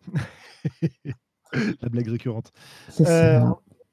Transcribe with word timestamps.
La 1.82 1.90
blague 1.90 2.08
récurrente. 2.08 2.50
C'est 2.88 3.06
Euh, 3.06 3.44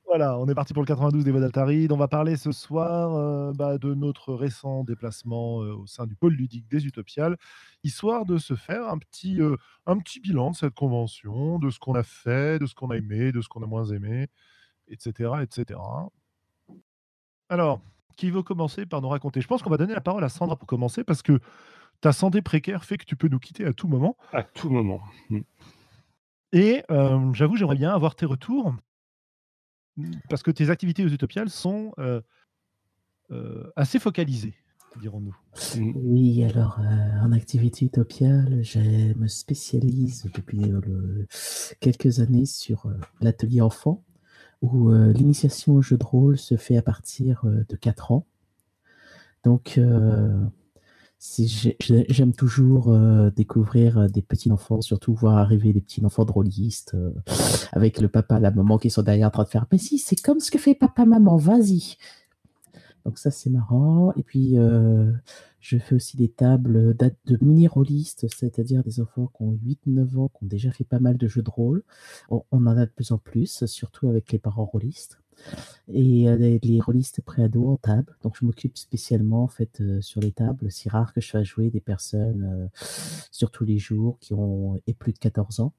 voilà, 0.05 0.39
on 0.39 0.47
est 0.47 0.55
parti 0.55 0.73
pour 0.73 0.81
le 0.81 0.87
92 0.87 1.25
des 1.25 1.31
voix 1.31 1.41
d'Altaride. 1.41 1.91
On 1.91 1.97
va 1.97 2.07
parler 2.07 2.37
ce 2.37 2.53
soir 2.53 3.15
euh, 3.15 3.51
bah, 3.51 3.77
de 3.77 3.93
notre 3.93 4.33
récent 4.33 4.85
déplacement 4.85 5.61
euh, 5.61 5.73
au 5.73 5.85
sein 5.85 6.07
du 6.07 6.15
pôle 6.15 6.35
ludique 6.35 6.69
des 6.69 6.85
Utopiales, 6.85 7.35
histoire 7.83 8.25
de 8.25 8.37
se 8.37 8.55
faire 8.55 8.87
un 8.87 8.97
petit, 8.97 9.39
un 9.85 9.97
petit 9.97 10.21
bilan 10.21 10.51
de 10.51 10.55
cette 10.55 10.73
convention, 10.73 11.59
de 11.59 11.69
ce 11.69 11.79
qu'on 11.79 11.95
a 11.95 12.03
fait, 12.03 12.59
de 12.59 12.65
ce 12.65 12.75
qu'on 12.75 12.91
a 12.91 12.95
aimé, 12.95 13.33
de 13.33 13.41
ce 13.41 13.49
qu'on 13.49 13.61
a 13.61 13.67
moins 13.67 13.87
aimé, 13.87 14.27
etc. 14.87 15.31
etc. 15.41 15.77
Alors, 17.49 17.81
qui 18.15 18.29
veut 18.29 18.43
commencer 18.43 18.85
par 18.85 19.01
nous 19.01 19.09
raconter? 19.09 19.41
Je 19.41 19.47
pense 19.47 19.63
qu'on 19.63 19.69
va 19.69 19.77
donner 19.77 19.93
la 19.93 20.01
parole 20.01 20.23
à 20.23 20.29
Sandra 20.29 20.55
pour 20.55 20.67
commencer 20.67 21.03
parce 21.03 21.21
que 21.21 21.39
ta 22.01 22.11
santé 22.11 22.41
précaire 22.41 22.85
fait 22.85 22.97
que 22.97 23.05
tu 23.05 23.15
peux 23.15 23.27
nous 23.27 23.39
quitter 23.39 23.65
à 23.65 23.73
tout 23.73 23.87
moment. 23.87 24.15
À 24.33 24.43
tout 24.43 24.69
moment. 24.69 25.01
Mm. 25.29 25.39
Et 26.51 26.83
euh, 26.89 27.33
j'avoue, 27.33 27.55
j'aimerais 27.55 27.75
bien 27.75 27.93
avoir 27.93 28.15
tes 28.15 28.25
retours 28.25 28.73
parce 30.29 30.43
que 30.43 30.51
tes 30.51 30.69
activités 30.69 31.03
aux 31.03 31.09
Utopiales 31.09 31.49
sont 31.49 31.93
euh, 31.99 32.21
euh, 33.31 33.71
assez 33.75 33.99
focalisées, 33.99 34.55
dirons-nous. 35.01 35.35
Mm. 35.77 35.91
Oui, 35.95 36.43
alors 36.43 36.79
euh, 36.79 37.21
en 37.21 37.31
activité 37.31 37.85
utopiale, 37.85 38.59
je 38.63 39.13
me 39.17 39.27
spécialise 39.27 40.29
depuis 40.33 40.71
euh, 40.71 41.25
quelques 41.79 42.19
années 42.19 42.45
sur 42.45 42.85
euh, 42.85 42.93
l'atelier 43.21 43.61
enfant, 43.61 44.03
où 44.61 44.89
euh, 44.89 45.11
l'initiation 45.13 45.73
au 45.73 45.81
jeu 45.81 45.97
de 45.97 46.03
rôle 46.03 46.37
se 46.37 46.57
fait 46.57 46.77
à 46.77 46.81
partir 46.81 47.43
euh, 47.45 47.65
de 47.69 47.75
4 47.75 48.11
ans. 48.11 48.25
Donc, 49.43 49.75
euh, 49.77 50.43
j'aime 51.79 52.33
toujours 52.33 52.97
découvrir 53.35 54.09
des 54.09 54.21
petits 54.21 54.51
enfants, 54.51 54.81
surtout 54.81 55.13
voir 55.13 55.37
arriver 55.37 55.71
des 55.71 55.79
petits 55.81 56.03
enfants 56.03 56.25
drôlistes, 56.25 56.95
avec 57.71 58.01
le 58.01 58.09
papa, 58.09 58.39
la 58.39 58.51
maman 58.51 58.77
qui 58.77 58.89
sont 58.89 59.01
derrière 59.01 59.27
en 59.27 59.31
train 59.31 59.43
de 59.43 59.49
faire 59.49 59.65
«Mais 59.71 59.77
si, 59.77 59.97
c'est 59.97 60.21
comme 60.21 60.41
ce 60.41 60.51
que 60.51 60.57
fait 60.57 60.75
papa-maman, 60.75 61.37
vas-y!» 61.37 61.95
Donc 63.09 63.17
ça, 63.17 63.31
c'est 63.31 63.49
marrant. 63.49 64.13
Et 64.17 64.21
puis, 64.21 64.55
euh, 64.59 65.11
je 65.61 65.79
fais 65.79 65.95
aussi 65.95 66.15
des 66.15 66.29
tables 66.29 66.95
de 66.95 67.37
mini-rôlistes, 67.41 68.27
c'est-à-dire 68.29 68.83
des 68.83 69.01
enfants 69.01 69.31
qui 69.35 69.41
ont 69.41 69.57
8-9 69.65 70.19
ans, 70.19 70.27
qui 70.27 70.43
ont 70.43 70.47
déjà 70.47 70.71
fait 70.71 70.83
pas 70.83 70.99
mal 70.99 71.17
de 71.17 71.27
jeux 71.27 71.41
de 71.41 71.49
rôle. 71.49 71.81
On, 72.29 72.43
en 72.51 72.67
a 72.67 72.85
de 72.85 72.91
plus 72.91 73.11
en 73.11 73.17
plus, 73.17 73.65
surtout 73.65 74.09
avec 74.09 74.31
les 74.31 74.37
parents 74.37 74.65
rôlistes. 74.65 75.17
Et 75.91 76.29
euh, 76.29 76.35
les, 76.35 76.59
les 76.59 76.79
rôlistes 76.79 77.21
pré-ados 77.21 77.67
en 77.67 77.77
table. 77.77 78.15
Donc, 78.21 78.37
je 78.39 78.45
m'occupe 78.45 78.77
spécialement, 78.77 79.41
en 79.41 79.47
fait, 79.47 79.81
euh, 79.81 79.99
sur 80.01 80.21
les 80.21 80.31
tables. 80.31 80.71
C'est 80.71 80.91
rare 80.91 81.11
que 81.11 81.19
je 81.19 81.31
fasse 81.31 81.45
jouer 81.45 81.71
des 81.71 81.81
personnes 81.81 82.69
sur 83.31 83.49
tous 83.49 83.65
les 83.65 83.79
jours 83.79 84.19
qui 84.19 84.35
ont 84.35 84.79
et 84.85 84.93
plus 84.93 85.13
de 85.13 85.17
14 85.17 85.61
ans. 85.61 85.73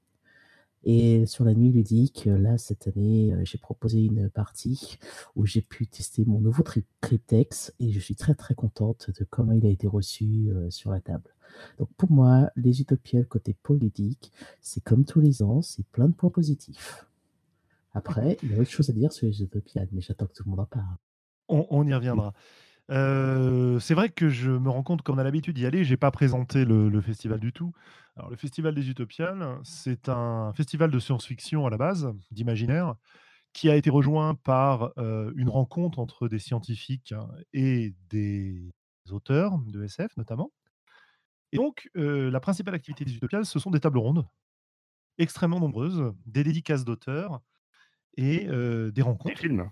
Et 0.83 1.25
sur 1.27 1.45
la 1.45 1.53
nuit 1.53 1.71
ludique, 1.71 2.25
là, 2.25 2.57
cette 2.57 2.87
année, 2.87 3.33
euh, 3.33 3.41
j'ai 3.43 3.59
proposé 3.59 4.03
une 4.03 4.29
partie 4.29 4.97
où 5.35 5.45
j'ai 5.45 5.61
pu 5.61 5.85
tester 5.85 6.25
mon 6.25 6.39
nouveau 6.39 6.63
triptex 7.01 7.73
et 7.79 7.91
je 7.91 7.99
suis 7.99 8.15
très 8.15 8.33
très 8.33 8.55
contente 8.55 9.11
de 9.19 9.23
comment 9.23 9.51
il 9.51 9.65
a 9.65 9.69
été 9.69 9.87
reçu 9.87 10.49
euh, 10.49 10.71
sur 10.71 10.89
la 10.89 10.99
table. 10.99 11.29
Donc 11.77 11.89
pour 11.97 12.11
moi, 12.11 12.49
les 12.55 12.81
utopiales 12.81 13.27
côté 13.27 13.55
pôle 13.61 13.77
ludique, 13.77 14.31
c'est 14.59 14.83
comme 14.83 15.05
tous 15.05 15.19
les 15.19 15.43
ans, 15.43 15.61
c'est 15.61 15.85
plein 15.87 16.07
de 16.07 16.13
points 16.13 16.31
positifs. 16.31 17.05
Après, 17.93 18.37
il 18.41 18.51
y 18.51 18.55
a 18.55 18.59
autre 18.59 18.71
chose 18.71 18.89
à 18.89 18.93
dire 18.93 19.11
sur 19.11 19.27
les 19.27 19.43
utopiales, 19.43 19.89
mais 19.91 20.01
j'attends 20.01 20.25
que 20.25 20.33
tout 20.33 20.43
le 20.45 20.51
monde 20.51 20.61
en 20.61 20.65
parle. 20.65 20.95
On, 21.49 21.85
y 21.85 21.93
reviendra. 21.93 22.33
Euh, 22.89 23.77
c'est 23.79 23.93
vrai 23.93 24.07
que 24.07 24.29
je 24.29 24.49
me 24.49 24.69
rends 24.69 24.83
compte 24.83 25.01
qu'on 25.01 25.17
a 25.17 25.23
l'habitude 25.23 25.57
d'y 25.57 25.65
aller. 25.65 25.83
J'ai 25.83 25.97
pas 25.97 26.11
présenté 26.11 26.63
le 26.63 27.01
festival 27.01 27.41
du 27.41 27.51
tout. 27.51 27.73
Alors, 28.17 28.29
le 28.29 28.35
festival 28.35 28.75
des 28.75 28.89
Utopiales, 28.89 29.59
c'est 29.63 30.09
un 30.09 30.53
festival 30.53 30.91
de 30.91 30.99
science-fiction 30.99 31.65
à 31.65 31.69
la 31.69 31.77
base, 31.77 32.13
d'imaginaire, 32.29 32.95
qui 33.53 33.69
a 33.69 33.75
été 33.75 33.89
rejoint 33.89 34.35
par 34.35 34.93
euh, 34.97 35.31
une 35.35 35.49
rencontre 35.49 35.99
entre 35.99 36.27
des 36.27 36.39
scientifiques 36.39 37.13
hein, 37.13 37.29
et 37.53 37.95
des 38.09 38.71
auteurs 39.11 39.59
de 39.59 39.83
SF 39.83 40.17
notamment. 40.17 40.51
Et 41.51 41.57
donc, 41.57 41.89
euh, 41.97 42.31
la 42.31 42.39
principale 42.39 42.75
activité 42.75 43.05
des 43.05 43.15
Utopiales, 43.15 43.45
ce 43.45 43.59
sont 43.59 43.71
des 43.71 43.79
tables 43.79 43.97
rondes 43.97 44.25
extrêmement 45.17 45.59
nombreuses, 45.59 46.13
des 46.25 46.43
dédicaces 46.43 46.85
d'auteurs 46.85 47.41
et 48.17 48.47
euh, 48.49 48.91
des 48.91 49.01
Des 49.01 49.01
rencontres. 49.03 49.35
films. 49.35 49.71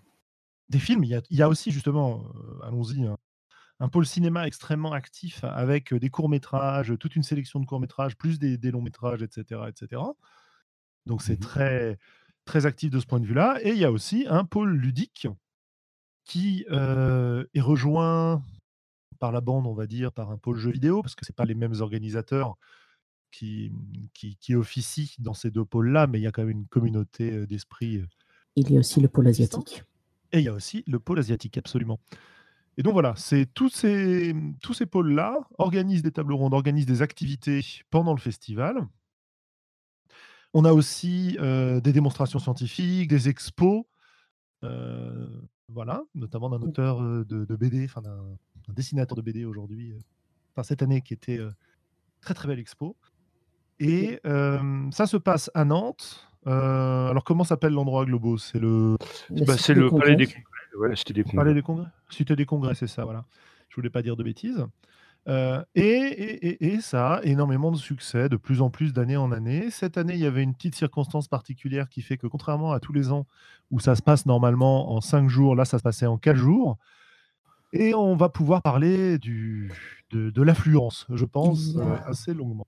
Des 0.70 0.80
films, 0.80 1.04
il 1.04 1.10
y 1.10 1.16
a, 1.16 1.22
il 1.30 1.38
y 1.38 1.42
a 1.42 1.50
aussi 1.50 1.72
justement, 1.72 2.26
allons-y, 2.64 3.06
un, 3.06 3.18
un 3.80 3.90
pôle 3.90 4.06
cinéma 4.06 4.46
extrêmement 4.48 4.92
actif 4.94 5.44
avec 5.44 5.94
des 5.94 6.10
courts-métrages, 6.10 6.94
toute 7.00 7.16
une 7.16 7.24
sélection 7.24 7.60
de 7.60 7.66
courts-métrages, 7.66 8.18
plus 8.18 8.40
des, 8.40 8.58
des 8.58 8.72
longs-métrages, 8.72 9.24
etc., 9.24 9.62
etc. 9.70 10.02
Donc 11.06 11.22
c'est 11.22 11.38
Mhm. 11.38 11.40
très, 11.40 11.98
très 12.46 12.66
actif 12.66 12.90
de 12.92 13.00
ce 13.00 13.06
point 13.06 13.20
de 13.20 13.26
vue-là. 13.26 13.60
Et 13.64 13.70
il 13.72 13.78
y 13.78 13.86
a 13.86 13.92
aussi 13.92 14.26
un 14.30 14.46
pôle 14.46 14.72
ludique 14.76 15.28
qui 16.26 16.66
euh, 16.72 17.46
est 17.54 17.62
rejoint 17.62 18.44
par 19.20 19.32
la 19.32 19.42
bande, 19.42 19.68
on 19.68 19.74
va 19.74 19.88
dire, 19.88 20.12
par 20.14 20.32
un 20.32 20.38
pôle 20.38 20.58
jeu 20.58 20.72
vidéo, 20.72 21.02
parce 21.02 21.16
que 21.16 21.26
ce 21.26 21.34
pas 21.34 21.46
les 21.46 21.56
mêmes 21.56 21.82
organisateurs 21.82 22.58
qui, 23.32 23.72
qui, 24.14 24.38
qui 24.38 24.56
officient 24.56 25.16
dans 25.20 25.34
ces 25.36 25.52
deux 25.52 25.66
pôles-là, 25.66 26.08
mais 26.08 26.20
il 26.20 26.24
y 26.24 26.28
a 26.28 26.32
quand 26.32 26.44
même 26.44 26.52
une 26.52 26.68
communauté 26.68 27.48
d'esprit 27.48 28.04
Il 28.56 28.70
y 28.72 28.78
a 28.78 28.80
aussi 28.80 29.00
le 29.02 29.08
pôle 29.08 29.28
asiatique. 29.28 29.84
Et 30.32 30.40
il 30.40 30.44
y 30.46 30.48
a 30.48 30.54
aussi 30.54 30.84
le 30.88 31.00
pôle 31.00 31.20
asiatique, 31.20 31.58
absolument. 31.58 32.00
Et 32.80 32.82
donc 32.82 32.94
voilà, 32.94 33.14
c'est 33.18 33.46
tous 33.46 33.68
ces, 33.68 34.34
tous 34.62 34.74
ces 34.74 34.86
pôles-là 34.86 35.38
organisent 35.58 36.02
des 36.02 36.14
tables 36.14 36.32
rondes, 36.32 36.54
organisent 36.54 36.86
des 36.86 37.02
activités 37.02 37.60
pendant 37.90 38.14
le 38.14 38.22
festival. 38.22 38.88
On 40.54 40.64
a 40.64 40.72
aussi 40.72 41.36
euh, 41.42 41.82
des 41.82 41.92
démonstrations 41.92 42.40
scientifiques, 42.40 43.10
des 43.10 43.28
expos, 43.28 43.84
euh, 44.64 45.28
voilà, 45.68 46.04
notamment 46.16 46.50
d'un 46.50 46.62
auteur 46.62 47.04
euh, 47.04 47.26
de, 47.26 47.44
de 47.44 47.56
BD, 47.58 47.84
enfin 47.84 48.02
d'un 48.02 48.38
dessinateur 48.70 49.18
de 49.18 49.24
BD 49.24 49.44
aujourd'hui, 49.44 49.92
euh, 49.92 50.00
enfin 50.54 50.64
cette 50.64 50.82
année 50.82 51.02
qui 51.02 51.14
était 51.14 51.38
euh, 51.38 51.52
très 52.22 52.34
très 52.34 52.48
belle 52.48 52.60
expo. 52.60 52.96
Et 53.80 54.22
euh, 54.26 54.90
ça 54.92 55.06
se 55.06 55.18
passe 55.18 55.52
à 55.54 55.66
Nantes. 55.66 56.26
Euh, 56.48 57.10
alors 57.10 57.26
comment 57.26 57.44
s'appelle 57.44 57.74
l'endroit 57.74 58.06
Globo? 58.06 58.38
C'est 58.38 58.60
le 58.60 58.96
Bah, 59.30 59.58
c'est 59.58 59.74
le 59.74 59.90
palais 59.90 60.16
des. 60.16 60.30
Ouais, 60.78 60.96
c'était 60.96 61.14
des 61.14 61.24
congrès. 61.24 61.54
des 61.54 61.62
congrès? 61.62 61.88
C'était 62.10 62.36
des 62.36 62.46
congrès, 62.46 62.76
c'est 62.76 62.88
ça, 62.88 63.04
voilà. 63.04 63.26
Je 63.70 63.76
voulais 63.76 63.90
pas 63.90 64.02
dire 64.02 64.16
de 64.16 64.24
bêtises. 64.24 64.66
Heu 65.28 65.64
et 65.76 65.82
et 65.82 66.48
et 66.48 66.74
et 66.74 66.82
ça 66.82 67.16
a 67.16 67.24
énormément 67.24 67.72
de 67.72 67.78
succès, 67.78 68.30
de 68.30 68.38
plus 68.38 68.62
en 68.62 68.70
plus 68.70 68.94
d'année 68.94 69.18
en 69.18 69.32
année. 69.32 69.70
Cette 69.70 69.98
année, 69.98 70.14
il 70.14 70.20
y 70.20 70.26
avait 70.26 70.44
une 70.44 70.56
petite 70.56 70.76
circonstance 70.76 71.28
particulière 71.28 71.90
qui 71.90 72.02
fait 72.02 72.18
que 72.18 72.26
contrairement 72.26 72.72
à 72.72 72.80
tous 72.80 72.94
les 72.94 73.12
ans 73.12 73.28
où 73.70 73.80
ça 73.80 73.96
se 73.96 74.02
passe 74.02 74.26
normalement 74.26 74.94
en 74.94 75.02
5 75.02 75.28
jours, 75.28 75.56
là, 75.56 75.66
ça 75.66 75.78
se 75.78 75.84
passait 75.84 76.06
en 76.06 76.18
4 76.18 76.38
jours 76.38 76.78
et 77.74 77.94
on 77.94 78.16
va 78.16 78.30
pouvoir 78.30 78.62
parler 78.62 79.20
du 79.20 79.72
de 80.12 80.30
de 80.30 80.42
l'affluence, 80.42 81.06
je 81.10 81.26
pense, 81.26 81.76
a 81.78 82.08
assez 82.10 82.34
longuement. 82.34 82.66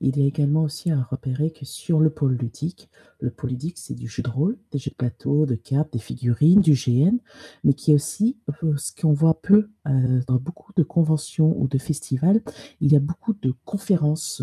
Il 0.00 0.16
y 0.18 0.22
a 0.22 0.26
également 0.26 0.62
aussi 0.62 0.90
à 0.90 1.02
repérer 1.02 1.50
que 1.50 1.64
sur 1.64 2.00
le 2.00 2.10
pôle 2.10 2.34
ludique, 2.36 2.88
le 3.20 3.30
pôle 3.30 3.50
ludique, 3.50 3.78
c'est 3.78 3.94
du 3.94 4.06
jeu 4.08 4.22
de 4.22 4.28
rôle, 4.30 4.56
des 4.72 4.78
jeux 4.78 4.90
de 4.90 4.96
plateau, 4.96 5.46
de 5.46 5.54
cartes, 5.56 5.92
des 5.92 5.98
figurines, 5.98 6.60
du 6.60 6.72
GN, 6.74 7.18
mais 7.64 7.74
qui 7.74 7.90
est 7.92 7.94
aussi, 7.94 8.38
heu, 8.62 8.76
ce 8.76 8.92
qu'on 9.00 9.12
voit 9.12 9.40
peu, 9.40 9.68
heu, 9.88 10.20
dans 10.28 10.36
beaucoup 10.36 10.72
de 10.76 10.82
conventions 10.84 11.54
ou 11.60 11.66
de 11.68 11.78
festivals, 11.78 12.42
il 12.80 12.92
y 12.92 12.96
a 12.96 13.00
beaucoup 13.00 13.34
de 13.34 13.52
conférences, 13.64 14.42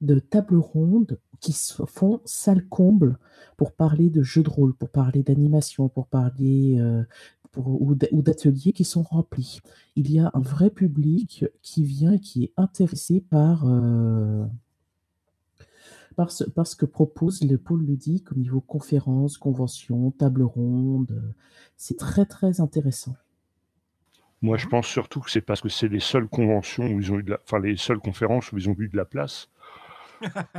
de 0.00 0.18
tables 0.18 0.56
rondes 0.58 1.20
qui 1.40 1.52
se 1.52 1.84
font 1.86 2.20
salle 2.24 2.66
comble 2.68 3.18
pour 3.56 3.72
parler 3.72 4.10
de 4.10 4.22
jeux 4.22 4.42
de 4.42 4.50
rôle, 4.50 4.74
pour 4.74 4.88
parler 4.90 5.22
d'animation, 5.22 5.88
pour 5.88 6.06
parler, 6.08 6.80
pour 7.52 7.80
ou 7.82 7.94
d'ateliers 8.22 8.72
qui 8.72 8.84
sont 8.84 9.02
remplis. 9.02 9.60
Il 9.96 10.10
y 10.10 10.18
a 10.18 10.30
un 10.34 10.40
vrai 10.40 10.70
public 10.70 11.44
qui 11.62 11.84
vient 11.84 12.18
qui 12.18 12.44
est 12.44 12.52
intéressé 12.56 13.20
par, 13.20 13.66
par 16.12 16.30
ce 16.30 16.44
par 16.44 16.66
ce 16.66 16.76
que 16.76 16.86
propose 16.86 17.42
le 17.42 17.58
pôle 17.58 17.82
ludique 17.84 18.32
au 18.32 18.34
niveau 18.36 18.60
conférences, 18.60 19.38
conventions, 19.38 20.10
tables 20.12 20.42
rondes, 20.44 21.22
c'est 21.76 21.98
très, 21.98 22.26
très 22.26 22.60
intéressant. 22.60 23.14
Moi, 24.40 24.56
je 24.56 24.66
pense 24.66 24.86
surtout 24.88 25.20
que 25.20 25.30
c'est 25.30 25.40
parce 25.40 25.60
que 25.60 25.68
c'est 25.68 25.88
les 25.88 26.00
seules 26.00 26.26
conventions 26.28 26.84
où 26.86 27.00
ils 27.00 27.12
ont 27.12 27.18
eu 27.18 27.22
de 27.22 27.30
la 27.30 27.38
enfin, 27.44 27.60
les 27.60 27.76
seules 27.76 28.00
conférences 28.00 28.50
où 28.52 28.58
ils 28.58 28.68
ont 28.68 28.74
eu 28.78 28.88
de 28.88 28.96
la 28.96 29.04
place 29.04 29.48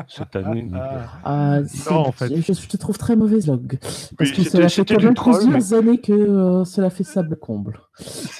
cette 0.07 0.35
année, 0.35 0.61
donc 0.61 0.73
heu 0.75 0.99
Ah, 1.23 1.59
Non, 1.89 1.97
en 1.97 2.11
fait. 2.11 2.35
je 2.35 2.53
je 2.53 2.67
te 2.67 2.77
trouve 2.77 2.97
très 2.97 3.15
mauvaise 3.15 3.47
langue, 3.47 3.77
parce 4.17 4.29
Oui, 4.31 4.35
que 4.37 4.43
cela 4.43 4.69
fait 4.69 4.85
quand 4.85 5.01
même 5.01 5.13
troll, 5.13 5.33
mais 5.45 5.51
plusieurs 5.51 5.73
années 5.73 5.99
que, 6.01 6.13
heu, 6.13 6.65
cela 6.65 6.89
fait 6.89 7.03
sable 7.03 7.35
comble. 7.37 7.79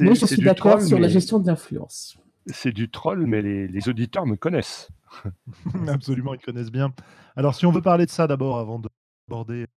Moi, 0.02 0.14
je 0.14 0.26
suis 0.26 0.42
d'accord 0.42 0.82
sur 0.82 1.00
la 1.00 1.08
gestion 1.08 1.40
de 1.40 1.48
l'influence. 1.48 2.18
c'est 2.48 2.72
du 2.74 2.90
troll, 2.90 3.26
mais 3.26 3.42
les 3.42 3.68
les 3.68 3.90
auditeurs 3.90 4.26
me 4.26 4.36
connaissent. 4.36 4.90
Absolument, 5.88 6.34
ils 6.34 6.42
connaissent 6.42 6.72
bien. 6.72 6.94
Alors 7.36 7.56
si 7.56 7.66
on 7.66 7.72
veut 7.72 7.82
parler 7.82 8.06
de 8.06 8.12
ça 8.12 8.28
d'abord 8.28 8.58
avant 8.60 8.80
d'aborder, 8.80 9.68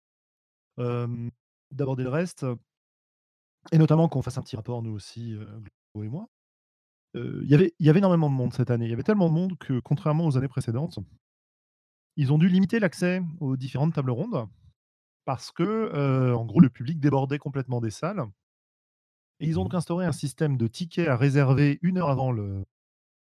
le 2.05 2.11
reste 2.11 2.47
et 3.73 3.79
notamment 3.79 4.09
qu'on 4.09 4.23
fasse 4.23 4.39
un 4.39 4.43
petit 4.43 4.57
rapport 4.57 4.83
nous 4.83 4.93
aussi, 4.93 5.33
heu, 5.35 5.47
Glo 5.95 6.05
et 6.05 6.09
moi. 6.09 6.27
Heu, 7.17 7.41
il 7.45 7.51
y 7.51 7.55
avait 7.55 7.75
il 7.81 7.87
y 7.87 7.91
avait 7.91 8.01
énormément 8.01 8.31
de 8.31 8.35
monde 8.37 8.55
cette 8.55 8.71
année. 8.73 8.87
Il 8.87 8.91
y 8.91 8.95
avait 8.95 9.05
tellement 9.05 9.29
de 9.31 9.35
monde 9.35 9.59
que 9.59 9.81
contrairement 9.81 10.27
aux 10.27 10.39
années 10.39 10.49
précédentes 10.49 10.99
ils 12.17 12.33
ont 12.33 12.39
dû 12.39 12.49
limiter 12.49 12.79
l'accès 12.81 13.21
aux 13.41 13.57
différentes 13.57 13.95
tables 13.95 14.11
rondes 14.11 14.49
parce 15.27 15.53
que, 15.53 15.65
heu, 15.65 16.35
en 16.37 16.47
gros, 16.47 16.61
le 16.61 16.71
public 16.71 17.01
débordait 17.01 17.39
complètement 17.39 17.81
des 17.81 17.91
salles 17.91 18.27
et 19.41 19.47
ils 19.47 19.59
ont 19.59 19.65
donc 19.65 19.75
Mmh. 19.75 19.79
instauré 19.79 20.07
un 20.07 20.13
système 20.13 20.57
de 20.57 20.67
tickets 20.67 21.09
à 21.09 21.17
réserver 21.17 21.79
1 21.83 21.99
heure 21.99 22.09
avant 22.11 22.33
le 22.33 22.65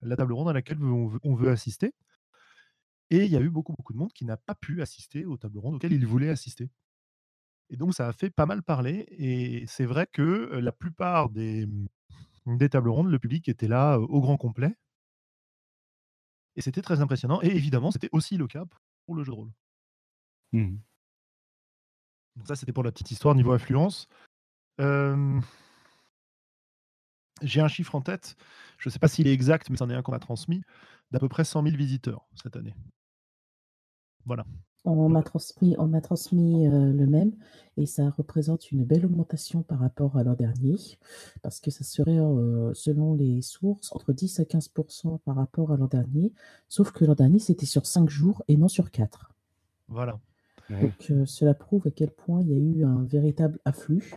la 0.06 0.16
table 0.16 0.34
ronde 0.34 0.50
à 0.50 0.54
laquelle 0.54 0.82
on 0.84 1.08
veut 1.08 1.20
on 1.24 1.36
veut 1.36 1.50
assister 1.50 1.94
et 3.12 3.26
il 3.26 3.32
y 3.32 3.36
a 3.38 3.42
eu 3.42 3.50
beaucoup, 3.50 3.74
beaucoup 3.74 3.94
de 3.94 3.98
monde 3.98 4.14
qui 4.14 4.26
n'a 4.26 4.38
pas 4.38 4.56
pu 4.56 4.82
assister 4.82 5.26
aux 5.26 5.38
tables 5.38 5.60
rondes 5.60 5.76
auxquelles 5.76 5.94
il 5.94 6.06
voulait 6.06 6.30
assister 6.30 6.70
et 7.70 7.78
donc 7.78 7.94
ça 7.94 8.08
a 8.08 8.14
fait 8.14 8.30
pas 8.30 8.46
mal 8.46 8.62
parler 8.64 9.06
et 9.10 9.66
c'est 9.68 9.86
vrai 9.86 10.08
que, 10.12 10.58
la 10.60 10.72
plupart 10.72 11.30
des, 11.30 11.66
mmh, 11.66 12.58
des 12.58 12.70
tables 12.70 12.90
rondes, 12.90 13.10
le 13.10 13.20
public 13.20 13.50
était 13.50 13.68
là, 13.68 13.98
au 14.00 14.22
grand 14.22 14.38
complet 14.38 14.76
et 16.56 16.62
c'était 16.62 16.82
très 16.82 17.02
impressionnant 17.02 17.40
et 17.42 17.48
évidemment, 17.48 17.92
c'était 17.92 18.10
aussi 18.12 18.38
le 18.38 18.48
cas 18.48 18.66
pour 19.06 19.16
le 19.16 19.24
jeu 19.24 19.32
de 19.32 19.36
rôle. 19.36 19.52
Mmh 20.54 20.62
mh. 20.62 20.78
Donc 22.36 22.48
ça, 22.48 22.56
c'était 22.56 22.74
pour 22.74 22.84
la 22.84 22.92
petite 22.92 23.12
histoire 23.12 23.36
niveau 23.36 23.52
affluence. 23.52 24.08
Hem 24.80 25.42
j'ai 27.42 27.62
un 27.62 27.68
chiffre 27.68 27.96
en 27.96 28.02
tête, 28.02 28.36
je 28.78 28.90
sais 28.90 29.00
pas 29.00 29.08
s'il 29.08 29.28
est 29.28 29.34
exact, 29.34 29.70
mais 29.70 29.78
c'en 29.78 29.90
est 29.90 29.96
un 29.96 30.02
qu'on 30.02 30.12
m'a 30.12 30.20
transmis, 30.20 30.62
d'à 31.12 31.20
peu 31.20 31.30
près 31.30 31.44
100 31.44 31.64
000 31.64 31.76
visiteurs 31.76 32.28
cette 32.42 32.56
année. 32.56 32.74
Voilà. 34.26 34.46
On 34.86 35.08
m'a 35.08 35.24
transmis 35.24 35.76
on 35.80 36.00
transmis, 36.02 36.68
heu, 36.68 36.92
le 36.92 37.08
même 37.08 37.32
et 37.78 37.86
ça 37.86 38.10
représente 38.10 38.70
une 38.72 38.84
belle 38.84 39.06
augmentation 39.06 39.64
par 39.64 39.80
rapport 39.80 40.18
à 40.18 40.24
l'an 40.24 40.34
dernier, 40.34 40.76
parce 41.42 41.62
que 41.62 41.72
ça 41.72 41.86
serait, 41.86 42.18
heu, 42.20 42.72
selon 42.74 43.14
les 43.14 43.42
sources, 43.42 43.94
entre 43.94 44.12
10 44.12 44.40
à 44.42 44.46
15% 44.46 45.20
par 45.20 45.36
rapport 45.38 45.72
à 45.72 45.78
l'an 45.78 45.88
dernier, 45.88 46.34
sauf 46.68 46.92
que 46.92 47.06
l'an 47.06 47.16
dernier, 47.16 47.40
c'était 47.40 47.66
sur 47.66 47.86
5 47.86 48.10
jours 48.10 48.44
et 48.50 48.58
non 48.58 48.68
sur 48.68 48.92
4. 48.92 49.32
Voilà. 49.88 50.20
Donc 50.82 51.08
heu, 51.12 51.26
cela 51.26 51.54
prouve 51.54 51.88
à 51.88 51.92
quel 51.92 52.12
point 52.12 52.42
il 52.42 52.50
y 52.50 52.54
a 52.54 52.58
eu 52.58 52.84
un 52.86 53.04
véritable 53.04 53.60
afflux. 53.66 54.16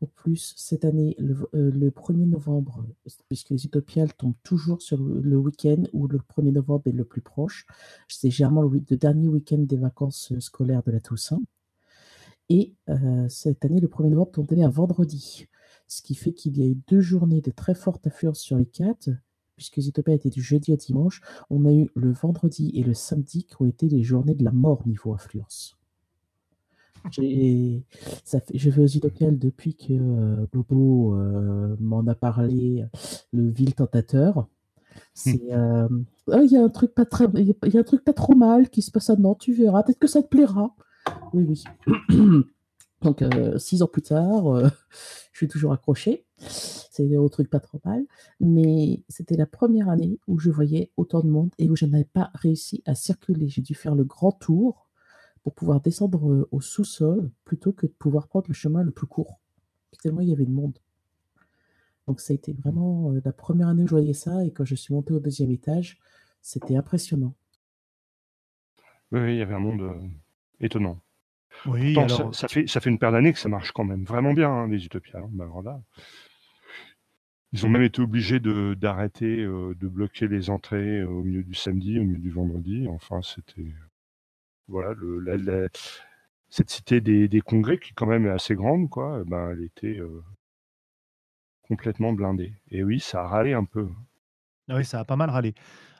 En 0.00 0.06
plus, 0.06 0.54
cette 0.56 0.84
année, 0.84 1.14
le 1.18 1.34
heu, 1.54 1.70
le 1.70 1.90
1er 1.90 2.26
novembre, 2.26 2.84
puisque 3.28 3.50
les 3.50 3.64
Utopiales 3.66 4.14
tombent 4.14 4.34
toujours 4.42 4.80
sur 4.82 4.98
le 5.02 5.36
week-end 5.36 5.82
où 5.92 6.06
le 6.08 6.18
1er 6.18 6.52
novembre 6.52 6.82
est 6.86 6.92
le 6.92 7.04
plus 7.04 7.20
proche. 7.22 7.66
C'est 8.08 8.30
généralement 8.30 8.62
le 8.62 8.80
dernier 8.96 9.28
week-end 9.28 9.58
des 9.58 9.76
vacances, 9.76 10.32
heu, 10.32 10.40
scolaires 10.40 10.82
de 10.82 10.92
la 10.92 11.00
Toussaint 11.00 11.40
et 12.50 12.74
cette 13.28 13.64
année, 13.64 13.80
le 13.80 13.88
1er 13.88 14.08
novembre 14.10 14.30
tombait 14.32 14.62
un 14.62 14.70
vendredi. 14.70 15.46
Ce 15.86 16.02
qui 16.02 16.14
fait 16.14 16.32
qu'il 16.32 16.56
y 16.58 16.62
a 16.62 16.66
eu 16.66 16.76
2 16.88 17.00
journées 17.00 17.40
de 17.40 17.50
très 17.50 17.74
forte 17.74 18.06
affluence 18.06 18.40
sur 18.40 18.56
les 18.56 18.66
4, 18.66 19.10
puisque 19.56 19.80
Zootopia 19.80 20.14
était 20.14 20.30
du 20.30 20.42
jeudi 20.42 20.72
au 20.72 20.76
dimanche. 20.76 21.20
On 21.50 21.64
a 21.66 21.72
eu 21.72 21.90
le 21.94 22.12
vendredi 22.12 22.70
et 22.74 22.82
le 22.82 22.94
samedi 22.94 23.44
qui 23.44 23.60
ont 23.60 23.66
été 23.66 23.88
les 23.88 24.02
journées 24.02 24.34
de 24.34 24.44
la 24.44 24.52
mort 24.52 24.86
niveau 24.86 25.14
affluence. 25.14 25.77
Ça 28.24 28.40
fait 28.40 28.58
je 28.58 28.70
vais 28.70 28.82
aux 28.82 28.86
Utopiales 28.86 29.38
depuis 29.38 29.74
que, 29.74 29.92
heu, 29.94 30.48
Bobo, 30.52 31.14
heu, 31.16 31.76
m'en 31.80 32.06
a 32.06 32.14
parlé, 32.14 32.84
le 33.32 33.48
vil 33.50 33.74
tentateur. 33.74 34.46
C'est, 35.14 35.46
hem: 35.50 36.04
«Ah, 36.32 36.42
il 36.44 36.50
y 36.52 36.56
a 36.56 36.62
un 36.64 36.68
truc 36.70 36.94
pas 36.94 37.06
très 37.06 37.26
y 37.26 37.52
a 37.52 37.54
il 37.66 37.74
y 37.74 37.78
a 37.78 37.80
un 37.80 37.84
truc 37.84 38.04
pas 38.04 38.12
trop 38.14 38.34
mal 38.36 38.70
qui 38.70 38.82
se 38.82 38.90
passe 38.92 39.10
à 39.10 39.16
Nantes, 39.16 39.40
tu 39.40 39.52
verras, 39.54 39.82
peut-être 39.84 39.98
que 40.00 40.08
ça 40.08 40.22
te 40.22 40.28
plaira». 40.28 40.74
Oui, 41.34 41.44
oui. 41.48 41.64
Donc 43.02 43.22
heu, 43.22 43.58
6 43.58 43.82
ans 43.82 43.88
plus 43.88 44.02
tard, 44.02 44.44
je 45.32 45.38
suis 45.38 45.48
toujours 45.48 45.72
accrochée. 45.72 46.26
C'est 46.38 47.16
au 47.18 47.28
truc 47.30 47.50
pas 47.50 47.60
trop 47.60 47.80
mal, 47.84 48.04
mais 48.40 49.02
c'était 49.08 49.36
la 49.36 49.46
1re 49.46 49.88
année 49.90 50.20
où 50.28 50.38
je 50.40 50.50
voyais 50.50 50.90
autant 50.98 51.20
de 51.22 51.28
monde 51.28 51.50
et 51.58 51.70
où 51.70 51.76
je 51.76 51.86
n'avais 51.86 52.04
pas 52.06 52.30
réussi 52.34 52.82
à 52.86 52.94
circuler. 52.96 53.48
J'ai 53.48 53.62
dû 53.62 53.74
faire 53.74 53.94
le 53.96 54.04
grand 54.04 54.32
tour 54.32 54.87
pour 55.48 55.54
pouvoir 55.54 55.80
descendre, 55.80 56.30
heu, 56.30 56.46
au 56.52 56.60
sous-sol 56.60 57.30
plutôt 57.46 57.72
que 57.72 57.86
de 57.86 57.92
pouvoir 57.92 58.28
prendre 58.28 58.44
le 58.48 58.52
chemin 58.54 58.82
le 58.82 58.90
plus 58.90 59.06
court, 59.06 59.40
tellement 60.02 60.20
il 60.20 60.28
y 60.28 60.32
avait 60.34 60.44
de 60.44 60.50
monde. 60.52 60.78
Donc 62.06 62.20
ça 62.20 62.32
a 62.32 62.36
été 62.36 62.52
vraiment, 62.52 63.12
heu, 63.12 63.22
la 63.24 63.32
1re 63.32 63.68
année 63.68 63.82
où 63.82 63.86
je 63.86 63.92
voyais 63.92 64.12
ça 64.14 64.44
et 64.44 64.50
quand 64.52 64.64
je 64.64 64.74
suis 64.74 64.94
montée 64.94 65.12
au 65.14 65.20
2e 65.20 65.50
étage, 65.50 65.98
c'était 66.42 66.76
impressionnant. 66.76 67.34
Oui, 69.12 69.20
oui, 69.20 69.32
il 69.34 69.38
y 69.38 69.42
avait 69.42 69.54
un 69.54 69.58
monde, 69.58 69.80
heu, 69.80 69.94
étonnant. 70.60 71.00
Oui, 71.66 71.94
Pourtant 71.94 72.08
ça 72.08 72.24
alors 72.24 72.34
ça 72.34 72.48
fait 72.48 72.66
ça 72.68 72.80
fait 72.80 72.90
une 72.90 72.98
paire 72.98 73.12
d'années 73.12 73.32
que 73.32 73.38
ça 73.38 73.48
marche 73.48 73.72
quand 73.72 73.84
même 73.84 74.04
vraiment 74.04 74.32
bien, 74.34 74.50
hein, 74.50 74.68
les 74.68 74.84
Utopiales, 74.86 75.24
hein. 75.24 75.30
Alors 75.40 75.62
là 75.62 75.80
ils 77.52 77.64
ont 77.64 77.70
même 77.70 77.82
été 77.82 78.02
obligés 78.02 78.40
de 78.40 78.74
d'arrêter, 78.74 79.40
heu, 79.40 79.74
de 79.74 79.88
bloquer 79.88 80.28
les 80.28 80.50
entrées 80.50 81.02
au 81.02 81.22
milieu 81.22 81.42
du 81.42 81.54
samedi, 81.54 81.98
au 81.98 82.04
milieu 82.04 82.18
du 82.18 82.30
vendredi. 82.30 82.86
Enfin, 82.88 83.22
c'était 83.22 83.72
voilà, 84.68 84.94
cette 86.50 86.70
cité 86.70 87.00
des 87.00 87.40
congrès 87.40 87.78
qui 87.78 87.94
quand 87.94 88.06
même 88.06 88.26
assez 88.26 88.54
grande 88.54 88.88
quoi, 88.90 89.20
et 89.20 89.28
ben, 89.28 89.50
elle 89.50 89.64
était, 89.64 89.98
heu 89.98 90.22
complètement 91.62 92.12
blindée 92.14 92.54
et 92.70 92.82
oui, 92.82 92.98
ça 92.98 93.22
a 93.22 93.28
râlé 93.28 93.52
un 93.52 93.64
peu. 93.64 93.88
Ah 94.70 94.76
oui, 94.76 94.84
ça 94.84 95.00
a 95.00 95.04
pas 95.04 95.16
mal 95.16 95.30
râlé. 95.30 95.54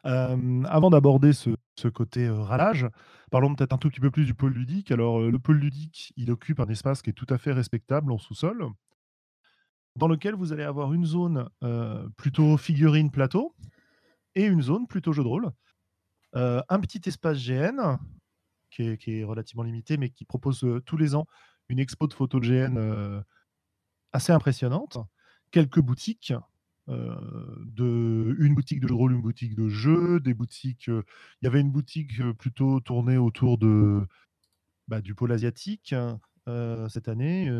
Hem, 0.04 0.66
avant 0.70 0.90
d'aborder 0.90 1.32
ce 1.32 1.88
côté, 1.88 2.26
heu, 2.26 2.40
râlage, 2.40 2.86
parlons 3.30 3.54
peut-être 3.54 3.72
un 3.72 3.78
tout 3.78 3.88
petit 3.88 4.00
peu 4.00 4.10
plus 4.10 4.24
du 4.26 4.34
pôle 4.34 4.52
ludique. 4.52 4.90
Alors, 4.90 5.20
le 5.20 5.38
pôle 5.38 5.58
ludique, 5.58 6.12
il 6.16 6.30
occupe 6.30 6.60
un 6.60 6.68
espace 6.68 7.02
qui 7.02 7.10
est 7.10 7.14
tout 7.14 7.26
à 7.30 7.38
fait 7.38 7.52
respectable 7.52 8.12
en 8.12 8.18
sous-sol 8.18 8.68
dans 9.96 10.08
lequel 10.08 10.34
vous 10.34 10.52
allez 10.52 10.62
avoir 10.62 10.92
une 10.92 11.04
zone, 11.04 11.48
plutôt 12.16 12.56
figurines 12.56 13.10
plateau 13.10 13.54
et 14.34 14.44
une 14.44 14.62
zone 14.62 14.86
plutôt 14.86 15.12
jeu 15.12 15.22
de 15.22 15.28
rôle. 15.28 15.50
Un 16.34 16.80
petit 16.80 17.00
espace 17.06 17.38
GN 17.38 17.98
qui 18.70 18.82
est 19.20 19.24
relativement 19.24 19.62
limité, 19.64 19.96
mais 19.96 20.10
qui 20.10 20.24
propose, 20.24 20.62
heu, 20.64 20.80
tous 20.84 20.96
les 20.96 21.14
ans 21.14 21.26
une 21.68 21.78
expo 21.80 22.06
de 22.08 22.14
photos 22.14 22.40
de 22.42 22.46
GN, 22.46 22.78
heu, 22.78 23.22
assez 24.12 24.32
impressionnante. 24.32 24.98
Quelques 25.52 25.80
boutiques, 25.80 26.32
heu, 26.88 27.16
de 27.66 28.36
une 28.40 28.54
boutique 28.54 28.80
de 28.80 28.88
jeux 28.88 28.94
rôle, 28.94 29.12
une 29.14 29.22
boutique 29.22 29.54
de 29.56 29.68
jeux, 29.68 30.20
des 30.20 30.34
boutiques, 30.34 30.88
il 30.88 31.02
y 31.44 31.46
avait 31.48 31.60
une 31.60 31.70
boutique, 31.72 32.22
plutôt 32.38 32.80
tournée 32.80 33.18
autour 33.18 33.58
de, 33.58 34.02
bah, 34.88 35.00
du 35.02 35.14
pôle 35.14 35.32
asiatique, 35.32 35.94
cette 36.88 37.08
année, 37.08 37.50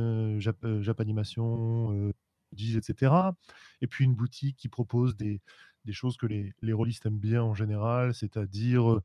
Jap 0.41 0.67
Japanimation, 0.81 2.13
Diz 2.53 2.77
et 2.79 2.83
cetera 2.83 3.37
et 3.83 3.87
puis 3.87 4.05
une 4.07 4.15
boutique 4.15 4.57
qui 4.57 4.69
propose 4.69 5.17
des 5.17 5.43
des 5.85 5.93
choses 5.93 6.17
que 6.17 6.27
les 6.27 6.55
les 6.63 6.73
rôlistes 6.73 7.07
aiment 7.07 7.19
bien 7.19 7.43
en 7.43 7.55
général, 7.55 8.15
c'est-à-dire, 8.15 9.01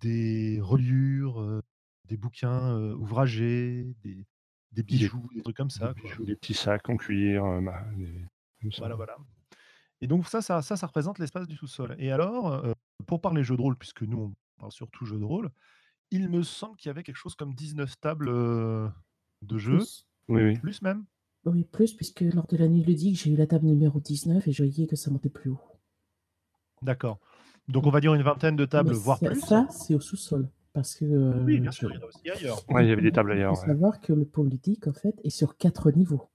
des 0.00 0.58
reliures, 0.60 1.62
des 2.08 2.16
bouquins, 2.16 2.76
ouvragés, 2.94 3.94
des 4.02 4.26
des 4.72 4.82
bijoux, 4.84 5.28
des 5.34 5.42
trucs 5.42 5.56
comme 5.56 5.70
ça. 5.70 5.94
Des 6.20 6.36
petits 6.36 6.54
sacs 6.54 6.88
en 6.88 6.96
cuir, 6.96 7.44
Voilà, 8.78 8.94
voilà 8.94 9.16
et 10.02 10.06
donc 10.06 10.26
ça 10.26 10.40
ça 10.40 10.62
ça 10.62 10.76
ça 10.76 10.86
représente 10.86 11.18
l'espace 11.18 11.46
du 11.46 11.56
sous-sol 11.56 11.94
et 11.98 12.10
alors, 12.10 12.64
pour 13.06 13.20
parler 13.20 13.44
jeux 13.44 13.56
de 13.56 13.62
rôle, 13.62 13.76
puisque 13.76 14.02
nous 14.02 14.18
on 14.18 14.34
parle 14.58 14.72
surtout 14.72 15.04
jeux 15.04 15.18
de 15.18 15.24
rôle, 15.24 15.50
il 16.10 16.28
me 16.28 16.42
semble 16.42 16.76
qu'il 16.76 16.88
y 16.88 16.90
avait 16.90 17.02
quelque 17.02 17.16
chose 17.16 17.34
comme 17.34 17.54
19 17.54 17.98
tables, 18.00 18.30
de 19.42 19.58
jeux. 19.58 19.78
Plus. 19.78 20.06
Oui, 20.28 20.42
oui. 20.42 20.58
Plus 20.58 20.82
même? 20.82 21.04
Oui, 21.44 21.64
plus, 21.64 21.94
puisque 21.94 22.20
lors 22.20 22.46
de 22.46 22.56
la 22.56 22.68
nuit 22.68 22.84
ludique, 22.84 23.16
j'ai 23.16 23.30
eu 23.30 23.36
la 23.36 23.46
table 23.46 23.66
numéro 23.66 23.98
19 23.98 24.46
et 24.46 24.52
je 24.52 24.62
voyais 24.62 24.86
que 24.86 24.96
ça 24.96 25.10
montait 25.10 25.30
plus 25.30 25.50
haut. 25.50 25.60
D'accord. 26.82 27.18
Donc 27.70 27.86
on 27.86 27.90
va 27.90 28.00
dire 28.02 28.12
une 28.12 28.20
vingtaine 28.22 28.54
de 28.56 28.66
tables, 28.66 28.92
Mais 28.92 28.94
voire 28.94 29.20
ça 29.20 29.30
plus? 29.30 29.40
ça, 29.40 29.66
c'est 29.70 29.94
au 29.94 30.00
sous-sol 30.00 30.48
parce 30.72 30.94
que, 30.96 31.04
Oui, 31.28 31.58
heu, 31.58 31.60
bien 31.60 31.70
sûr, 31.72 31.90
il 31.90 31.94
y 31.94 31.98
en 31.98 32.02
a 32.02 32.06
aussi 32.06 32.28
ailleurs. 32.30 32.68
Ouais, 32.68 32.84
il 32.84 32.88
y 32.88 32.92
avait 32.92 33.00
des 33.02 33.10
tables 33.12 33.32
il 33.32 33.40
ailleurs, 33.40 33.54
faut 33.56 33.56
ouais. 33.58 33.70
savoir 33.70 34.00
que 34.00 34.12
le 34.12 34.24
pôle 34.24 34.50
ludique, 34.50 34.86
en 34.86 34.92
fait, 34.92 35.16
est 35.24 35.30
sur 35.30 35.56
4 35.56 35.90
niveaux. 35.90 36.28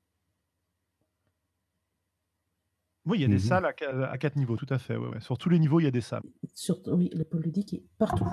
Oui, 3.05 3.17
il 3.19 3.21
y 3.21 3.25
a 3.25 3.27
des 3.27 3.39
Mmh 3.39 3.47
mh. 3.55 3.59
salles 3.59 3.65
à 3.65 3.73
qua 3.73 4.07
à 4.11 4.17
4 4.19 4.35
niveaux, 4.35 4.57
tout 4.57 4.67
à 4.69 4.77
fait, 4.79 4.95
ouais, 4.95 5.07
ouais. 5.07 5.19
Sur 5.21 5.37
tous 5.39 5.49
les 5.49 5.57
niveaux, 5.59 5.79
il 5.79 5.83
y 5.85 5.87
a 5.87 5.91
des 5.91 6.01
salles. 6.01 6.23
Sur 6.55 6.81
oui, 6.87 7.11
le 7.13 7.23
pôle 7.23 7.43
ludique 7.43 7.75
est 7.75 7.83
partout. 7.99 8.25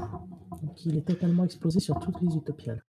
Donc 0.63 0.87
il 0.87 0.97
est 0.97 1.07
totalement 1.07 1.45
exposé 1.45 1.79
sur 1.79 1.99
toutes 1.99 2.23
les 2.23 2.37
utopiales. 2.37 2.83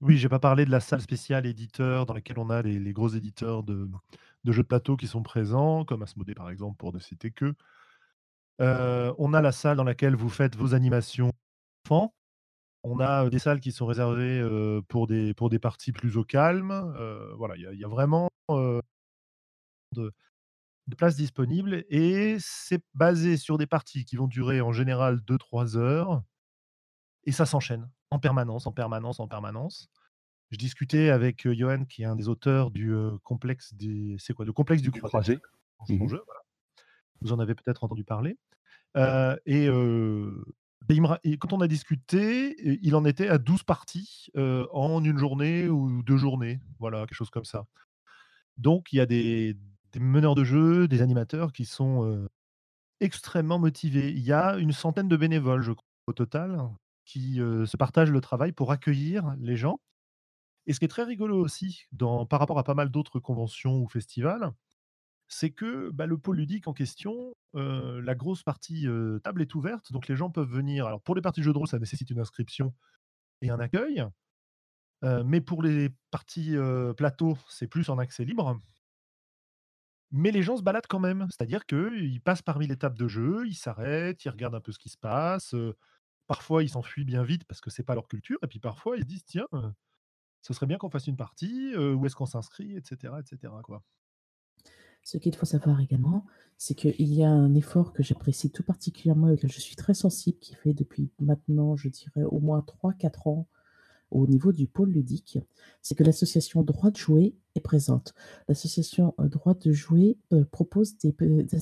Oui, 0.00 0.18
j'ai 0.18 0.28
pas 0.28 0.38
parlé 0.38 0.64
de 0.66 0.70
la 0.70 0.80
salle 0.80 1.00
spéciale 1.00 1.46
éditeur 1.46 2.04
dans 2.06 2.14
laquelle 2.14 2.38
on 2.38 2.50
a 2.50 2.62
les 2.62 2.78
les 2.78 2.92
gros 2.92 3.08
éditeurs 3.08 3.62
de 3.62 3.88
de 4.44 4.52
jeux 4.52 4.62
de 4.62 4.68
plateau 4.68 4.96
qui 4.96 5.06
sont 5.06 5.22
présents, 5.22 5.84
comme 5.84 6.02
Asmodée 6.02 6.34
par 6.34 6.50
exemple, 6.50 6.76
pour 6.76 6.92
ne 6.92 6.98
citer 6.98 7.30
qu'eux. 7.30 7.54
Heu, 8.60 9.12
on 9.18 9.34
a 9.34 9.40
la 9.40 9.52
salle 9.52 9.76
dans 9.76 9.84
laquelle 9.84 10.14
vous 10.16 10.28
faites 10.28 10.56
vos 10.56 10.74
animations 10.74 11.30
enfants. 11.86 12.14
On 12.84 13.00
a, 13.00 13.30
des 13.30 13.38
salles 13.38 13.60
qui 13.60 13.72
sont 13.72 13.86
réservées, 13.86 14.42
pour 14.88 15.06
des 15.06 15.34
pour 15.34 15.50
des 15.50 15.58
parties 15.58 15.92
plus 15.92 16.16
au 16.16 16.24
calme, 16.24 16.72
voilà, 17.36 17.56
il 17.56 17.62
y 17.62 17.66
a 17.66 17.72
il 17.72 17.80
y 17.80 17.84
a 17.84 17.88
vraiment, 17.88 18.30
de 19.92 20.12
de 20.88 20.96
places 20.96 21.16
disponibles 21.16 21.84
et 21.88 22.36
c'est 22.40 22.82
basé 22.94 23.36
sur 23.38 23.58
des 23.58 23.66
parties 23.66 24.04
qui 24.04 24.16
vont 24.16 24.26
durer 24.26 24.60
en 24.60 24.72
général 24.72 25.20
2-3 25.22 25.76
heures 25.78 26.22
et 27.24 27.32
ça 27.32 27.46
s'enchaîne 27.46 27.90
en 28.10 28.18
permanence, 28.18 28.66
en 28.66 28.72
permanence, 28.72 29.18
en 29.18 29.26
permanence. 29.26 29.88
Je 30.50 30.58
discutais 30.58 31.10
avec, 31.10 31.44
Yoann 31.44 31.86
qui 31.86 32.02
est 32.02 32.06
un 32.06 32.16
des 32.16 32.28
auteurs 32.28 32.70
du, 32.70 32.94
complexe 33.22 33.74
des 33.74 34.16
c'est 34.18 34.34
quoi? 34.34 34.44
Le 34.44 34.52
complexe 34.52 34.82
du 34.82 34.90
Du 34.90 35.00
croisé, 35.00 35.38
Mmh 35.88 36.08
jeu, 36.08 36.22
voilà. 36.24 36.43
Vous 37.24 37.32
en 37.32 37.40
avez 37.40 37.54
peut-être 37.54 37.82
entendu 37.82 38.04
parler, 38.04 38.38
et 38.94 39.68
me 39.68 41.36
quand 41.36 41.52
on 41.52 41.60
a 41.60 41.66
discuté, 41.66 42.54
il 42.82 42.94
en 42.94 43.04
était 43.04 43.28
à 43.28 43.38
12 43.38 43.64
parties, 43.64 44.28
en 44.36 45.04
1 45.04 45.18
journée 45.18 45.68
ou 45.68 46.02
2 46.02 46.16
journées, 46.16 46.60
voilà, 46.78 47.00
quelque 47.00 47.14
chose 47.14 47.30
comme 47.30 47.44
ça. 47.44 47.66
Donc 48.58 48.92
il 48.92 48.96
y 48.96 49.00
a 49.00 49.06
des 49.06 49.56
des 49.92 50.00
meneurs 50.00 50.34
de 50.34 50.44
jeu, 50.44 50.88
des 50.88 51.02
animateurs 51.02 51.52
qui 51.52 51.64
sont, 51.64 52.28
extrêmement 53.00 53.58
motivés. 53.58 54.10
Il 54.10 54.20
y 54.20 54.32
a 54.32 54.56
une 54.56 54.72
centaine 54.72 55.08
de 55.08 55.16
bénévoles, 55.16 55.62
je 55.62 55.72
crois, 55.72 55.84
au 56.06 56.12
total, 56.12 56.68
qui, 57.04 57.36
se 57.36 57.76
partagent 57.76 58.10
le 58.10 58.20
travail 58.20 58.52
pour 58.52 58.72
accueillir 58.72 59.34
les 59.38 59.56
gens 59.56 59.80
et 60.66 60.72
ce 60.72 60.78
qui 60.78 60.86
est 60.86 60.88
très 60.88 61.04
rigolo 61.04 61.38
aussi 61.38 61.84
dans 61.92 62.26
par 62.26 62.40
rapport 62.40 62.58
à 62.58 62.64
pas 62.64 62.74
mal 62.74 62.90
d'autres 62.90 63.20
conventions 63.20 63.80
ou 63.80 63.88
festivals, 63.88 64.50
c'est 65.28 65.50
que, 65.50 65.90
bah, 65.90 66.06
le 66.06 66.18
pôle 66.18 66.36
ludique 66.38 66.68
en 66.68 66.72
question, 66.74 67.34
la 67.54 68.14
grosse 68.14 68.42
partie, 68.42 68.86
table 69.24 69.42
est 69.42 69.54
ouverte, 69.54 69.92
donc 69.92 70.08
les 70.08 70.16
gens 70.16 70.30
peuvent 70.30 70.50
venir 70.50 70.86
alors 70.86 71.02
pour 71.02 71.14
les 71.14 71.22
parties 71.22 71.42
jeux 71.42 71.52
de 71.52 71.58
rôle, 71.58 71.68
ça 71.68 71.78
nécessite 71.78 72.10
une 72.10 72.20
inscription 72.20 72.74
et 73.42 73.50
un 73.50 73.60
accueil, 73.60 74.04
mais 75.24 75.40
pour 75.40 75.62
les 75.62 75.90
parties, 76.10 76.56
plateau, 76.96 77.38
c'est 77.48 77.68
plus 77.68 77.90
en 77.90 77.98
accès 77.98 78.24
libre 78.24 78.58
mais 80.10 80.30
les 80.30 80.42
gens 80.42 80.56
se 80.56 80.62
baladent 80.62 80.86
quand 80.88 81.00
même. 81.00 81.26
C'est-à-dire 81.30 81.66
qu'ils 81.66 82.20
passent 82.22 82.42
parmi 82.42 82.66
les 82.66 82.76
tables 82.76 82.98
de 82.98 83.08
jeu, 83.08 83.46
ils 83.46 83.54
s'arrêtent, 83.54 84.24
ils 84.24 84.28
regardent 84.30 84.54
un 84.54 84.60
peu 84.60 84.72
ce 84.72 84.78
qui 84.78 84.88
se 84.88 84.98
passe, 84.98 85.54
parfois 86.26 86.62
ils 86.62 86.70
s'enfuient 86.70 87.04
bien 87.04 87.24
vite 87.24 87.44
parce 87.46 87.60
que 87.60 87.70
c'est 87.70 87.84
pas 87.84 87.94
leur 87.94 88.08
culture 88.08 88.38
et 88.42 88.46
puis 88.48 88.60
parfois 88.60 88.96
ils 88.96 89.02
se 89.02 89.06
disent: 89.08 89.24
«Tiens, 89.24 89.46
ce 90.42 90.54
serait 90.54 90.66
bien 90.66 90.78
qu'on 90.78 90.90
fasse 90.90 91.06
une 91.08 91.16
partie, 91.16 91.74
où 91.76 92.06
est-ce 92.06 92.16
qu'on 92.16 92.26
s'inscrit?» 92.26 92.76
et 92.76 92.82
cetera 92.84 93.20
et 93.20 93.24
cetera, 93.26 93.62
quoi. 93.62 93.82
Ce 95.04 95.18
qu'il 95.18 95.36
faut 95.36 95.46
savoir 95.46 95.80
également, 95.80 96.24
c'est 96.56 96.74
qu'il 96.74 97.12
y 97.12 97.22
a 97.22 97.30
un 97.30 97.54
effort 97.54 97.92
que 97.92 98.02
j'apprécie 98.02 98.50
tout 98.50 98.62
particulièrement 98.62 99.28
et 99.28 99.32
auquel 99.32 99.52
je 99.52 99.60
suis 99.60 99.76
très 99.76 99.94
sensible, 99.94 100.38
qui 100.38 100.54
fait 100.54 100.72
depuis 100.72 101.10
maintenant, 101.20 101.76
je 101.76 101.88
dirais, 101.88 102.22
au 102.22 102.40
moins 102.40 102.64
3-4 102.82 103.28
ans 103.28 103.46
au 104.14 104.26
niveau 104.26 104.52
du 104.52 104.66
pôle 104.66 104.90
ludique, 104.90 105.38
c'est 105.82 105.94
que 105.94 106.04
l'association 106.04 106.62
Droit 106.62 106.90
de 106.90 106.96
jouer 106.96 107.34
est 107.54 107.60
présente. 107.60 108.14
L'association, 108.48 109.14
heu, 109.20 109.28
Droit 109.28 109.54
de 109.54 109.72
jouer, 109.72 110.18
heu, 110.32 110.44
propose 110.44 110.96
des 110.98 111.14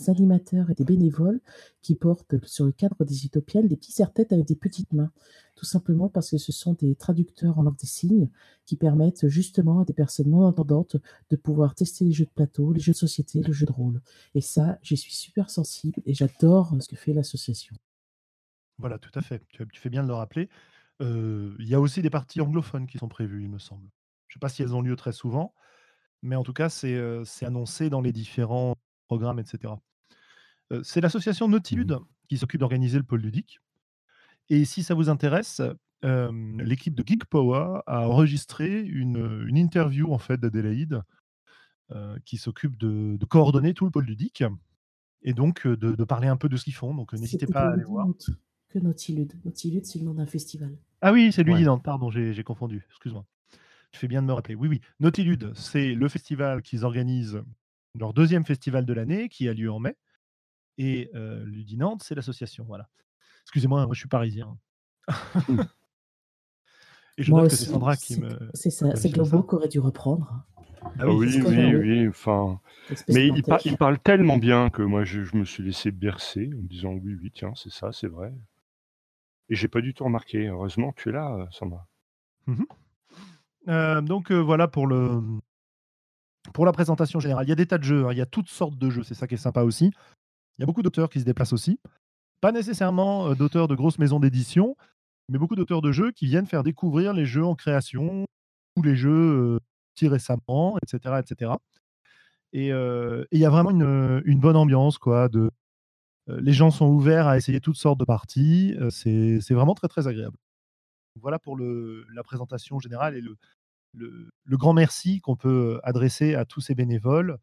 animateurs 0.09 0.71
et 0.71 0.75
des 0.75 0.85
bénévoles 0.85 1.41
qui 1.83 1.95
portent 1.97 2.45
sur 2.47 2.65
le 2.65 2.73
cadre 2.73 3.05
des 3.05 3.25
utopiales 3.27 3.69
des 3.69 3.77
petits 3.77 3.93
serre-têtes 3.93 4.33
avec 4.33 4.47
des 4.47 4.57
petites 4.57 4.93
mains. 4.93 5.11
Tout 5.57 5.65
simplement 5.67 6.09
parce 6.09 6.31
que 6.31 6.39
ce 6.39 6.53
sont 6.53 6.75
des 6.75 6.95
traducteurs 6.95 7.59
en 7.59 7.63
langue 7.63 7.77
des 7.79 7.87
signes 7.87 8.29
qui 8.67 8.77
permettent 8.77 9.29
justement 9.29 9.81
à 9.81 9.85
des 9.85 9.93
personnes 9.93 10.31
non 10.31 10.45
entendantes 10.45 10.97
de 11.31 11.37
pouvoir 11.37 11.75
tester 11.75 12.05
les 12.05 12.13
jeux 12.13 12.25
de 12.25 12.31
plateau, 12.31 12.73
les 12.73 12.81
jeux 12.81 12.93
de 12.93 12.97
société, 12.97 13.43
le 13.43 13.53
jeu 13.53 13.67
de 13.67 13.73
rôle 13.73 14.01
et 14.35 14.41
ça, 14.41 14.79
j'y 14.83 14.97
suis 14.97 15.13
super 15.15 15.51
sensible 15.51 16.01
et 16.07 16.15
j'adore 16.15 16.75
ce 16.81 16.89
que 16.89 16.97
fait 16.97 17.13
l'association. 17.13 17.77
Voilà, 18.79 18.99
tout 18.99 19.11
à 19.15 19.23
fait. 19.23 19.43
Tu 19.49 19.65
fais 19.81 19.91
bien 19.91 20.03
de 20.03 20.09
le 20.09 20.15
rappeler. 20.15 20.49
Il 21.01 21.67
y 21.67 21.75
a 21.75 21.81
aussi 21.81 22.03
des 22.03 22.11
parties 22.11 22.41
anglophones 22.41 22.87
qui 22.87 22.99
sont 22.99 23.09
prévues, 23.09 23.43
il 23.43 23.51
me 23.51 23.59
semble. 23.59 23.89
Je 24.29 24.35
sais 24.35 24.41
pas 24.41 24.49
si 24.49 24.63
elles 24.63 24.75
ont 24.75 24.83
lieu 24.83 24.97
très 24.97 25.13
souvent, 25.13 25.55
mais 26.23 26.37
en 26.37 26.45
tout 26.45 26.53
cas, 26.53 26.69
c'est, 26.69 26.97
annoncé 27.45 27.91
dans 27.91 28.01
les 28.01 28.13
différents 28.13 28.77
programmes 29.09 29.41
et 29.41 29.45
cetera. 29.45 29.81
Heu, 30.73 30.83
c'est 30.85 31.01
l'association 31.01 31.49
Mmh 31.49 31.53
Nautilude 31.53 31.99
qui 32.29 32.39
s'occupe 32.39 32.61
d'organiser 32.61 32.99
le 32.99 33.05
pôle 33.05 33.21
ludique 33.21 33.59
et 34.49 34.65
si 34.65 34.83
ça 34.83 34.95
vous 34.95 35.09
intéresse, 35.09 35.63
l'équipe 36.03 36.95
de 36.95 37.03
Geek 37.07 37.25
Power 37.27 37.81
a 37.87 38.09
enregistré 38.09 38.81
une, 38.81 39.45
une 39.49 39.57
interview 39.57 40.13
en 40.13 40.19
fait 40.19 40.39
d'Adélaïde, 40.39 41.03
qui 42.25 42.39
s'occupe 42.39 42.79
de 42.79 43.17
de 43.19 43.25
coordonner 43.27 43.75
tout 43.75 43.85
le 43.85 43.91
pôle 43.91 44.05
ludique 44.07 44.45
et 45.23 45.35
donc 45.35 45.67
de 45.67 45.93
de 45.93 46.05
parler 46.05 46.29
un 46.29 46.37
peu 46.37 46.49
de 46.49 46.57
ce 46.57 46.65
qu'ils 46.65 46.75
font, 46.75 46.95
donc 46.95 47.13
n'hésitez 47.13 47.47
pas 47.47 47.69
à 47.69 47.73
aller 47.73 47.85
voir. 47.85 48.09
Que 48.73 48.79
Nautilude. 48.79 49.33
Nautilude, 49.45 49.85
c'est 49.85 49.99
le 49.99 50.05
nom 50.05 50.15
d'un 50.15 50.27
festival. 50.27 50.77
Ah 51.01 51.13
oui, 51.13 51.33
c'est 51.33 51.43
Ouais. 51.43 51.53
Ludinante, 51.53 51.83
pardon, 51.83 52.11
j'ai 52.11 52.43
confondu, 52.45 52.85
excuse-moi. 52.91 53.25
Tu 53.93 53.99
fais 53.99 54.09
bien 54.09 54.23
de 54.23 54.27
me 54.27 54.33
rappeler. 54.33 54.55
Oui, 54.55 54.69
oui, 54.69 54.81
Nautilude, 55.01 55.53
c'est 55.55 55.95
le 55.95 56.09
festival 56.09 56.63
qu'ils 56.63 56.85
organisent, 56.85 57.43
leur 57.99 58.15
2e 58.15 58.45
festival 58.47 58.87
de 58.87 58.93
l'année 58.93 59.29
qui 59.29 59.49
a 59.49 59.55
lieu 59.55 59.71
en 59.71 59.79
mai 59.79 59.97
et 60.79 61.11
heu, 61.15 61.45
Ludinante, 61.45 62.03
c'est 62.03 62.15
l'association, 62.15 62.65
voilà. 62.65 62.89
Excusez-moi, 63.43 63.85
moi 63.85 63.95
je 63.95 64.01
suis 64.01 64.09
parisien. 64.09 64.57
Mmh. 65.49 65.61
Et 67.19 67.25
je 67.25 67.31
Moi 67.31 67.43
note 67.43 67.51
que 67.51 67.57
c'est 67.57 67.67
Sandra 67.67 67.97
qui 67.97 68.17
me 68.17 68.39
c'est 68.55 68.71
ça, 68.71 68.97
c'est. 68.97 69.11
Globo 69.11 69.43
qui 69.43 69.55
aurait 69.55 69.69
dû 69.69 69.81
reprendre. 69.81 70.45
Ah 70.83 70.91
Ah 71.01 71.09
oui, 71.13 71.31
c'est 71.31 71.43
oui, 71.43 71.75
oui, 71.75 72.09
enfin 72.09 72.61
mais 73.09 73.29
il 73.65 73.77
parle 73.77 73.99
tellement 73.99 74.39
bien 74.39 74.71
que 74.71 74.83
moi 74.83 75.05
je 75.05 75.23
je 75.25 75.37
me 75.37 75.45
suis 75.45 75.63
laissé 75.63 75.91
bercer 75.91 76.51
en 76.55 76.63
me 76.63 76.69
disant: 76.69 76.93
«Oui, 76.93 77.17
oui, 77.21 77.31
tiens, 77.35 77.53
c'est 77.55 77.71
ça, 77.73 77.93
c'est 77.93 78.09
vrai». 78.09 78.33
Et 79.49 79.55
j'ai 79.55 79.69
pas 79.69 79.81
du 79.81 79.95
tout 79.95 80.05
remarqué. 80.05 80.49
Heureusement 80.49 80.93
tu 80.97 81.09
es 81.11 81.13
là, 81.13 81.37
heu, 81.39 81.47
Sandra. 81.51 81.87
Mmh 82.47 82.55
mh. 82.55 82.65
Heu, 83.69 84.03
donc 84.03 84.31
heu, 84.31 84.39
voilà 84.41 84.69
pour 84.69 84.87
le, 84.87 85.21
pour 86.53 86.67
la 86.67 86.73
présentation 86.73 87.21
générale. 87.21 87.47
Il 87.47 87.49
y 87.49 87.53
a 87.53 87.57
des 87.57 87.67
tas 87.67 87.79
de 87.79 87.85
jeux, 87.85 88.07
hein, 88.07 88.13
il 88.13 88.19
y 88.19 88.23
a 88.23 88.27
toutes 88.27 88.49
sortes 88.49 88.77
de 88.77 88.91
jeux, 88.91 89.03
c'est 89.03 89.15
ça 89.15 89.27
qui 89.27 89.35
est 89.35 89.39
sympa 89.39 89.63
aussi. 89.63 89.87
Il 90.59 90.63
y 90.63 90.65
a 90.65 90.67
beaucoup 90.67 90.83
d'auteurs 90.83 91.11
qui 91.11 91.21
se 91.21 91.25
déplacent 91.25 91.53
aussi. 91.53 91.81
Pas 92.41 92.53
nécessairement, 92.53 93.31
heu, 93.31 93.37
d'auteurs 93.37 93.69
de 93.69 93.75
grosses 93.75 93.99
maisons 93.99 94.21
d'édition, 94.21 94.77
mais 95.29 95.39
beaucoup 95.39 95.57
d'auteurs 95.57 95.83
de 95.83 95.93
jeux 95.93 96.13
qui 96.13 96.27
viennent 96.27 96.47
faire 96.47 96.65
découvrir 96.65 97.15
les 97.15 97.27
jeux 97.27 97.45
en 97.45 97.55
création 97.55 98.27
ou 98.77 98.83
les 98.83 98.97
jeux, 98.97 99.59
sortis 99.97 100.09
récemment 100.09 100.77
et 100.83 100.89
cetera 100.89 101.23
et 102.53 102.69
il 102.69 103.39
y 103.41 103.45
a 103.45 103.51
vraiment 103.51 103.71
une, 103.71 104.23
une 104.25 104.41
bonne 104.41 104.57
ambiance 104.57 104.99
quoi 104.99 105.29
de 105.29 105.51
les 106.29 106.53
gens 106.53 106.71
sont 106.71 106.87
ouverts 106.89 107.27
à 107.29 107.37
essayer 107.37 107.61
toutes 107.61 107.77
sortes 107.77 107.99
de 108.01 108.05
parties, 108.05 108.75
heu, 108.81 108.91
c'est 108.91 109.41
vraiment 109.55 109.75
très, 109.75 109.89
très 109.89 110.09
agréable. 110.09 110.37
Voilà 111.21 111.39
pour 111.39 111.57
le 111.57 112.07
la 112.15 112.23
présentation 112.25 112.79
générale 112.81 113.17
et 113.17 113.21
le 113.23 113.37
le 113.95 114.31
le 114.45 114.57
grand 114.59 114.75
merci 114.75 115.21
qu'on 115.21 115.37
peut, 115.37 115.77
heu, 115.77 115.81
adresser 115.85 116.35
à 116.37 116.45
tous 116.47 116.61
ces 116.63 116.75
bénévoles 116.77 117.39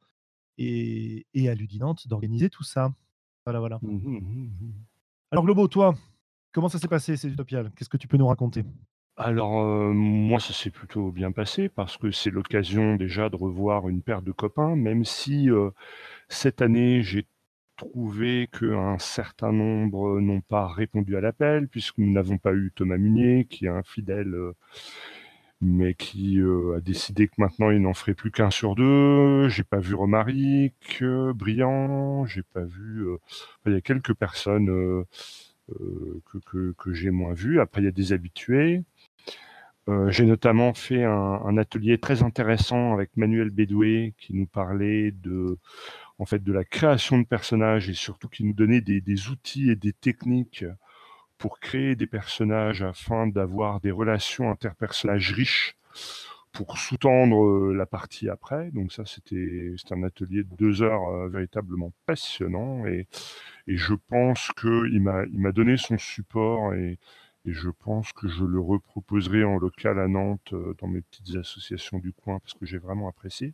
et 0.59 1.27
et 1.36 1.50
à 1.50 1.55
Ludinante 1.55 2.07
d'organiser 2.09 2.50
tout 2.50 2.63
ça. 2.63 2.93
Voilà, 3.45 3.59
voilà. 3.62 3.81
Mmh 3.81 3.95
mh, 4.03 4.19
mmh 4.19 4.65
mh. 4.67 4.86
Alors 5.31 5.45
Globo, 5.45 5.67
toi, 5.67 5.95
comment 6.53 6.69
ça 6.69 6.79
s'est 6.79 6.88
passé 6.89 7.17
ces 7.17 7.29
utopiales? 7.29 7.71
Qu'est-ce 7.75 7.89
que 7.89 7.98
tu 7.98 8.07
peux 8.07 8.17
nous 8.17 8.27
raconter? 8.27 8.65
Alors, 9.17 9.51
moi, 9.93 10.39
ça 10.39 10.53
s'est 10.53 10.69
plutôt 10.71 11.12
bien 11.12 11.31
passé 11.31 11.67
parce 11.67 11.98
que 11.98 12.09
c'est 12.12 12.29
l'occasion 12.29 12.95
déjà 12.95 13.29
de 13.29 13.36
revoir 13.36 13.89
une 13.89 14.01
paire 14.01 14.21
de 14.21 14.31
copains, 14.31 14.75
même 14.75 15.03
si, 15.03 15.50
cette 16.29 16.62
année, 16.62 17.03
j'ai 17.03 17.27
trouvé 17.79 18.48
qu'un 18.51 19.00
certain 19.00 19.51
nombre 19.53 20.19
n'ont 20.21 20.41
pas 20.41 20.67
répondu 20.67 21.17
à 21.17 21.21
l'appel, 21.21 21.67
puisque 21.69 21.98
nous 21.98 22.12
n'avons 22.12 22.38
pas 22.38 22.53
eu 22.53 22.71
Thomas 22.75 22.98
Munier, 22.98 23.45
qui 23.50 23.65
est 23.65 23.69
un 23.69 23.83
fidèle, 23.83 24.36
heu, 24.36 24.53
mais 25.62 25.93
qui, 25.93 26.38
heu, 26.39 26.75
a 26.77 26.81
décidé 26.81 27.27
que 27.27 27.33
maintenant 27.38 27.69
il 27.71 27.81
n'en 27.81 27.93
ferait 27.93 28.13
plus 28.13 28.31
qu'un 28.31 28.50
sur 28.51 28.75
2. 28.75 29.50
J'ai 29.50 29.63
pas 29.63 29.79
vu 29.79 29.93
Romaric, 29.93 31.00
heu, 31.01 31.33
Briand, 31.33 32.25
j'ai 32.25 32.43
pas 32.43 32.63
vu, 32.63 33.01
heu, 33.03 33.19
il 33.65 33.74
y 33.74 33.75
a 33.75 33.81
quelques 33.81 34.13
personnes, 34.13 35.03
que 36.48 36.74
que 36.77 36.93
j'ai 36.93 37.12
moins 37.12 37.33
vues. 37.33 37.59
Après, 37.59 37.81
il 37.81 37.86
y 37.86 37.88
a 37.88 37.91
des 37.91 38.13
habitués. 38.13 38.83
J'ai 40.09 40.25
notamment 40.25 40.74
fait 40.74 41.03
un 41.03 41.12
un 41.45 41.57
atelier 41.57 41.98
très 41.98 42.21
intéressant 42.24 42.93
avec 42.93 43.09
Manuel 43.17 43.50
Bédoué 43.50 44.13
qui 44.19 44.36
nous 44.36 44.45
parlait 44.45 45.12
de 45.12 45.57
en 46.19 46.25
fait, 46.25 46.43
de 46.43 46.53
la 46.53 46.65
création 46.65 47.17
de 47.19 47.25
personnages 47.25 47.89
et 47.89 47.93
surtout 47.95 48.29
qui 48.29 48.43
nous 48.45 48.53
donnait 48.53 48.81
des 48.81 49.29
outils 49.29 49.69
et 49.71 49.75
des 49.75 49.93
techniques 49.93 50.65
pour 51.38 51.59
créer 51.59 51.95
des 51.95 52.07
personnages 52.07 52.81
afin 52.83 53.27
d'avoir 53.27 53.81
des 53.81 53.91
relations 53.91 54.51
interpersonnage 54.51 55.31
riches 55.33 55.75
pour 56.51 56.77
sous-tendre, 56.77 57.43
heu, 57.45 57.73
la 57.73 57.85
partie 57.85 58.29
après. 58.29 58.71
Donc 58.71 58.91
ça, 58.91 59.05
c'était 59.05 59.73
un 59.91 60.03
atelier 60.03 60.43
de 60.43 60.55
2 60.57 60.81
heures, 60.81 61.09
heu, 61.11 61.29
véritablement 61.29 61.93
passionnant 62.05 62.85
et 62.88 63.07
et 63.67 63.77
je 63.77 63.93
pense 63.95 64.49
qu'il 64.59 65.01
m'a 65.01 65.51
donné 65.53 65.77
son 65.77 65.97
support 65.97 66.73
et 66.75 66.99
je 67.45 67.69
pense 67.69 68.13
que 68.13 68.27
je 68.27 68.43
le 68.45 68.59
reproposerai 68.59 69.43
en 69.45 69.57
local 69.57 69.99
à 69.99 70.07
Nantes, 70.07 70.53
heu, 70.53 70.75
dans 70.79 70.88
mes 70.88 71.01
petites 71.01 71.35
associations 71.38 71.99
du 71.99 72.13
coin 72.13 72.39
parce 72.39 72.53
que 72.55 72.65
j'ai 72.65 72.77
vraiment 72.79 73.09
apprécié. 73.09 73.53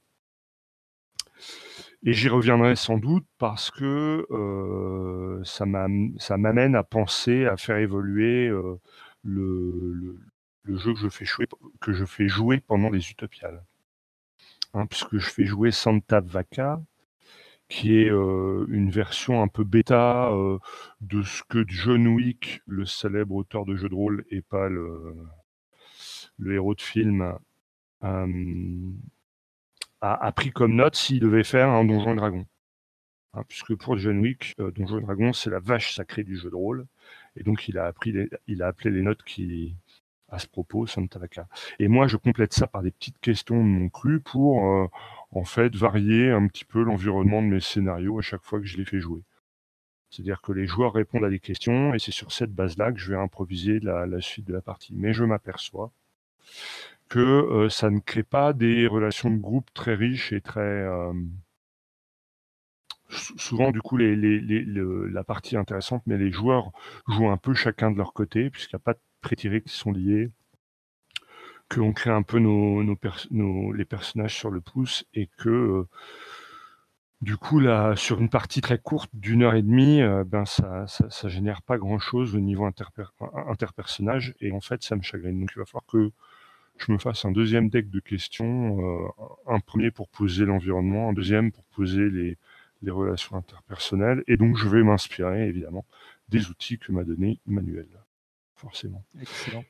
Et 2.04 2.14
j'y 2.14 2.30
reviendrai 2.30 2.76
sans 2.76 2.98
doute 2.98 3.26
parce 3.38 3.72
que, 3.72 4.26
heu, 4.32 5.42
ça 5.44 5.66
m'am 5.66 6.12
ça 6.20 6.38
m'amène 6.38 6.76
à 6.76 6.84
penser 6.84 7.46
à 7.46 7.58
faire 7.58 7.78
évoluer, 7.78 8.48
heu, 8.50 8.80
le 9.24 10.78
jeu 10.78 10.94
que 10.94 11.94
je 11.94 12.06
fais 12.06 12.28
jouer 12.28 12.60
pendant 12.60 12.90
les 12.90 13.10
Utopiales. 13.12 13.64
Hein, 14.74 14.86
puisque 14.88 15.18
je 15.18 15.30
fais 15.30 15.46
jouer 15.46 15.72
Santa 15.72 16.20
Vaca, 16.22 16.82
qui 17.70 17.98
est, 17.98 18.10
heu, 18.12 18.66
une 18.70 18.90
version 18.92 19.42
un 19.44 19.48
peu 19.50 19.64
bêta, 19.64 20.32
de 21.02 21.24
ce 21.24 21.44
que 21.50 21.66
John 21.68 22.08
Wick, 22.08 22.62
le 22.68 22.86
célèbre 22.86 23.36
auteur 23.36 23.66
de 23.66 23.76
jeux 23.76 23.90
de 23.90 23.96
rôle 23.96 24.26
et 24.32 24.42
pas 24.42 24.70
le 24.70 25.16
le 26.38 26.54
héros 26.56 26.76
de 26.76 26.82
film, 26.82 27.38
a 30.02 30.32
pris 30.32 30.52
comme 30.52 30.76
note 30.76 30.96
s'il 30.96 31.20
devait 31.20 31.44
faire 31.44 31.70
un 31.70 31.84
Donjons 31.86 32.14
et 32.14 32.16
Dragons. 32.16 32.46
Hein, 33.34 33.44
puisque 33.48 33.76
pour 33.76 33.98
John 33.98 34.20
Wick, 34.20 34.56
heu, 34.60 34.72
Donjons 34.72 35.00
et 35.00 35.02
Dragons, 35.02 35.34
c'est 35.34 35.50
la 35.50 35.60
vache 35.60 35.96
sacrée 35.96 36.24
du 36.24 36.38
jeu 36.38 36.50
de 36.50 36.56
rôle 36.56 36.86
et 37.36 37.44
donc 37.44 37.68
il 37.68 37.78
a 37.78 37.86
appris 37.86 38.12
les 38.14 38.30
il 38.48 38.64
a 38.64 38.68
appelé 38.68 38.92
les 38.92 39.02
notes 39.02 39.24
qui 39.24 39.76
à 40.30 40.40
ce 40.40 40.48
propos 40.48 40.88
Santa 40.88 41.20
et 41.80 41.88
moi 41.88 42.08
je 42.08 42.18
complète 42.18 42.54
ça 42.54 42.68
par 42.68 42.82
des 42.82 42.92
petites 42.92 43.20
questions 43.20 43.58
de 43.58 43.68
mon 43.68 43.90
cru 43.90 44.20
pour, 44.22 44.66
heu, 44.66 44.88
en 45.32 45.44
fait 45.44 45.76
varier 45.76 46.32
un 46.32 46.48
petit 46.48 46.66
peu 46.66 46.82
l'environnement 46.84 47.42
de 47.42 47.48
mes 47.48 47.60
scénarios 47.60 48.20
à 48.20 48.22
chaque 48.22 48.44
fois 48.44 48.60
que 48.60 48.66
je 48.66 48.78
les 48.78 48.86
fais 48.86 49.00
jouer. 49.00 49.22
C'est-à-dire 50.10 50.42
que 50.42 50.54
les 50.54 50.66
joueurs 50.68 50.94
répondent 50.94 51.26
à 51.26 51.30
des 51.30 51.40
questions 51.40 51.94
et 51.94 52.00
c'est 52.00 52.12
sur 52.12 52.32
cette 52.32 52.54
base-là 52.54 52.92
que 52.92 53.00
je 53.00 53.12
vais 53.12 53.18
improviser 53.18 53.80
la 53.82 54.22
suite 54.22 54.46
de 54.46 54.54
la 54.54 54.62
partie. 54.62 54.94
Mais 54.96 55.14
je 55.14 55.26
m'aperçois 55.26 55.92
que, 57.16 57.66
heu, 57.66 57.70
ça 57.70 57.90
ne 57.90 58.00
crée 58.00 58.24
pas 58.24 58.54
des 58.54 58.88
relations 58.88 59.30
de 59.32 59.38
groupe 59.38 59.70
très 59.74 59.96
riches 59.96 60.34
et 60.34 60.42
très, 60.42 60.86
sou 63.10 63.38
souvent 63.38 63.72
du 63.72 63.82
coup 63.82 63.98
les 63.98 64.16
les 64.16 64.40
les 64.40 64.62
le 64.62 65.08
la 65.08 65.24
partie 65.24 65.58
intéressante, 65.58 66.04
mais 66.06 66.18
les 66.18 66.32
joueurs 66.32 66.72
jouent 67.08 67.30
un 67.30 67.38
peu 67.38 67.54
chacun 67.54 67.92
de 67.92 67.98
leur 67.98 68.14
côté 68.14 68.50
puisqu'il 68.50 68.74
y 68.74 68.78
a 68.78 68.80
pas 68.80 68.94
de 68.94 69.00
pré-tirés 69.22 69.62
qui 69.62 69.74
sont 69.74 69.92
liés. 69.92 70.32
Qu'on 71.72 71.94
crée 71.94 72.12
un 72.12 72.22
peu 72.22 72.38
nos 72.38 72.84
nos 72.84 73.72
les 73.74 73.86
personnages 73.86 74.36
sur 74.36 74.52
le 74.52 74.62
pouce 74.62 75.04
et 75.16 75.28
que, 75.40 75.50
heu, 75.50 75.88
du 77.22 77.38
coup 77.38 77.60
là, 77.60 77.96
sur 77.96 78.20
une 78.22 78.30
partie 78.30 78.62
très 78.62 78.80
courte 78.80 79.10
d'1 79.14 79.44
heure 79.44 79.56
et 79.56 79.64
demie, 79.64 80.02
ben 80.28 80.46
ça 80.46 80.86
ça 80.88 81.30
génère 81.30 81.62
pas 81.64 81.78
grand 81.78 82.00
chose 82.00 82.36
au 82.36 82.40
niveau 82.40 82.66
interper 82.66 83.06
in 83.22 83.52
interpersonnage 83.52 84.36
et 84.42 84.52
en 84.52 84.62
fait 84.62 84.84
ça 84.84 84.96
me 84.96 85.02
chagrine. 85.04 85.40
Donc 85.42 85.52
il 85.56 85.60
va 85.60 85.66
falloir 85.66 85.86
que 85.88 86.12
je 86.78 86.92
me 86.92 86.98
fasse 86.98 87.26
un 87.26 87.32
2e 87.32 87.70
deck 87.70 87.90
de 87.90 88.00
questions, 88.00 88.80
heu, 88.80 89.08
un 89.48 89.60
1er 89.60 89.92
pour 89.92 90.10
poser 90.10 90.46
l'environnement, 90.46 91.10
un 91.10 91.14
2e 91.14 91.52
pour 91.52 91.64
poser 91.66 92.10
les 92.10 92.38
les 92.82 92.92
relations 92.92 93.36
interpersonnelles 93.38 94.24
et 94.28 94.38
donc 94.38 94.58
je 94.58 94.68
vais 94.68 94.84
m'inspirer 94.84 95.48
évidemment 95.48 95.86
des 96.30 96.50
outils 96.50 96.78
que 96.78 96.92
m'a 96.92 97.04
donné 97.04 97.40
Manuel, 97.48 97.88
forcément. 98.56 99.04
Excellent. 99.20 99.64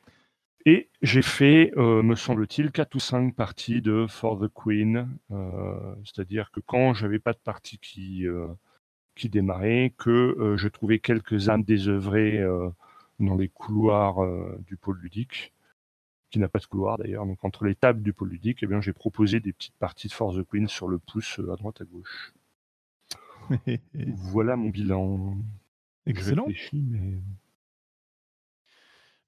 Et 0.65 0.89
j'ai 1.03 1.21
fait, 1.21 1.71
heu, 1.77 2.01
me 2.01 2.15
semble-t-il 2.15 2.71
4 2.71 2.95
ou 2.95 2.99
5 2.99 3.35
parties 3.35 3.81
de 3.81 4.07
For 4.09 4.39
the 4.39 4.51
Queen, 4.53 5.07
heu, 5.31 5.95
c'est-à-dire 6.03 6.49
que 6.51 6.59
quand 6.59 6.93
j'avais 6.93 7.19
pas 7.19 7.33
de 7.33 7.37
partie 7.37 7.77
qui, 7.77 8.25
qui 9.15 9.29
démarrait, 9.29 9.93
que, 9.97 10.55
je 10.57 10.67
trouvais 10.67 10.99
quelques 10.99 11.49
âmes 11.49 11.63
désœuvrées, 11.63 12.43
dans 13.19 13.35
les 13.35 13.47
couloirs, 13.47 14.17
du 14.67 14.75
pôle 14.75 14.99
ludique, 14.99 15.53
qui 16.36 16.39
n'a 16.39 16.50
pas 16.50 16.60
de 16.60 16.65
couloir 16.65 16.98
d'ailleurs, 16.98 17.26
donc 17.26 17.45
entre 17.45 17.63
les 17.63 17.76
tables 17.76 18.02
du 18.04 18.12
pôle 18.12 18.28
ludique 18.32 18.62
et 18.62 18.67
bien 18.67 18.82
j'ai 18.82 18.91
proposé 18.91 19.39
des 19.39 19.54
petites 19.54 19.78
parties 19.78 20.10
de 20.10 20.13
For 20.13 20.36
the 20.36 20.43
Queen 20.43 20.67
sur 20.67 20.89
le 20.89 21.00
pouce, 21.00 21.39
heu, 21.39 21.50
à 21.50 21.56
droite 21.56 21.80
à 21.80 21.86
gauche. 21.86 22.34
Voilà 24.06 24.56
mon 24.56 24.69
bilan. 24.69 25.38
Excellent. 26.06 26.54
mais 26.74 27.21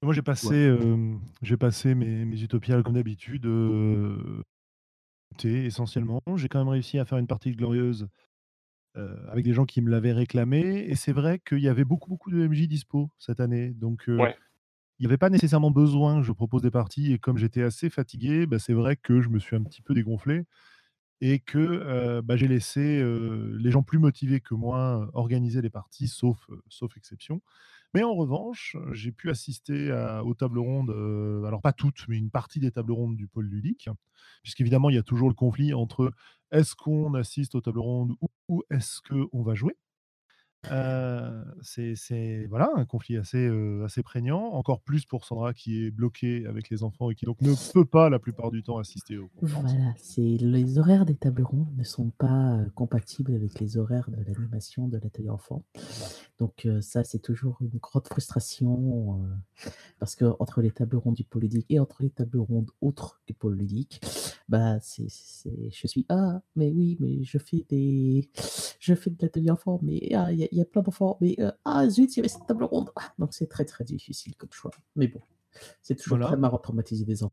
Moi 0.02 0.14
j'ai 0.14 0.22
Ouais. 0.42 0.54
passé, 0.54 0.54
hem, 0.54 1.20
j'ai 1.42 1.56
passé 1.56 1.94
mes 1.94 2.24
mes 2.24 2.40
Utopiales 2.42 2.82
comme 2.84 2.94
d'habitude, 2.94 3.46
té 5.36 5.66
essentiellement. 5.66 6.20
J'ai 6.36 6.48
quand 6.48 6.58
même 6.58 6.68
réussi 6.68 6.98
à 6.98 7.04
faire 7.04 7.18
une 7.18 7.26
partie 7.26 7.50
de 7.52 7.56
Glorieuses, 7.56 8.08
heu, 8.96 9.16
avec 9.30 9.44
des 9.44 9.54
gens 9.54 9.66
qui 9.66 9.82
me 9.82 9.90
l'avaient 9.90 10.12
réclamé 10.12 10.86
et 10.88 10.96
c'est 10.96 11.12
vrai 11.12 11.40
qu'il 11.40 11.60
y 11.60 11.68
avait 11.68 11.84
beaucoup, 11.84 12.10
beaucoup 12.10 12.30
de 12.30 12.40
MJ 12.42 12.68
dispo 12.68 13.10
cette 13.18 13.40
année. 13.40 13.70
Donc, 13.74 14.08
Ouais. 14.18 14.36
Il 14.98 15.04
y 15.04 15.06
avait 15.06 15.18
pas 15.18 15.30
nécessairement 15.30 15.70
besoin 15.70 16.20
que 16.20 16.26
je 16.26 16.32
propose 16.32 16.62
des 16.62 16.70
parties 16.70 17.12
et 17.12 17.18
comme 17.18 17.38
j'étais 17.38 17.62
assez 17.62 17.90
fatigué, 17.90 18.46
bah, 18.46 18.58
c'est 18.58 18.72
vrai 18.74 18.96
que 18.96 19.20
je 19.20 19.28
me 19.28 19.38
suis 19.38 19.56
un 19.56 19.62
petit 19.62 19.82
peu 19.82 19.94
dégonflé 19.94 20.44
et 21.20 21.40
que, 21.40 22.20
bah, 22.22 22.36
j'ai 22.36 22.48
laissé, 22.48 23.02
les 23.58 23.70
gens 23.72 23.82
plus 23.82 23.98
motivés 23.98 24.40
que 24.40 24.54
moi 24.54 25.10
organiser 25.14 25.62
les 25.62 25.70
parties 25.70 26.08
sauf, 26.08 26.38
exception. 26.96 27.42
Mais 27.94 28.04
en 28.04 28.14
revanche, 28.14 28.76
j'ai 28.92 29.12
pu 29.12 29.30
assister 29.30 29.92
aux 30.24 30.34
tables 30.34 30.58
rondes, 30.60 30.90
alors 31.46 31.62
pas 31.62 31.72
toutes, 31.72 32.06
mais 32.08 32.18
une 32.18 32.30
partie 32.30 32.60
des 32.60 32.70
tables 32.72 32.92
rondes 32.92 33.16
du 33.16 33.28
pôle 33.28 33.46
ludique. 33.46 33.88
Puisqu'évidemment, 34.42 34.90
il 34.90 34.96
y 34.96 34.98
a 34.98 35.02
toujours 35.04 35.28
le 35.28 35.34
conflit 35.34 35.74
entre 35.74 36.12
est-ce 36.52 36.74
qu'on 36.76 37.14
assiste 37.14 37.54
aux 37.56 37.60
tables 37.62 37.80
rondes 37.80 38.12
ou 38.20 38.28
ou 38.48 38.62
est-ce 38.70 39.00
qu'on 39.02 39.42
va 39.42 39.54
jouer? 39.54 39.76
Heu, 40.64 41.44
c'est 41.62 42.46
voilà, 42.48 42.70
un 42.76 42.84
conflit 42.84 43.16
assez, 43.16 43.38
heu, 43.46 43.84
assez 43.84 44.02
prégnant, 44.02 44.40
encore 44.54 44.80
plus 44.82 45.06
pour 45.06 45.24
Sandra 45.24 45.54
qui 45.54 45.84
est 45.86 45.90
bloquée 45.90 46.46
avec 46.46 46.68
les 46.68 46.82
enfants 46.82 47.10
et 47.10 47.14
qui 47.14 47.26
donc 47.26 47.40
ne 47.40 47.54
peut 47.72 47.84
pas 47.84 48.10
la 48.10 48.18
plupart 48.18 48.50
du 48.50 48.62
temps 48.62 48.78
assister 48.78 49.16
aux 49.18 49.28
conférences. 49.28 49.76
Voilà, 49.76 49.94
c'est 49.98 50.20
les 50.20 50.78
horaires 50.80 51.04
des 51.06 51.14
tables 51.14 51.42
rondes 51.42 51.68
ne 51.76 51.84
sont 51.84 52.10
pas, 52.10 52.56
heu, 52.58 52.70
compatibles 52.74 53.34
avec 53.34 53.60
les 53.60 53.76
horaires 53.76 54.10
de 54.10 54.16
l'animation 54.16 54.88
de 54.88 54.98
l'atelier 54.98 55.28
enfant. 55.28 55.62
Donc, 56.38 56.68
ça 56.80 57.04
c'est 57.04 57.20
toujours 57.20 57.58
une 57.62 57.78
grande 57.78 58.06
frustration, 58.08 59.20
parce 60.00 60.16
qu'entre 60.16 60.62
les 60.62 60.70
tables 60.72 60.96
rondes 60.96 61.14
du 61.16 61.24
pôle 61.24 61.42
ludique 61.42 61.66
et 61.70 61.80
entre 61.80 62.02
les 62.02 62.10
tables 62.10 62.38
rondes 62.40 62.70
autres 62.80 63.22
du 63.26 63.34
pôle 63.34 63.56
ludique, 63.56 64.00
bah, 64.48 64.78
c'est 64.80 65.08
je 65.72 65.86
suis: 65.88 66.06
«Ah 66.08 66.42
mais 66.56 66.70
oui, 66.72 66.96
mais 67.00 67.24
je 67.24 67.38
fais 67.38 67.64
des 67.68 68.30
je 68.80 68.94
fais 68.94 69.10
de 69.10 69.16
l'atelier 69.22 69.50
enfant, 69.50 69.80
mais 69.82 70.10
ah, 70.14 70.32
y 70.32 70.44
a 70.44 70.47
il 70.52 70.58
y 70.58 70.62
a 70.62 70.64
plein 70.64 70.82
d'enfants, 70.82 71.18
mais, 71.20 71.36
heu, 71.40 71.52
ah 71.64 71.88
zut, 71.88 72.14
il 72.16 72.18
y 72.18 72.20
avait 72.20 72.28
cette 72.28 72.46
table 72.46 72.64
ronde!» 72.64 72.90
donc 73.18 73.34
c'est 73.34 73.48
très, 73.48 73.64
très 73.64 73.84
difficile 73.84 74.36
comme 74.36 74.52
choix. 74.52 74.70
Mais 74.96 75.08
bon, 75.08 75.20
c'est 75.82 75.96
toujours 75.96 76.20
très 76.20 76.36
Voilà. 76.36 76.38
marrant 76.38 76.58
de 76.58 76.62
traumatiser 76.62 77.04
des 77.06 77.24
en 77.24 77.30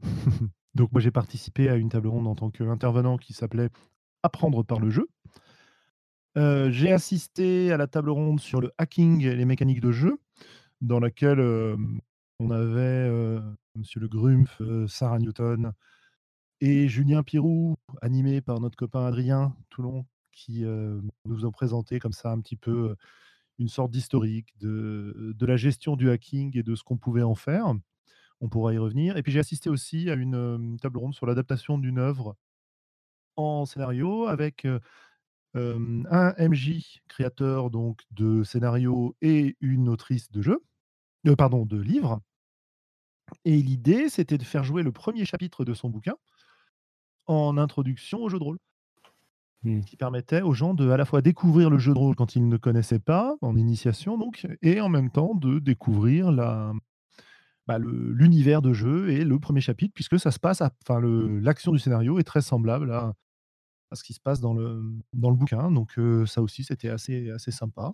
Donc 0.74 0.92
moi 0.92 1.00
j'ai 1.00 1.10
participé 1.10 1.68
à 1.68 1.76
une 1.76 1.88
table 1.88 2.08
ronde 2.08 2.26
en 2.26 2.34
tant 2.34 2.50
qu'intervenant 2.50 3.16
qui 3.18 3.32
s'appelait 3.32 3.70
«Apprendre 4.22 4.64
par 4.64 4.80
le 4.80 4.90
jeu». 4.90 5.08
Heu, 6.36 6.70
j'ai 6.70 6.92
assisté 6.92 7.72
à 7.72 7.76
la 7.76 7.86
table 7.86 8.10
ronde 8.10 8.40
sur 8.40 8.60
le 8.60 8.70
hacking 8.78 9.22
et 9.24 9.36
les 9.36 9.44
mécaniques 9.44 9.80
de 9.80 9.92
jeu, 9.92 10.18
dans 10.80 11.00
laquelle, 11.00 11.40
hem, 11.40 12.00
on 12.40 12.50
avait, 12.50 13.08
heu, 13.08 13.42
monsieur 13.76 14.00
Le 14.00 14.08
Grumpf, 14.08 14.60
Sarah 14.88 15.18
Newton 15.20 15.72
et 16.60 16.88
Julien 16.88 17.22
Pirou, 17.24 17.76
animé 18.02 18.40
par 18.42 18.60
notre 18.60 18.76
copain 18.76 19.06
Adrien 19.06 19.56
Toulon 19.70 20.06
qui, 20.32 20.64
heu, 20.64 21.02
nous 21.26 21.44
ont 21.46 21.52
présenté 21.52 21.98
comme 21.98 22.12
ça 22.12 22.32
un 22.32 22.40
petit 22.40 22.56
peu, 22.56 22.90
heu, 22.90 22.96
une 23.58 23.68
sorte 23.68 23.90
d'historique 23.92 24.54
de, 24.60 25.34
de 25.36 25.46
la 25.46 25.56
gestion 25.56 25.96
du 25.96 26.10
hacking 26.10 26.56
et 26.58 26.62
de 26.62 26.74
ce 26.76 26.84
qu'on 26.84 26.98
pouvait 26.98 27.22
en 27.22 27.34
faire. 27.36 27.74
On 28.40 28.48
pourra 28.50 28.74
y 28.74 28.78
revenir. 28.78 29.16
Et 29.18 29.22
puis 29.24 29.32
j'ai 29.32 29.40
assisté 29.40 29.70
aussi 29.70 30.10
à 30.10 30.14
une, 30.14 30.34
euh, 30.36 30.76
table 30.82 30.98
ronde 30.98 31.14
sur 31.14 31.26
l'adaptation 31.26 31.78
d'une 31.78 31.98
œuvre 31.98 32.36
en 33.36 33.64
scénario 33.66 34.26
avec 34.26 34.64
euh, 34.64 34.78
euh, 35.56 36.02
un 36.10 36.34
MJ 36.38 37.02
créateur 37.08 37.70
donc 37.70 38.02
de 38.12 38.44
scénario 38.44 39.16
et 39.22 39.56
une 39.60 39.88
autrice 39.88 40.30
de 40.30 40.42
jeu, 40.42 40.64
euh, 41.28 41.36
pardon, 41.36 41.66
de 41.66 41.80
livre. 41.80 42.20
Et 43.44 43.62
l'idée, 43.62 44.08
c'était 44.08 44.36
de 44.36 44.42
faire 44.42 44.64
jouer 44.64 44.82
le 44.82 44.90
premier 44.90 45.24
chapitre 45.24 45.64
de 45.64 45.74
son 45.74 45.88
bouquin 45.88 46.16
en 47.26 47.58
introduction 47.58 48.20
au 48.22 48.28
jeu 48.28 48.38
de 48.38 48.44
rôle. 48.44 48.58
Mmh. 49.64 49.82
Qui 49.82 49.96
permettait 49.96 50.42
aux 50.42 50.54
gens 50.54 50.74
de 50.74 50.90
à 50.90 50.96
la 50.96 51.04
fois 51.04 51.22
découvrir 51.22 51.70
le 51.70 51.78
jeu 51.78 51.94
de 51.94 51.98
rôle 51.98 52.16
quand 52.16 52.34
ils 52.34 52.48
ne 52.48 52.56
connaissaient 52.56 52.98
pas, 52.98 53.36
en 53.42 53.56
initiation 53.56 54.18
donc, 54.18 54.44
et 54.60 54.80
en 54.80 54.88
même 54.88 55.08
temps 55.10 55.36
de 55.36 55.60
découvrir 55.60 56.32
la, 56.32 56.72
bah, 57.68 57.78
l'univers 57.78 58.60
de 58.60 58.72
jeu 58.72 59.10
et 59.10 59.24
le 59.24 59.38
premier 59.38 59.60
chapitre, 59.60 59.92
puisque 59.94 60.18
ça 60.18 60.32
se 60.32 60.40
passe, 60.40 60.62
enfin 60.62 60.98
le- 61.00 61.38
l'action 61.38 61.70
du 61.72 61.78
scénario 61.78 62.18
est 62.18 62.24
très 62.24 62.42
semblable 62.42 62.90
à, 62.92 63.14
à 63.90 63.96
ce 63.96 64.04
qui 64.04 64.14
se 64.14 64.20
passe 64.20 64.40
dans 64.40 64.54
le, 64.54 64.82
dans 65.12 65.30
le 65.30 65.36
bouquin. 65.36 65.70
Donc 65.70 65.98
euh, 65.98 66.26
ça 66.26 66.42
aussi, 66.42 66.64
c'était 66.64 66.88
assez, 66.90 67.30
assez 67.30 67.52
sympa. 67.52 67.92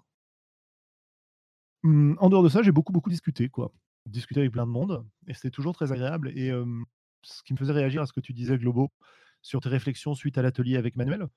Hum, 1.85 2.16
en 2.20 2.28
dehors 2.28 2.42
de 2.42 2.48
ça, 2.48 2.62
j'ai 2.62 2.72
beaucoup, 2.72 2.92
beaucoup 2.92 3.11
discuté, 3.11 3.48
quoi. 3.48 3.72
Discuté 4.07 4.40
avec 4.40 4.52
plein 4.52 4.66
de 4.66 4.70
monde, 4.72 5.04
et 5.26 5.35
c'était 5.35 5.50
toujours 5.50 5.74
très 5.74 5.92
agréable. 5.92 6.33
Et 6.35 6.50
euh, 6.50 6.64
ce 7.22 7.42
qui 7.42 7.52
me 7.52 7.59
faisait 7.59 7.72
réagir 7.72 8.02
à 8.02 8.07
ce 8.07 8.12
que 8.12 8.20
tu 8.20 8.33
disais, 8.33 8.59
Globo, 8.59 8.90
sur 9.42 9.61
tes 9.61 9.68
réflexions 9.68 10.14
suite 10.14 10.38
à 10.38 10.42
l'atelier 10.42 10.76
avec 10.76 10.96
Manuel, 10.96 11.28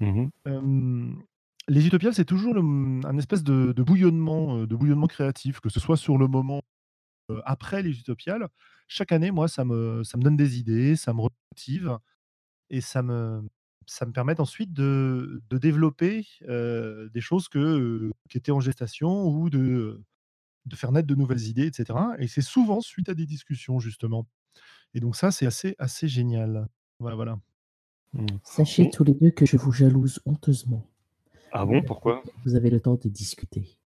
Mmh 0.00 1.22
les 1.70 1.86
utopiales, 1.86 2.14
c'est 2.14 2.24
toujours 2.24 2.54
le- 2.54 2.62
un 3.06 3.18
espèce 3.18 3.42
de, 3.44 3.72
bouillonnement, 3.82 4.64
de 4.64 4.74
bouillonnement 4.74 5.06
créatif, 5.06 5.60
que 5.60 5.68
ce 5.68 5.80
soit 5.80 5.98
sur 5.98 6.16
le 6.16 6.26
moment 6.26 6.62
après 7.44 7.82
les 7.82 7.98
utopiales. 7.98 8.48
Chaque 8.88 9.12
année, 9.12 9.30
moi, 9.30 9.48
ça 9.48 9.64
me, 9.64 10.04
ça 10.04 10.18
me 10.18 10.22
donne 10.24 10.36
des 10.36 10.58
idées, 10.58 10.96
ça 10.96 11.12
me 11.14 11.22
motive, 11.52 11.98
et 12.70 12.80
ça 12.80 13.02
me, 13.02 13.42
ça 13.86 14.06
me 14.06 14.12
permet 14.12 14.40
ensuite 14.40 14.72
de, 14.72 15.42
de 15.50 15.58
développer 15.58 16.26
des 16.48 17.20
choses 17.20 17.48
que, 17.48 18.12
qui 18.30 18.38
étaient 18.38 18.52
en 18.52 18.60
gestation 18.60 19.26
ou 19.28 19.50
de, 19.50 20.02
de 20.66 20.76
faire 20.76 20.92
naître 20.92 21.08
de 21.08 21.16
nouvelles 21.16 21.46
idées, 21.48 21.68
etc. 21.68 22.16
Et 22.20 22.28
c'est 22.28 22.42
souvent 22.42 22.80
suite 22.82 23.08
à 23.10 23.14
des 23.14 23.26
discussions, 23.26 23.80
justement. 23.80 24.26
Et 24.94 25.00
donc 25.00 25.16
ça, 25.16 25.30
c'est 25.32 25.46
assez, 25.46 25.76
assez 25.78 26.08
génial. 26.08 26.68
Voilà, 27.00 27.16
voilà. 27.16 27.38
Mmh. 28.14 28.26
Sachez 28.42 28.84
Oh. 28.86 28.90
tous 28.92 29.04
les 29.04 29.14
deux 29.14 29.30
que 29.30 29.46
je 29.46 29.56
vous 29.56 29.72
jalouse 29.72 30.20
honteusement. 30.26 30.86
Ah 31.52 31.64
bon, 31.64 31.82
pourquoi? 31.82 32.22
Vous 32.44 32.54
avez 32.54 32.70
le 32.70 32.80
temps 32.80 32.94
de 33.02 33.08
discuter. 33.08 33.78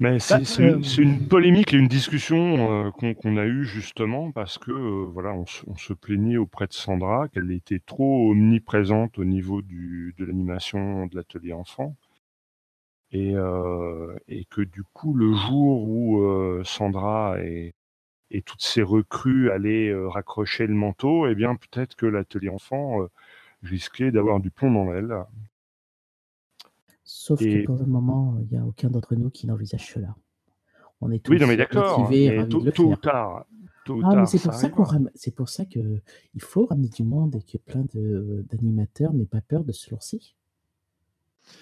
Mais 0.00 0.20
c'est 0.20 0.38
Bah, 0.38 0.44
c'est 0.44 0.62
euh, 0.62 0.78
une- 0.78 1.02
une 1.02 1.28
polémique 1.28 1.74
et 1.74 1.76
une 1.76 1.88
discussion 1.88 2.86
euh, 2.86 2.90
qu'on 2.92 3.36
a 3.36 3.44
eue 3.46 3.64
justement 3.64 4.30
parce 4.30 4.56
que 4.56 4.70
euh, 4.70 5.04
voilà, 5.12 5.32
on, 5.34 5.44
se- 5.44 5.64
on 5.66 5.76
se 5.76 5.92
plaignait 5.92 6.36
auprès 6.36 6.68
de 6.68 6.72
Sandra 6.72 7.26
qu'elle 7.28 7.50
était 7.50 7.80
trop 7.84 8.30
omniprésente 8.30 9.18
au 9.18 9.24
niveau 9.24 9.60
du, 9.60 10.14
de 10.16 10.24
l'animation 10.24 11.06
de 11.06 11.16
l'atelier 11.16 11.52
enfant. 11.52 11.96
Et, 13.10 13.34
euh, 13.34 14.14
et 14.28 14.44
que 14.44 14.60
du 14.60 14.84
coup, 14.84 15.14
le 15.14 15.34
jour 15.34 15.88
où 15.88 16.20
euh, 16.22 16.62
Sandra 16.64 17.40
et, 17.42 17.74
et 18.30 18.42
toutes 18.42 18.62
ses 18.62 18.82
recrues 18.82 19.50
allaient 19.50 19.88
euh, 19.88 20.08
raccrocher 20.08 20.66
le 20.66 20.74
manteau, 20.74 21.26
eh 21.26 21.34
bien 21.34 21.56
peut-être 21.56 21.94
que 21.96 22.06
l'atelier 22.06 22.48
enfant 22.50 23.02
euh, 23.02 23.06
risquait 23.62 24.10
d'avoir 24.10 24.40
du 24.40 24.50
plomb 24.50 24.72
dans 24.72 24.90
l'aile. 24.90 25.14
Sauf 27.04 27.40
Et- 27.42 27.62
que 27.62 27.66
pour 27.66 27.76
le 27.76 27.86
moment, 27.86 28.36
il 28.42 28.48
n'y 28.52 28.58
a 28.58 28.64
aucun 28.66 28.90
d'entre 28.90 29.14
nous 29.14 29.30
qui 29.30 29.46
n'envisage 29.46 29.86
cela. 29.94 30.14
On 31.00 31.10
est 31.10 31.20
tous 31.20 31.32
Oui, 31.32 31.38
non 31.40 31.46
mais 31.46 31.56
d'accord, 31.56 32.10
tôt, 32.74 32.90
ou 32.92 32.96
tard, 32.96 33.46
tôt 33.84 33.94
ou 33.96 34.02
Ah, 34.04 34.16
mais 34.16 34.26
c'est 34.26 34.42
pour 34.42 34.52
ça 34.52 34.68
qu'on 34.68 34.82
arrivera. 34.82 34.98
ram- 34.98 35.10
c'est 35.14 35.34
pour 35.34 35.48
ça 35.48 35.64
que 35.64 36.00
il 36.34 36.42
faut 36.42 36.66
ramener 36.66 36.88
du 36.88 37.04
monde 37.04 37.36
et 37.36 37.42
que 37.42 37.56
plein 37.56 37.84
de 37.94 38.44
d'animateurs 38.50 39.12
n'aient 39.14 39.24
pas 39.24 39.40
peur 39.40 39.64
de 39.64 39.72
se 39.72 39.90
lancer. 39.90 40.20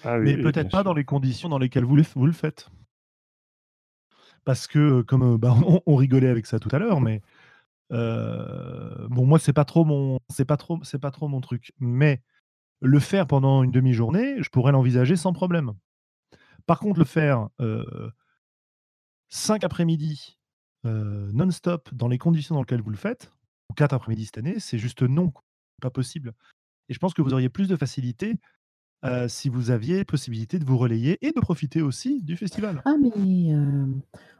Ah 0.03 0.17
oui, 0.17 0.25
Mais 0.25 0.35
oui, 0.35 0.41
peut-être 0.41 0.69
pas 0.71 0.79
sûr. 0.79 0.83
dans 0.85 0.93
les 0.93 1.05
conditions 1.05 1.47
dans 1.49 1.59
lesquelles 1.59 1.85
vous 1.85 1.95
le, 1.95 2.03
vous 2.15 2.25
le 2.25 2.31
faites. 2.33 2.69
Parce 4.47 4.65
que, 4.65 4.79
euh, 4.79 5.03
comme 5.03 5.33
euh, 5.33 5.37
bah, 5.37 5.53
on, 5.85 5.95
rigolait 5.97 6.29
avec 6.29 6.45
ça 6.45 6.57
tout 6.57 6.69
à 6.71 6.79
l'heure, 6.79 7.01
mais 7.01 7.21
euh, 7.91 9.05
bon, 9.09 9.25
moi, 9.25 9.39
c'est 9.39 9.51
pas 9.51 9.65
trop 9.65 9.83
mon, 9.83 10.19
c'est 10.29 10.45
pas 10.45 10.55
trop, 10.55 10.81
c'est 10.83 10.99
pas 10.99 11.11
trop 11.11 11.27
mon 11.27 11.41
truc. 11.41 11.73
Mais 11.81 12.21
le 12.79 12.99
faire 12.99 13.27
pendant 13.27 13.61
une 13.63 13.71
demi-journée, 13.71 14.41
je 14.41 14.49
pourrais 14.49 14.71
l'envisager 14.71 15.17
sans 15.17 15.33
problème. 15.33 15.73
Par 16.65 16.79
contre, 16.79 16.97
le 16.97 17.03
faire 17.03 17.49
cinq 19.27 19.65
après-midi 19.65 20.37
non-stop 20.85 21.93
dans 21.93 22.07
les 22.07 22.17
conditions 22.17 22.55
dans 22.55 22.61
lesquelles 22.61 22.81
vous 22.81 22.89
le 22.89 22.95
faites, 22.95 23.29
ou 23.69 23.73
quatre 23.73 23.91
après-midi 23.91 24.27
cette 24.27 24.37
année, 24.37 24.59
c'est 24.59 24.77
juste 24.77 25.01
non, 25.01 25.33
pas 25.81 25.89
possible. 25.89 26.33
Et 26.87 26.93
je 26.93 26.99
pense 26.99 27.13
que 27.13 27.21
vous 27.21 27.33
auriez 27.33 27.49
plus 27.49 27.67
de 27.67 27.75
facilité 27.75 28.39
si 29.27 29.49
vous 29.49 29.71
aviez 29.71 30.05
possibilité 30.05 30.57
de 30.57 30.65
vous 30.65 30.77
relayer 30.77 31.17
et 31.25 31.33
de 31.33 31.39
profiter 31.41 31.81
aussi 31.81 32.23
du 32.23 32.37
festival. 32.37 32.81
Ah, 32.85 32.95
mais 33.01 33.53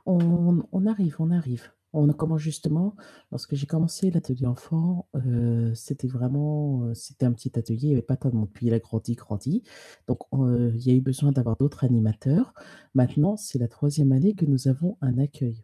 on, 0.08 0.86
arrive, 0.86 1.16
on 1.20 1.32
arrive. 1.32 1.72
On 1.94 2.08
commence 2.10 2.42
justement, 2.42 2.96
lorsque 3.32 3.56
j'ai 3.56 3.66
commencé 3.66 4.12
l'atelier 4.12 4.46
enfant, 4.46 5.08
euh, 5.16 5.74
c'était 5.74 6.08
vraiment, 6.08 6.84
euh, 6.84 6.94
c'était 6.94 7.26
un 7.26 7.32
petit 7.32 7.58
atelier, 7.58 7.84
il 7.84 7.90
n'y 7.90 7.94
avait 7.94 8.02
pas 8.02 8.18
tant 8.18 8.30
de 8.30 8.36
monde. 8.36 8.50
Puis 8.54 8.68
il 8.68 8.74
a 8.74 8.80
grandi, 8.80 9.16
grandi. 9.16 9.64
Donc 10.08 10.20
il 10.34 10.86
y 10.86 10.92
a 10.92 10.94
eu 10.94 11.02
besoin 11.02 11.32
d'avoir 11.32 11.58
d'autres 11.58 11.84
animateurs. 11.84 12.54
Maintenant, 12.94 13.38
c'est 13.38 13.60
la 13.60 13.68
troisième 13.68 14.12
année 14.12 14.34
que 14.36 14.46
nous 14.46 14.68
avons 14.68 14.98
un 15.02 15.18
accueil. 15.18 15.64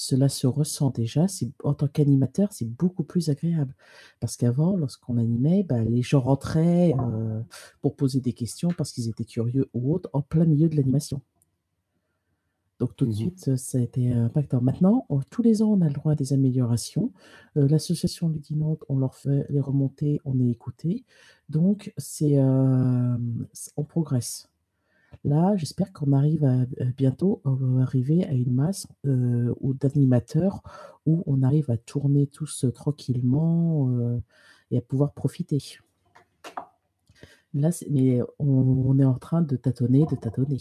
Cela 0.00 0.28
se 0.28 0.46
ressent 0.46 0.90
déjà. 0.90 1.26
En 1.64 1.74
tant 1.74 1.88
qu'animateur, 1.88 2.52
c'est 2.52 2.68
beaucoup 2.68 3.02
plus 3.02 3.30
agréable. 3.30 3.74
Parce 4.20 4.36
qu'avant, 4.36 4.76
lorsqu'on 4.76 5.16
animait, 5.16 5.64
bah, 5.64 5.82
les 5.82 6.02
gens 6.02 6.20
rentraient 6.20 6.94
euh, 7.00 7.42
pour 7.80 7.96
poser 7.96 8.20
des 8.20 8.32
questions 8.32 8.68
parce 8.76 8.92
qu'ils 8.92 9.08
étaient 9.08 9.24
curieux 9.24 9.68
ou 9.74 9.92
autres 9.92 10.08
en 10.12 10.22
plein 10.22 10.44
milieu 10.44 10.68
de 10.68 10.76
l'animation. 10.76 11.20
Donc 12.78 12.94
tout 12.94 13.06
de 13.06 13.10
Mhm. 13.10 13.16
suite, 13.16 13.48
euh, 13.48 13.56
ça 13.56 13.78
a 13.78 13.80
été 13.80 14.12
impactant. 14.12 14.60
Maintenant, 14.60 15.04
on- 15.08 15.20
tous 15.20 15.42
les 15.42 15.62
ans, 15.62 15.70
on 15.72 15.80
a 15.80 15.88
le 15.88 15.94
droit 15.94 16.12
à 16.12 16.14
des 16.14 16.32
améliorations. 16.32 17.12
Euh, 17.56 17.66
L'association 17.68 18.28
Ludinante, 18.28 18.84
on 18.88 18.98
leur 18.98 19.14
fait 19.16 19.46
les 19.50 19.60
remontées, 19.60 20.20
on 20.24 20.38
est 20.40 20.48
écouté. 20.48 21.04
Donc, 21.48 21.92
c'est, 21.96 22.38
euh, 22.38 23.16
on 23.76 23.84
progresse. 23.84 24.48
Là, 25.24 25.56
j'espère 25.56 25.92
qu'on 25.92 26.12
arrive 26.12 26.44
à, 26.44 26.60
à 26.60 26.84
bientôt 26.96 27.40
euh, 27.46 27.80
arriver 27.80 28.24
à 28.26 28.32
une 28.32 28.52
masse 28.52 28.86
euh, 29.06 29.52
ou 29.60 29.74
d'animateurs 29.74 30.62
où 31.06 31.24
on 31.26 31.42
arrive 31.42 31.70
à 31.70 31.76
tourner 31.78 32.26
tous 32.28 32.64
euh, 32.64 32.70
tranquillement 32.70 33.88
euh, 33.90 34.20
et 34.70 34.78
à 34.78 34.80
pouvoir 34.82 35.12
profiter. 35.14 35.60
Là, 37.54 37.70
mais 37.90 38.20
on, 38.38 38.46
on 38.46 38.98
est 38.98 39.04
en 39.04 39.14
train 39.18 39.42
de 39.42 39.56
tâtonner, 39.56 40.04
de 40.10 40.14
tâtonner. 40.16 40.60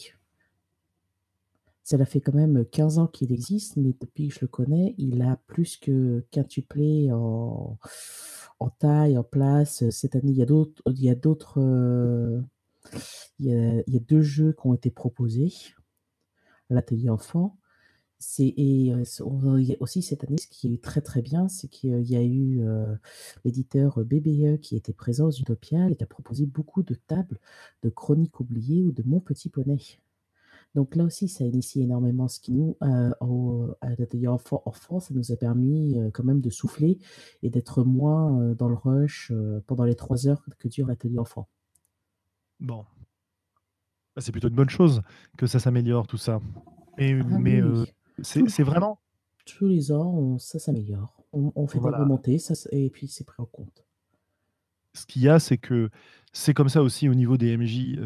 Ça 1.87 2.03
fait 2.05 2.19
quand 2.19 2.33
même 2.33 2.65
15 2.65 2.99
ans 2.99 3.07
qu'il 3.07 3.31
existe, 3.31 3.77
mais 3.77 3.93
depuis 3.97 4.27
que 4.27 4.33
je 4.33 4.39
le 4.41 4.47
connais, 4.49 4.93
il 4.97 5.21
a 5.21 5.37
plus 5.47 5.77
que 5.77 6.25
quintuplé 6.31 7.09
en, 7.13 7.77
taille, 8.77 9.17
en 9.17 9.23
place. 9.23 9.89
Cette 9.89 10.17
année, 10.17 10.31
il 10.31 10.37
y 10.37 10.41
a 10.41 10.45
d'autres, 10.45 10.81
il 10.87 11.01
y 11.01 11.09
a 11.09 11.15
d'autres, 11.15 11.61
il 13.39 13.45
y 13.45 13.95
a, 13.95 13.99
deux 14.01 14.21
jeux 14.21 14.51
qui 14.51 14.67
ont 14.67 14.73
été 14.73 14.91
proposés 14.91 15.53
à 16.69 16.73
l'atelier 16.73 17.09
enfant. 17.09 17.57
Et 18.37 18.93
aussi 19.79 20.01
cette 20.01 20.25
année, 20.25 20.39
ce 20.39 20.47
qui 20.47 20.73
est 20.73 20.83
très 20.83 20.99
très 20.99 21.21
bien, 21.21 21.47
c'est 21.47 21.69
qu'il 21.69 22.03
y 22.03 22.17
a 22.17 22.21
eu 22.21 22.65
l'éditeur 23.45 24.03
BBE 24.03 24.59
qui 24.59 24.75
était 24.75 24.91
présent 24.91 25.27
aux 25.27 25.31
Utopiales 25.31 25.93
et 25.93 25.95
qui 25.95 26.03
a 26.03 26.07
proposé 26.07 26.47
beaucoup 26.47 26.83
de 26.83 26.95
tables 26.95 27.39
de 27.81 27.89
chroniques 27.89 28.41
oubliées 28.41 28.83
ou 28.83 28.91
de 28.91 29.03
Mon 29.03 29.21
Petit 29.21 29.47
Poney. 29.47 29.79
Donc 30.75 30.95
là 30.95 31.03
aussi, 31.05 31.27
ça 31.27 31.43
a 31.43 31.47
initié 31.47 31.83
énormément 31.83 32.27
ce 32.27 32.39
qui 32.39 32.51
nous, 32.51 32.77
euh, 32.83 33.09
au, 33.21 33.67
à 33.81 33.87
enfant, 34.65 34.99
ça 34.99 35.13
nous 35.13 35.31
a 35.31 35.35
permis 35.35 35.97
euh, 35.97 36.11
quand 36.11 36.23
même 36.23 36.39
de 36.41 36.49
souffler 36.49 36.99
et 37.41 37.49
d'être 37.49 37.83
moins 37.83 38.39
euh, 38.41 38.53
dans 38.53 38.69
le 38.69 38.75
rush 38.75 39.31
pendant 39.65 39.85
les 39.85 39.95
trois 39.95 40.27
heures 40.27 40.43
que 40.59 40.67
dure 40.67 40.85
l'atelier 40.87 41.17
enfant. 41.17 41.47
Bon. 42.59 42.85
Bah, 44.15 44.21
c'est 44.21 44.31
plutôt 44.31 44.49
une 44.49 44.55
bonne 44.55 44.69
chose 44.69 45.01
que 45.37 45.47
ça 45.47 45.59
s'améliore, 45.59 46.05
tout 46.07 46.17
ça. 46.17 46.41
Et, 46.97 47.13
Ah 47.19 47.23
mais 47.39 47.61
oui, 47.61 47.85
c'est 48.21 48.63
vraiment. 48.63 48.99
Tous 49.45 49.67
les 49.67 49.91
ans, 49.91 50.11
on- 50.13 50.37
ça 50.39 50.59
s'améliore. 50.59 51.23
On, 51.33 51.51
on 51.55 51.67
fait 51.67 51.79
Voilà. 51.79 51.97
des 51.97 52.03
remontées 52.03 52.37
ça, 52.39 52.53
et 52.71 52.89
puis 52.89 53.07
c'est 53.07 53.23
pris 53.23 53.41
en 53.41 53.45
compte. 53.45 53.85
Ce 54.93 55.05
qu'il 55.05 55.21
y 55.21 55.29
a, 55.29 55.39
c'est 55.39 55.57
que 55.57 55.89
c'est 56.33 56.53
comme 56.53 56.69
ça 56.69 56.81
aussi 56.81 57.07
au 57.09 57.13
niveau 57.15 57.37
des 57.37 57.55
MJ 57.57 57.99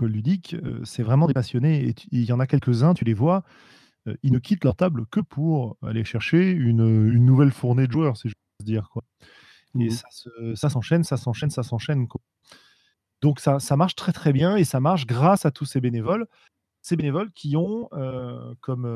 euh, 0.00 0.04
peu 0.04 0.06
ludiques. 0.06 0.54
euh, 0.54 0.80
c'est 0.84 1.02
vraiment 1.02 1.26
des 1.26 1.34
passionnés. 1.34 1.88
Et 1.88 1.94
il 2.12 2.24
y 2.24 2.32
en 2.32 2.40
a 2.40 2.46
quelques-uns, 2.46 2.94
tu 2.94 3.04
les 3.04 3.14
vois, 3.14 3.44
euh, 4.08 4.16
ils 4.22 4.32
ne 4.32 4.38
quittent 4.40 4.64
leur 4.64 4.76
table 4.76 5.06
que 5.08 5.20
pour 5.20 5.78
aller 5.82 6.04
chercher 6.04 6.50
une, 6.52 6.80
une 7.12 7.26
nouvelle 7.26 7.52
fournée 7.52 7.86
de 7.88 7.92
joueurs, 7.92 8.16
si 8.18 8.28
je 8.30 8.34
peux 8.58 8.64
dire. 8.66 8.90
Quoi. 8.90 9.04
Et 9.80 9.90
Mhm. 9.90 9.90
ça 9.90 10.08
se- 10.10 10.54
ça 10.56 10.70
s'enchaîne, 10.70 11.04
ça 11.04 11.16
s'enchaîne, 11.18 11.50
ça 11.50 11.62
s'enchaîne. 11.64 12.06
Donc 13.20 13.40
ça 13.40 13.60
ça 13.60 13.76
marche 13.76 13.94
très, 13.94 14.12
très 14.12 14.32
bien 14.32 14.56
et 14.56 14.64
ça 14.64 14.80
marche 14.80 15.06
grâce 15.06 15.46
à 15.46 15.50
tous 15.50 15.64
ces 15.64 15.80
bénévoles. 15.80 16.26
Ces 16.82 16.96
bénévoles 16.96 17.32
qui 17.32 17.56
ont, 17.56 17.88
heu, 17.94 18.54
comme, 18.60 18.86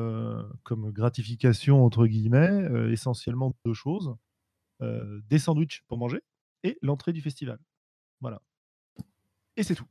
comme 0.63 0.91
«gratification» 0.91 1.85
entre 1.85 2.07
guillemets, 2.07 2.63
essentiellement 2.91 3.53
2 3.65 3.73
choses, 3.73 4.15
des 4.81 5.39
sandwichs 5.39 5.83
pour 5.87 5.97
manger 5.97 6.21
et 6.63 6.77
l'entrée 6.81 7.13
du 7.13 7.21
festival. 7.21 7.59
Voilà. 8.21 8.41
Et 9.57 9.63
c'est 9.63 9.75
tout. 9.75 9.85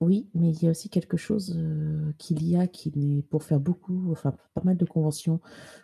Oui, 0.00 0.28
mais 0.34 0.50
il 0.52 0.62
y 0.62 0.66
a 0.68 0.70
aussi 0.72 0.90
quelque 0.90 1.16
chose, 1.16 1.54
heu, 1.56 2.12
qu'il 2.18 2.46
y 2.46 2.54
a 2.56 2.66
qui 2.66 2.92
n'est 2.94 3.22
pour 3.22 3.42
faire 3.42 3.60
beaucoup 3.60 4.10
enfin 4.12 4.32
pas 4.52 4.60
mal 4.62 4.76
de 4.76 4.84
conventions, 4.84 5.40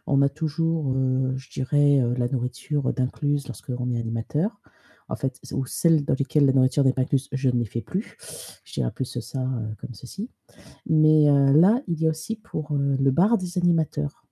on 0.06 0.20
a 0.20 0.28
toujours, 0.28 0.92
heu, 0.94 1.32
je 1.38 1.48
dirais, 1.50 2.00
heu, 2.00 2.12
la 2.18 2.28
nourriture 2.28 2.92
d'incluse 2.92 3.46
lorsqu'on 3.48 3.90
est 3.90 3.98
animateur. 3.98 4.60
En 5.08 5.16
fait, 5.16 5.40
ou 5.52 5.64
celles 5.66 6.04
dans 6.04 6.14
lesquelles 6.18 6.44
la 6.46 6.52
nourriture 6.52 6.84
n'est 6.84 6.92
pas 6.92 7.02
incluse, 7.02 7.28
je 7.32 7.48
ne 7.50 7.58
les 7.58 7.64
fais 7.64 7.80
plus. 7.82 8.16
Je 8.64 8.74
dirais 8.74 8.90
plus 8.92 9.18
ça, 9.20 9.40
comme 9.78 9.94
ceci. 9.94 10.30
Mais, 10.86 11.26
là, 11.54 11.82
il 11.88 12.00
y 12.02 12.06
a 12.08 12.10
aussi 12.10 12.36
pour, 12.36 12.74
le 12.78 13.10
bar 13.12 13.38
des 13.38 13.58
animateurs. 13.58 14.24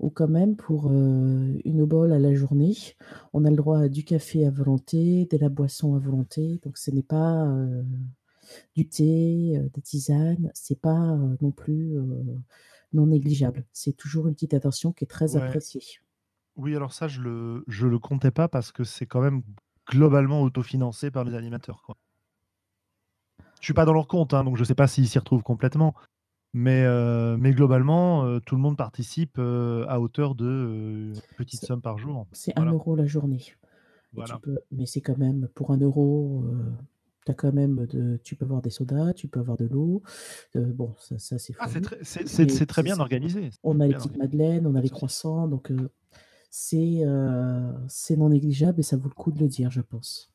Ou 0.00 0.10
quand 0.10 0.28
même 0.28 0.56
pour, 0.56 0.90
heu, 0.92 1.58
une 1.64 1.80
obole 1.80 2.12
à 2.12 2.18
la 2.18 2.34
journée, 2.34 2.74
on 3.32 3.44
a 3.46 3.50
le 3.50 3.56
droit 3.56 3.78
à 3.80 3.88
du 3.88 4.04
café 4.04 4.44
à 4.46 4.50
volonté, 4.50 5.26
de 5.30 5.38
la 5.38 5.48
boisson 5.48 5.94
à 5.94 5.98
volonté, 5.98 6.60
donc 6.62 6.76
ce 6.76 6.90
n'est 6.90 7.02
pas, 7.02 7.46
du 8.76 8.88
thé, 8.88 9.58
heu, 9.58 9.70
des 9.74 9.82
tisanes, 9.82 10.50
c'est 10.54 10.80
pas, 10.80 11.14
heu, 11.16 11.36
non 11.42 11.52
plus, 11.52 11.96
heu, 11.98 12.24
non 12.94 13.06
négligeable. 13.08 13.66
C'est 13.72 13.94
toujours 13.96 14.28
une 14.28 14.34
petite 14.34 14.54
attention 14.54 14.92
qui 14.92 15.04
est 15.04 15.08
très 15.08 15.34
Ouais. 15.34 15.56
appréciée. 15.56 15.82
Oui, 16.56 16.76
alors 16.76 16.92
ça, 16.94 17.08
je 17.08 17.20
le 17.22 17.64
je 17.68 17.86
le 17.86 17.98
comptais 17.98 18.30
pas 18.32 18.48
parce 18.48 18.72
que 18.72 18.84
c'est 18.84 19.06
quand 19.06 19.20
même 19.22 19.42
globalement 19.90 20.42
autofinancé 20.42 21.10
par 21.10 21.24
les 21.24 21.34
animateurs, 21.34 21.82
quoi. 21.82 21.96
Je 23.60 23.66
suis 23.66 23.74
pas 23.74 23.84
dans 23.84 23.92
leur 23.92 24.06
compte, 24.06 24.34
hein, 24.34 24.44
donc 24.44 24.56
je 24.56 24.64
sais 24.64 24.74
pas 24.74 24.86
s'ils 24.86 25.08
s'y 25.08 25.18
retrouvent 25.18 25.42
complètement. 25.42 25.94
Mais, 26.54 26.84
mais 27.38 27.52
globalement, 27.52 28.40
tout 28.40 28.56
le 28.56 28.62
monde 28.62 28.76
participe, 28.78 29.38
à 29.38 30.00
hauteur 30.00 30.34
de, 30.36 30.46
heu, 30.46 31.12
une 31.14 31.22
petite 31.36 31.62
C'est 31.62 31.66
somme 31.66 31.82
par 31.82 31.98
jour. 31.98 32.26
c'est 32.32 32.52
Voilà. 32.56 32.76
1 32.76 32.94
€ 32.94 32.96
la 32.96 33.06
journée 33.06 33.42
Voilà. 34.12 34.40
peux 34.42 34.60
mais 34.72 34.86
c'est 34.86 35.00
quand 35.02 35.18
même 35.18 35.48
pour 35.54 35.72
1 35.72 35.78
€, 35.78 36.44
heu, 36.44 36.72
tu 37.26 37.32
as 37.32 37.34
quand 37.34 37.52
même 37.52 37.84
de 37.86 38.18
tu 38.24 38.36
peux 38.36 38.44
avoir 38.46 38.62
des 38.62 38.70
sodas, 38.70 39.12
tu 39.12 39.28
peux 39.28 39.40
avoir 39.40 39.58
de 39.58 39.66
l'eau, 39.66 40.02
heu, 40.54 40.64
bon 40.72 40.94
ça 40.98 41.18
ça 41.18 41.38
c'est 41.38 41.54
Ah, 41.58 41.66
c'est 42.02 42.66
très 42.66 42.82
bien 42.82 42.98
organisé, 42.98 43.50
on 43.62 43.80
a 43.80 43.86
les 43.86 43.94
petites 43.94 44.16
madeleines, 44.16 44.66
on 44.66 44.74
a 44.74 44.80
les 44.80 44.88
croissants, 44.88 45.48
donc, 45.48 45.72
c'est, 46.50 47.04
heu, 47.04 47.74
c'est 47.88 48.16
non 48.16 48.30
négligeable 48.30 48.80
et 48.80 48.82
ça 48.82 48.96
vaut 48.96 49.08
le 49.08 49.14
coup 49.14 49.32
de 49.32 49.38
le 49.38 49.48
dire, 49.48 49.70
je 49.70 49.82
pense. 49.82 50.32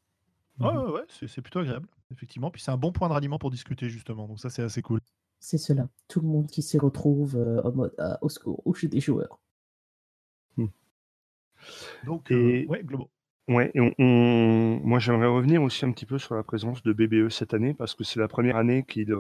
Mmh 0.59 0.65
Ouais, 0.65 1.01
c'est 1.27 1.41
plutôt 1.41 1.59
agréable, 1.59 1.87
effectivement. 2.11 2.51
Puis 2.51 2.61
c'est 2.61 2.71
un 2.71 2.77
bon 2.77 2.91
point 2.91 3.07
de 3.07 3.13
ralliement 3.13 3.39
pour 3.39 3.49
discuter 3.49 3.89
justement, 3.89 4.27
donc 4.27 4.39
ça, 4.39 4.49
c'est 4.49 4.61
assez 4.61 4.81
cool. 4.83 4.99
C'est 5.39 5.57
cela, 5.57 5.87
tout 6.07 6.19
le 6.19 6.27
monde 6.27 6.47
qui 6.47 6.61
s'y 6.61 6.77
retrouve, 6.77 7.35
en 7.63 7.71
mode: 7.71 7.95
«Ah 7.97 8.19
au 8.21 8.29
secours, 8.29 8.61
où 8.65 8.75
je 8.75 8.79
suis 8.79 8.89
des 8.89 8.99
joueurs». 8.99 9.39
Mmh. 10.57 10.65
Donc, 12.05 12.29
Et 12.31 12.67
ouais, 12.67 12.83
globo 12.83 13.09
ouais 13.51 13.71
et 13.73 13.79
on 13.81 13.93
on 13.99 14.79
moi 14.83 14.99
j'aimerais 14.99 15.27
revenir 15.27 15.61
aussi 15.63 15.85
un 15.85 15.91
petit 15.91 16.05
peu 16.05 16.17
sur 16.17 16.35
la 16.35 16.43
présence 16.43 16.83
de 16.83 16.93
BBE 16.93 17.29
cette 17.29 17.53
année 17.53 17.73
parce 17.73 17.95
que 17.95 18.03
c'est 18.03 18.19
la 18.19 18.27
1re 18.27 18.55
année 18.57 18.83
qu'ils, 18.87 19.15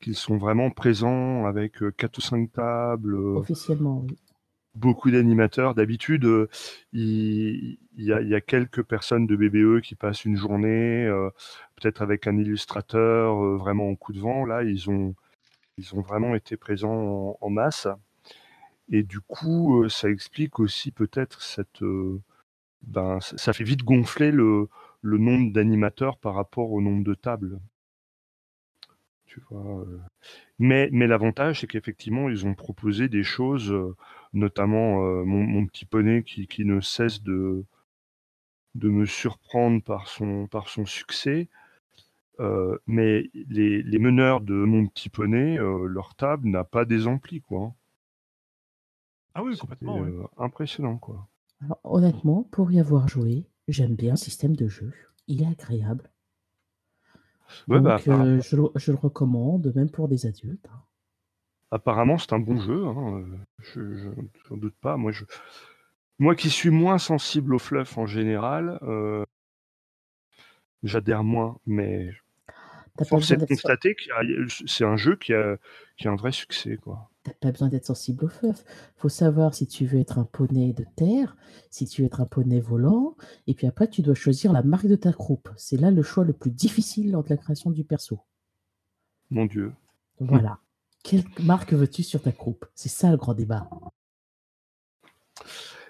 qu'ils 0.00 0.16
sont 0.16 0.36
vraiment 0.38 0.70
présents 0.70 1.46
avec, 1.46 1.82
heu, 1.82 1.90
4 1.92 2.18
ou 2.18 2.20
5 2.20 2.52
tables, 2.52 3.14
heu 3.14 3.36
Officiellement, 3.36 4.02
oui. 4.04 4.16
beaucoup 4.74 5.10
d'animateurs. 5.10 5.74
D'habitude, 5.74 6.26
il 6.92 7.78
il 7.96 8.04
y 8.04 8.12
a 8.12 8.20
il 8.20 8.28
y 8.28 8.34
a 8.34 8.40
quelques 8.40 8.82
personnes 8.82 9.26
de 9.26 9.36
BBE 9.36 9.80
qui 9.82 9.94
passent 9.94 10.24
une 10.24 10.36
journée, 10.36 11.08
peut-être 11.76 12.02
avec 12.02 12.26
un 12.26 12.36
illustrateur, 12.36 13.36
vraiment 13.56 13.88
en 13.88 13.94
coup 13.96 14.12
de 14.12 14.20
vent. 14.20 14.44
Là, 14.44 14.62
ils 14.64 14.90
ont 14.90 15.14
ils 15.78 15.94
ont 15.94 16.02
vraiment 16.02 16.34
été 16.36 16.56
présents 16.56 16.92
en 16.92 17.38
en 17.40 17.50
masse 17.50 17.88
et 18.90 19.02
du 19.04 19.20
coup, 19.20 19.88
ça 19.88 20.10
explique 20.10 20.60
aussi 20.60 20.92
peut-être 20.92 21.42
cette, 21.42 21.82
ben, 22.82 23.20
ça 23.20 23.52
fait 23.52 23.64
vite 23.64 23.82
gonfler 23.84 24.30
le 24.32 24.68
le 25.02 25.18
nombre 25.18 25.52
d'animateurs 25.52 26.18
par 26.18 26.34
rapport 26.34 26.72
au 26.72 26.80
nombre 26.80 27.04
de 27.04 27.14
tables. 27.14 27.60
Tu 29.26 29.40
vois, 29.50 29.82
heu? 29.84 30.00
Mais 30.58 30.88
mais 30.92 31.06
l'avantage, 31.08 31.60
c'est 31.60 31.66
qu'effectivement, 31.68 32.28
ils 32.30 32.46
ont 32.46 32.54
proposé 32.54 33.08
des 33.08 33.24
choses, 33.24 33.70
heu, 33.72 33.94
notamment, 34.34 35.04
heu, 35.06 35.24
mon 35.24 35.42
mon 35.44 35.66
petit 35.66 35.86
poney 35.86 36.22
qui 36.24 36.46
qui 36.48 36.64
ne 36.64 36.80
cesse 36.80 37.22
de 37.22 37.64
de 38.76 38.88
me 38.88 39.06
surprendre 39.06 39.82
par 39.82 40.06
son 40.06 40.46
par 40.46 40.68
son 40.68 40.86
succès. 40.86 41.48
Mais 42.88 43.30
les 43.48 43.80
les 43.82 43.98
meneurs 44.00 44.40
de 44.40 44.54
mon 44.54 44.86
petit 44.88 45.08
poney, 45.08 45.56
leur 45.56 46.14
table 46.16 46.48
n'a 46.48 46.64
pas 46.64 46.84
désempli, 46.84 47.40
quoi, 47.40 47.60
hein. 47.60 47.74
Ah 49.34 49.44
oui, 49.44 49.56
complètement, 49.56 50.04
impressionnant, 50.36 50.98
quoi. 50.98 51.28
Alors 51.62 51.80
honnêtement, 51.84 52.44
pour 52.44 52.72
y 52.72 52.80
avoir 52.80 53.08
joué, 53.08 53.46
j'aime 53.68 53.94
bien 53.94 54.12
le 54.12 54.16
système 54.16 54.56
de 54.56 54.68
jeu. 54.68 54.94
Il 55.28 55.42
est 55.42 55.46
agréable. 55.46 56.10
Ouais, 57.68 57.80
bah, 57.80 57.98
Donc, 57.98 58.08
heu, 58.08 58.40
je 58.40 58.56
le 58.56 58.62
je 58.74 58.90
le 58.92 58.96
recommande 58.98 59.72
même 59.74 59.90
pour 59.90 60.08
des 60.08 60.26
adultes, 60.26 60.68
hein. 60.72 60.82
apparemment, 61.70 62.18
c'est 62.18 62.32
un 62.32 62.38
bon 62.38 62.58
jeu, 62.60 62.86
hein, 62.86 63.24
je 63.60 63.80
j'en 64.48 64.56
doute 64.56 64.76
pas. 64.80 64.96
Moi, 64.96 65.12
je 65.12 65.24
moi 66.18 66.34
qui 66.36 66.50
suis 66.50 66.70
moins 66.70 66.98
sensible 66.98 67.54
au 67.54 67.58
fluff 67.58 67.98
en 67.98 68.06
général, 68.06 68.78
heu 68.82 69.24
j'adhère 70.82 71.24
moins, 71.24 71.58
mais 71.66 72.10
force 73.08 73.30
est 73.32 73.36
de 73.36 73.44
constater 73.46 73.96
a 74.14 74.22
c'est 74.66 74.84
un 74.84 74.96
jeu 74.96 75.16
qui 75.16 75.34
a 75.34 75.56
qui 75.96 76.08
a 76.08 76.10
un 76.12 76.16
vrai 76.16 76.32
succès, 76.32 76.76
quoi. 76.76 77.10
Tu 77.26 77.30
as 77.30 77.34
pas 77.34 77.52
besoin 77.52 77.68
d'être 77.68 77.86
sensible 77.86 78.24
au 78.24 78.28
fluff. 78.28 78.64
Faut 78.96 79.08
savoir 79.08 79.54
si 79.54 79.66
tu 79.66 79.84
veux 79.84 79.98
être 79.98 80.18
un 80.18 80.24
poney 80.24 80.72
de 80.72 80.84
terre, 80.96 81.36
si 81.70 81.86
tu 81.86 82.02
veux 82.02 82.06
être 82.06 82.20
un 82.20 82.26
poney 82.26 82.60
volant 82.60 83.16
et 83.46 83.54
puis 83.54 83.66
après 83.66 83.88
tu 83.88 84.02
dois 84.02 84.14
choisir 84.14 84.52
la 84.52 84.62
marque 84.62 84.86
de 84.86 84.96
ta 84.96 85.12
croupe. 85.12 85.48
C'est 85.56 85.76
là 85.76 85.90
le 85.90 86.02
choix 86.02 86.24
le 86.24 86.32
plus 86.32 86.50
difficile 86.50 87.10
lors 87.12 87.24
de 87.24 87.30
la 87.30 87.36
création 87.36 87.70
du 87.70 87.84
perso. 87.84 88.20
Mon 89.30 89.46
Dieu. 89.46 89.72
Voilà. 90.20 90.60
Quelle 91.02 91.24
marque 91.42 91.72
veux-tu 91.72 92.02
sur 92.02 92.22
ta 92.22 92.32
croupe? 92.32 92.64
C'est 92.74 92.88
ça 92.88 93.10
le 93.10 93.16
grand 93.16 93.34
débat. 93.34 93.68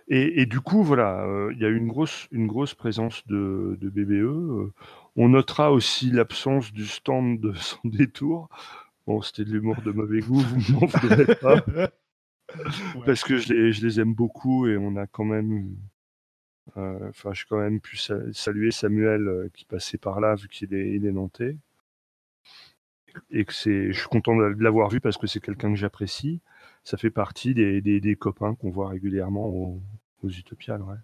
Et 0.08 0.42
et 0.42 0.46
du 0.46 0.60
coup, 0.60 0.82
voilà, 0.82 1.24
heu, 1.26 1.52
il 1.52 1.60
y 1.60 1.64
a 1.64 1.68
une 1.68 1.88
grosse 1.88 2.28
une 2.30 2.46
grosse 2.46 2.74
présence 2.74 3.26
de 3.26 3.76
de 3.80 3.88
BBE, 3.90 4.12
heu, 4.12 4.72
on 5.16 5.30
notera 5.30 5.72
aussi 5.72 6.10
l'absence 6.10 6.72
du 6.72 6.86
stand 6.86 7.40
de 7.40 7.52
Sans 7.54 7.80
Détour. 7.84 8.48
Bon, 9.06 9.22
c'était 9.22 9.44
de 9.44 9.52
l'humour 9.52 9.80
de 9.82 9.92
mauvais 9.92 10.20
goût, 10.20 10.40
vous 10.40 10.72
m'en 10.72 10.86
voudrez 10.86 11.36
pas. 11.36 11.64
Ouais. 12.94 13.02
Parce 13.04 13.22
que 13.22 13.36
je 13.38 13.52
les 13.52 13.72
je 13.72 13.86
les 13.86 14.00
aime 14.00 14.14
beaucoup 14.14 14.66
et 14.66 14.76
on 14.76 14.96
a 14.96 15.06
quand 15.06 15.24
même, 15.24 15.76
heu, 16.76 16.98
enfin, 17.08 17.32
j'ai 17.32 17.44
quand 17.48 17.58
même 17.58 17.80
pu 17.80 17.96
sa 17.96 18.16
saluer 18.32 18.70
Samuel, 18.70 19.28
heu, 19.28 19.50
qui 19.54 19.64
passait 19.64 19.98
par 19.98 20.20
là, 20.20 20.34
vu 20.34 20.48
qu'il 20.48 20.74
est 20.74 20.94
il 20.94 21.06
est 21.06 21.12
nantais 21.12 21.56
et 23.30 23.44
que 23.44 23.52
c'est 23.52 23.92
je 23.92 23.98
suis 23.98 24.08
content 24.08 24.36
de 24.36 24.62
l'avoir 24.62 24.88
vu 24.90 25.00
parce 25.00 25.16
que 25.16 25.26
c'est 25.26 25.40
quelqu'un 25.40 25.70
que 25.70 25.78
j'apprécie. 25.78 26.40
Ça 26.84 26.96
fait 26.96 27.10
partie 27.10 27.54
des 27.54 27.80
des 27.80 28.00
des 28.00 28.16
copains 28.16 28.54
qu'on 28.54 28.70
voit 28.70 28.88
régulièrement 28.88 29.46
aux 29.46 29.80
aux 30.22 30.28
Utopiales, 30.28 30.82
ouais. 30.82 30.96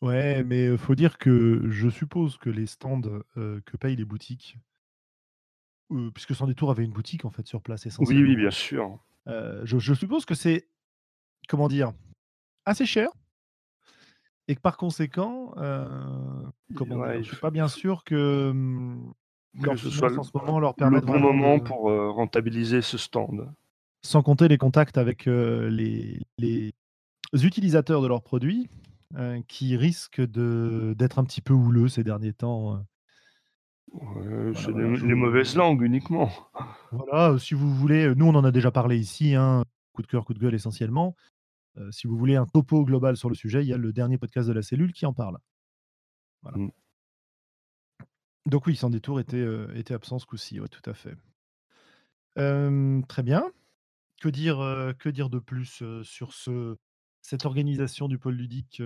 Ouais, 0.00 0.44
mais 0.44 0.66
heu, 0.68 0.76
faut 0.76 0.94
dire 0.94 1.18
que 1.18 1.62
je 1.70 1.88
suppose 1.88 2.36
que 2.38 2.50
les 2.50 2.66
stands, 2.66 3.02
que 3.34 3.76
payent 3.76 3.96
les 3.96 4.04
boutiques 4.04 4.56
puisque 6.14 6.34
Sans 6.34 6.46
Détour 6.46 6.70
avait 6.70 6.84
une 6.84 6.92
boutique, 6.92 7.24
en 7.24 7.30
fait, 7.30 7.46
sur 7.46 7.60
place 7.62 7.86
Oui, 7.86 7.90
oui, 7.90 7.96
essentiellement, 8.02 8.34
bien 8.40 8.50
sûr. 8.50 8.98
Je 9.26 9.78
je 9.78 9.94
suppose 9.94 10.24
que 10.24 10.34
c'est, 10.34 10.68
comment 11.48 11.68
dire? 11.68 11.92
Assez 12.66 12.86
cher 12.86 13.08
et 14.50 14.54
que 14.54 14.60
par 14.60 14.76
conséquent, 14.76 15.52
comment 16.74 16.96
dire? 16.96 16.98
ouais, 16.98 17.14
Je 17.16 17.20
il 17.20 17.24
suis 17.26 17.36
pas 17.36 17.50
bien 17.50 17.68
sûr 17.68 18.02
que, 18.04 18.50
mmh, 18.52 19.12
Que 19.62 19.76
ce 19.76 19.90
soit 19.90 20.16
en 20.18 20.22
ce 20.22 20.30
moment 20.34 20.58
leur 20.58 20.74
le 20.78 21.00
bon 21.00 21.18
moment 21.20 21.58
de 21.58 21.62
pour, 21.62 21.84
rentabiliser 22.14 22.82
ce 22.82 22.96
stand. 22.98 23.52
sans 24.04 24.22
compter 24.22 24.48
les 24.48 24.58
contacts 24.58 24.98
avec, 24.98 25.26
les 25.26 26.20
les 26.38 26.72
utilisateurs 27.44 28.00
de 28.00 28.06
leurs 28.08 28.22
produits, 28.22 28.68
heu, 29.16 29.42
qui 29.48 29.76
risquent 29.76 30.20
de 30.24 30.94
d'être 30.96 31.18
un 31.18 31.24
petit 31.24 31.42
peu 31.42 31.52
houleux 31.52 31.88
ces 31.88 32.04
derniers 32.04 32.32
temps, 32.32 32.82
Ouais, 33.92 34.52
voilà, 34.52 34.68
les 34.68 34.72
voilà, 34.72 34.94
je 34.94 35.06
les 35.06 35.14
mauvaises 35.14 35.56
langues 35.56 35.82
uniquement. 35.82 36.30
voilà, 36.92 37.38
si 37.38 37.54
vous 37.54 37.72
voulez, 37.74 38.06
heu, 38.06 38.14
nous 38.14 38.26
on 38.26 38.34
en 38.34 38.44
a 38.44 38.50
déjà 38.50 38.70
parlé 38.70 38.98
ici, 38.98 39.34
hein, 39.34 39.64
coup 39.92 40.02
de 40.02 40.06
cœur, 40.06 40.24
coup 40.24 40.34
de 40.34 40.38
gueule 40.38 40.54
essentiellement. 40.54 41.16
Heu, 41.78 41.90
si 41.92 42.06
vous 42.06 42.16
voulez 42.16 42.36
un 42.36 42.46
topo 42.46 42.84
global 42.84 43.16
sur 43.16 43.28
le 43.28 43.34
sujet, 43.34 43.62
il 43.62 43.68
y 43.68 43.72
a 43.72 43.78
le 43.78 43.92
dernier 43.92 44.18
podcast 44.18 44.48
de 44.48 44.52
la 44.52 44.62
cellule 44.62 44.92
qui 44.92 45.06
en 45.06 45.12
parle. 45.12 45.38
Voilà. 46.42 46.58
Mmh. 46.58 46.70
Donc 48.46 48.66
oui, 48.66 48.76
Sans 48.76 48.90
Détour 48.90 49.20
était, 49.20 49.36
heu, 49.36 49.70
était 49.74 49.94
absent 49.94 50.18
ce 50.18 50.26
coup-ci, 50.26 50.60
ouais, 50.60 50.68
tout 50.68 50.88
à 50.88 50.94
fait. 50.94 51.16
Très 52.36 53.22
bien. 53.24 53.50
Que 54.20 54.28
dire, 54.28 54.58
que 55.00 55.08
dire 55.08 55.28
de 55.28 55.40
plus, 55.40 55.82
sur 56.04 56.32
ce 56.32 56.76
cette 57.20 57.44
organisation 57.44 58.08
du 58.08 58.18
pôle 58.18 58.36
ludique, 58.36 58.80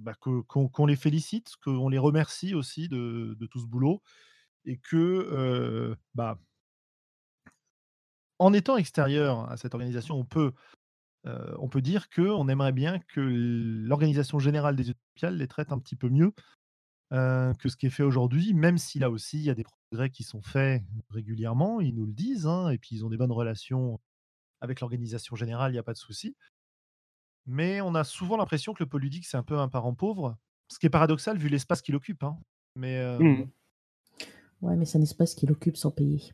bah, 0.00 0.14
qu'on 0.14 0.86
les 0.86 0.96
félicite, 0.96 1.56
qu'on 1.64 1.88
les 1.88 1.98
remercie 1.98 2.54
aussi 2.54 2.88
de, 2.88 3.36
de, 3.38 3.46
tout 3.46 3.58
ce 3.58 3.66
boulot? 3.66 4.02
Et 4.64 4.78
que 4.78 5.96
bah, 6.14 6.38
en 8.38 8.52
étant 8.52 8.76
extérieur 8.76 9.50
à 9.50 9.56
cette 9.56 9.74
organisation, 9.74 10.16
on 10.16 10.24
peut, 10.24 10.52
on 11.24 11.68
peut 11.68 11.82
dire 11.82 12.08
qu'on 12.10 12.48
aimerait 12.48 12.72
bien 12.72 12.98
que 12.98 13.20
l'organisation 13.20 14.38
générale 14.38 14.76
des 14.76 14.90
Utopiales 14.90 15.36
les 15.36 15.48
traite 15.48 15.72
un 15.72 15.78
petit 15.78 15.96
peu 15.96 16.08
mieux 16.08 16.32
que 17.10 17.68
ce 17.68 17.76
qui 17.76 17.86
est 17.86 17.90
fait 17.90 18.02
aujourd'hui, 18.02 18.54
même 18.54 18.78
si 18.78 18.98
là 18.98 19.10
aussi 19.10 19.38
il 19.38 19.44
y 19.44 19.50
a 19.50 19.54
des 19.54 19.64
progrès 19.64 20.10
qui 20.10 20.22
sont 20.22 20.42
faits 20.42 20.82
régulièrement, 21.10 21.80
ils 21.80 21.94
nous 21.94 22.06
le 22.06 22.12
disent, 22.12 22.46
hein, 22.46 22.70
et 22.70 22.78
puis 22.78 22.96
ils 22.96 23.04
ont 23.04 23.10
des 23.10 23.16
bonnes 23.16 23.32
relations 23.32 24.00
avec 24.60 24.80
l'organisation 24.80 25.36
générale, 25.36 25.72
il 25.72 25.74
n'y 25.74 25.80
a 25.80 25.82
pas 25.82 25.92
de 25.92 25.98
souci. 25.98 26.36
Mais 27.46 27.80
on 27.80 27.94
a 27.94 28.04
souvent 28.04 28.36
l'impression 28.36 28.74
que 28.74 28.82
le 28.82 28.88
pôle 28.88 29.02
ludique, 29.02 29.26
c'est 29.26 29.36
un 29.36 29.42
peu 29.42 29.58
un 29.58 29.68
parent 29.68 29.94
pauvre, 29.94 30.36
ce 30.68 30.78
qui 30.78 30.86
est 30.86 30.90
paradoxal 30.90 31.36
vu 31.36 31.48
l'espace 31.48 31.82
qu'il 31.82 31.96
occupe. 31.96 32.22
Hein. 32.22 32.38
Mais, 32.76 32.98
euh, 32.98 33.18
mmh. 33.18 33.50
Ouais, 34.62 34.76
mais 34.76 34.84
c'est 34.84 34.98
un 34.98 35.02
espace 35.02 35.34
qu'il 35.34 35.50
occupe 35.50 35.76
sans 35.76 35.90
payer. 35.90 36.32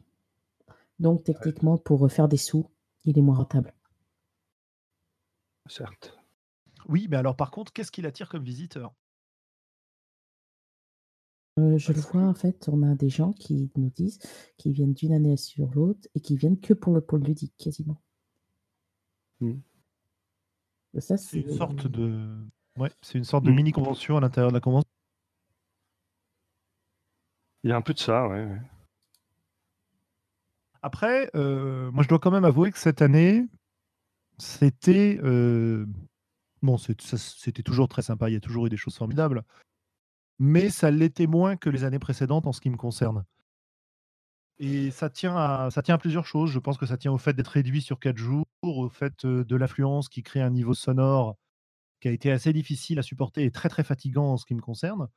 Donc 0.98 1.24
techniquement, 1.24 1.78
pour 1.78 2.10
faire 2.10 2.28
des 2.28 2.36
sous, 2.36 2.68
il 3.04 3.18
est 3.18 3.22
moins 3.22 3.36
rentable. 3.36 3.72
Certes. 5.68 6.18
Oui, 6.88 7.06
mais 7.10 7.16
alors 7.16 7.36
par 7.36 7.50
contre, 7.50 7.72
qu'est-ce 7.72 7.92
qu'il 7.92 8.06
attire 8.06 8.28
comme 8.28 8.44
visiteur? 8.44 8.94
Euh, 11.58 11.78
je 11.78 11.92
le 11.92 12.00
vois, 12.00 12.22
en 12.22 12.34
fait, 12.34 12.68
on 12.68 12.82
a 12.82 12.94
des 12.94 13.08
gens 13.08 13.32
qui 13.32 13.70
nous 13.76 13.90
disent 13.90 14.18
qu'ils 14.58 14.72
viennent 14.72 14.92
d'une 14.92 15.14
année 15.14 15.38
sur 15.38 15.70
l'autre 15.74 16.06
et 16.14 16.20
qui 16.20 16.36
viennent 16.36 16.60
que 16.60 16.74
pour 16.74 16.92
le 16.92 17.00
pôle 17.00 17.22
ludique, 17.22 17.54
quasiment. 17.56 18.02
Mmh. 19.40 19.54
C'est 20.98 21.32
une 21.32 21.50
sorte 21.50 21.86
de, 21.86 22.26
ouais, 22.78 22.90
c'est 23.02 23.18
une 23.18 23.24
sorte 23.24 23.44
de 23.44 23.50
mmh. 23.50 23.54
mini 23.54 23.72
convention 23.72 24.16
à 24.16 24.20
l'intérieur 24.20 24.50
de 24.50 24.54
la 24.54 24.60
convention. 24.60 24.88
Il 27.66 27.70
y 27.70 27.72
a 27.72 27.76
un 27.76 27.82
peu 27.82 27.94
de 27.94 27.98
ça, 27.98 28.28
ouais. 28.28 28.46
Après, 30.82 31.28
euh, 31.34 31.90
moi, 31.90 32.04
je 32.04 32.08
dois 32.08 32.20
quand 32.20 32.30
même 32.30 32.44
avouer 32.44 32.70
que 32.70 32.78
cette 32.78 33.02
année, 33.02 33.44
c'était 34.38 35.18
euh, 35.24 35.84
bon, 36.62 36.78
c'était 36.78 37.64
toujours 37.64 37.88
très 37.88 38.02
sympa. 38.02 38.30
Il 38.30 38.34
y 38.34 38.36
a 38.36 38.40
toujours 38.40 38.66
eu 38.66 38.68
des 38.68 38.76
choses 38.76 38.96
formidables, 38.96 39.42
mais 40.38 40.70
ça 40.70 40.92
l'était 40.92 41.26
moins 41.26 41.56
que 41.56 41.68
les 41.68 41.82
années 41.82 41.98
précédentes 41.98 42.46
en 42.46 42.52
ce 42.52 42.60
qui 42.60 42.70
me 42.70 42.76
concerne. 42.76 43.24
Et 44.60 44.92
ça 44.92 45.10
tient 45.10 45.36
à 45.36 45.68
ça 45.72 45.82
tient 45.82 45.96
à 45.96 45.98
plusieurs 45.98 46.24
choses. 46.26 46.52
Je 46.52 46.60
pense 46.60 46.78
que 46.78 46.86
ça 46.86 46.96
tient 46.96 47.10
au 47.10 47.18
fait 47.18 47.32
d'être 47.32 47.48
réduit 47.48 47.82
sur 47.82 47.98
4 47.98 48.16
jours, 48.16 48.46
au 48.62 48.88
fait, 48.88 49.26
de 49.26 49.56
l'affluence 49.56 50.08
qui 50.08 50.22
crée 50.22 50.40
un 50.40 50.50
niveau 50.50 50.72
sonore 50.72 51.34
qui 52.00 52.06
a 52.06 52.12
été 52.12 52.30
assez 52.30 52.52
difficile 52.52 53.00
à 53.00 53.02
supporter 53.02 53.42
et 53.42 53.50
très, 53.50 53.68
très 53.68 53.82
fatigant 53.82 54.34
en 54.34 54.36
ce 54.36 54.46
qui 54.46 54.54
me 54.54 54.60
concerne. 54.60 55.08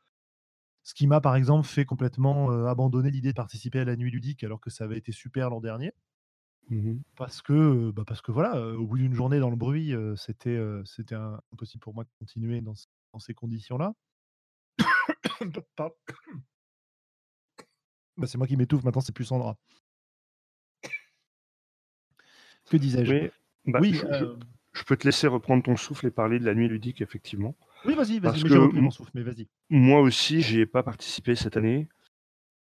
Ce 0.90 0.96
qui 0.96 1.06
m'a, 1.06 1.22
par 1.22 1.36
exemple, 1.36 1.68
fait 1.68 1.86
complètement, 1.86 2.50
abandonner 2.66 3.12
l'idée 3.12 3.30
de 3.30 3.36
participer 3.36 3.82
à 3.82 3.86
la 3.86 3.96
nuit 3.96 4.10
ludique 4.10 4.44
alors 4.44 4.60
que 4.60 4.72
ça 4.72 4.86
avait 4.86 4.98
été 4.98 5.12
super 5.12 5.52
l'an 5.52 5.62
dernier. 5.62 5.94
Mmh 6.70 6.98
parce 7.16 7.44
que, 7.44 7.92
bah, 7.92 8.04
parce 8.08 8.22
que 8.22 8.32
voilà, 8.32 8.60
au 8.76 8.88
bout 8.88 8.98
d'une 8.98 9.14
journée 9.14 9.40
dans 9.40 9.52
le 9.52 9.56
bruit, 9.56 9.94
c'était, 10.16 10.60
c'était 10.86 11.14
impossible 11.52 11.82
pour 11.82 11.94
moi 11.94 12.06
de 12.06 12.10
continuer 12.18 12.62
dans 12.62 12.74
dans 13.14 13.20
ces 13.20 13.34
conditions-là. 13.34 13.94
Bah, 18.18 18.28
c'est 18.28 18.38
moi 18.38 18.48
qui 18.48 18.58
m'étouffe 18.58 18.84
maintenant, 18.84 19.00
c'est 19.00 19.14
plus 19.14 19.24
Sandra. 19.24 19.58
Que 22.70 22.76
disais-je? 22.76 23.30
Bah, 23.66 23.80
Oui, 23.82 23.98
euh 24.04 24.36
je, 24.74 24.84
peux 24.84 24.98
te 24.98 25.08
laisser 25.08 25.28
reprendre 25.28 25.64
ton 25.64 25.78
souffle 25.78 26.08
et 26.08 26.12
parler 26.12 26.38
de 26.38 26.44
la 26.44 26.54
nuit 26.54 26.68
ludique, 26.68 27.00
effectivement. 27.00 27.56
Oui, 27.86 27.96
vas-y, 27.96 28.20
vas-y, 28.20 28.40
j'ai 28.40 28.58
repris 28.58 28.82
mon 28.82 28.92
souffle, 28.92 29.12
mais 29.14 29.24
vas-y. 29.24 29.48
Moi 29.70 30.02
aussi, 30.02 30.42
j'y 30.42 30.60
ai 30.60 30.66
pas 30.66 30.84
participé 30.84 31.36
cette 31.36 31.58
année 31.58 31.88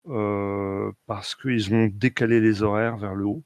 euh, 0.08 0.92
parce 1.06 1.36
qu'ils 1.36 1.74
ont 1.74 1.88
décalé 1.88 2.40
les 2.40 2.64
horaires 2.64 2.98
vers 2.98 3.16
le 3.16 3.26
haut. 3.26 3.44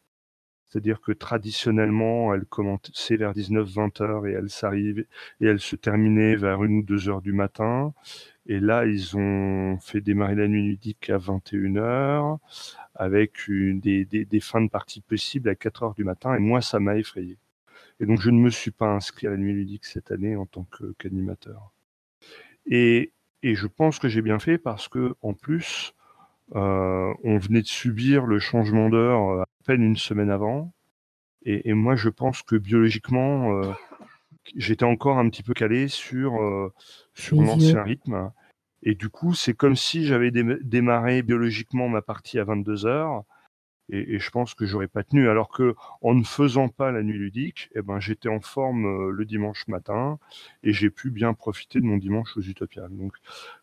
C'est-à-dire 0.68 1.00
que 1.00 1.14
traditionnellement, 1.14 2.34
elle 2.34 2.46
commençait 2.46 3.16
vers 3.16 3.34
19-20 3.34 4.04
heures 4.04 4.28
et 4.28 4.34
elle 4.34 4.50
s'arrivait 4.50 5.08
et 5.40 5.46
elle 5.46 5.60
se 5.60 5.78
terminait 5.78 6.36
vers 6.36 6.64
une 6.64 6.80
ou 6.80 6.84
deux 6.84 7.08
heures 7.08 7.22
du 7.22 7.32
matin. 7.32 7.94
Et 8.48 8.60
là, 8.60 8.86
ils 8.86 9.16
ont 9.16 9.78
fait 9.80 10.02
démarrer 10.02 10.36
la 10.36 10.48
nuit 10.48 10.64
ludique 10.64 11.10
à 11.10 11.18
21h 11.18 12.38
avec 12.96 13.48
une, 13.48 13.80
des, 13.80 14.04
des, 14.06 14.26
des, 14.26 14.40
fins 14.40 14.62
de 14.62 14.70
partie 14.70 15.02
possibles 15.02 15.50
à 15.50 15.56
4 15.56 15.84
heures 15.84 15.94
du 15.94 16.04
matin. 16.04 16.36
Et 16.36 16.40
moi, 16.40 16.62
ça 16.62 16.80
m'a 16.80 16.98
effrayé. 16.98 17.38
Et 18.00 18.06
donc, 18.06 18.22
je 18.22 18.30
ne 18.30 18.40
me 18.40 18.50
suis 18.50 18.72
pas 18.72 18.88
inscrit 18.88 19.28
à 19.28 19.32
la 19.32 19.38
nuit 19.38 19.54
ludique 19.54 19.86
cette 19.86 20.12
année 20.12 20.36
en 20.36 20.46
tant 20.46 20.68
qu'animateur. 21.00 21.72
Et, 22.66 23.12
et, 23.44 23.56
je 23.56 23.68
pense 23.68 23.98
que 24.00 24.08
j'ai 24.08 24.22
bien 24.22 24.40
fait 24.40 24.58
parce 24.58 24.88
que, 24.88 25.16
en 25.22 25.34
plus, 25.34 25.94
euh, 26.56 27.14
on 27.24 27.38
venait 27.38 27.62
de 27.62 27.68
subir 27.68 28.26
le 28.26 28.40
changement 28.40 28.90
d'heure 28.90 29.30
euh, 29.30 29.42
à 29.42 29.48
peine 29.66 29.84
une 29.84 29.98
semaine 29.98 30.30
avant. 30.30 30.74
Et, 31.44 31.70
et 31.70 31.74
moi, 31.74 31.96
je 31.96 32.10
pense 32.10 32.44
que 32.44 32.56
biologiquement, 32.56 33.58
euh, 33.58 33.72
j'étais 34.56 34.86
encore 34.86 35.18
un 35.18 35.30
petit 35.30 35.44
peu 35.44 35.54
calé 35.54 35.88
sur, 35.88 36.42
euh, 36.42 36.74
sur 37.14 37.42
l'ancien 37.42 37.84
rythme. 37.84 38.32
Et 38.84 38.96
du 38.96 39.10
coup, 39.10 39.34
c'est 39.34 39.54
comme 39.54 39.76
si 39.76 40.06
j'avais 40.06 40.32
démarré 40.32 41.22
biologiquement 41.24 41.90
ma 41.90 42.02
partie 42.02 42.40
à 42.40 42.44
22 42.44 42.86
heures. 42.86 43.24
Et, 43.90 44.16
et 44.16 44.20
je 44.20 44.30
pense 44.30 44.54
que 44.54 44.66
j'aurais 44.66 44.88
pas 44.88 45.04
tenu. 45.04 45.30
Alors 45.30 45.50
que 45.50 45.76
en 46.02 46.14
ne 46.14 46.24
faisant 46.24 46.70
pas 46.70 46.92
la 46.92 47.04
nuit 47.04 47.18
ludique, 47.18 47.70
eh 47.76 47.82
ben, 47.82 48.00
j'étais 48.00 48.30
en 48.30 48.40
forme 48.40 48.86
euh, 48.86 49.12
le 49.12 49.26
dimanche 49.26 49.68
matin 49.68 50.20
et 50.64 50.74
j'ai 50.74 50.90
pu 50.90 51.10
bien 51.10 51.34
profiter 51.34 51.80
de 51.80 51.86
mon 51.86 51.98
dimanche 51.98 52.36
aux 52.38 52.42
Utopiales. 52.42 52.92
Donc 52.92 53.14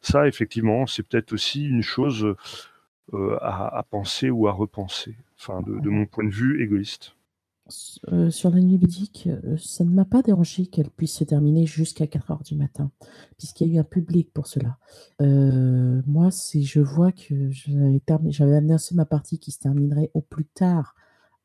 ça, 0.01 0.27
effectivement, 0.27 0.87
c'est 0.87 1.03
peut-être 1.03 1.33
aussi 1.33 1.67
une 1.69 1.83
chose 1.83 2.35
euh, 3.13 3.39
à, 3.43 3.79
à, 3.79 3.83
penser 3.83 4.31
ou 4.31 4.49
à 4.49 4.53
repenser. 4.53 5.17
Enfin, 5.39 5.61
de, 5.63 5.79
de 5.79 5.91
mon 5.91 6.07
point 6.07 6.25
de 6.25 6.31
vue 6.31 6.63
égoïste. 6.63 7.15
Euh, 8.13 8.31
sur 8.31 8.51
la 8.51 8.61
nuit 8.61 8.77
ludique, 8.77 9.27
euh, 9.27 9.57
ça 9.57 9.85
ne 9.85 9.91
m'a 9.91 10.05
pas 10.05 10.21
dérangé 10.21 10.67
qu'elle 10.67 10.91
puisse 10.91 11.15
se 11.15 11.25
terminer 11.25 11.65
jusqu'à 11.65 12.07
4 12.07 12.31
heures 12.31 12.43
du 12.43 12.57
matin, 12.57 12.91
puisqu'il 13.39 13.69
y 13.69 13.71
a 13.71 13.75
eu 13.77 13.79
un 13.79 13.85
public 13.85 14.31
pour 14.35 14.47
cela. 14.47 14.77
Euh, 15.23 16.03
moi, 16.07 16.31
si 16.31 16.65
je 16.65 16.81
vois 16.81 17.11
que 17.13 17.51
j'avais 17.51 18.57
annoncé 18.57 18.95
ma 18.95 19.07
partie 19.07 19.39
qui 19.39 19.51
se 19.51 19.61
terminerait 19.61 20.11
au 20.13 20.21
plus 20.21 20.45
tard 20.45 20.95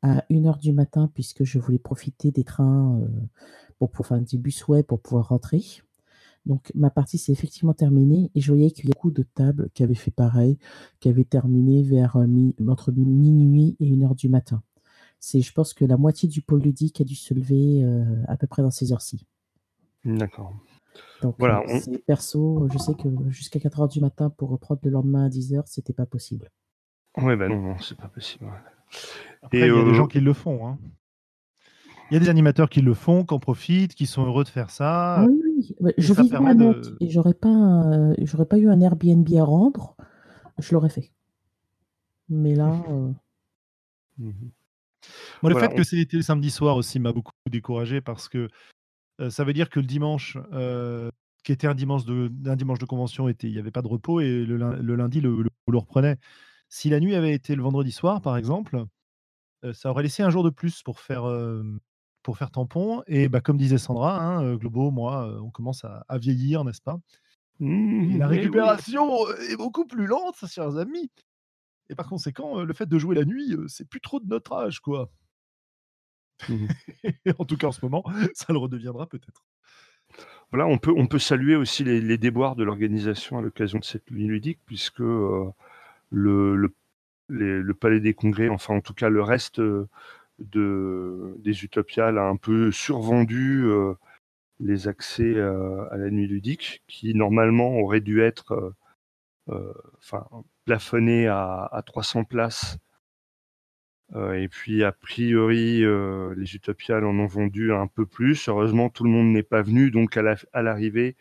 à 0.02 0.24
1 0.30 0.44
heure 0.44 0.58
du 0.58 0.72
matin, 0.72 1.10
puisque 1.14 1.44
je 1.44 1.58
voulais 1.58 1.78
profiter 1.78 2.30
des 2.30 2.44
trains 2.44 3.00
pour, 3.78 3.90
pour 3.90 4.06
faire 4.06 4.20
du 4.20 4.38
bus 4.38 4.64
pour 4.86 5.00
pouvoir 5.00 5.28
rentrer. 5.28 5.62
Donc 6.46 6.70
ma 6.74 6.90
partie 6.90 7.18
s'est 7.18 7.32
effectivement 7.32 7.74
terminée 7.74 8.30
et 8.34 8.40
je 8.40 8.50
voyais 8.52 8.70
qu'il 8.70 8.86
y 8.86 8.88
a 8.88 8.94
beaucoup 8.94 9.10
de 9.10 9.22
tables 9.22 9.68
qui 9.74 9.82
avaient 9.82 9.94
fait 9.94 10.10
pareil, 10.10 10.58
qui 11.00 11.08
avaient 11.08 11.24
terminé 11.24 11.82
vers 11.82 12.16
entre 12.16 12.92
minuit 12.92 13.76
et 13.80 13.92
1 13.94 14.02
heure 14.02 14.14
du 14.14 14.28
matin. 14.28 14.62
C'est, 15.20 15.42
je 15.42 15.52
pense 15.52 15.74
que 15.74 15.84
la 15.84 15.98
moitié 15.98 16.28
du 16.28 16.40
pôle 16.40 16.62
ludique 16.62 17.00
a 17.02 17.04
dû 17.04 17.14
se 17.14 17.34
lever 17.34 17.84
euh, 17.84 18.24
à 18.26 18.38
peu 18.38 18.46
près 18.46 18.62
dans 18.62 18.70
ces 18.70 18.90
heures-ci. 18.90 19.26
D'accord. 20.02 20.54
Donc, 21.20 21.36
voilà, 21.38 21.62
euh, 21.68 21.98
perso, 22.06 22.66
je 22.72 22.78
sais 22.78 22.94
que 22.94 23.08
jusqu'à 23.28 23.60
4 23.60 23.80
heures 23.80 23.88
du 23.88 24.00
matin 24.00 24.30
pour 24.30 24.48
reprendre 24.48 24.80
le 24.82 24.90
lendemain 24.90 25.26
à 25.26 25.28
10 25.28 25.54
heures, 25.54 25.68
c'était 25.68 25.92
pas 25.92 26.06
possible. 26.06 26.50
Ouais, 27.18 27.36
ben 27.36 27.50
non, 27.50 27.60
non 27.60 27.78
c'est 27.78 27.98
pas 27.98 28.08
possible. 28.08 28.46
Après, 29.42 29.58
il 29.58 29.60
y 29.60 29.64
a 29.64 29.66
des 29.66 29.90
euh, 29.90 29.94
gens 29.94 30.06
qui 30.06 30.20
le 30.20 30.32
font. 30.32 30.66
Hein. 30.66 30.78
Il 32.10 32.14
y 32.14 32.16
a 32.16 32.20
des 32.20 32.30
animateurs 32.30 32.70
qui 32.70 32.80
le 32.80 32.94
font, 32.94 33.24
qui 33.24 33.34
en 33.34 33.38
profitent, 33.38 33.94
qui 33.94 34.06
sont 34.06 34.24
heureux 34.24 34.44
de 34.44 34.48
faire 34.48 34.70
ça. 34.70 35.16
Ah 35.16 35.26
oui, 35.26 35.74
oui. 35.80 35.92
je 35.98 36.14
vivais 36.14 36.36
à 36.36 36.54
Nantes 36.54 36.94
et 36.98 37.10
j'aurais 37.10 37.34
pas, 37.34 38.14
j'aurais 38.22 38.46
pas 38.46 38.58
eu 38.58 38.68
un 38.70 38.80
Airbnb 38.80 39.28
à 39.36 39.44
rendre, 39.44 39.96
je 40.58 40.72
l'aurais 40.72 40.88
fait. 40.88 41.12
Mais 42.30 42.54
là. 42.54 42.82
Mmh 45.42 45.48
le 45.48 45.58
fait 45.58 45.74
que 45.74 45.84
c'était 45.84 46.18
le 46.18 46.22
samedi 46.22 46.50
soir 46.50 46.76
aussi 46.76 46.98
m'a 46.98 47.12
beaucoup 47.12 47.32
découragé 47.48 48.00
parce 48.00 48.28
que 48.28 48.48
ça 49.28 49.44
veut 49.44 49.52
dire 49.52 49.68
que 49.68 49.80
le 49.80 49.86
dimanche, 49.86 50.38
qui 51.44 51.52
était 51.52 51.66
un 51.66 51.74
dimanche 51.74 52.04
de, 52.04 52.28
dimanche 52.54 52.78
de 52.78 52.86
convention, 52.86 53.28
était, 53.28 53.48
il 53.48 53.52
n'y 53.52 53.58
avait 53.58 53.70
pas 53.70 53.82
de 53.82 53.88
repos 53.88 54.20
et 54.20 54.44
le, 54.44 54.56
lundi, 54.96 55.20
le, 55.20 55.42
le, 55.42 55.78
reprenait. 55.78 56.16
Si 56.68 56.88
la 56.88 57.00
nuit 57.00 57.14
avait 57.14 57.34
été 57.34 57.54
le 57.54 57.62
vendredi 57.62 57.92
soir, 57.92 58.20
par 58.20 58.36
exemple, 58.36 58.84
ça 59.72 59.90
aurait 59.90 60.02
laissé 60.02 60.22
un 60.22 60.30
jour 60.30 60.42
de 60.42 60.50
plus 60.50 60.82
pour 60.82 61.00
faire, 61.00 61.24
pour 62.22 62.38
faire 62.38 62.50
tampon. 62.50 63.02
Et 63.06 63.28
bah, 63.28 63.40
comme 63.40 63.56
disait 63.56 63.78
Sandra, 63.78 64.22
hein, 64.22 64.56
Globo, 64.56 64.90
moi, 64.90 65.38
on 65.42 65.50
commence 65.50 65.84
à, 65.84 66.18
vieillir, 66.18 66.64
n'est-ce 66.64 66.82
pas? 66.82 66.98
Mmh, 67.58 68.18
La 68.18 68.26
récupération 68.26 69.28
est 69.50 69.56
beaucoup 69.56 69.86
plus 69.86 70.06
lente, 70.06 70.36
chers 70.46 70.78
amis. 70.78 71.10
Et 71.90 71.96
par 71.96 72.08
conséquent, 72.08 72.62
le 72.62 72.72
fait 72.72 72.88
de 72.88 72.98
jouer 72.98 73.16
la 73.16 73.24
nuit, 73.24 73.56
c'est 73.66 73.86
plus 73.86 74.00
trop 74.00 74.20
de 74.20 74.28
notre 74.28 74.52
âge, 74.52 74.78
quoi. 74.80 75.10
Mmh 76.48 76.68
en 77.38 77.44
tout 77.44 77.56
cas, 77.56 77.66
en 77.66 77.72
ce 77.72 77.84
moment, 77.84 78.04
ça 78.34 78.52
le 78.52 78.58
redeviendra 78.58 79.06
peut-être. 79.06 79.44
Voilà, 80.52 80.66
on 80.66 80.78
peut, 80.78 80.92
on 80.96 81.06
peut 81.06 81.18
saluer 81.18 81.56
aussi 81.56 81.84
les, 81.84 82.18
déboires 82.18 82.56
de 82.56 82.64
l'organisation 82.64 83.38
à 83.38 83.42
l'occasion 83.42 83.78
de 83.78 83.84
cette 83.84 84.10
nuit 84.10 84.26
ludique, 84.26 84.60
puisque 84.66 85.00
le, 85.00 86.72
le, 87.28 87.74
Palais 87.74 88.00
des 88.00 88.14
Congrès, 88.14 88.48
enfin 88.48 88.74
en 88.74 88.80
tout 88.80 88.94
cas 88.94 89.08
le 89.08 89.22
reste 89.22 89.60
de, 89.60 91.36
des 91.38 91.64
Utopiales 91.64 92.18
a 92.18 92.24
un 92.24 92.36
peu 92.36 92.72
survendu 92.72 93.64
les 94.58 94.88
accès 94.88 95.38
à 95.38 95.96
la 95.96 96.10
nuit 96.10 96.26
ludique, 96.26 96.82
qui 96.88 97.14
normalement 97.14 97.78
auraient 97.78 98.00
dû 98.00 98.20
être 98.20 98.74
enfin, 99.98 100.26
plafonnés 100.64 101.26
à, 101.28 101.68
à 101.72 101.82
300 101.82 102.24
places 102.24 102.78
euh, 104.14 104.34
et 104.34 104.48
puis, 104.48 104.82
a 104.84 104.92
priori, 104.92 105.84
euh, 105.84 106.34
les 106.36 106.54
Utopiales 106.56 107.04
en 107.04 107.18
ont 107.18 107.26
vendu 107.26 107.72
un 107.72 107.86
peu 107.86 108.06
plus. 108.06 108.48
Heureusement, 108.48 108.90
tout 108.90 109.04
le 109.04 109.10
monde 109.10 109.32
n'est 109.32 109.42
pas 109.42 109.62
venu. 109.62 109.90
Donc, 109.90 110.16
à 110.16 110.62
l'arrivée, 110.62 111.16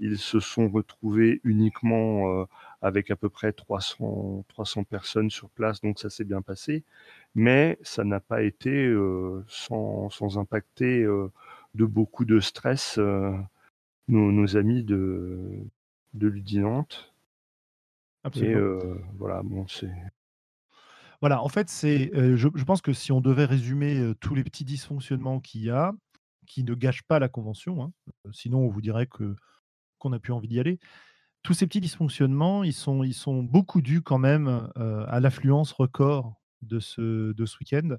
ils 0.00 0.18
se 0.18 0.40
sont 0.40 0.68
retrouvés 0.68 1.40
uniquement 1.44 2.40
euh, 2.42 2.44
avec 2.82 3.10
à 3.10 3.16
peu 3.16 3.28
près 3.30 3.52
300, 3.52 4.44
300 4.48 4.84
personnes 4.84 5.30
sur 5.30 5.48
place. 5.50 5.80
Donc, 5.80 5.98
ça 5.98 6.10
s'est 6.10 6.24
bien 6.24 6.42
passé. 6.42 6.84
Mais 7.34 7.78
ça 7.82 8.04
n'a 8.04 8.20
pas 8.20 8.42
été 8.42 8.94
sans, 9.48 10.10
impacter 10.38 11.04
de 11.74 11.84
beaucoup 11.84 12.24
de 12.24 12.40
stress 12.40 12.98
nos, 12.98 14.32
nos, 14.32 14.56
amis 14.56 14.84
de, 14.84 15.40
de 16.14 16.28
Ludinante. 16.28 17.13
Absolument. 18.24 18.78
Et 18.80 18.94
voilà, 19.18 19.42
bon, 19.42 19.66
c'est 19.68 19.92
voilà, 21.20 21.42
en 21.42 21.48
fait, 21.48 21.70
c'est, 21.70 22.10
je 22.14 22.64
pense 22.64 22.82
que 22.82 22.92
si 22.92 23.12
on 23.12 23.20
devait 23.20 23.44
résumer, 23.46 24.12
tous 24.20 24.34
les 24.34 24.44
petits 24.44 24.64
dysfonctionnements 24.64 25.40
qu'il 25.40 25.62
y 25.62 25.70
a, 25.70 25.92
qui 26.46 26.64
ne 26.64 26.74
gâchent 26.74 27.04
pas 27.04 27.18
la 27.18 27.28
convention, 27.28 27.82
hein, 27.82 27.92
sinon 28.32 28.58
on 28.60 28.68
vous 28.68 28.82
dirait 28.82 29.06
que 29.06 29.34
qu'on 29.98 30.10
n'a 30.10 30.18
plus 30.20 30.32
envie 30.32 30.48
d'y 30.48 30.60
aller. 30.60 30.78
Tous 31.42 31.54
ces 31.54 31.66
petits 31.66 31.80
dysfonctionnements, 31.80 32.64
ils 32.64 32.74
sont 32.74 33.04
ils 33.04 33.14
sont 33.14 33.42
beaucoup 33.42 33.82
dus 33.82 34.02
quand 34.02 34.18
même, 34.18 34.70
à 34.76 35.20
l'affluence 35.20 35.72
record 35.72 36.34
de 36.62 36.80
ce 36.80 37.32
de 37.32 37.46
ce 37.46 37.58
week-end. 37.60 37.96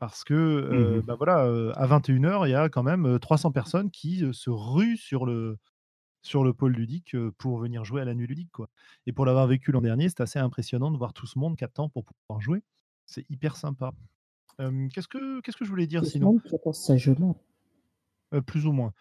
Parce 0.00 0.24
que, 0.24 0.98
mmh 0.98 1.02
bah, 1.02 1.14
voilà, 1.16 1.42
à 1.76 1.86
21:00, 1.86 2.46
il 2.46 2.50
y 2.50 2.54
a 2.54 2.68
quand 2.70 2.82
même, 2.82 3.18
300 3.18 3.52
personnes 3.52 3.90
qui, 3.90 4.24
se 4.32 4.50
ruent 4.50 4.96
sur 4.96 5.26
le 5.26 5.58
sur 6.22 6.44
le 6.44 6.52
pôle 6.52 6.72
ludique 6.72 7.16
pour 7.38 7.58
venir 7.58 7.84
jouer 7.84 8.02
à 8.02 8.04
la 8.04 8.14
nuit 8.14 8.26
ludique. 8.26 8.50
Quoi. 8.52 8.68
Et 9.06 9.12
pour 9.12 9.24
l'avoir 9.24 9.46
vécu 9.46 9.72
l'an 9.72 9.80
dernier, 9.80 10.08
c'est 10.08 10.20
assez 10.20 10.38
impressionnant 10.38 10.90
de 10.90 10.98
voir 10.98 11.12
tout 11.12 11.26
ce 11.26 11.38
monde 11.38 11.56
qui 11.56 11.64
attend 11.64 11.88
pour 11.88 12.04
pouvoir 12.04 12.40
jouer. 12.40 12.62
C'est 13.06 13.28
hyper 13.30 13.56
sympa. 13.56 13.92
qu'est-ce, 14.58 15.08
que, 15.08 15.40
qu'est-ce 15.40 15.56
que 15.56 15.64
je 15.64 15.70
voulais 15.70 15.86
dire 15.86 16.02
Tout 16.02 16.08
sinon? 16.08 16.38
Plus 18.46 18.66
ou 18.66 18.72
moins. 18.72 18.92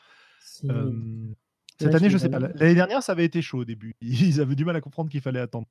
cette 0.41 1.95
année, 1.95 2.09
je 2.09 2.17
sais 2.17 2.29
pas. 2.29 2.39
L'année 2.39 2.75
dernière, 2.75 3.03
ça 3.03 3.11
avait 3.11 3.25
été 3.25 3.41
chaud 3.41 3.59
au 3.59 3.65
début. 3.65 3.95
Ils 4.01 4.41
avaient 4.41 4.55
du 4.55 4.65
mal 4.65 4.75
à 4.75 4.81
comprendre 4.81 5.09
qu'il 5.09 5.21
fallait 5.21 5.39
attendre. 5.39 5.67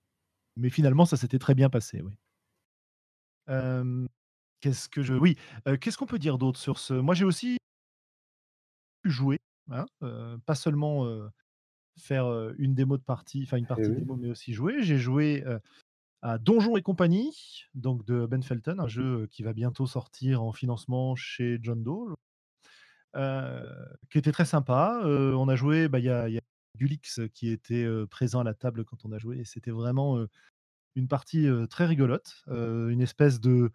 Mais 0.57 0.71
finalement, 0.71 1.05
ça 1.05 1.17
s'était 1.17 1.39
très 1.39 1.55
bien 1.55 1.71
passé, 1.71 2.03
oui. 2.03 2.15
qu'est-ce 4.61 4.89
que 4.89 5.03
je. 5.03 5.15
Oui, 5.15 5.37
qu'est-ce 5.81 5.97
qu'on 5.97 6.07
peut 6.07 6.19
dire 6.19 6.37
d'autre 6.37 6.59
sur 6.59 6.79
ce? 6.79 6.95
Moi, 6.95 7.15
j'ai 7.15 7.25
aussi 7.25 7.59
pu 9.03 9.11
jouer, 9.11 9.39
hein, 9.71 9.87
pas 10.47 10.55
seulement 10.55 11.07
faire 11.99 12.27
une 12.59 12.75
démo 12.75 12.97
de 12.97 13.03
partie, 13.03 13.43
enfin 13.45 13.57
une 13.57 13.65
Eh 13.65 13.69
partie 13.69 13.91
oui. 13.91 13.97
démo, 13.97 14.17
mais 14.17 14.31
aussi 14.31 14.53
jouer. 14.53 14.83
J'ai 14.83 14.99
joué 14.99 15.45
à 16.23 16.39
Donjons 16.39 16.77
et 16.77 16.83
compagnie, 16.83 17.65
donc 17.75 18.05
de 18.05 18.27
Ben 18.27 18.43
Felton, 18.43 18.79
un 18.79 18.89
jeu 18.89 19.27
qui 19.31 19.43
va 19.43 19.53
bientôt 19.53 19.87
sortir 19.87 20.43
en 20.43 20.53
financement 20.53 21.15
chez 21.17 21.59
John 21.63 21.83
Doe, 21.83 22.15
qui 24.11 24.19
était 24.19 24.33
très 24.33 24.45
sympa. 24.45 25.01
on 25.05 25.49
a 25.49 25.57
joué, 25.57 25.89
bah, 25.89 25.99
il 25.99 26.05
y 26.05 26.11
a, 26.11 26.29
y 26.29 26.39
a 26.39 26.41
Gulix 26.77 27.21
qui 27.35 27.49
était 27.51 27.87
présent 28.11 28.41
à 28.41 28.45
la 28.45 28.55
table 28.55 28.85
quand 28.85 29.05
on 29.05 29.13
a 29.13 29.19
joué, 29.19 29.39
et 29.39 29.45
c'était 29.45 29.71
vraiment 29.71 30.25
une 30.97 31.09
partie 31.09 31.47
très 31.71 31.87
rigolote, 31.87 32.45
une 32.49 33.01
espèce 33.01 33.41
de 33.41 33.51
mmh, 33.51 33.71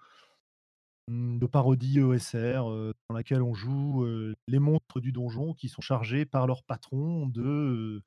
de 1.10 1.46
parodie 1.46 2.00
OSR 2.02 2.64
dans 3.10 3.16
laquelle 3.16 3.42
on 3.42 3.54
joue 3.54 4.06
les 4.48 4.60
monstres 4.60 5.00
du 5.02 5.12
donjon 5.12 5.54
qui 5.54 5.70
sont 5.70 5.82
chargés 5.82 6.26
par 6.26 6.48
leur 6.48 6.64
patron 6.64 7.28
de 7.28 8.02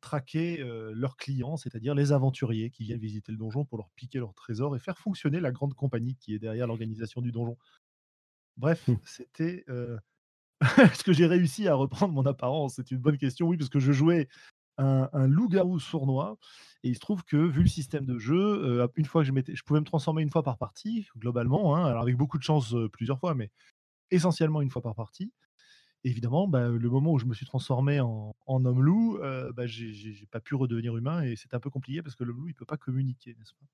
traquer 0.00 0.58
leurs 0.94 1.16
clients, 1.16 1.56
c'est-à-dire 1.56 1.94
les 1.94 2.12
aventuriers 2.12 2.70
qui 2.70 2.84
viennent 2.84 3.00
visiter 3.00 3.32
le 3.32 3.38
donjon 3.38 3.64
pour 3.64 3.78
leur 3.78 3.90
piquer 3.90 4.18
leur 4.18 4.34
trésor 4.34 4.76
et 4.76 4.80
faire 4.80 4.98
fonctionner 4.98 5.40
la 5.40 5.52
grande 5.52 5.74
compagnie 5.74 6.16
qui 6.16 6.34
est 6.34 6.38
derrière 6.40 6.66
l'organisation 6.66 7.20
du 7.20 7.32
donjon. 7.32 7.56
Bref, 8.56 8.88
Mmh. 8.88 9.00
c'était. 9.04 9.64
Est-ce 10.78 11.04
que 11.04 11.12
j'ai 11.12 11.26
réussi 11.26 11.68
à 11.68 11.74
reprendre 11.74 12.14
mon 12.14 12.26
apparence? 12.26 12.74
C'est 12.76 12.90
une 12.90 12.98
bonne 12.98 13.18
question, 13.18 13.46
oui, 13.48 13.56
parce 13.56 13.70
que 13.70 13.80
je 13.80 13.92
jouais 13.92 14.28
un, 14.78 15.08
un 15.12 15.26
loup-garou 15.28 15.78
sournois 15.80 16.38
et 16.82 16.88
il 16.90 16.94
se 16.94 17.00
trouve 17.00 17.24
que, 17.24 17.36
vu 17.36 17.62
le 17.62 17.68
système 17.68 18.06
de 18.06 18.18
jeu, 18.18 18.86
une 18.96 19.04
fois 19.04 19.22
que 19.22 19.28
je 19.28 19.54
je 19.54 19.62
pouvais 19.64 19.80
me 19.80 19.84
transformer 19.84 20.22
une 20.22 20.30
fois 20.30 20.42
par 20.42 20.58
partie, 20.58 21.08
globalement, 21.16 21.76
hein, 21.76 21.84
alors 21.86 22.02
avec 22.02 22.16
beaucoup 22.16 22.38
de 22.38 22.42
chance 22.42 22.74
plusieurs 22.92 23.18
fois, 23.18 23.34
mais 23.34 23.50
essentiellement 24.10 24.62
une 24.62 24.70
fois 24.70 24.82
par 24.82 24.94
partie 24.94 25.32
évidemment, 26.04 26.48
bah, 26.48 26.68
le 26.68 26.90
moment 26.90 27.12
où 27.12 27.18
je 27.18 27.26
me 27.26 27.34
suis 27.34 27.46
transformé 27.46 28.00
en, 28.00 28.34
en 28.46 28.64
homme 28.64 28.82
loup, 28.82 29.18
euh, 29.18 29.52
bah, 29.52 29.66
j'ai 29.66 30.26
pas 30.30 30.40
pu 30.40 30.54
redevenir 30.54 30.96
humain 30.96 31.22
et 31.22 31.36
c'est 31.36 31.54
un 31.54 31.60
peu 31.60 31.70
compliqué 31.70 32.02
parce 32.02 32.14
que 32.14 32.24
le 32.24 32.32
loup 32.32 32.48
il 32.48 32.54
peut 32.54 32.64
pas 32.64 32.76
communiquer, 32.76 33.34
n'est-ce 33.38 33.52
pas? 33.54 33.66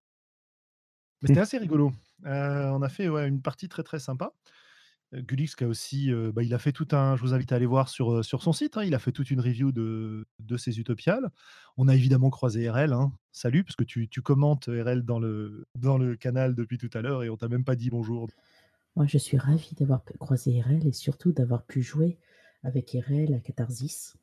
Mais 1.23 1.29
c'était 1.29 1.41
assez 1.41 1.59
rigolo. 1.59 1.93
Euh, 2.27 2.69
on 2.71 2.83
a 2.83 2.89
fait 2.89 3.09
ouais, 3.09 3.27
une 3.27 3.41
partie 3.41 3.69
très 3.69 3.83
très 3.83 3.99
sympa. 3.99 4.35
Gulix 5.13 5.55
qui 5.55 5.65
a 5.65 5.69
aussi, 5.69 6.13
euh, 6.13 6.33
bah, 6.33 6.43
il 6.43 6.53
a 6.53 6.59
fait 6.59 6.73
tout 6.73 6.89
un. 6.93 7.17
Je 7.17 7.23
vous 7.23 7.33
invite 7.33 7.53
à 7.53 7.57
aller 7.57 7.67
voir 7.67 7.89
sur, 7.89 8.25
sur 8.25 8.43
son 8.43 8.53
site. 8.53 8.77
hein, 8.77 8.85
il 8.85 8.95
a 8.95 8.99
fait 8.99 9.13
toute 9.13 9.31
une 9.31 9.41
review 9.41 9.73
de, 9.73 10.27
de 10.41 10.57
ses 10.57 10.79
utopiales. 10.81 11.31
On 11.77 11.89
a 11.89 11.95
évidemment 11.95 12.31
croisé 12.31 12.69
RL. 12.69 12.93
hein. 12.93 13.13
Salut, 13.33 13.65
parce 13.65 13.77
que 13.77 13.85
tu, 13.85 14.09
tu 14.09 14.21
commentes 14.23 14.67
RL 14.67 15.03
dans 15.03 15.19
le, 15.19 15.67
dans 15.77 15.97
le 15.99 16.17
canal 16.17 16.55
depuis 16.55 16.79
tout 16.79 16.91
à 16.95 17.03
l'heure 17.03 17.23
et 17.23 17.31
on 17.31 17.37
t'a 17.37 17.49
même 17.49 17.65
pas 17.65 17.77
dit 17.77 17.91
bonjour. 17.91 18.29
Moi, 18.97 19.07
je 19.07 19.19
suis 19.19 19.37
ravi 19.39 19.71
d'avoir 19.79 20.03
pu 20.03 20.17
croiser 20.19 20.61
RL 20.61 20.87
et 20.87 20.93
surtout 20.93 21.33
d'avoir 21.33 21.63
pu 21.65 21.83
jouer 21.83 22.19
avec 22.63 22.91
RL 23.09 23.33
à 23.35 23.41
Catharsis. 23.41 24.17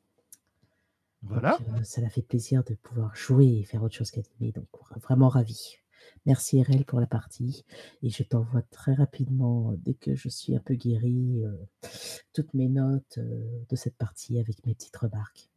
Voilà. 1.22 1.58
Donc, 1.58 1.78
euh, 1.80 1.82
ça 1.84 2.00
l'a 2.02 2.10
fait 2.10 2.22
plaisir 2.22 2.62
de 2.64 2.74
pouvoir 2.74 3.14
jouer 3.16 3.46
et 3.60 3.64
faire 3.64 3.82
autre 3.82 3.94
chose 3.94 4.10
qu'animer. 4.10 4.52
Donc, 4.52 4.68
vraiment 5.02 5.28
ravi. 5.28 5.78
Merci 6.26 6.62
RL 6.62 6.84
pour 6.84 7.00
la 7.00 7.06
partie. 7.06 7.64
Et 8.02 8.10
je 8.10 8.22
t'envoie 8.22 8.62
très 8.62 8.94
rapidement, 8.94 9.72
euh, 9.72 9.76
dès 9.78 9.94
que 9.94 10.14
je 10.14 10.28
suis 10.28 10.56
un 10.56 10.60
peu 10.60 10.74
guéri, 10.74 11.42
euh, 11.44 11.52
toutes 12.32 12.54
mes 12.54 12.68
notes 12.68 13.18
euh, 13.18 13.60
de 13.68 13.76
cette 13.76 13.96
partie 13.96 14.38
avec 14.38 14.64
mes 14.66 14.74
petites 14.74 14.96
remarques. 14.96 15.48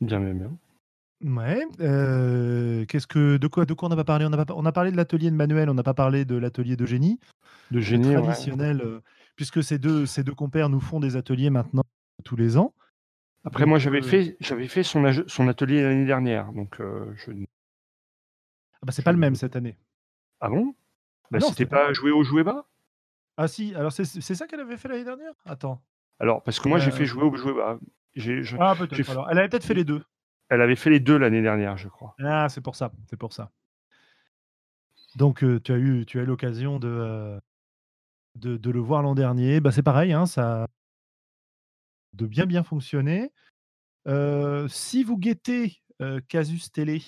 Bien, 0.00 0.20
bien, 0.20 0.34
bien. 0.34 0.58
Ouais. 1.24 1.66
euh, 1.80 2.84
Qu'est-ce 2.86 3.08
que 3.08 3.36
de 3.38 3.46
quoi 3.48 3.64
de 3.66 3.74
quoi 3.74 3.86
on 3.86 3.90
n'a 3.90 3.96
pas 3.96 4.04
parlé? 4.04 4.24
On 4.24 4.32
a 4.32 4.44
pas, 4.44 4.54
on 4.54 4.64
a 4.64 4.72
parlé 4.72 4.92
de 4.92 4.96
l'atelier 4.96 5.30
de 5.30 5.36
Manuel, 5.36 5.68
on 5.68 5.74
n'a 5.74 5.82
pas 5.82 5.94
parlé 5.94 6.24
de 6.24 6.36
l'atelier 6.36 6.76
de 6.76 6.86
génie. 6.86 7.18
De 7.72 7.80
génie, 7.80 8.14
ouais. 8.16 8.22
traditionnel, 8.22 8.80
euh, 8.80 9.00
puisque 9.34 9.62
ces 9.62 9.78
deux 9.78 10.06
ces 10.06 10.22
deux 10.22 10.34
compères 10.34 10.68
nous 10.68 10.80
font 10.80 11.00
des 11.00 11.16
ateliers 11.16 11.50
maintenant 11.50 11.82
tous 12.24 12.36
les 12.36 12.56
ans. 12.56 12.72
Après, 13.44 13.62
Donc, 13.64 13.68
moi, 13.70 13.78
j'avais 13.78 13.98
euh, 13.98 14.02
fait, 14.02 14.36
j'avais 14.40 14.68
fait 14.68 14.82
son, 14.82 15.04
atelier 15.48 15.82
l'année 15.82 16.04
dernière, 16.06 16.52
donc 16.52 16.80
euh, 16.80 17.12
je. 17.16 17.30
ah 17.30 18.78
bah, 18.82 18.92
c'est 18.92 19.02
pas 19.02 19.12
le 19.12 19.18
même 19.18 19.34
cette 19.34 19.56
année. 19.56 19.76
Ah 20.40 20.48
bon? 20.48 20.74
Bah, 21.30 21.40
C'était 21.40 21.66
pas 21.66 21.92
jouer 21.92 22.10
au 22.10 22.22
jouet 22.22 22.44
bas? 22.44 22.66
Ah 23.36 23.46
si, 23.48 23.74
alors 23.74 23.92
c'est 23.92 24.04
ça 24.04 24.46
qu'elle 24.46 24.60
avait 24.60 24.76
fait 24.76 24.88
l'année 24.88 25.04
dernière? 25.04 25.32
Attends. 25.44 25.80
Alors, 26.18 26.42
parce 26.42 26.58
que 26.58 26.68
moi, 26.68 26.78
j'ai 26.78 26.90
Euh, 26.90 26.94
fait 26.94 27.04
jouer 27.06 27.22
au 27.22 27.34
jouet 27.36 27.54
bas. 27.54 27.78
Je- 28.16 28.56
Ah 28.58 28.74
peut-être. 28.76 29.10
Alors, 29.10 29.30
elle 29.30 29.38
avait 29.38 29.48
peut-être 29.48 29.64
fait 29.64 29.74
les 29.74 29.84
deux. 29.84 30.02
Elle 30.48 30.62
avait 30.62 30.76
fait 30.76 30.90
les 30.90 31.00
deux 31.00 31.16
l'année 31.18 31.42
dernière, 31.42 31.76
je 31.76 31.88
crois. 31.88 32.16
Ah, 32.24 32.48
c'est 32.48 32.60
pour 32.60 32.74
ça, 32.74 32.90
c'est 33.08 33.16
pour 33.18 33.32
ça. 33.32 33.50
Donc 35.16 35.42
euh, 35.44 35.60
tu 35.60 35.72
as 35.72 35.78
eu 35.78 36.04
tu 36.06 36.20
as 36.20 36.24
l'occasion 36.24 36.78
de, 36.78 36.88
euh, 36.88 37.38
de 38.36 38.56
de 38.56 38.70
le 38.70 38.80
voir 38.80 39.02
l'an 39.02 39.14
dernier. 39.14 39.60
Bah, 39.60 39.70
c'est 39.72 39.82
pareil, 39.82 40.12
hein, 40.12 40.26
ça 40.26 40.66
de 42.14 42.26
bien 42.26 42.46
bien 42.46 42.62
fonctionner. 42.64 43.32
Si 44.68 45.04
vous 45.04 45.18
guettez 45.18 45.82
Casus 46.28 46.72
Télé, 46.72 47.02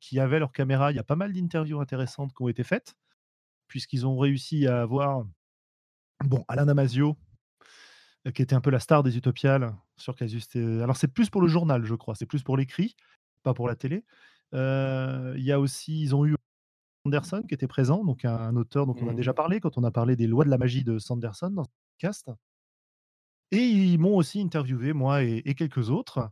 qui 0.00 0.20
avait 0.20 0.38
leur 0.38 0.52
caméra, 0.52 0.92
il 0.92 0.96
y 0.96 1.00
a 1.00 1.04
pas 1.04 1.16
mal 1.16 1.32
d'interviews 1.32 1.80
intéressantes 1.80 2.32
qui 2.34 2.42
ont 2.42 2.48
été 2.48 2.64
faites, 2.64 2.94
puisqu'ils 3.68 4.06
ont 4.06 4.18
réussi 4.18 4.66
à 4.66 4.82
avoir 4.82 5.24
bon, 6.24 6.44
Alain 6.48 6.66
Damasio, 6.66 7.16
qui 8.34 8.42
était 8.42 8.54
un 8.54 8.60
peu 8.60 8.70
la 8.70 8.80
star 8.80 9.02
des 9.02 9.16
Utopiales 9.16 9.74
sur 9.96 10.14
Casus 10.16 10.48
Télé. 10.48 10.82
Alors 10.82 10.96
c'est 10.96 11.08
plus 11.08 11.30
pour 11.30 11.40
le 11.40 11.48
journal, 11.48 11.84
je 11.84 11.94
crois, 11.94 12.14
c'est 12.14 12.26
plus 12.26 12.42
pour 12.42 12.56
l'écrit, 12.56 12.94
pas 13.42 13.54
pour 13.54 13.66
la 13.68 13.76
télé. 13.76 14.04
Euh, 14.54 15.34
Il 15.38 15.44
y 15.44 15.52
a 15.52 15.60
aussi, 15.60 16.02
ils 16.02 16.14
ont 16.14 16.26
eu 16.26 16.34
Sanderson 17.06 17.42
qui 17.48 17.54
était 17.54 17.68
présent, 17.68 18.04
donc 18.04 18.26
un, 18.26 18.36
un 18.36 18.56
auteur 18.56 18.84
dont 18.84 18.96
on 19.00 19.06
a 19.08 19.12
Mhm. 19.12 19.16
déjà 19.16 19.32
parlé 19.32 19.60
quand 19.60 19.78
on 19.78 19.84
a 19.84 19.90
parlé 19.90 20.16
des 20.16 20.26
lois 20.26 20.44
de 20.44 20.50
la 20.50 20.58
magie 20.58 20.84
de 20.84 20.98
Sanderson 20.98 21.50
dans 21.50 21.64
ce 21.64 21.70
podcast. 21.94 22.30
Et 23.52 23.64
ils 23.64 23.98
m'ont 23.98 24.16
aussi 24.16 24.40
interviewé, 24.40 24.92
moi 24.92 25.22
et, 25.24 25.42
et 25.44 25.54
quelques 25.54 25.90
autres. 25.90 26.30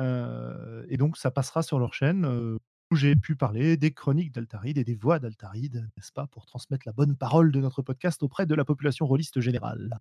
Euh, 0.00 0.84
et 0.88 0.96
donc, 0.96 1.16
ça 1.16 1.30
passera 1.30 1.62
sur 1.62 1.78
leur 1.78 1.94
chaîne 1.94 2.24
euh, 2.24 2.58
où 2.90 2.96
j'ai 2.96 3.16
pu 3.16 3.36
parler 3.36 3.76
des 3.76 3.92
chroniques 3.92 4.32
d'Altaride 4.32 4.78
et 4.78 4.84
des 4.84 4.94
voix 4.94 5.18
d'Altaride, 5.18 5.88
n'est-ce 5.96 6.12
pas, 6.12 6.26
pour 6.26 6.46
transmettre 6.46 6.84
la 6.86 6.92
bonne 6.92 7.16
parole 7.16 7.52
de 7.52 7.60
notre 7.60 7.82
podcast 7.82 8.22
auprès 8.22 8.46
de 8.46 8.54
la 8.54 8.64
population 8.64 9.06
rôliste 9.06 9.40
générale. 9.40 9.98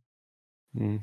Mhm. 0.74 1.00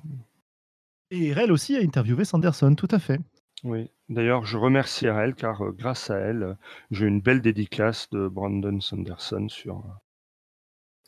Et 1.11 1.33
RL 1.33 1.51
aussi 1.53 1.77
a 1.77 1.81
interviewé 1.81 2.25
Sanderson, 2.25 2.75
tout 2.75 2.89
à 2.91 2.99
fait. 2.99 3.21
Oui. 3.65 3.91
D'ailleurs, 4.09 4.45
je 4.45 4.57
remercie 4.57 5.07
elle 5.07 5.35
car 5.35 5.63
euh, 5.63 5.73
grâce 5.73 6.11
à 6.11 6.19
elle, 6.19 6.57
j'ai 6.91 7.07
une 7.07 7.21
belle 7.21 7.41
dédicace 7.41 8.09
de 8.11 8.29
Brandon 8.29 8.81
Sanderson 8.81 9.49
sur 9.49 9.83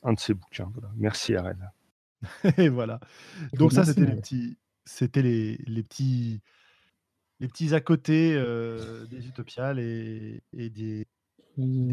un 0.03 0.15
de 0.15 0.21
ses 0.21 0.35
bouquins. 0.35 0.71
Voilà. 0.73 0.91
Merci 0.97 1.37
RL. 1.37 1.71
Et 2.59 2.69
voilà. 2.69 3.01
Donc 3.55 3.73
ça, 3.73 3.85
c'était 3.85 4.07
les 4.07 4.17
petits 4.17 4.59
c'était 4.85 5.23
les 5.23 5.57
les 5.67 5.83
petits 5.83 6.41
les 7.41 7.49
petits 7.49 7.75
à 7.75 7.81
côté, 7.81 8.35
heu, 8.35 9.07
des 9.11 9.29
utopiales 9.29 9.79
et 9.81 10.43
et 10.57 10.71
des 10.71 11.07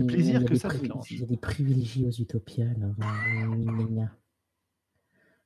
plaisirs 0.07 0.45
que 0.45 0.53
des 0.53 0.59
ça 0.59 0.69
il 1.11 1.19
y 1.19 1.23
a 1.23 1.25
des 1.25 1.38
privilégiés 1.38 2.05
aux 2.07 2.11
utopiales, 2.11 2.95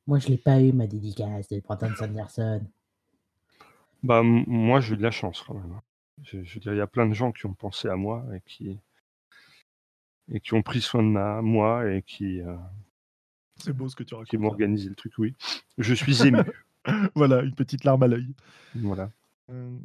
Moi, 0.07 0.19
je 0.19 0.27
l'ai 0.29 0.37
pas 0.37 0.61
eu 0.61 0.73
ma 0.73 0.87
dédicace 0.87 1.47
de 1.49 1.59
Brandon 1.59 1.93
Sanderson. 1.95 2.61
Bah, 4.03 4.23
moi, 4.23 4.79
j'ai 4.81 4.93
eu 4.95 4.97
de 4.97 5.03
la 5.03 5.11
chance 5.11 5.43
quand 5.45 5.53
même, 5.53 5.71
hein. 5.73 5.81
Je 6.23 6.43
je 6.43 6.53
veux 6.55 6.59
dire, 6.59 6.73
il 6.73 6.77
y 6.77 6.81
a 6.81 6.87
plein 6.87 7.07
de 7.07 7.13
gens 7.13 7.31
qui 7.31 7.45
ont 7.47 7.53
pensé 7.53 7.87
à 7.87 7.95
moi 7.95 8.23
et 8.35 8.41
qui 8.45 8.79
et 10.31 10.39
qui 10.39 10.53
ont 10.53 10.61
pris 10.63 10.81
soin 10.81 11.03
de 11.03 11.07
ma 11.07 11.41
moi 11.41 11.89
et 11.91 12.01
qui, 12.01 12.39
heu 12.41 12.57
C'est 13.63 13.73
beau 13.73 13.87
ce 13.89 13.95
que 13.95 14.03
tu 14.03 14.09
qui 14.09 14.15
racontes 14.15 14.33
m'ont 14.39 14.47
là. 14.47 14.51
organisé 14.51 14.89
le 14.89 14.95
truc, 14.95 15.13
oui. 15.17 15.35
Je 15.77 15.93
suis 15.93 16.25
ému. 16.27 16.39
Voilà, 17.15 17.43
une 17.43 17.53
petite 17.53 17.83
larme 17.83 18.01
à 18.01 18.07
l'œil. 18.07 18.33
Voilà. 18.73 19.11
Hem, 19.49 19.79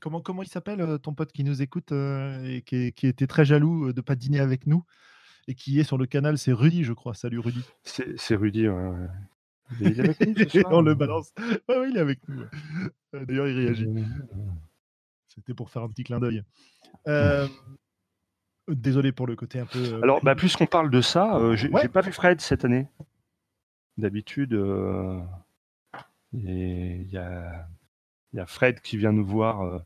comment 0.00 0.20
comment 0.20 0.42
il 0.44 0.48
s'appelle, 0.48 0.80
heu, 0.80 0.98
ton 0.98 1.12
pote 1.12 1.32
qui 1.32 1.42
nous 1.42 1.60
écoute, 1.60 1.90
heu, 1.90 2.44
et 2.44 2.62
qui 2.62 2.92
qui 2.92 3.08
était 3.08 3.26
très 3.26 3.44
jaloux, 3.44 3.92
de 3.92 4.00
pas 4.00 4.14
dîner 4.14 4.38
avec 4.38 4.66
nous 4.68 4.84
et 5.48 5.54
qui 5.56 5.80
est 5.80 5.84
sur 5.84 5.98
le 5.98 6.06
canal? 6.06 6.38
C'est 6.38 6.52
Rudy, 6.52 6.84
je 6.84 6.92
crois. 6.92 7.14
Salut 7.14 7.40
Rudy. 7.40 7.64
C'est 7.82 8.36
Rudy, 8.36 8.68
ouais, 8.68 8.88
ouais. 8.88 9.08
Il 9.80 9.98
est 9.98 10.00
avec 10.00 10.20
nous 10.20 10.36
ce 10.36 10.48
soir? 10.60 10.72
On 10.72 10.82
le 10.82 10.94
balance. 10.94 11.32
Ouais, 11.68 11.78
ouais, 11.78 11.90
il 11.90 11.96
est 11.96 12.00
avec 12.00 12.20
nous, 12.28 12.44
d'ailleurs, 13.12 13.48
il 13.48 13.56
réagit. 13.58 13.88
C'était 15.26 15.54
pour 15.54 15.68
faire 15.70 15.82
un 15.82 15.88
petit 15.88 16.04
clin 16.04 16.20
d'œil. 16.20 16.44
Désolé 18.68 19.12
pour 19.12 19.26
le 19.26 19.36
côté 19.36 19.58
un 19.58 19.66
peu, 19.66 19.78
heu, 19.78 20.02
Alors, 20.02 20.22
bah, 20.22 20.34
puisqu'on 20.34 20.66
parle 20.66 20.90
de 20.90 21.00
ça, 21.00 21.38
heu, 21.38 21.56
j'ai 21.56 21.68
Ouais. 21.70 21.88
pas 21.88 22.00
vu 22.00 22.12
Fred 22.12 22.40
cette 22.40 22.64
année. 22.64 22.86
D'habitude, 23.96 24.52
et 26.34 26.96
il 27.02 27.10
y 27.10 27.16
a 27.18 27.68
il 28.32 28.38
y 28.38 28.40
a 28.40 28.46
Fred 28.46 28.80
qui 28.80 28.96
vient 28.96 29.12
nous 29.12 29.24
voir, 29.24 29.64
heu 29.64 29.80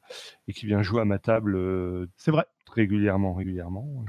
et 0.49 0.53
qui 0.55 0.67
vient 0.67 0.83
jouer 0.83 1.03
à 1.03 1.05
ma 1.05 1.19
table, 1.19 2.09
c'est 2.17 2.31
vrai. 2.31 2.47
régulièrement, 2.71 3.35
régulièrement. 3.35 4.05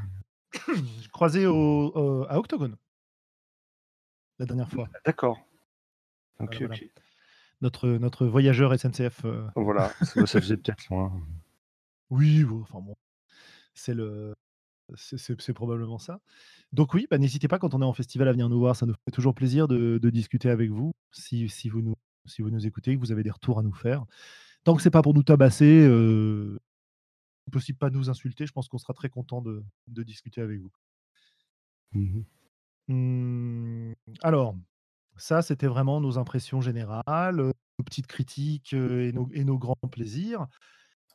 J'ai 1.01 1.09
croisé 1.09 1.45
au 1.47 2.25
à 2.29 2.37
Octogone. 2.39 2.77
La 4.39 4.45
dernière 4.47 4.69
fois. 4.71 4.89
D'accord. 5.05 5.39
OK, 6.39 6.45
Voilà, 6.45 6.59
voilà. 6.59 6.75
OK. 6.75 6.89
Notre, 7.61 7.89
notre 7.89 8.27
voyageur 8.27 8.73
SNCF, 8.73 9.25
Voilà, 9.55 9.93
ça 10.01 10.25
ça 10.25 10.41
faisait 10.41 10.57
peut-être 10.57 10.87
loin. 10.89 11.11
oui, 12.09 12.43
enfin 12.61 12.79
bon, 12.81 12.95
c'est 13.75 13.93
le 13.95 14.35
c'est 14.95 15.53
probablement 15.53 15.97
ça. 15.99 16.21
Donc 16.73 16.93
oui, 16.93 17.07
bah, 17.09 17.17
n'hésitez 17.17 17.47
pas 17.47 17.59
quand 17.59 17.73
on 17.73 17.81
est 17.81 17.85
en 17.85 17.93
festival 17.93 18.27
à 18.27 18.31
venir 18.31 18.49
nous 18.49 18.59
voir, 18.59 18.75
ça 18.75 18.85
nous 18.85 18.93
fait 19.05 19.11
toujours 19.11 19.35
plaisir 19.35 19.67
de 19.67 19.97
de 19.99 20.09
discuter 20.09 20.49
avec 20.49 20.69
vous. 20.71 20.93
Si 21.11 21.49
si 21.49 21.69
vous 21.69 21.81
nous 21.81 21.95
si 22.25 22.41
vous 22.41 22.49
nous 22.51 22.67
écoutez, 22.67 22.95
que 22.95 22.99
vous 22.99 23.11
avez 23.11 23.23
des 23.23 23.31
retours 23.31 23.59
à 23.59 23.63
nous 23.63 23.73
faire. 23.73 24.05
Tant 24.65 24.75
que 24.75 24.81
c'est 24.83 24.91
pas 24.91 25.01
pour 25.03 25.13
nous 25.15 25.23
tabasser, 25.23 25.83
heu, 25.87 26.59
possible 27.51 27.77
pas 27.79 27.89
nous 27.91 28.09
insulter, 28.09 28.47
je 28.47 28.53
pense 28.53 28.67
qu'on 28.69 28.77
sera 28.79 28.93
très 28.93 29.09
content 29.09 29.41
de 29.41 29.63
de 29.87 30.03
discuter 30.03 30.41
avec 30.41 30.61
vous. 30.61 30.71
Mmh 31.93 32.23
Mmh, 32.87 33.93
alors, 34.23 34.55
ça, 35.17 35.41
c'était 35.43 35.67
vraiment 35.67 36.01
nos 36.01 36.17
impressions 36.19 36.61
générales, 36.61 37.39
heu, 37.41 37.53
nos 37.79 37.85
petites 37.85 38.07
critiques, 38.07 38.73
heu, 38.73 39.03
et 39.07 39.13
nos 39.13 39.29
et 39.33 39.43
nos 39.45 39.57
grands 39.59 39.75
plaisirs. 39.91 40.47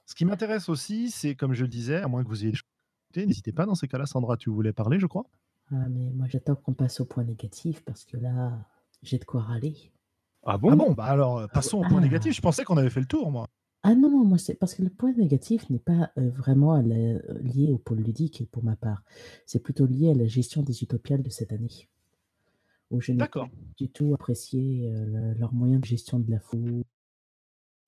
Ce 0.07 0.15
qui 0.17 0.25
m'intéresse 0.27 0.69
aussi, 0.71 1.11
c'est 1.13 1.37
comme 1.37 1.55
je 1.55 1.63
le 1.65 1.69
disais, 1.69 1.97
à 2.03 2.09
moins 2.09 2.25
que 2.25 2.29
vous 2.31 2.43
ayez 2.45 2.53
des 2.53 2.59
choses 2.59 2.65
n'hésitez 3.17 3.53
pas 3.53 3.67
dans 3.67 3.75
ces 3.75 3.89
cas-là. 3.89 4.07
Sandra, 4.07 4.37
tu 4.37 4.51
voulais 4.51 4.73
parler, 4.73 4.99
je 4.99 5.07
crois? 5.07 5.25
Ah, 5.71 5.89
mais 5.89 6.11
moi, 6.11 6.27
j'attends 6.29 6.57
qu'on 6.57 6.75
passe 6.75 7.01
au 7.01 7.05
point 7.07 7.25
négatif 7.25 7.83
parce 7.85 8.05
que 8.05 8.17
là, 8.17 8.67
j'ai 9.03 9.19
de 9.19 9.25
quoi 9.25 9.43
râler. 9.43 9.93
Ah 10.45 10.53
Ah 10.53 10.59
bon? 10.59 10.77
bon, 10.77 10.93
bah, 10.93 11.05
alors, 11.07 11.41
heu, 11.41 11.49
passons 11.49 11.79
au 11.79 11.85
point 11.89 11.99
Ah. 11.99 12.05
négatif. 12.05 12.35
Je 12.35 12.41
pensais 12.43 12.65
qu'on 12.65 12.77
avait 12.77 12.91
fait 12.91 13.01
le 13.01 13.07
tour, 13.07 13.31
moi. 13.31 13.47
Ah 13.83 13.95
non, 13.95 14.11
non, 14.11 14.25
moi, 14.25 14.39
c'est 14.39 14.55
parce 14.55 14.75
que 14.75 14.83
le 14.83 14.91
point 14.91 15.13
négatif 15.13 15.69
n'est 15.71 15.79
pas 15.79 16.11
euh, 16.19 16.31
vraiment 16.31 16.77
la- 16.81 16.95
euh, 16.97 17.39
lié 17.41 17.71
au 17.73 17.79
pôle 17.79 17.99
ludique 18.01 18.49
pour 18.51 18.65
ma 18.65 18.77
part. 18.77 19.03
C'est 19.47 19.63
plutôt 19.63 19.87
lié 19.87 20.11
à 20.11 20.15
la 20.15 20.27
gestion 20.27 20.63
des 20.63 20.83
utopiales 20.83 21.23
de 21.23 21.31
cette 21.31 21.53
année. 21.53 21.89
Où 22.91 23.01
je 23.01 23.13
n'ai 23.13 23.19
pas 23.27 23.49
du 23.77 23.89
tout 23.91 24.15
apprécié 24.15 24.91
euh, 24.91 25.05
le- 25.07 25.35
leurs 25.39 25.53
moyens 25.55 25.81
de 25.81 25.87
gestion 25.87 26.19
de 26.19 26.31
la 26.31 26.41
foule, 26.41 26.83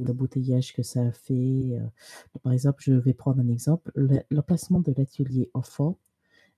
l'embouteillage 0.00 0.74
que 0.74 0.82
ça 0.82 1.02
a 1.02 1.12
fait. 1.12 1.78
euh. 1.78 1.86
Par 2.42 2.52
exemple, 2.52 2.82
je 2.82 2.92
vais 2.92 3.14
prendre 3.14 3.40
un 3.40 3.48
exemple. 3.48 3.90
Le- 3.94 4.22
L'emplacement 4.30 4.80
de 4.80 4.92
l'atelier 4.96 5.50
enfant 5.54 5.98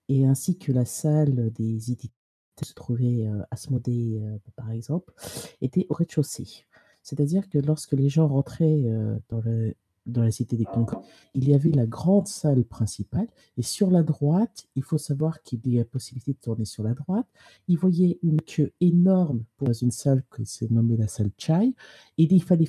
et 0.09 0.27
ainsi 0.27 0.59
que 0.59 0.73
la 0.73 0.85
salle 0.85 1.51
des 1.53 1.93
éditeurs 1.93 2.15
se 2.63 2.75
trouvait 2.75 3.27
euh, 3.29 3.43
Asmodée, 3.51 4.21
euh, 4.23 4.39
par 4.57 4.71
exemple, 4.73 5.13
était 5.61 5.87
au 5.91 5.95
rez-de-chaussée. 5.95 6.67
C'est-à-dire 7.03 7.49
que 7.49 7.59
lorsque 7.59 7.93
les 7.93 8.09
gens 8.09 8.27
rentraient 8.29 8.85
dans, 9.31 10.23
la 10.23 10.31
cité 10.31 10.57
des 10.57 10.65
congrès, 10.65 10.99
il 11.35 11.49
y 11.49 11.55
avait 11.55 11.71
la 11.71 11.87
grande 11.87 12.27
salle 12.27 12.65
principale 12.65 13.29
et 13.57 13.63
sur 13.63 13.91
la 13.91 14.03
droite, 14.03 14.67
il 14.75 14.83
faut 14.83 14.99
savoir 14.99 15.43
qu'il 15.43 15.61
y 15.69 15.81
a 15.81 15.85
possibilité 15.87 16.33
de 16.33 16.39
tourner 16.39 16.65
sur 16.67 16.83
la 16.83 16.93
droite. 16.95 17.27
Ils 17.69 17.79
voyaient 17.79 18.19
une 18.23 18.43
queue 18.43 18.73
énorme 18.81 19.45
pour 19.57 19.71
une 19.81 19.93
salle 19.93 20.23
qui 20.35 20.45
s'est 20.45 20.69
nommée 20.71 20.97
la 20.99 21.09
salle 21.09 21.31
Chai 21.39 21.73
et 22.19 22.25
il 22.25 22.43
fallait 22.43 22.67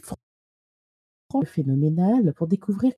phénoménal 1.46 2.34
pour 2.34 2.48
découvrir 2.48 2.94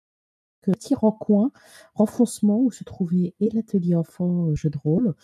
que 0.61 0.71
petit 0.71 0.93
coin 0.93 1.51
renfoncement 1.95 2.59
où 2.59 2.71
se 2.71 2.83
trouvait 2.83 3.33
et 3.39 3.49
l'atelier 3.49 3.95
enfant 3.95 4.47
euh, 4.47 4.55
jeux 4.55 4.69
de 4.69 4.77
rôle, 4.77 5.15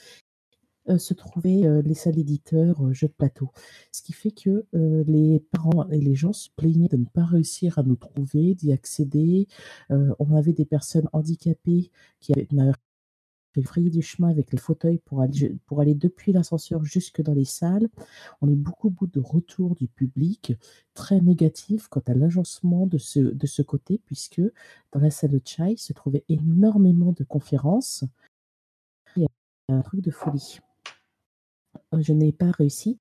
euh, 0.89 0.97
se 0.97 1.13
trouvaient 1.13 1.65
euh, 1.65 1.81
les 1.81 1.93
salles 1.95 2.17
éditeurs 2.17 2.85
euh, 2.85 2.93
jeux 2.93 3.07
de 3.07 3.13
plateau. 3.13 3.51
Ce 3.91 4.01
qui 4.01 4.13
fait 4.13 4.31
que 4.31 4.65
les 4.73 5.43
parents 5.51 5.89
et 5.89 5.99
les 5.99 6.15
gens 6.15 6.33
se 6.33 6.49
plaignaient 6.55 6.87
de 6.87 6.97
ne 6.97 7.05
pas 7.05 7.25
réussir 7.25 7.77
à 7.77 7.83
nous 7.83 7.95
trouver, 7.95 8.55
d'y 8.55 8.71
accéder. 8.71 9.47
On 9.89 10.35
avait 10.35 10.53
des 10.53 10.65
personnes 10.65 11.09
handicapées 11.13 11.91
qui 12.19 12.33
avaient 12.33 12.47
n'avaient 12.51 12.73
frayer 13.61 13.89
du 13.89 14.01
chemin 14.01 14.29
avec 14.29 14.51
les 14.51 14.57
fauteuils 14.57 14.99
pour 14.99 15.21
aller, 15.21 15.55
pour 15.65 15.81
aller 15.81 15.95
depuis 15.95 16.31
l'ascenseur 16.31 16.83
jusque 16.83 17.21
dans 17.21 17.33
les 17.33 17.45
salles. 17.45 17.89
On 18.41 18.49
eu 18.49 18.55
beaucoup, 18.55 18.89
beaucoup 18.89 19.07
de 19.07 19.19
retours 19.19 19.75
du 19.75 19.87
public 19.87 20.53
très 20.93 21.21
négatifs 21.21 21.87
quant 21.87 22.03
à 22.07 22.13
l'agencement 22.13 22.87
de 22.87 22.97
ce, 22.97 23.19
de 23.19 23.47
ce 23.47 23.61
côté, 23.61 24.01
puisque 24.05 24.41
dans 24.91 24.99
la 24.99 25.11
salle 25.11 25.31
de 25.31 25.41
chai 25.43 25.77
se 25.77 25.93
trouvait 25.93 26.25
énormément 26.29 27.13
de 27.13 27.23
conférences. 27.23 28.03
Il 29.15 29.23
y 29.23 29.25
a 29.25 29.75
un 29.75 29.81
truc 29.81 30.01
de 30.01 30.11
folie. 30.11 30.59
Euh, 31.93 32.01
Je 32.01 32.13
n'ai 32.13 32.31
pas 32.31 32.51
réussi 32.51 32.99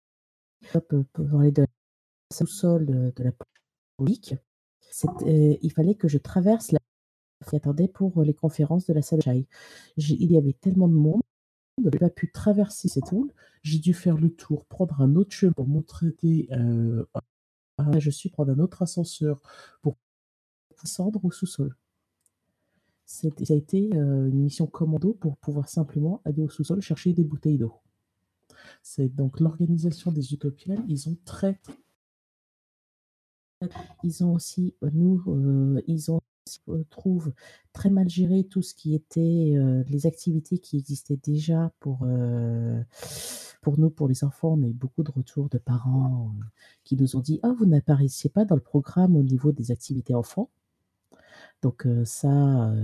euh, 0.74 0.80
pour 1.12 1.28
parler 1.28 1.52
de 1.52 1.62
la 1.62 1.68
sous-sol 2.32 2.86
euh, 2.90 3.12
de 3.14 3.24
la 3.24 3.32
public. 3.98 4.34
C'est, 4.90 5.08
euh, 5.22 5.56
il 5.60 5.70
fallait 5.72 5.94
que 5.94 6.08
je 6.08 6.18
traverse 6.18 6.72
la 6.72 6.78
qui 7.48 7.56
attendait 7.56 7.88
pour 7.88 8.20
euh, 8.20 8.24
les 8.24 8.34
conférences 8.34 8.86
de 8.86 8.94
la 8.94 9.02
salle 9.02 9.18
de 9.20 9.24
chai. 9.24 9.46
Il 9.96 10.32
y 10.32 10.36
avait 10.36 10.54
tellement 10.54 10.88
de 10.88 10.94
monde 10.94 11.22
je 11.78 11.88
n'ai 11.90 11.98
pas 11.98 12.10
pu 12.10 12.30
traverser 12.30 12.88
cette 12.88 13.08
foule. 13.08 13.32
J'ai 13.62 13.78
dû 13.78 13.92
faire 13.94 14.16
le 14.16 14.30
tour, 14.34 14.64
prendre 14.66 15.00
un 15.00 15.14
autre 15.16 15.32
chemin 15.32 15.52
pour 15.52 15.68
monter 15.68 16.48
euh, 16.52 17.04
à 17.78 17.98
je 17.98 18.10
suis, 18.10 18.30
prendre 18.30 18.52
un 18.52 18.58
autre 18.58 18.82
ascenseur 18.82 19.40
pour 19.82 19.96
descendre 20.82 21.22
au 21.24 21.30
sous-sol. 21.30 21.76
Ça 23.04 23.28
a 23.28 23.54
été 23.54 23.90
euh, 23.94 24.28
une 24.28 24.42
mission 24.42 24.66
commando 24.66 25.12
pour 25.12 25.36
pouvoir 25.36 25.68
simplement 25.68 26.22
aller 26.24 26.42
au 26.42 26.48
sous-sol 26.48 26.80
chercher 26.80 27.12
des 27.12 27.24
bouteilles 27.24 27.58
d'eau. 27.58 27.74
C'est 28.82 29.08
donc 29.08 29.38
l'organisation 29.40 30.10
des 30.10 30.32
utopiales. 30.32 30.82
Ils 30.88 31.08
ont 31.08 31.16
très, 31.24 31.60
ils 34.02 34.24
ont 34.24 34.32
aussi, 34.32 34.74
euh, 34.82 34.90
nous, 34.92 35.82
ils 35.86 36.10
ont 36.10 36.20
trouve 36.90 37.32
très 37.72 37.90
mal 37.90 38.08
géré 38.08 38.44
tout 38.44 38.62
ce 38.62 38.74
qui 38.74 38.94
était 38.94 39.54
euh, 39.56 39.82
les 39.88 40.06
activités 40.06 40.58
qui 40.58 40.78
existaient 40.78 41.18
déjà 41.22 41.72
pour, 41.80 42.00
euh, 42.04 42.82
pour 43.62 43.78
nous, 43.78 43.90
pour 43.90 44.08
les 44.08 44.24
enfants. 44.24 44.54
On 44.58 44.62
a 44.62 44.66
eu 44.66 44.72
beaucoup 44.72 45.02
de 45.02 45.10
retours 45.10 45.48
de 45.48 45.58
parents 45.58 46.32
euh, 46.38 46.44
qui 46.84 46.96
nous 46.96 47.16
ont 47.16 47.20
dit 47.20 47.40
Ah, 47.42 47.52
vous 47.56 47.66
n'apparaissiez 47.66 48.30
pas 48.30 48.44
dans 48.44 48.56
le 48.56 48.60
programme 48.60 49.16
au 49.16 49.22
niveau 49.22 49.52
des 49.52 49.70
activités 49.70 50.14
enfants. 50.14 50.50
Donc, 51.62 51.86
ça, 52.04 52.74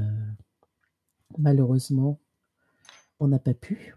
malheureusement, 1.38 2.18
on 3.20 3.28
n'a 3.28 3.38
pas 3.38 3.54
pu 3.54 3.94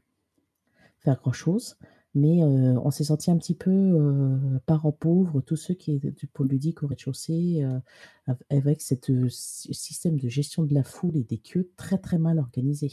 faire 0.99 1.17
grand-chose. 1.19 1.77
Mais 2.15 2.41
euh, 2.43 2.79
on 2.83 2.91
s'est 2.91 3.03
senti 3.05 3.29
un 3.29 3.37
petit 3.37 3.55
peu 3.55 3.71
euh, 3.71 4.37
parents 4.65 4.93
pauvres, 4.93 5.41
tous 5.41 5.57
ceux 5.57 5.73
qui 5.73 5.91
étaient 5.93 6.11
du 6.11 6.27
pôle 6.27 6.47
ludique 6.47 6.81
au 6.81 6.87
rez-de-chaussée, 6.87 7.63
euh, 7.63 7.79
av- 8.27 8.41
avec 8.49 8.81
ce 8.81 8.95
système 9.29 10.17
de 10.17 10.29
gestion 10.29 10.63
de 10.63 10.73
la 10.73 10.83
foule 10.83 11.17
et 11.17 11.23
des 11.23 11.37
queues 11.37 11.69
très 11.75 11.97
très 11.97 12.17
mal 12.17 12.39
organisé. 12.39 12.91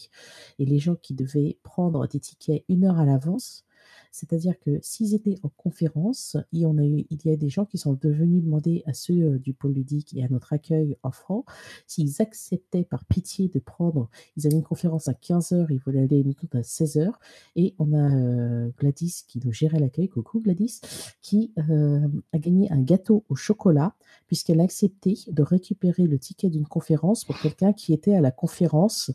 Et 0.59 0.67
les 0.67 0.79
gens 0.79 0.97
qui 0.97 1.15
devaient 1.15 1.59
prendre 1.63 2.07
des 2.09 2.21
tickets 2.21 2.65
une 2.69 2.85
heure 2.85 2.99
à 2.99 3.05
l'avance, 3.05 3.65
C'est-à-dire 4.11 4.59
que 4.61 4.79
s'ils 4.83 5.15
étaient 5.15 5.39
en 5.43 5.49
conférence, 5.49 6.37
il 6.53 6.61
y 6.61 7.31
a 7.31 7.37
des 7.37 7.49
gens 7.49 7.65
qui 7.65 7.79
sont 7.79 7.95
devenus 7.95 8.43
demander 8.43 8.83
à 8.87 8.93
ceux 8.93 9.15
euh, 9.15 9.39
du 9.39 9.55
pôle 9.55 9.73
ludique 9.73 10.15
et 10.15 10.25
à 10.25 10.29
notre 10.29 10.53
accueil 10.53 10.97
offrant 11.03 11.45
s'ils 11.87 12.21
acceptaient 12.21 12.85
par 12.85 13.05
pitié 13.05 13.49
de 13.49 13.59
prendre, 13.59 14.09
ils 14.37 14.47
avaient 14.47 14.57
une 14.57 14.63
conférence 14.63 15.09
à 15.09 15.13
15h, 15.13 15.67
ils 15.71 15.79
voulaient 15.79 16.03
aller 16.03 16.21
une 16.21 16.35
à 16.53 16.61
16h, 16.61 17.13
et 17.57 17.75
on 17.79 17.93
a 17.93 18.15
euh, 18.15 18.71
Gladys 18.79 19.23
qui 19.27 19.41
nous 19.45 19.53
gérait 19.53 19.79
l'accueil, 19.79 20.09
coucou 20.09 20.41
Gladys, 20.41 20.81
qui 21.21 21.53
euh, 21.59 22.09
a 22.33 22.39
gagné 22.39 22.71
un 22.71 22.81
gâteau 22.81 23.25
au 23.29 23.35
chocolat, 23.35 23.95
puisqu'elle 24.27 24.61
a 24.61 24.65
accepté 24.65 25.19
de 25.29 25.43
récupérer 25.43 26.07
le 26.07 26.19
ticket 26.19 26.51
d'une 26.51 26.67
conférence 26.67 27.25
pour 27.25 27.39
quelqu'un 27.39 27.73
qui 27.73 27.93
était 27.93 28.15
à 28.15 28.21
la 28.21 28.31
conférence 28.31 29.11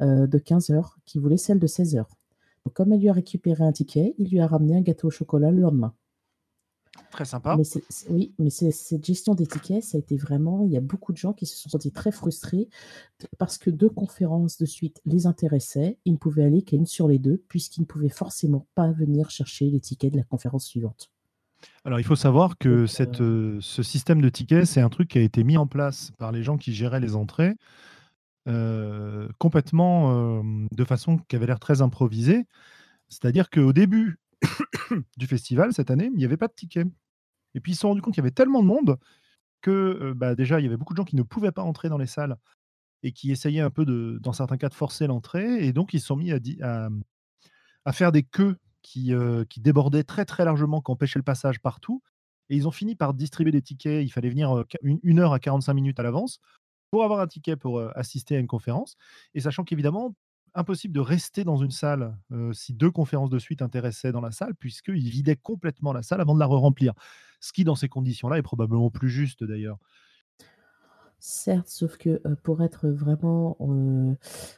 de 0.00 0.38
15h, 0.38 0.92
qui 1.04 1.18
voulait 1.18 1.36
celle 1.36 1.58
de 1.58 1.66
16h. 1.66 2.04
Comme 2.74 2.92
elle 2.92 3.00
lui 3.00 3.08
a 3.08 3.12
récupéré 3.12 3.64
un 3.64 3.72
ticket, 3.72 4.14
il 4.18 4.30
lui 4.30 4.40
a 4.40 4.46
ramené 4.46 4.76
un 4.76 4.80
gâteau 4.80 5.08
au 5.08 5.10
chocolat 5.10 5.50
le 5.50 5.60
lendemain. 5.60 5.94
Très 7.10 7.24
sympa. 7.24 7.56
Mais 7.56 7.64
oui, 8.10 8.34
mais 8.38 8.50
cette 8.50 9.04
gestion 9.04 9.34
des 9.34 9.46
tickets, 9.46 9.82
ça 9.82 9.96
a 9.96 10.00
été 10.00 10.16
vraiment. 10.16 10.64
Il 10.64 10.72
y 10.72 10.76
a 10.76 10.80
beaucoup 10.80 11.12
de 11.12 11.16
gens 11.16 11.32
qui 11.32 11.46
se 11.46 11.56
sont 11.56 11.70
sentis 11.70 11.90
très 11.90 12.12
frustrés 12.12 12.68
parce 13.38 13.58
que 13.58 13.70
deux 13.70 13.88
conférences 13.88 14.58
de 14.58 14.66
suite 14.66 15.00
les 15.04 15.26
intéressaient. 15.26 15.98
Ils 16.04 16.12
ne 16.12 16.18
pouvaient 16.18 16.44
aller 16.44 16.62
qu'à 16.62 16.76
une 16.76 16.86
sur 16.86 17.08
les 17.08 17.18
deux, 17.18 17.42
puisqu'ils 17.48 17.82
ne 17.82 17.86
pouvaient 17.86 18.08
forcément 18.08 18.66
pas 18.74 18.90
venir 18.92 19.30
chercher 19.30 19.70
les 19.70 19.80
tickets 19.80 20.12
de 20.12 20.18
la 20.18 20.24
conférence 20.24 20.66
suivante. 20.66 21.10
Alors, 21.84 22.00
il 22.00 22.04
faut 22.04 22.16
savoir 22.16 22.58
que 22.58 22.86
cette, 22.86 23.20
euh, 23.20 23.58
ce 23.60 23.82
système 23.82 24.20
de 24.20 24.28
tickets, 24.28 24.66
c'est 24.66 24.80
un 24.80 24.88
truc 24.88 25.08
qui 25.08 25.18
a 25.18 25.22
été 25.22 25.44
mis 25.44 25.56
en 25.56 25.66
place 25.66 26.12
par 26.18 26.32
les 26.32 26.42
gens 26.42 26.56
qui 26.56 26.72
géraient 26.74 27.00
les 27.00 27.14
entrées 27.14 27.54
euh, 28.48 29.28
complètement, 29.38 30.42
de 30.70 30.84
façon 30.84 31.18
qui 31.18 31.36
avait 31.36 31.46
l'air 31.46 31.60
très 31.60 31.82
improvisée. 31.82 32.46
C'est-à-dire 33.08 33.50
qu'au 33.50 33.72
début 33.72 34.18
du 35.16 35.26
festival, 35.26 35.72
cette 35.72 35.90
année, 35.90 36.10
il 36.12 36.18
n'y 36.18 36.24
avait 36.24 36.36
pas 36.36 36.48
de 36.48 36.54
tickets 36.54 36.88
et 37.54 37.60
puis 37.60 37.72
ils 37.72 37.74
se 37.74 37.82
sont 37.82 37.88
rendus 37.88 38.00
compte 38.00 38.14
qu'il 38.14 38.22
y 38.22 38.26
avait 38.26 38.30
tellement 38.30 38.62
de 38.62 38.66
monde 38.66 38.98
que, 39.60 40.12
bah, 40.16 40.34
déjà, 40.34 40.58
il 40.58 40.64
y 40.64 40.66
avait 40.66 40.76
beaucoup 40.76 40.94
de 40.94 40.96
gens 40.96 41.04
qui 41.04 41.16
ne 41.16 41.22
pouvaient 41.22 41.52
pas 41.52 41.62
entrer 41.62 41.88
dans 41.88 41.98
les 41.98 42.06
salles 42.06 42.36
et 43.02 43.12
qui 43.12 43.30
essayaient 43.30 43.60
un 43.60 43.70
peu 43.70 43.84
dans 44.20 44.32
certains 44.32 44.56
cas, 44.56 44.68
de 44.68 44.74
forcer 44.74 45.06
l'entrée 45.06 45.66
et 45.66 45.72
donc 45.72 45.92
ils 45.92 46.00
se 46.00 46.06
sont 46.06 46.16
mis 46.16 46.32
à 46.32 46.88
à 47.84 47.92
faire 47.92 48.12
des 48.12 48.22
queues 48.22 48.56
qui, 48.82 49.12
qui 49.48 49.60
débordaient 49.60 50.04
très, 50.04 50.24
très 50.24 50.44
largement, 50.44 50.80
qui 50.80 50.90
empêchaient 50.90 51.18
le 51.18 51.24
passage 51.24 51.60
partout 51.60 52.02
et 52.48 52.56
ils 52.56 52.68
ont 52.68 52.72
fini 52.72 52.94
par 52.94 53.14
distribuer 53.14 53.52
des 53.52 53.62
tickets. 53.62 54.04
Il 54.04 54.10
fallait 54.10 54.28
venir, 54.28 54.64
une 54.82 55.18
heure 55.18 55.32
à 55.32 55.38
45 55.38 55.72
minutes 55.74 56.00
à 56.00 56.02
l'avance 56.02 56.40
pour 56.92 57.04
avoir 57.04 57.20
un 57.20 57.26
ticket 57.26 57.56
pour 57.56 57.80
assister 57.96 58.36
à 58.36 58.38
une 58.38 58.46
conférence. 58.46 58.96
Et 59.34 59.40
sachant 59.40 59.64
qu'évidemment, 59.64 60.14
impossible 60.54 60.92
de 60.94 61.00
rester 61.00 61.42
dans 61.42 61.56
une 61.56 61.70
salle 61.70 62.14
si 62.52 62.74
deux 62.74 62.90
conférences 62.90 63.30
de 63.30 63.38
suite 63.38 63.62
intéressaient 63.62 64.12
dans 64.12 64.20
la 64.20 64.30
salle, 64.30 64.54
puisqu'ils 64.54 65.08
vidaient 65.08 65.36
complètement 65.36 65.94
la 65.94 66.02
salle 66.02 66.20
avant 66.20 66.34
de 66.34 66.38
la 66.38 66.46
re-remplir. 66.46 66.92
Ce 67.40 67.54
qui, 67.54 67.64
dans 67.64 67.76
ces 67.76 67.88
conditions-là, 67.88 68.36
est 68.36 68.42
probablement 68.42 68.90
plus 68.90 69.08
juste 69.08 69.42
d'ailleurs. 69.42 69.78
Certes, 71.18 71.68
sauf 71.68 71.96
que 71.96 72.20
pour 72.42 72.62
être 72.62 72.88
vraiment, 72.88 73.56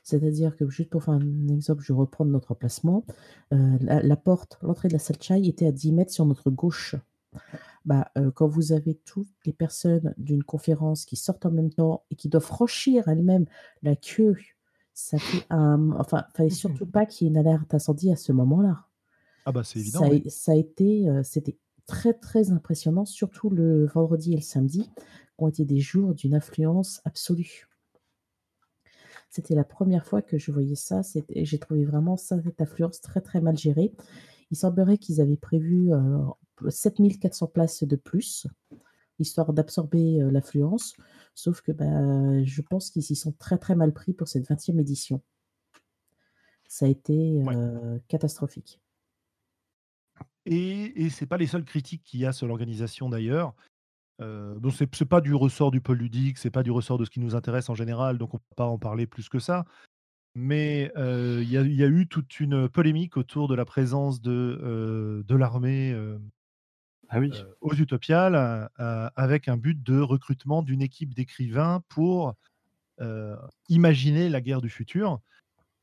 c'est-à-dire 0.03 0.57
que 0.57 0.68
juste 0.68 0.91
pour 0.91 1.05
faire 1.05 1.14
un 1.14 1.49
exemple, 1.49 1.85
je 1.85 1.93
reprends 1.93 2.24
notre 2.24 2.51
emplacement, 2.51 3.05
la, 3.53 4.03
la, 4.03 4.16
porte, 4.16 4.59
l'entrée 4.61 4.89
de 4.89 4.95
la 4.95 4.99
salle 4.99 5.22
chai 5.22 5.47
était 5.47 5.68
à 5.68 5.72
10 5.72 5.93
mètres 5.93 6.12
sur 6.12 6.26
notre 6.26 6.51
gauche 6.51 6.97
bah, 7.85 8.11
quand 8.35 8.47
vous 8.47 8.72
avez 8.72 8.95
toutes 8.95 9.28
les 9.45 9.53
personnes 9.53 10.14
d'une 10.16 10.43
conférence 10.43 11.05
qui 11.05 11.16
sortent 11.16 11.47
en 11.47 11.51
même 11.51 11.70
temps 11.70 12.05
et 12.11 12.16
qui 12.16 12.28
doivent 12.28 12.45
franchir 12.45 13.09
elles-mêmes 13.09 13.47
la 13.82 13.97
queue, 13.97 14.37
ça 14.95 15.18
fait 15.18 15.45
un 15.51 15.91
enfin, 15.93 16.24
fallait 16.35 16.49
mmh 16.49 16.53
surtout 16.53 16.87
pas 16.87 17.05
qu'il 17.05 17.26
y 17.26 17.28
ait 17.28 17.32
une 17.32 17.39
alerte 17.39 17.74
incendie 17.74 18.12
à 18.12 18.16
ce 18.16 18.32
moment-là. 18.32 18.87
Ah 19.45 19.53
bah, 19.53 19.62
c'est 19.64 19.80
évident, 19.80 20.01
Ça 20.01 20.30
ça 20.30 20.53
a 20.53 20.55
été, 20.55 21.07
c'était 21.22 21.59
très, 21.87 22.14
très 22.14 22.51
impressionnant, 22.51 23.05
surtout 23.05 23.51
le 23.51 23.87
vendredi 23.87 24.32
et 24.32 24.37
le 24.37 24.43
samedi, 24.43 24.85
qui 24.85 24.99
ont 25.39 25.49
été 25.49 25.64
des 25.64 25.80
jours 25.80 26.14
d'une 26.14 26.35
influence 26.35 27.03
absolue. 27.05 27.68
C'était 29.28 29.55
la 29.55 29.64
première 29.64 30.07
fois 30.07 30.22
que 30.22 30.39
je 30.39 30.53
voyais 30.53 30.76
ça, 30.76 31.03
j'ai 31.28 31.59
trouvé 31.59 31.85
vraiment 31.85 32.16
ça, 32.16 32.41
cette 32.41 32.61
influence 32.61 33.01
très, 33.01 33.20
très 33.20 33.41
mal 33.41 33.59
gérée. 33.59 33.93
Il 34.51 34.57
semblerait 34.57 34.97
qu'ils 34.97 35.20
avaient 35.20 35.37
prévu, 35.37 35.91
7400 36.70 37.46
places 37.48 37.84
de 37.84 37.96
plus, 37.96 38.46
histoire 39.18 39.52
d'absorber 39.52 40.18
l'affluence. 40.30 40.94
Sauf 41.34 41.60
que 41.60 41.72
bah, 41.72 42.42
je 42.44 42.62
pense 42.62 42.90
qu'ils 42.90 43.02
s'y 43.02 43.16
sont 43.16 43.32
très 43.32 43.58
très 43.58 43.74
mal 43.74 43.92
pris 43.92 44.12
pour 44.12 44.28
cette 44.28 44.48
20e 44.48 44.80
édition. 44.80 45.22
Ça 46.68 46.86
a 46.86 46.88
été 46.88 47.42
catastrophique. 48.08 48.80
Et, 50.46 51.04
et 51.04 51.10
ce 51.10 51.24
n'est 51.24 51.28
pas 51.28 51.38
les 51.38 51.46
seules 51.46 51.64
critiques 51.64 52.02
qu'il 52.04 52.20
y 52.20 52.26
a 52.26 52.32
sur 52.32 52.46
l'organisation 52.46 53.08
d'ailleurs. 53.08 53.54
Euh, 54.20 54.54
bon, 54.58 54.70
c'est 54.70 55.04
pas 55.04 55.20
du 55.20 55.34
ressort 55.34 55.70
du 55.70 55.80
pôle 55.80 55.98
ludique, 55.98 56.38
c'est 56.38 56.50
pas 56.50 56.62
du 56.62 56.70
ressort 56.70 56.98
de 56.98 57.04
ce 57.04 57.10
qui 57.10 57.20
nous 57.20 57.34
intéresse 57.34 57.68
en 57.68 57.74
général, 57.74 58.18
donc 58.18 58.34
on 58.34 58.36
ne 58.36 58.40
peut 58.40 58.54
pas 58.56 58.66
en 58.66 58.78
parler 58.78 59.06
plus 59.06 59.28
que 59.28 59.38
ça. 59.38 59.64
Mais 60.36 60.90
il 60.96 61.48
y, 61.48 61.56
a 61.84 61.86
eu 61.86 62.08
toute 62.08 62.40
une 62.40 62.68
polémique 62.68 63.16
autour 63.16 63.46
de 63.46 63.54
la 63.54 63.64
présence 63.64 64.20
de, 64.20 65.22
de 65.24 65.36
l'armée 65.36 65.94
ah 67.09 67.20
oui. 67.20 67.32
aux 67.61 67.74
Utopiales, 67.74 68.68
avec 68.76 69.48
un 69.48 69.57
but 69.57 69.82
de 69.82 70.00
recrutement 70.00 70.62
d'une 70.62 70.82
équipe 70.82 71.14
d'écrivains 71.14 71.82
pour 71.88 72.34
imaginer 73.68 74.28
la 74.28 74.40
guerre 74.40 74.62
du 74.62 74.70
futur. 74.70 75.20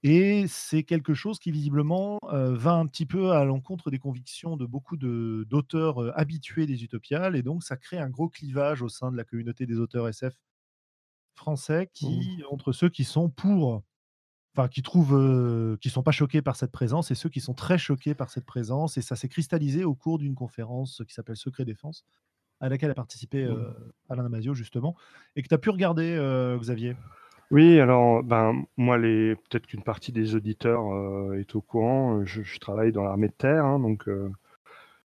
Et 0.03 0.45
c'est 0.47 0.81
quelque 0.81 1.13
chose 1.13 1.37
qui 1.37 1.51
visiblement 1.51 2.17
va 2.23 2.73
un 2.73 2.87
petit 2.87 3.05
peu 3.05 3.33
à 3.33 3.45
l'encontre 3.45 3.91
des 3.91 3.99
convictions 3.99 4.57
de 4.57 4.65
beaucoup 4.65 4.97
d'auteurs 4.97 6.17
habitués 6.17 6.65
des 6.65 6.83
Utopiales, 6.83 7.35
et 7.35 7.43
donc 7.43 7.63
ça 7.63 7.77
crée 7.77 7.99
un 7.99 8.09
gros 8.09 8.27
clivage 8.27 8.81
au 8.81 8.89
sein 8.89 9.11
de 9.11 9.17
la 9.17 9.23
communauté 9.23 9.67
des 9.67 9.77
auteurs 9.77 10.07
SF 10.07 10.33
français, 11.35 11.89
qui, 11.93 12.41
entre 12.49 12.71
ceux 12.71 12.89
qui 12.89 13.03
sont 13.03 13.29
pour 13.29 13.83
enfin, 14.55 14.67
qui 14.67 14.81
trouvent, 14.81 15.77
qui 15.79 15.89
sont 15.89 16.03
pas 16.03 16.11
choqués 16.11 16.41
par 16.41 16.55
cette 16.55 16.71
présence 16.71 17.11
et 17.11 17.15
ceux 17.15 17.29
qui 17.29 17.39
sont 17.39 17.53
très 17.53 17.77
choqués 17.77 18.13
par 18.13 18.29
cette 18.29 18.45
présence. 18.45 18.97
Et 18.97 19.01
ça 19.01 19.15
s'est 19.15 19.29
cristallisé 19.29 19.83
au 19.83 19.95
cours 19.95 20.17
d'une 20.19 20.35
conférence 20.35 21.01
qui 21.07 21.13
s'appelle 21.13 21.37
Secret 21.37 21.65
Défense, 21.65 22.05
à 22.59 22.69
laquelle 22.69 22.91
a 22.91 22.95
participé 22.95 23.45
mmh. 23.45 23.73
Alain 24.09 24.23
Damasio, 24.23 24.53
justement, 24.53 24.95
et 25.35 25.41
que 25.41 25.47
tu 25.47 25.53
as 25.53 25.57
pu 25.57 25.69
regarder, 25.69 26.17
Xavier? 26.59 26.95
Oui, 27.49 27.79
alors, 27.79 28.23
ben, 28.23 28.63
moi, 28.77 28.97
les... 28.97 29.35
peut-être 29.35 29.67
qu'une 29.67 29.83
partie 29.83 30.13
des 30.13 30.35
auditeurs 30.35 31.33
est 31.33 31.55
au 31.55 31.61
courant. 31.61 32.25
Je, 32.25 32.59
travaille 32.59 32.91
dans 32.91 33.03
l'armée 33.03 33.27
de 33.27 33.33
terre, 33.33 33.65
hein, 33.65 33.79
donc 33.79 34.07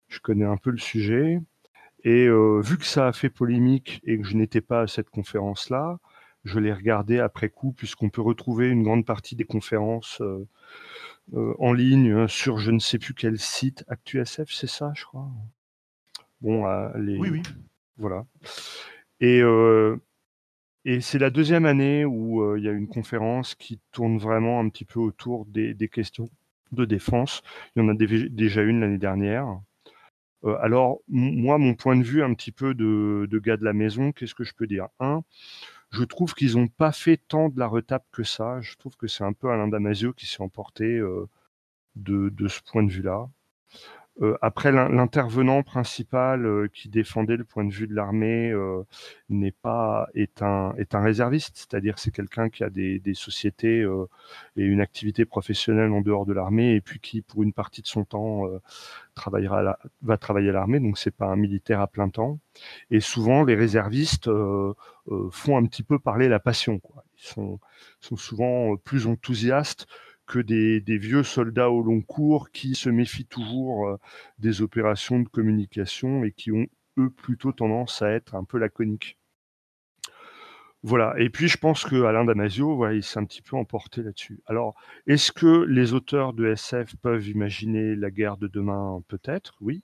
je 0.09 0.20
connais 0.20 0.45
un 0.47 0.57
peu 0.57 0.70
le 0.70 0.78
sujet. 0.78 1.41
Et 2.05 2.28
vu 2.28 2.78
que 2.78 2.86
ça 2.86 3.09
a 3.09 3.12
fait 3.12 3.30
polémique 3.30 4.01
et 4.05 4.18
que 4.18 4.26
je 4.26 4.36
n'étais 4.36 4.62
pas 4.62 4.82
à 4.82 4.86
cette 4.86 5.11
conférence-là, 5.11 5.99
je 6.45 6.59
l'ai 6.59 6.72
regardé 6.72 7.18
après 7.18 7.51
coup, 7.51 7.72
puisqu'on 7.72 8.09
peut 8.09 8.22
retrouver 8.22 8.68
une 8.68 8.82
grande 8.82 9.05
partie 9.05 9.36
des 9.36 9.45
conférences 9.45 10.20
euh, 10.20 10.47
euh, 11.34 11.55
en 11.59 11.72
ligne 11.72 12.12
hein, 12.12 12.28
sur 12.28 12.59
je 12.59 12.70
ne 12.70 12.78
sais 12.78 12.99
plus 12.99 13.14
quel 13.14 13.38
site, 13.38 13.84
ActuSF, 13.88 14.51
c'est 14.51 14.66
ça, 14.66 14.93
je 14.95 15.05
crois. 15.05 15.28
Bon, 16.41 16.66
euh, 16.66 16.91
les... 16.99 17.18
oui, 17.18 17.28
oui. 17.30 17.43
Voilà. 17.99 18.24
Et, 19.20 19.43
et 20.86 21.03
c'est 21.03 21.18
la 21.18 21.28
deuxième 21.28 21.66
année 21.66 22.07
où 22.07 22.57
il 22.57 22.64
y 22.64 22.68
a 22.68 22.72
une 22.72 22.88
conférence 22.88 23.55
qui 23.55 23.78
tourne 23.93 24.16
vraiment 24.16 24.59
un 24.59 24.70
petit 24.70 24.86
peu 24.86 24.99
autour 25.01 25.45
des, 25.45 25.74
des 25.74 25.88
questions 25.88 26.30
de 26.72 26.86
défense. 26.86 27.43
Il 27.76 27.82
y 27.82 27.84
en 27.84 27.91
a 27.91 27.95
déjà 27.95 28.62
une 28.62 28.80
l'année 28.80 28.97
dernière. 28.97 29.61
alors, 30.62 31.01
moi, 31.09 31.59
mon 31.59 31.74
point 31.74 31.95
de 31.95 32.03
vue 32.03 32.22
un 32.22 32.32
petit 32.32 32.53
peu 32.53 32.72
de, 32.72 33.28
de 33.30 33.38
gars 33.38 33.59
de 33.59 33.64
la 33.64 33.74
maison, 33.74 34.12
qu'est-ce 34.12 34.34
que 34.34 34.45
je 34.45 34.55
peux 34.55 34.66
dire? 34.66 34.88
Un, 34.99 35.22
je 35.91 36.05
trouve 36.05 36.34
qu'ils 36.34 36.57
n'ont 36.57 36.68
pas 36.68 36.93
fait 36.93 37.16
tant 37.16 37.49
de 37.49 37.59
la 37.59 37.66
retape 37.66 38.07
que 38.12 38.22
ça. 38.22 38.61
Je 38.61 38.76
trouve 38.76 38.97
que 38.97 39.09
c'est 39.09 39.24
un 39.24 39.32
peu 39.32 39.51
Alain 39.51 39.68
Damasio 39.68 40.12
qui 40.12 40.26
s'est 40.26 40.43
emporté 40.43 40.84
euh, 40.84 41.28
de, 41.97 42.28
de, 42.30 42.49
ce 42.49 42.61
point 42.62 42.82
de 42.82 42.91
vue-là. 42.91 43.28
Euh, 44.22 44.36
après, 44.42 44.70
l'intervenant 44.70 45.62
principal 45.62 46.44
euh, 46.44 46.68
qui 46.72 46.88
défendait 46.88 47.36
le 47.36 47.44
point 47.44 47.64
de 47.64 47.72
vue 47.72 47.86
de 47.86 47.94
l'armée 47.94 48.50
euh, 48.50 48.82
n'est 49.30 49.52
pas 49.52 50.08
est 50.14 50.42
un 50.42 50.74
est 50.76 50.94
un 50.94 51.00
réserviste, 51.00 51.56
c'est-à-dire 51.56 51.98
c'est 51.98 52.11
quelqu'un 52.11 52.50
qui 52.50 52.62
a 52.62 52.70
des, 52.70 52.98
des 52.98 53.14
sociétés 53.14 53.86
et 54.56 54.62
une 54.62 54.80
activité 54.80 55.24
professionnelle 55.24 55.90
en 55.92 56.00
dehors 56.02 56.26
de 56.26 56.32
l'armée 56.32 56.74
et 56.74 56.80
puis 56.80 57.00
qui 57.00 57.22
pour 57.22 57.42
une 57.42 57.52
partie 57.52 57.82
de 57.82 57.86
son 57.86 58.04
temps 58.04 58.42
travaillera 59.14 59.62
la, 59.62 59.78
va 60.02 60.18
travailler 60.18 60.50
à 60.50 60.52
l'armée, 60.52 60.80
donc 60.80 60.98
c'est 60.98 61.11
pas 61.14 61.26
un 61.26 61.36
militaire 61.36 61.80
à 61.80 61.86
plein 61.86 62.08
temps. 62.08 62.38
Et 62.90 63.00
souvent 63.00 63.44
les 63.44 63.54
réservistes 63.54 64.28
font 65.30 65.56
un 65.56 65.64
petit 65.66 65.82
peu 65.82 65.98
parler 65.98 66.28
la 66.28 66.40
passion. 66.40 66.78
Quoi. 66.78 67.04
Ils 67.18 67.26
sont 67.26 67.61
sont 68.00 68.16
souvent 68.16 68.76
plus 68.76 69.06
enthousiastes 69.06 69.86
que 70.30 70.38
des, 70.38 70.98
vieux 70.98 71.24
soldats 71.24 71.70
au 71.70 71.82
long 71.82 72.02
cours 72.02 72.52
qui 72.52 72.76
se 72.76 72.88
méfient 72.88 73.26
toujours 73.26 73.88
euh, 73.88 73.96
des 74.38 74.62
opérations 74.62 75.18
de 75.18 75.28
communication 75.28 76.22
et 76.22 76.30
qui 76.30 76.52
ont, 76.52 76.68
eux, 76.98 77.10
plutôt 77.10 77.50
tendance 77.50 78.00
à 78.00 78.12
être 78.12 78.36
un 78.36 78.44
peu 78.44 78.58
laconiques. 78.58 79.18
Voilà, 80.84 81.14
et 81.18 81.30
puis 81.30 81.48
je 81.48 81.58
pense 81.58 81.84
que 81.84 82.04
Alain 82.04 82.24
Damasio, 82.24 82.76
voilà, 82.76 82.94
il 82.94 83.02
s'est 83.02 83.18
un 83.18 83.24
petit 83.24 83.42
peu 83.42 83.56
emporté 83.56 84.04
là-dessus. 84.04 84.40
Alors, 84.46 84.76
est-ce 85.08 85.32
que 85.32 85.64
les 85.64 85.94
auteurs 85.94 86.32
de 86.32 86.46
SF 86.46 86.94
peuvent 87.02 87.26
imaginer 87.26 87.96
la 87.96 88.12
guerre 88.12 88.36
de 88.36 88.46
demain? 88.46 89.02
Peut-être, 89.08 89.56
oui, 89.60 89.82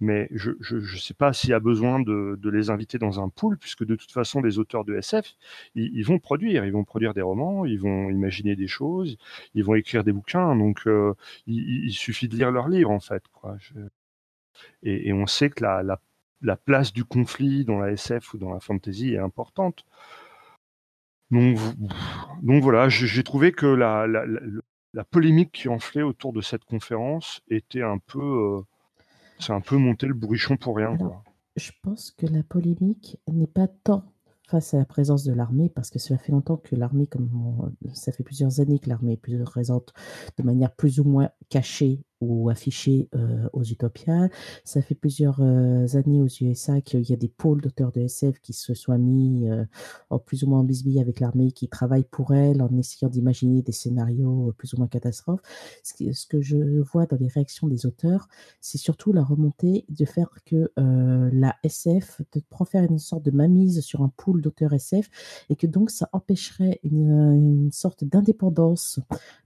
mais 0.00 0.28
je 0.32 0.50
ne 0.74 0.98
sais 0.98 1.14
pas 1.14 1.32
s'il 1.32 1.50
y 1.50 1.52
a 1.54 1.60
besoin 1.60 2.00
de 2.00 2.50
les 2.50 2.70
inviter 2.70 2.98
dans 2.98 3.20
un 3.20 3.28
pool 3.28 3.58
puisque 3.58 3.84
de 3.84 3.96
toute 3.96 4.12
façon 4.12 4.42
les 4.42 4.58
auteurs 4.58 4.84
de 4.84 4.96
SF, 4.96 5.34
ils 5.74 6.02
vont 6.04 6.18
produire, 6.18 6.64
ils 6.64 6.72
vont 6.72 6.84
produire 6.84 7.14
des 7.14 7.22
romans, 7.22 7.64
ils 7.64 7.80
vont 7.80 8.10
imaginer 8.10 8.56
des 8.56 8.68
choses, 8.68 9.16
ils 9.54 9.64
vont 9.64 9.74
écrire 9.74 10.04
des 10.04 10.12
bouquins. 10.12 10.54
Donc 10.56 10.86
heu, 10.86 11.14
il 11.46 11.92
suffit 11.92 12.28
de 12.28 12.36
lire 12.36 12.50
leurs 12.50 12.68
livres 12.68 12.90
en 12.90 13.00
fait, 13.00 13.22
et 14.82 15.12
on 15.12 15.26
sait 15.26 15.50
que 15.50 15.62
la 15.62 15.82
la 15.82 16.00
la 16.42 16.56
place 16.56 16.92
du 16.92 17.04
conflit 17.04 17.64
dans 17.64 17.78
la 17.78 17.92
SF 17.92 18.34
ou 18.34 18.38
dans 18.38 18.52
la 18.52 18.60
fantasy 18.60 19.14
est 19.14 19.18
importante. 19.18 19.84
Donc 21.30 22.62
voilà, 22.62 22.88
j'ai 22.88 23.22
trouvé 23.24 23.52
que 23.52 23.66
la 23.66 25.04
polémique 25.04 25.52
qui 25.52 25.68
enflait 25.68 26.02
autour 26.02 26.32
de 26.32 26.40
cette 26.40 26.64
conférence 26.64 27.40
était 27.48 27.82
un 27.82 27.98
peu, 27.98 28.20
heu, 28.20 28.64
c'est 29.38 29.52
un 29.52 29.60
peu 29.60 29.76
monter 29.76 30.06
le 30.06 30.14
pour 30.60 30.76
rien, 30.76 30.96
je 31.56 31.70
pense 31.82 32.10
que 32.10 32.26
la 32.26 32.42
polémique 32.42 33.18
n'est 33.28 33.46
pas 33.46 33.66
tant 33.66 34.04
face 34.46 34.74
à 34.74 34.78
la 34.78 34.84
présence 34.84 35.24
de 35.24 35.32
l'armée, 35.32 35.68
parce 35.68 35.90
que 35.90 35.98
cela 35.98 36.18
fait 36.18 36.30
longtemps 36.30 36.56
que 36.56 36.76
l'armée, 36.76 37.06
comme 37.06 37.72
ça 37.94 38.12
fait 38.12 38.22
plusieurs 38.22 38.60
années 38.60 38.78
que 38.78 38.88
l'armée 38.88 39.14
est 39.14 39.44
présente 39.44 39.92
de 40.38 40.42
manière 40.44 40.72
plus 40.72 41.00
ou 41.00 41.04
moins 41.04 41.30
cachée 41.48 42.02
ou 42.20 42.48
affichée, 42.50 43.08
heu, 43.14 43.48
aux 43.52 43.62
Utopias. 43.64 44.28
Ça 44.64 44.82
fait 44.82 44.94
plusieurs, 44.94 45.40
heu, 45.42 45.86
années 45.96 46.22
aux 46.22 46.26
USA 46.28 46.80
qu'il 46.80 47.02
y 47.08 47.12
a 47.12 47.16
des 47.16 47.28
pôles 47.28 47.60
d'auteurs 47.60 47.92
de 47.92 48.00
SF 48.00 48.40
qui 48.40 48.52
se 48.52 48.74
soient 48.74 48.98
mis, 48.98 49.48
heu, 49.48 49.66
en 50.10 50.18
plus 50.18 50.42
ou 50.44 50.48
moins 50.48 50.60
en 50.60 50.64
bisbille 50.64 51.00
avec 51.00 51.20
l'armée, 51.20 51.52
qui 51.52 51.68
travaillent 51.68 52.04
pour 52.10 52.34
elle 52.34 52.62
en 52.62 52.76
essayant 52.78 53.08
d'imaginer 53.10 53.62
des 53.62 53.72
scénarios, 53.72 54.48
heu, 54.50 54.52
plus 54.52 54.72
ou 54.74 54.78
moins 54.78 54.88
catastrophes. 54.88 55.40
Ce 55.82 56.26
que 56.26 56.40
je 56.40 56.80
vois 56.80 57.06
dans 57.06 57.16
les 57.16 57.28
réactions 57.28 57.68
des 57.68 57.86
auteurs, 57.86 58.28
c'est 58.60 58.78
surtout 58.78 59.12
la 59.12 59.22
remontée 59.22 59.84
de 59.88 60.04
faire 60.04 60.30
que, 60.44 60.70
la 60.76 61.54
SF 61.62 62.22
de 62.32 62.42
faire 62.64 62.84
une 62.84 62.98
sorte 62.98 63.22
de 63.24 63.30
mainmise 63.30 63.80
sur 63.80 64.02
un 64.02 64.10
pool 64.16 64.40
d'auteurs 64.42 64.72
SF 64.72 65.08
et 65.50 65.56
que 65.56 65.66
donc 65.66 65.90
ça 65.90 66.08
empêcherait 66.12 66.80
une, 66.82 67.10
une 67.34 67.72
sorte 67.72 68.04
d'indépendance 68.04 68.98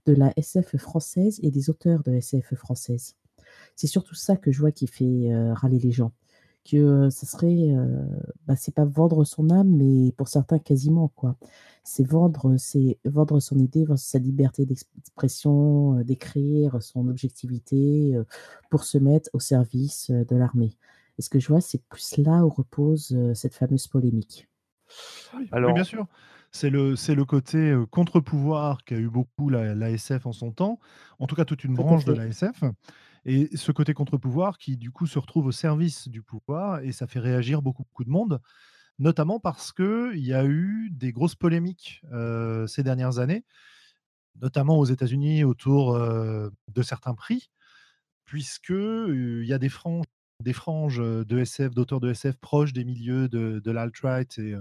de 0.05 0.13
la 0.13 0.33
SF 0.37 0.77
française 0.77 1.39
et 1.43 1.51
des 1.51 1.69
auteurs 1.69 2.03
de 2.03 2.13
SF. 2.13 2.53
C'est 3.75 3.87
surtout 3.87 4.15
ça 4.15 4.37
que 4.37 4.51
je 4.51 4.59
vois 4.59 4.71
qui 4.71 4.87
fait, 4.87 5.05
heu, 5.31 5.53
râler 5.53 5.79
les 5.79 5.91
gens. 5.91 6.11
Que, 6.65 6.77
heu, 7.07 7.09
ça 7.09 7.25
serait, 7.27 7.71
heu, 7.71 8.07
bah, 8.47 8.55
c'est 8.55 8.73
pas 8.75 8.85
vendre 8.85 9.23
son 9.25 9.49
âme, 9.49 9.69
mais 9.77 10.11
pour 10.13 10.27
certains 10.29 10.59
quasiment, 10.59 11.09
quoi. 11.09 11.37
C'est 11.83 12.03
vendre, 12.07 12.55
c'est 12.57 12.99
vendre 13.05 13.39
son 13.39 13.57
idée, 13.59 13.85
vendre 13.85 13.99
sa 13.99 14.19
liberté 14.19 14.65
d'ex 14.67 14.85
d'expression, 14.95 15.97
heu, 15.99 16.03
d'écrire, 16.03 16.81
son 16.83 17.07
objectivité, 17.09 18.15
pour 18.69 18.83
se 18.85 18.97
mettre 18.99 19.29
au 19.33 19.39
service, 19.39 20.11
de 20.11 20.35
l'armée. 20.35 20.77
Et 21.19 21.21
ce 21.23 21.29
que 21.29 21.39
je 21.39 21.47
vois, 21.49 21.61
c'est 21.61 21.83
plus 21.89 22.17
là 22.17 22.45
où 22.45 22.49
repose, 22.49 23.17
cette 23.35 23.55
fameuse 23.55 23.87
polémique. 23.87 24.47
Oui, 25.33 25.53
oui, 25.65 25.73
bien 25.73 25.83
Alors 25.83 25.83
sûr. 25.83 26.07
C'est 26.53 26.69
le 26.69 26.95
c'est 26.97 27.15
le 27.15 27.23
côté, 27.23 27.57
heu, 27.71 27.85
contre-pouvoir 27.85 28.83
qu'a 28.83 28.97
eu 28.97 29.09
beaucoup 29.09 29.49
la 29.49 29.73
la 29.73 29.89
SF 29.91 30.25
en 30.25 30.33
son 30.33 30.51
temps, 30.51 30.79
en 31.19 31.25
tout 31.27 31.35
cas 31.35 31.45
toute 31.45 31.63
une 31.63 31.75
Tout 31.75 31.85
branche 31.85 32.03
de 32.03 32.11
la 32.13 32.25
SF 32.27 32.65
et 33.25 33.55
ce 33.55 33.71
côté 33.71 33.93
contre-pouvoir 33.93 34.57
qui 34.57 34.75
du 34.77 34.91
coup 34.91 35.07
se 35.07 35.19
retrouve 35.19 35.45
au 35.47 35.51
service 35.53 36.09
du 36.09 36.21
pouvoir 36.23 36.81
et 36.81 36.91
ça 36.91 37.07
fait 37.07 37.19
réagir 37.19 37.61
beaucoup, 37.61 37.83
beaucoup 37.83 38.03
de 38.03 38.09
monde, 38.09 38.41
notamment 38.99 39.39
parce 39.39 39.73
qu'il 39.73 40.17
y 40.25 40.33
a 40.33 40.45
eu 40.45 40.89
des 40.91 41.11
grosses 41.13 41.35
polémiques, 41.35 42.01
heu, 42.13 42.67
ces 42.67 42.83
dernières 42.83 43.19
années, 43.19 43.45
notamment 44.41 44.79
aux 44.79 44.85
États-Unis 44.85 45.43
autour, 45.43 45.95
heu, 45.95 46.51
de 46.69 46.81
certains 46.83 47.15
prix 47.15 47.49
puisque, 48.25 48.71
heu, 48.71 49.41
il 49.43 49.47
y 49.49 49.53
a 49.53 49.59
des 49.59 49.69
franges 49.69 50.05
des 50.41 50.53
franges, 50.53 50.99
heu, 51.01 51.25
de 51.25 51.39
SF, 51.39 51.75
d'auteurs 51.75 51.99
de 52.01 52.11
SF 52.11 52.37
proches 52.37 52.73
des 52.73 52.85
milieux 52.85 53.29
de 53.29 53.59
de 53.63 53.71
l'alt-right 53.71 54.37
et 54.39 54.55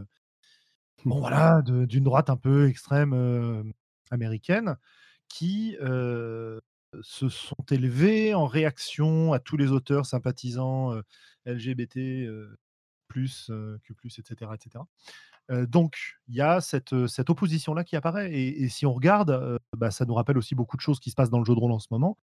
Bon 1.05 1.21
voilà, 1.21 1.63
d'une 1.63 2.05
droite 2.05 2.31
un 2.31 2.37
peu 2.37 2.69
extrême, 2.69 3.73
américaine 4.11 4.77
qui, 5.29 5.77
se 7.03 7.29
sont 7.29 7.57
élevés 7.71 8.35
en 8.35 8.47
réaction 8.47 9.33
à 9.33 9.39
tous 9.39 9.57
les 9.57 9.71
auteurs 9.71 10.07
sympathisants, 10.07 10.93
LGBT, 11.47 12.29
plus, 13.09 13.51
heu, 13.51 13.79
Q+, 13.85 13.95
et 14.19 14.23
cetera, 14.25 14.55
et 14.55 14.59
cetera. 14.63 14.87
Heu, 15.51 15.67
donc 15.67 15.97
il 16.29 16.37
y 16.37 16.43
a 16.43 16.61
cette, 16.61 17.09
cette 17.09 17.31
opposition-là 17.31 17.85
qui 17.85 17.97
apparaît 17.97 18.33
et 18.33 18.63
et 18.65 18.69
si 18.69 18.87
on 18.87 18.95
regarde, 18.95 19.59
bah, 19.77 19.91
ça 19.93 20.05
nous 20.07 20.15
rappelle 20.15 20.39
aussi 20.39 20.55
beaucoup 20.57 20.77
de 20.79 20.83
choses 20.83 21.01
qui 21.01 21.11
se 21.11 21.17
passent 21.17 21.31
dans 21.31 21.41
le 21.41 21.45
jeu 21.47 21.55
de 21.55 21.61
rôle 21.61 21.73
en 21.73 21.81
ce 21.81 21.89
moment 21.93 22.19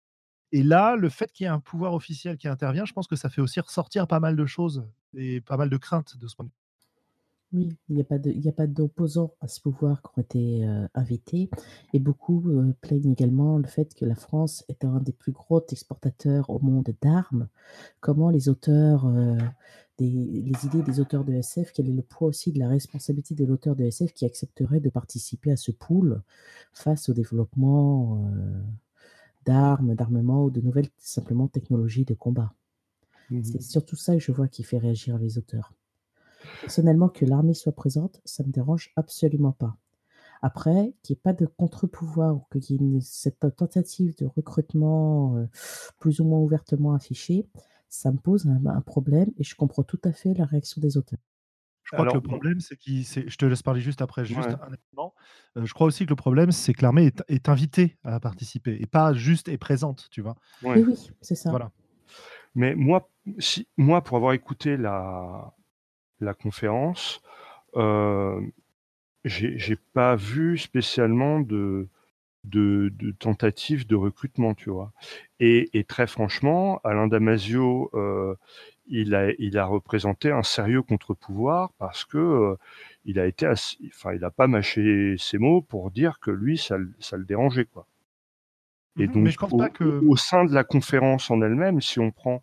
et 0.52 0.62
là, 0.64 0.96
le 0.96 1.10
fait 1.10 1.32
qu'il 1.32 1.44
y 1.44 1.48
ait 1.48 1.52
un 1.52 1.60
pouvoir 1.60 1.94
officiel 1.94 2.38
qui 2.38 2.48
intervient, 2.48 2.84
je 2.86 2.92
pense 2.94 3.08
que 3.08 3.16
ça 3.16 3.30
fait 3.30 3.40
aussi 3.42 3.60
ressortir 3.60 4.06
pas 4.08 4.20
mal 4.20 4.36
de 4.36 4.46
choses 4.46 4.86
et 5.16 5.40
pas 5.42 5.56
mal 5.58 5.70
de 5.70 5.76
craintes 5.78 6.16
de 6.18 6.28
ce 6.28 6.36
point 6.36 6.46
de 6.46 6.50
vue. 6.50 6.56
Oui, 7.54 7.76
il 7.88 7.96
y 7.98 8.00
a 8.00 8.04
pas 8.04 8.18
de 8.18 8.30
il 8.32 8.44
y 8.44 8.48
a 8.48 8.52
pas 8.52 8.66
d'opposants 8.66 9.34
à 9.40 9.46
ce 9.48 9.60
pouvoir 9.60 10.02
qui 10.02 10.08
ont 10.18 10.22
été, 10.22 10.64
heu, 10.66 10.88
invités 10.94 11.48
et 11.92 12.00
beaucoup, 12.00 12.42
heu, 12.50 12.74
plaignent 12.80 13.12
également 13.12 13.58
le 13.58 13.66
fait 13.68 13.94
que 13.94 14.04
la 14.04 14.16
France 14.16 14.64
est 14.68 14.84
un 14.84 14.98
des 15.00 15.12
plus 15.12 15.30
gros 15.32 15.64
exportateurs 15.70 16.50
au 16.50 16.58
monde 16.58 16.88
d'armes. 17.00 17.48
Comment 18.00 18.30
les 18.30 18.48
auteurs, 18.48 19.06
heu, 19.08 19.36
des 19.98 20.08
les 20.10 20.66
idées 20.66 20.82
des 20.82 21.00
auteurs 21.00 21.24
de 21.24 21.34
SF, 21.34 21.72
quel 21.72 21.88
est 21.88 21.92
le 21.94 22.02
poids 22.02 22.28
aussi 22.28 22.52
de 22.52 22.58
la 22.58 22.68
responsabilité 22.68 23.34
de 23.36 23.44
l'auteur 23.44 23.76
de 23.76 23.84
SF 23.84 24.14
qui 24.14 24.24
accepterait 24.26 24.80
de 24.80 24.90
participer 24.90 25.52
à 25.52 25.56
ce 25.56 25.70
pool 25.72 26.22
face 26.72 27.08
au 27.08 27.14
développement, 27.14 28.24
d'armes, 29.46 29.94
d'armements 29.94 30.44
ou 30.44 30.50
de 30.50 30.60
nouvelles 30.60 30.88
simplement 30.98 31.48
technologies 31.48 32.04
de 32.04 32.14
combat? 32.14 32.52
C'est 33.42 33.60
Mmh 33.60 33.64
surtout 33.64 33.96
ça 33.96 34.14
que 34.14 34.20
je 34.20 34.32
vois 34.32 34.48
qui 34.48 34.64
fait 34.64 34.78
réagir 34.78 35.18
les 35.18 35.38
auteurs. 35.38 35.72
Personnellement, 36.60 37.08
que 37.08 37.24
l'armée 37.24 37.54
soit 37.54 37.72
présente, 37.74 38.20
ça 38.24 38.44
me 38.44 38.50
dérange 38.52 38.92
absolument 38.96 39.52
pas. 39.52 39.76
Après, 40.42 40.94
qu'il 41.02 41.14
y 41.14 41.18
ait 41.18 41.22
pas 41.22 41.32
de 41.34 41.46
contre-pouvoir 41.46 42.36
ou 42.36 42.42
qu'il 42.52 42.64
y 42.70 42.74
ait 42.74 42.86
une 42.86 43.00
cette 43.00 43.40
tentative 43.56 44.16
de 44.18 44.26
recrutement, 44.26 45.36
heu, 45.38 45.48
plus 45.98 46.20
ou 46.20 46.24
moins 46.26 46.40
ouvertement 46.40 46.94
affichée, 46.94 47.48
ça 47.90 48.12
me 48.12 48.18
pose 48.18 48.46
un 48.48 48.64
un 48.66 48.80
problème 48.82 49.30
et 49.38 49.44
je 49.44 49.56
comprends 49.56 49.84
tout 49.84 50.00
à 50.04 50.12
fait 50.12 50.34
la 50.34 50.44
réaction 50.46 50.80
des 50.82 50.96
auteurs. 50.98 51.20
Je 51.82 51.92
crois 51.92 52.06
que 52.06 52.16
le 52.16 52.22
problème, 52.22 52.60
c'est 52.60 52.78
c'est 53.04 53.28
je 53.28 53.36
te 53.36 53.44
laisse 53.44 53.62
parler 53.62 53.80
juste 53.82 54.00
après, 54.00 54.24
juste 54.24 54.54
ouais. 54.54 54.58
un 54.60 54.68
élément. 54.72 55.14
Heu, 55.56 55.64
je 55.66 55.74
crois 55.74 55.86
aussi 55.86 56.04
que 56.06 56.10
le 56.10 56.16
problème, 56.16 56.50
c'est 56.50 56.72
que 56.72 56.82
l'armée 56.82 57.06
est 57.06 57.22
est 57.28 57.48
invitée 57.48 57.98
à 58.04 58.20
participer 58.20 58.76
et 58.80 58.86
pas 58.86 59.12
juste 59.12 59.48
est 59.48 59.58
présente, 59.58 60.08
tu 60.10 60.22
vois? 60.22 60.36
Oui, 60.74 60.82
Ouais. 60.82 60.82
oui, 60.82 61.10
c'est 61.20 61.34
ça. 61.36 61.50
Voilà. 61.50 61.72
Mais 62.54 62.74
moi, 62.76 63.10
si 63.38 63.68
moi, 63.78 64.02
pour 64.04 64.16
avoir 64.18 64.34
écouté 64.34 64.76
la 64.78 65.54
la 66.24 66.34
conférence, 66.34 67.22
heu, 67.76 68.40
j'ai 69.24 69.76
pas 69.94 70.16
vu 70.16 70.58
spécialement 70.58 71.40
de 71.40 71.88
de 72.44 72.90
de 72.98 73.12
tentatives 73.12 73.86
de 73.86 73.96
recrutement, 73.96 74.54
tu 74.54 74.70
vois? 74.70 74.92
Et 75.40 75.70
et 75.78 75.84
très 75.84 76.06
franchement, 76.08 76.80
Alain 76.84 77.08
Damasio, 77.08 77.90
heu, 77.94 78.36
il 78.88 79.14
a 79.14 79.32
il 79.38 79.58
a 79.58 79.66
représenté 79.66 80.30
un 80.32 80.42
sérieux 80.44 80.82
contre-pouvoir 80.82 81.72
parce 81.78 82.04
que, 82.04 82.18
heu, 82.18 82.58
il 83.06 83.18
a 83.20 83.26
été 83.26 83.48
enfin, 83.48 84.14
il 84.14 84.24
a 84.24 84.30
pas 84.32 84.46
mâché 84.48 85.16
ses 85.18 85.38
mots 85.38 85.62
pour 85.62 85.90
dire 85.92 86.20
que 86.20 86.30
lui, 86.32 86.58
ça 86.58 86.78
le 86.78 86.92
ça 87.00 87.16
le 87.18 87.24
dérangeait, 87.26 87.66
quoi. 87.66 87.86
Et 88.98 89.06
Mmh 89.06 89.18
mais 89.22 89.30
donc 89.30 89.30
je 89.30 89.38
pense 89.38 89.54
pas 89.54 89.70
au 89.70 89.70
que 89.70 90.06
au 90.06 90.16
sein 90.16 90.44
de 90.44 90.52
la 90.54 90.64
conférence 90.64 91.30
en 91.30 91.42
elle-même, 91.42 91.80
si 91.80 91.98
on 92.00 92.10
prend 92.10 92.42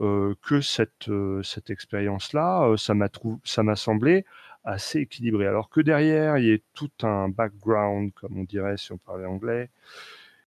que 0.00 0.60
cette, 0.60 1.10
cette 1.42 1.70
expérience-là, 1.70 2.74
ça 2.76 2.94
m'a 2.94 3.08
trou 3.08 3.40
ça 3.44 3.62
m'a 3.62 3.76
semblé 3.76 4.24
assez 4.64 5.00
équilibré. 5.00 5.46
Alors 5.46 5.70
que 5.70 5.80
derrière, 5.80 6.38
il 6.38 6.46
y 6.46 6.50
ait 6.52 6.62
tout 6.74 6.90
un 7.02 7.28
background, 7.28 8.12
comme 8.14 8.38
on 8.38 8.44
dirait 8.44 8.76
si 8.76 8.92
on 8.92 8.98
parlait 8.98 9.26
anglais 9.26 9.70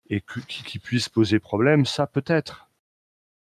et 0.10 0.22
que 0.22 0.40
qui 0.42 0.64
qui 0.64 0.80
puisse 0.80 1.10
poser 1.10 1.40
problème, 1.40 1.86
ça 1.86 2.08
peut-être. 2.08 2.70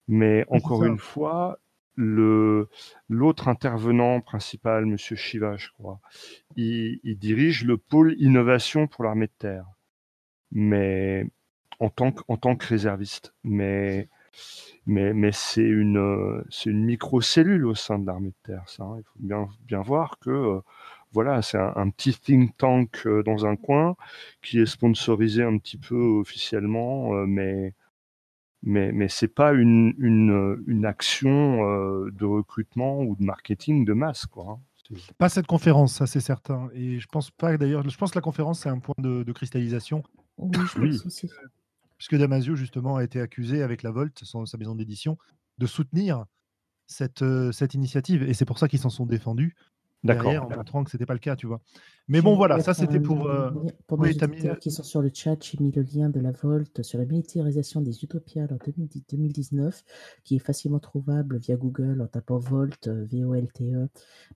Mais 0.07 0.45
encore 0.49 0.83
une 0.83 0.99
fois, 0.99 1.59
le 1.95 2.69
l'autre 3.09 3.47
intervenant 3.47 4.21
principal, 4.21 4.85
monsieur 4.85 5.15
Shiva, 5.15 5.57
je 5.57 5.69
crois, 5.71 5.99
il 6.55 6.99
il 7.03 7.17
dirige 7.17 7.65
le 7.65 7.77
pôle 7.77 8.15
innovation 8.19 8.87
pour 8.87 9.03
l'armée 9.03 9.27
de 9.27 9.33
terre, 9.37 9.65
mais 10.51 11.27
en 11.79 11.89
tant 11.89 12.11
que 12.11 12.23
en 12.27 12.37
tant 12.37 12.55
que 12.55 12.67
réserviste. 12.67 13.33
Mais 13.43 14.09
mais 14.86 15.13
mais 15.13 15.31
c'est 15.31 15.61
une, 15.63 16.43
une 16.65 16.86
microcellule 16.86 17.65
au 17.65 17.75
sein 17.75 17.99
de 17.99 18.05
l'armée 18.07 18.29
de 18.29 18.36
terre 18.43 18.63
ça, 18.67 18.83
hein. 18.83 18.97
Il 18.99 19.03
faut 19.03 19.19
bien 19.19 19.47
bien 19.67 19.81
voir 19.81 20.19
que, 20.19 20.29
heu, 20.29 20.61
voilà, 21.13 21.41
c'est 21.41 21.57
un 21.57 21.73
un 21.75 21.89
petit 21.89 22.13
think 22.19 22.55
tank, 22.57 23.05
heu, 23.05 23.23
dans 23.23 23.45
un 23.45 23.55
coin 23.55 23.95
qui 24.43 24.59
est 24.59 24.65
sponsorisé 24.65 25.43
un 25.43 25.57
petit 25.57 25.77
peu 25.77 25.95
officiellement, 25.95 27.13
heu, 27.15 27.25
mais 27.27 27.73
mais 28.63 28.91
mais 28.91 29.09
c'est 29.09 29.27
pas 29.33 29.53
une 29.53 29.93
une, 29.99 30.63
une 30.67 30.86
action, 30.86 31.59
de 32.11 32.25
recrutement 32.25 33.01
ou 33.01 33.15
de 33.15 33.23
marketing 33.23 33.86
de 33.86 33.93
masse, 33.93 34.25
quoi, 34.25 34.45
hein. 34.49 34.59
Pas 35.17 35.29
cette 35.29 35.47
conférence, 35.47 35.95
ça 35.95 36.05
c'est 36.05 36.19
certain. 36.19 36.69
Et 36.73 36.99
je 36.99 37.07
pense 37.07 37.31
pas 37.31 37.57
d'ailleurs, 37.57 37.88
je 37.89 37.97
pense 37.97 38.11
que 38.11 38.17
la 38.17 38.21
conférence 38.21 38.61
c'est 38.61 38.69
un 38.69 38.79
point 38.79 38.93
de, 38.99 39.23
de 39.23 39.31
cristallisation. 39.31 40.03
Oui, 40.38 40.67
je 40.67 40.75
pense 40.75 41.05
aussi. 41.05 41.29
Puisque 41.97 42.15
Damasio 42.17 42.55
justement 42.55 42.97
a 42.97 43.03
été 43.03 43.21
accusé 43.21 43.63
avec 43.63 43.83
la 43.83 43.91
Volt, 43.91 44.19
son- 44.23 44.45
sa 44.45 44.57
maison 44.57 44.75
d'édition, 44.75 45.17
de 45.57 45.65
soutenir 45.65 46.25
cette, 46.87 47.21
euh, 47.21 47.51
cette 47.51 47.73
initiative. 47.73 48.23
Et 48.23 48.33
c'est 48.33 48.45
pour 48.45 48.59
ça 48.59 48.67
qu'ils 48.67 48.79
s'en 48.79 48.89
sont 48.89 49.05
défendus 49.05 49.55
derrière 50.03 50.43
en 50.43 50.47
D'accord. 50.47 50.57
montrant 50.57 50.83
que 50.83 50.91
c'était 50.91 51.05
pas 51.07 51.13
le 51.13 51.19
cas, 51.19 51.35
tu 51.35 51.47
vois. 51.47 51.61
Mais 52.07 52.21
bon 52.21 52.35
voilà, 52.35 52.59
ça 52.59 52.75
c'était 52.75 52.99
pour. 52.99 53.25
euh, 53.25 53.49
Pour 53.87 53.97
oui, 53.99 54.09
mis, 54.09 54.23
auditeurs 54.23 54.53
euh, 54.55 54.59
qui 54.59 54.69
sont 54.69 54.83
sur 54.83 55.01
le 55.01 55.09
chat, 55.11 55.37
j'ai 55.41 55.57
mis 55.59 55.71
le 55.71 55.81
lien 55.81 56.09
de 56.09 56.19
la 56.19 56.31
Volt 56.31 56.83
sur 56.83 56.99
la 56.99 57.05
militarisation 57.05 57.81
des 57.81 58.03
Utopiales 58.03 58.53
en 58.53 58.57
2010 58.63 59.03
2019, 59.09 59.83
qui 60.23 60.35
est 60.35 60.39
facilement 60.39 60.79
trouvable 60.79 61.39
via 61.39 61.55
Google 61.55 62.01
en 62.01 62.07
tapant 62.07 62.37
Volt, 62.37 62.87
V-O-L-T-E, 62.87 63.87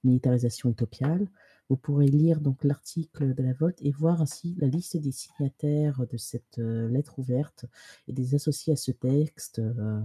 militarisation 0.03 0.71
utopiale. 0.71 1.27
Vous 1.69 1.77
pourrez 1.77 2.07
lire 2.07 2.41
donc 2.41 2.63
l'article 2.63 3.35
de 3.35 3.43
la 3.43 3.53
Volt 3.53 3.77
et 3.81 3.91
voir 3.91 4.21
ainsi 4.21 4.55
la 4.57 4.67
liste 4.67 4.97
des 4.97 5.11
signataires 5.11 6.01
de 6.11 6.17
cette 6.17 6.57
euh, 6.57 6.89
lettre 6.89 7.19
ouverte 7.19 7.65
et 8.07 8.13
des 8.13 8.33
associés 8.33 8.73
à 8.73 8.75
ce 8.75 8.91
texte, 8.91 9.59
euh, 9.59 10.01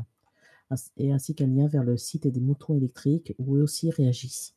et 0.99 1.11
ainsi 1.13 1.35
qu'un 1.35 1.47
lien 1.47 1.67
vers 1.67 1.83
le 1.83 1.97
site 1.97 2.27
des 2.27 2.41
moutons 2.41 2.75
électriques 2.75 3.35
où 3.39 3.57
eux 3.57 3.63
aussi 3.63 3.91
réagissent. 3.91 4.55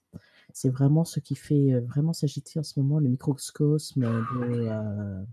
C'est 0.53 0.69
vraiment 0.69 1.05
ce 1.05 1.21
qui 1.21 1.35
fait 1.35 1.73
euh, 1.73 1.79
vraiment 1.81 2.11
s'agiter 2.11 2.59
en 2.59 2.63
ce 2.63 2.77
moment 2.77 2.99
le 2.99 3.07
microcosme 3.07 4.01
de, 4.01 5.25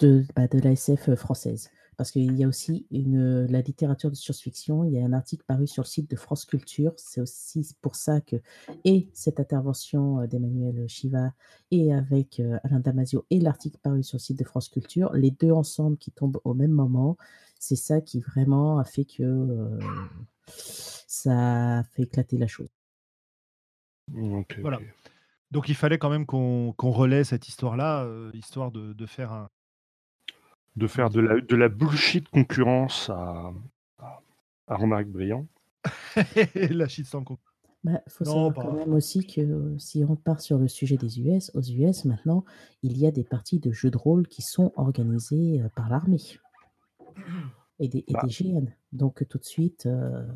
de, 0.00 0.24
bah, 0.34 0.48
de 0.48 0.58
l'ASF 0.58 1.14
française. 1.14 1.70
Parce 1.96 2.10
qu'il 2.10 2.36
y 2.36 2.44
a 2.44 2.48
aussi 2.48 2.86
une, 2.90 3.46
la 3.46 3.60
littérature 3.60 4.10
de 4.10 4.16
science-fiction. 4.16 4.84
Il 4.84 4.92
y 4.92 4.98
a 4.98 5.04
un 5.04 5.12
article 5.12 5.44
paru 5.46 5.66
sur 5.66 5.82
le 5.82 5.88
site 5.88 6.10
de 6.10 6.16
France 6.16 6.44
Culture. 6.44 6.92
C'est 6.96 7.20
aussi 7.20 7.76
pour 7.80 7.96
ça 7.96 8.20
que, 8.20 8.36
et 8.84 9.08
cette 9.12 9.40
intervention 9.40 10.20
euh, 10.20 10.26
d'Emmanuel 10.26 10.88
Chiva, 10.88 11.32
et 11.70 11.92
avec 11.92 12.40
euh, 12.40 12.58
Alain 12.64 12.80
Damasio, 12.80 13.26
et 13.30 13.40
l'article 13.40 13.78
paru 13.82 14.02
sur 14.02 14.16
le 14.16 14.22
site 14.22 14.38
de 14.38 14.44
France 14.44 14.68
Culture, 14.68 15.12
les 15.12 15.30
deux 15.30 15.52
ensemble 15.52 15.96
qui 15.96 16.10
tombent 16.10 16.40
au 16.44 16.54
même 16.54 16.72
moment, 16.72 17.16
c'est 17.58 17.76
ça 17.76 18.00
qui 18.00 18.20
vraiment 18.20 18.78
a 18.78 18.84
fait 18.84 19.04
que 19.04 19.22
euh, 19.22 19.78
ça 20.46 21.78
a 21.78 21.84
fait 21.84 22.02
éclater 22.02 22.36
la 22.36 22.46
chose. 22.46 22.68
Ok, 24.14 24.58
Voilà. 24.60 24.80
Donc 25.50 25.68
il 25.68 25.74
fallait 25.74 25.98
quand 25.98 26.10
même 26.10 26.26
qu'on 26.26 26.74
relaie 26.76 27.24
cette 27.24 27.48
histoire-là, 27.48 28.04
euh, 28.04 28.30
histoire 28.34 28.72
de, 28.72 28.92
de 28.92 29.06
faire 29.06 29.32
un. 29.32 29.48
De 30.76 30.86
faire 30.86 31.08
de 31.10 31.20
la, 31.20 31.40
de 31.40 31.56
la 31.56 31.68
bullshit 31.68 32.28
concurrence 32.28 33.08
à, 33.10 33.52
à, 33.98 34.20
à 34.66 34.76
Remarque 34.76 35.06
Brillant. 35.06 35.46
la 36.54 36.88
shitstorm. 36.88 37.24
con- 37.24 37.38
Bah, 37.84 38.00
faut 38.08 38.24
Non, 38.24 38.32
savoir 38.48 38.54
pas- 38.54 38.62
quand 38.62 38.72
même 38.72 38.92
aussi 38.94 39.26
que 39.26 39.40
euh, 39.40 39.78
si 39.78 40.02
on 40.08 40.16
part 40.16 40.40
sur 40.40 40.58
le 40.58 40.66
sujet 40.68 40.96
des 40.96 41.20
US, 41.20 41.50
aux 41.54 41.60
US 41.62 42.04
maintenant, 42.06 42.44
il 42.82 42.98
y 42.98 43.06
a 43.06 43.10
des 43.12 43.24
parties 43.24 43.60
de 43.60 43.70
jeux 43.72 43.90
de 43.90 43.98
rôle 43.98 44.26
qui 44.26 44.42
sont 44.42 44.72
organisées 44.76 45.60
euh, 45.62 45.68
par 45.76 45.88
l'armée 45.90 46.20
et 47.78 47.88
des, 47.88 48.04
et 48.08 48.12
Bah. 48.12 48.22
des 48.24 48.28
GN. 48.32 48.66
Donc 48.92 49.24
tout 49.28 49.38
de 49.38 49.44
suite, 49.44 49.86
euh, 49.86 50.26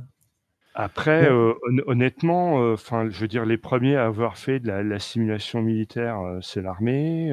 Après, 0.81 1.29
Ouais. 1.29 1.55
honnêtement, 1.87 2.72
enfin, 2.72 3.09
je 3.11 3.20
veux 3.20 3.26
dire, 3.29 3.45
les 3.45 3.59
premiers 3.59 3.97
à 3.97 4.07
avoir 4.07 4.39
fait 4.39 4.61
de 4.61 4.68
la, 4.68 4.83
la 4.85 5.01
simulation 5.01 5.61
militaire, 5.61 6.20
c'est 6.41 6.62
l'armée. 6.62 7.31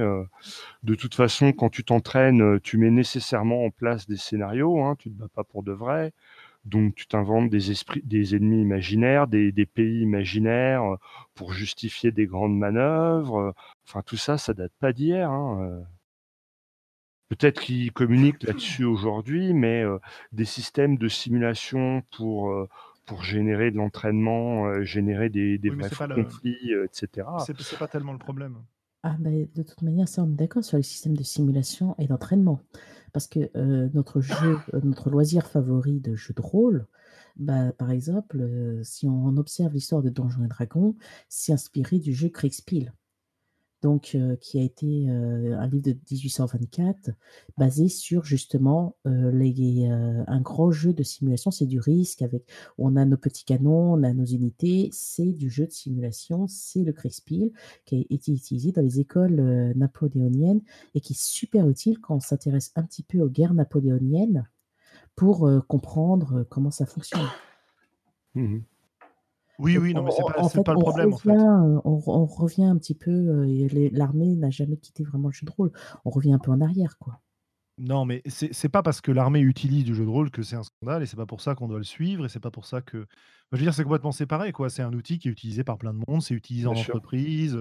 de 0.84 0.96
toute 0.96 1.16
façon, 1.16 1.54
quand 1.54 1.70
tu 1.70 1.84
t'entraînes, 1.84 2.60
tu 2.62 2.78
mets 2.78 2.92
nécessairement 2.92 3.66
en 3.66 3.70
place 3.72 4.08
des 4.08 4.18
scénarios. 4.18 4.84
Hein, 4.84 4.96
tu 4.98 5.12
te 5.12 5.16
bats 5.18 5.30
pas 5.34 5.44
pour 5.44 5.64
de 5.64 5.72
vrai. 5.74 6.12
Donc, 6.66 6.96
tu 6.96 7.08
t'inventes 7.08 7.50
des 7.52 7.72
esprits, 7.72 8.02
des 8.06 8.36
ennemis 8.36 8.62
imaginaires, 8.62 9.28
des, 9.28 9.52
des 9.52 9.66
pays 9.68 10.02
imaginaires 10.02 10.98
pour 11.36 11.54
justifier 11.54 12.12
des 12.12 12.28
grandes 12.28 12.58
manœuvres. 12.58 13.54
Enfin, 13.88 14.02
tout 14.06 14.18
ça, 14.18 14.38
ça 14.40 14.54
date 14.56 14.74
pas 14.80 14.94
d'hier. 14.94 15.32
Hein. 15.32 15.84
Peut-être 17.30 17.62
qu'ils 17.62 17.92
communiquent 17.92 18.44
là-dessus 18.44 18.84
aujourd'hui, 18.86 19.54
mais 19.54 19.84
des 20.32 20.46
systèmes 20.46 20.98
de 20.98 21.08
simulation 21.08 22.04
pour 22.16 22.68
pour 23.06 23.24
générer 23.24 23.72
de 23.72 23.78
l'entraînement, 23.78 24.68
euh, 24.68 24.84
générer 24.84 25.30
des, 25.30 25.58
des 25.58 25.70
Oui, 25.70 25.78
vrais 25.78 25.90
le- 26.08 26.24
conflits, 26.24 26.74
etc. 26.74 27.28
C'est 27.46 27.78
pas 27.78 27.88
tellement 27.88 28.14
le 28.14 28.20
problème. 28.20 28.58
ah, 29.04 29.16
bah, 29.20 29.30
de 29.32 29.64
toute 29.64 29.82
manière, 29.84 30.08
ça 30.08 30.24
on 30.24 30.32
est 30.32 30.36
d'accord 30.36 30.64
sur 30.64 30.78
les 30.78 30.84
systèmes 30.84 31.16
de 31.16 31.24
simulation 31.24 31.96
et 32.00 32.08
d'entraînement. 32.08 32.60
Parce 33.14 33.28
que 33.28 33.50
euh, 33.56 33.90
notre 33.94 34.20
jeu, 34.22 34.60
euh, 34.74 34.82
notre 34.84 35.10
loisir 35.10 35.48
favori 35.48 36.00
de 36.02 36.16
jeu 36.16 36.34
de 36.34 36.42
rôle, 36.42 36.88
bah, 37.38 37.72
par 37.74 37.92
exemple, 37.92 38.40
euh, 38.42 38.84
si 38.84 39.08
on 39.08 39.38
observe 39.38 39.74
l'histoire 39.74 40.02
de 40.02 40.10
Donjons 40.10 40.44
et 40.46 40.48
Dragons, 40.48 40.96
c'est 41.30 41.54
inspiré 41.54 42.00
du 42.00 42.14
jeu 42.14 42.30
Kriegspiel. 42.30 42.94
Donc 43.86 44.16
euh, 44.16 44.36
qui 44.38 44.58
a 44.58 44.64
été 44.64 45.08
euh, 45.08 45.56
un 45.60 45.68
livre 45.68 45.84
de 45.84 45.96
1824 46.10 47.12
basé 47.56 47.88
sur 47.88 48.26
justement 48.26 48.96
euh, 49.06 49.32
les, 49.32 49.86
un 49.86 50.42
grand 50.42 50.72
jeu 50.72 50.92
de 50.92 51.04
simulation. 51.04 51.52
C'est 51.52 51.68
du 51.68 51.80
risque 51.80 52.24
avec 52.24 52.50
on 52.80 52.96
a 52.96 53.06
nos 53.06 53.16
petits 53.16 53.46
canons, 53.46 53.94
on 53.94 54.02
a 54.02 54.12
nos 54.12 54.26
unités. 54.26 54.90
C'est 54.92 55.34
du 55.34 55.52
jeu 55.52 55.68
de 55.68 55.72
simulation. 55.72 56.48
C'est 56.48 56.84
le 56.84 56.94
Kriegspiel 56.94 57.52
qui 57.86 57.96
a 57.96 58.00
été 58.10 58.32
utilisé 58.32 58.72
dans 58.72 58.82
les 58.82 59.00
écoles 59.00 59.74
napoléoniennes 59.76 60.62
et 60.96 61.00
qui 61.00 61.14
est 61.14 61.22
super 61.22 61.70
utile 61.70 62.00
quand 62.00 62.16
on 62.16 62.20
s'intéresse 62.20 62.72
un 62.76 62.82
petit 62.82 63.04
peu 63.04 63.20
aux 63.22 63.30
guerres 63.30 63.54
napoléoniennes 63.54 64.50
pour 65.16 65.48
comprendre 65.68 66.44
comment 66.50 66.72
ça 66.72 66.88
fonctionne. 66.88 67.30
Mhm. 68.34 68.64
Oui, 69.60 69.76
Donc, 69.76 69.84
oui, 69.84 69.94
non, 69.94 70.04
mais 70.04 70.12
c'est 70.12 70.22
on- 70.24 70.28
pas, 70.28 70.42
en 70.42 70.50
fait, 70.50 70.64
pas 70.64 70.74
le 70.74 70.80
problème, 70.80 71.14
en 71.14 71.18
fait. 71.18 71.30
euh, 71.32 71.82
on, 71.86 72.02
on 72.06 72.26
revient 72.26 72.66
un 72.66 72.78
petit 72.78 72.96
peu. 72.96 73.12
euh, 73.12 73.90
L'armée 73.92 74.36
n'a 74.36 74.50
jamais 74.50 74.78
quitté 74.78 75.04
vraiment 75.04 75.30
le 75.30 75.34
jeu 75.34 75.46
de 75.46 75.52
rôle. 75.52 75.72
On 76.04 76.10
revient 76.10 76.34
un 76.34 76.40
peu 76.40 76.52
en 76.52 76.62
arrière, 76.62 76.98
quoi. 77.00 77.20
Non, 77.78 78.06
mais 78.06 78.22
c'est 78.30 78.70
pas 78.70 78.82
parce 78.84 79.02
que 79.02 79.12
l'armée 79.12 79.42
utilise 79.42 79.84
du 79.84 79.94
jeu 79.96 80.06
de 80.06 80.10
rôle 80.10 80.32
que 80.32 80.44
c'est 80.44 80.56
un 80.56 80.64
scandale 80.64 81.04
et 81.04 81.06
c'est 81.06 81.18
pas 81.18 81.26
pour 81.26 81.42
ça 81.42 81.56
qu'on 81.56 81.68
doit 81.68 81.78
le 81.78 81.84
suivre 81.84 82.26
et 82.26 82.30
c'est 82.30 82.40
pas 82.40 82.52
pour 82.52 82.66
ça 82.66 82.82
que. 82.82 83.00
Enfin, 83.00 83.08
je 83.52 83.58
veux 83.58 83.64
dire, 83.64 83.74
c'est 83.74 83.84
complètement 83.84 84.14
séparé, 84.14 84.54
quoi. 84.54 84.70
C'est 84.70 84.82
un 84.82 84.94
outil 84.94 85.20
qui 85.20 85.28
est 85.28 85.32
utilisé 85.32 85.66
par 85.66 85.78
plein 85.78 85.94
de 85.94 86.00
monde, 86.08 86.22
c'est 86.22 86.34
utilisé 86.34 86.68
en 86.68 86.76
sûr. 86.76 86.96
entreprise, 86.96 87.58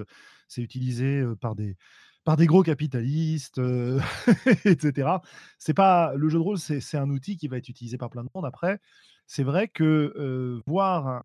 c'est 0.47 0.63
utilisé 0.63 1.19
euh, 1.21 1.35
par 1.35 1.57
des 1.57 1.77
par 2.23 2.37
des 2.37 2.47
gros 2.47 2.63
capitalistes, 2.63 3.59
euh, 3.59 4.01
etc. 4.65 5.21
C'est 5.59 5.75
pas 5.75 6.15
le 6.15 6.29
jeu 6.29 6.39
de 6.39 6.45
rôle, 6.45 6.59
c'est 6.59 6.97
un 6.97 7.11
outil 7.11 7.37
qui 7.37 7.49
va 7.49 7.57
être 7.59 7.69
utilisé 7.69 7.99
par 7.99 8.09
plein 8.09 8.23
de 8.23 8.29
monde. 8.35 8.47
Après, 8.47 8.79
c'est 9.27 9.43
vrai 9.43 9.67
que 9.67 10.15
euh, 10.17 10.61
voir, 10.69 11.25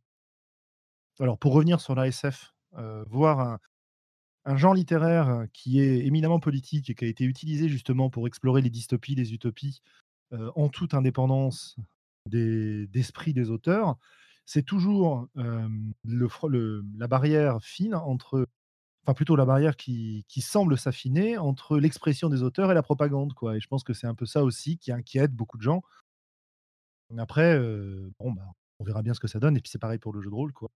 alors 1.20 1.38
pour 1.38 1.54
revenir 1.54 1.82
sur 1.82 1.96
l'ASF, 1.96 2.54
euh, 2.78 3.04
voir 3.10 3.60
un, 4.46 4.58
genre 4.58 4.74
littéraire 4.74 5.30
euh, 5.30 5.46
qui 5.54 5.80
est 5.82 6.06
éminemment 6.06 6.40
politique 6.40 6.90
et 6.90 6.96
qui 6.96 7.06
a 7.06 7.08
été 7.08 7.24
utilisé 7.26 7.70
justement 7.70 8.10
pour 8.10 8.28
explorer 8.28 8.62
les 8.62 8.70
dystopies, 8.70 9.16
les 9.16 9.34
utopies, 9.34 9.82
euh, 10.34 10.52
en 10.56 10.70
toute 10.70 10.94
indépendance 10.94 11.76
des- 12.28 12.88
d'esprit 12.88 13.34
des 13.34 13.50
auteurs, 13.50 13.98
c'est 14.46 14.64
toujours 14.66 15.28
la 15.36 17.08
barrière 17.08 17.62
fine 17.64 17.96
entre, 17.96 18.48
enfin 19.06 19.14
plutôt 19.14 19.36
la 19.36 19.46
barrière 19.46 19.76
qui, 19.78 20.26
semble 20.42 20.78
s'affiner 20.78 21.38
entre 21.38 21.78
l'expression 21.80 22.30
des 22.30 22.44
auteurs 22.44 22.72
et 22.72 22.76
la 22.76 22.84
propagande, 22.84 23.34
quoi. 23.34 23.58
Et 23.58 23.60
je 23.60 23.68
pense 23.68 23.84
que 23.84 23.94
c'est 23.94 24.08
un 24.08 24.16
peu 24.16 24.26
ça 24.26 24.44
aussi 24.44 24.78
qui 24.78 24.92
inquiète 24.92 25.34
beaucoup 25.34 25.58
de 25.58 25.64
gens. 25.64 25.84
Après, 27.18 27.60
bah, 28.20 28.26
on 28.80 28.84
verra 28.84 29.02
bien 29.04 29.14
ce 29.14 29.20
que 29.20 29.28
ça 29.28 29.40
donne. 29.40 29.58
Et 29.58 29.62
puis 29.62 29.70
c'est 29.70 29.80
pareil 29.80 30.00
pour 30.00 30.14
le 30.14 30.22
jeu 30.22 30.30
de 30.30 30.36
rôle, 30.36 30.54
quoi. 30.54 30.70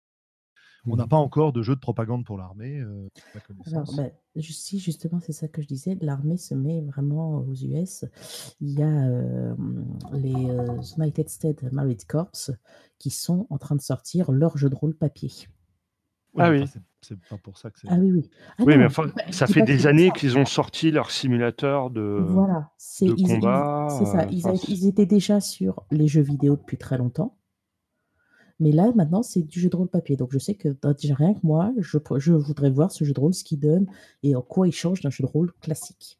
On 0.87 0.95
n'a 0.97 1.03
Mhm. 1.03 1.09
pas 1.09 1.17
encore 1.17 1.53
de 1.53 1.61
jeu 1.61 1.75
de 1.75 1.79
propagande 1.79 2.25
pour 2.25 2.37
l'armée, 2.37 2.79
euh, 2.79 3.07
Alors, 3.71 3.93
ben, 3.95 4.11
ju- 4.35 4.51
si 4.53 4.79
justement, 4.79 5.19
c'est 5.21 5.31
ça 5.31 5.47
que 5.47 5.61
je 5.61 5.67
disais, 5.67 5.97
l'armée 6.01 6.37
se 6.37 6.53
met 6.53 6.81
vraiment 6.81 7.37
aux 7.37 7.53
US. 7.53 8.05
Il 8.59 8.71
y 8.77 8.83
a 8.83 9.07
euh, 9.07 9.55
les 10.11 10.49
euh, 10.49 10.77
United 10.97 11.29
States 11.29 11.63
Marine 11.71 11.95
Corps 12.07 12.31
qui 12.99 13.09
sont 13.09 13.47
en 13.49 13.57
train 13.57 13.75
de 13.75 13.81
sortir 13.81 14.31
leur 14.31 14.57
jeu 14.57 14.69
de 14.69 14.75
rôle 14.75 14.95
papier. 14.95 15.31
Oui, 16.33 16.41
Ah 16.43 16.49
mais 16.49 16.57
oui. 16.57 16.63
enfin, 16.63 16.79
c'est 17.01 17.19
pas 17.29 17.37
pour 17.37 17.57
ça 17.57 17.69
que 17.69 17.79
c'est. 17.79 17.87
Ah 17.89 17.95
oui, 17.95 18.11
oui. 18.11 18.29
Ah 18.57 18.63
Oui, 18.65 18.73
non, 18.73 18.79
mais 18.79 18.85
enfin, 18.85 19.03
ça 19.31 19.47
fait 19.47 19.61
des 19.61 19.87
années 19.87 20.11
qu'ils 20.11 20.37
ont 20.37 20.45
sorti 20.45 20.91
leur 20.91 21.11
simulateur 21.11 21.89
de, 21.91 22.25
Voilà, 22.27 22.71
c'est 22.77 23.05
de 23.05 23.13
ils, 23.13 23.19
ils- 23.21 23.27
combat. 23.27 23.87
c'est 23.89 24.05
ça. 24.05 24.25
Ils, 24.31 24.47
enfin, 24.47 24.49
a- 24.49 24.65
ils 24.67 24.87
étaient 24.87 25.05
déjà 25.05 25.39
sur 25.39 25.85
les 25.91 26.07
jeux 26.07 26.21
vidéo 26.21 26.55
depuis 26.57 26.77
très 26.77 26.97
longtemps, 26.97 27.37
mais 28.63 28.71
là 28.71 28.91
maintenant 28.95 29.23
c'est 29.23 29.43
du 29.43 29.59
jeu 29.59 29.69
de 29.69 29.75
rôle 29.77 29.89
papier. 29.89 30.17
Donc 30.17 30.31
je 30.33 30.39
sais 30.39 30.55
que 30.55 30.69
déjà 30.93 31.15
rien 31.15 31.33
que 31.35 31.41
moi, 31.43 31.71
je, 31.79 31.99
je 32.17 32.33
voudrais 32.33 32.71
voir 32.71 32.91
ce 32.91 33.03
jeu 33.05 33.13
de 33.13 33.19
rôle, 33.19 33.33
ce 33.35 33.43
qu'il 33.43 33.59
donne 33.59 33.87
et 34.23 34.35
en 34.35 34.41
quoi 34.41 34.67
il 34.67 34.73
change 34.73 35.01
d'un 35.01 35.11
jeu 35.11 35.23
de 35.23 35.29
rôle 35.29 35.53
classique. 35.61 36.19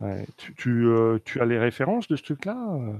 ouais. 0.00 0.26
Tu, 0.36 0.54
tu, 0.54 0.70
euh, 0.86 1.18
tu 1.24 1.40
as 1.40 1.46
les 1.46 1.58
références 1.58 2.08
de 2.08 2.16
ce 2.16 2.22
truc-là 2.22 2.74
euh 2.76 2.98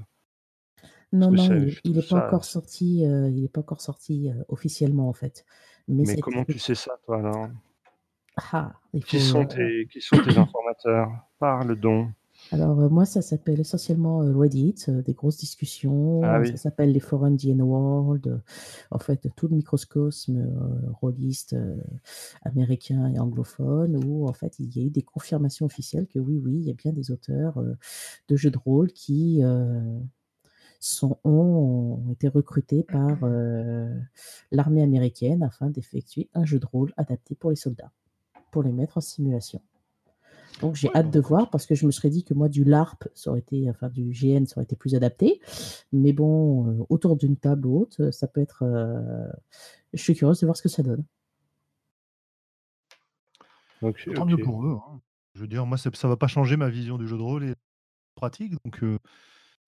Non, 1.13 1.31
non, 1.31 1.55
il, 1.55 1.71
je 1.71 1.81
il 1.85 1.93
trouve 1.93 1.99
est 1.99 2.03
pas 2.03 2.17
ça. 2.17 2.19
encore 2.19 2.45
sorti, 2.45 3.05
euh, 3.07 3.31
il 3.31 3.45
est 3.45 3.49
pas 3.49 3.61
encore 3.61 3.81
sorti 3.81 4.31
euh, 4.31 4.43
officiellement 4.49 5.09
en 5.09 5.13
fait. 5.13 5.45
Mais 5.89 6.17
comment 6.19 6.45
tu 6.45 6.59
sais 6.59 6.75
ça, 6.75 6.97
toi, 7.05 7.19
alors? 7.19 7.49
Ah, 8.37 8.81
il 8.93 9.05
Qui 9.07 9.19
faut. 9.19 9.19
sont 9.21 9.47
euh, 9.47 9.47
tes, 9.47 9.87
qui 9.91 10.01
sont 10.03 10.21
tes 10.21 10.37
informateurs? 10.39 11.11
Parle 11.39 11.77
donc. 11.77 12.11
Alors, 12.55 12.79
euh, 12.79 12.89
moi, 12.89 13.05
ça 13.05 13.21
s'appelle 13.21 13.59
essentiellement 13.59 14.23
euh, 14.23 14.33
Reddit, 14.33 14.77
euh, 14.89 15.03
des 15.03 15.13
grosses 15.13 15.39
discussions. 15.39 16.23
Ah 16.23 16.45
Ça 16.45 16.57
s'appelle 16.57 16.93
les 16.93 17.01
forums 17.01 17.35
d'Ian 17.35 17.59
World. 17.59 18.29
euh, 18.29 18.39
En 18.93 19.01
fait, 19.01 19.27
tout 19.35 19.49
le 19.49 19.57
microcosme 19.57 20.49
rôliste 21.01 21.57
américain 22.43 23.09
et 23.13 23.19
anglophone, 23.19 23.97
où 24.05 24.29
en 24.29 24.33
fait, 24.33 24.61
il 24.61 24.73
y 24.77 24.81
a 24.81 24.85
eu 24.87 24.91
des 24.91 25.03
confirmations 25.03 25.67
officielles 25.67 26.07
que 26.07 26.21
oui, 26.21 26.39
oui, 26.39 26.55
il 26.55 26.63
y 26.65 26.71
a 26.71 26.75
bien 26.75 26.93
des 26.93 27.11
auteurs 27.11 27.61
de 28.29 28.37
jeux 28.37 28.53
de 28.53 28.59
rôle 28.59 28.93
qui 28.93 29.43
sont, 30.79 31.19
ont, 31.25 32.01
ont 32.07 32.13
été 32.13 32.29
recrutés 32.29 32.85
par 32.85 33.19
l'armée 34.53 34.83
américaine 34.83 35.43
afin 35.43 35.71
d'effectuer 35.71 36.29
un 36.35 36.45
jeu 36.45 36.61
de 36.61 36.67
rôle 36.67 36.93
adapté 36.97 37.35
pour 37.35 37.51
les 37.51 37.57
soldats, 37.57 37.91
pour 38.53 38.63
les 38.63 38.73
mettre 38.73 38.99
en 38.99 39.01
simulation. 39.01 39.61
Donc 40.61 40.77
j'ai 40.77 40.89
Ouais, 40.89 40.95
hâte 40.95 41.11
bah, 41.11 41.11
de 41.11 41.21
écoute. 41.21 41.29
voir 41.29 41.51
parce 41.51 41.67
que 41.67 41.75
je 41.75 41.87
me 41.87 41.91
serais 41.91 42.11
dit 42.11 42.25
que 42.25 42.35
moi 42.35 42.49
du 42.49 42.65
LARP, 42.65 43.09
ça 43.15 43.31
aurait 43.31 43.41
été, 43.41 43.69
enfin 43.71 43.89
du 43.89 44.13
GN, 44.13 44.47
ça 44.47 44.57
aurait 44.59 44.65
été 44.65 44.77
plus 44.77 44.95
adapté. 44.95 45.41
Mais 45.93 46.13
bon, 46.13 46.69
euh, 46.83 46.87
autour 46.91 47.17
d'une 47.17 47.37
table 47.37 47.67
haute, 47.69 48.11
ça 48.13 48.27
peut 48.29 48.41
être. 48.41 48.63
euh, 48.65 49.29
Je 49.95 50.03
suis 50.03 50.15
curieuse 50.15 50.41
de 50.41 50.47
voir 50.47 50.57
ce 50.57 50.63
que 50.63 50.69
ça 50.69 50.83
donne. 50.83 51.05
Ok, 53.81 54.09
Tant 54.15 54.25
ok. 54.25 54.27
mieux 54.27 54.39
pour 54.39 54.65
eux. 54.67 54.79
hein. 54.89 55.01
Je 55.35 55.41
veux 55.41 55.49
dire, 55.49 55.67
moi, 55.67 55.77
ça 55.79 56.09
va 56.09 56.17
pas 56.17 56.29
changer 56.29 56.57
ma 56.57 56.69
vision 56.71 56.97
du 56.99 57.09
jeu 57.09 57.17
de 57.17 57.23
rôle 57.23 57.45
et 57.45 57.55
pratique, 58.15 58.55
donc 58.65 58.83
euh, 58.85 58.99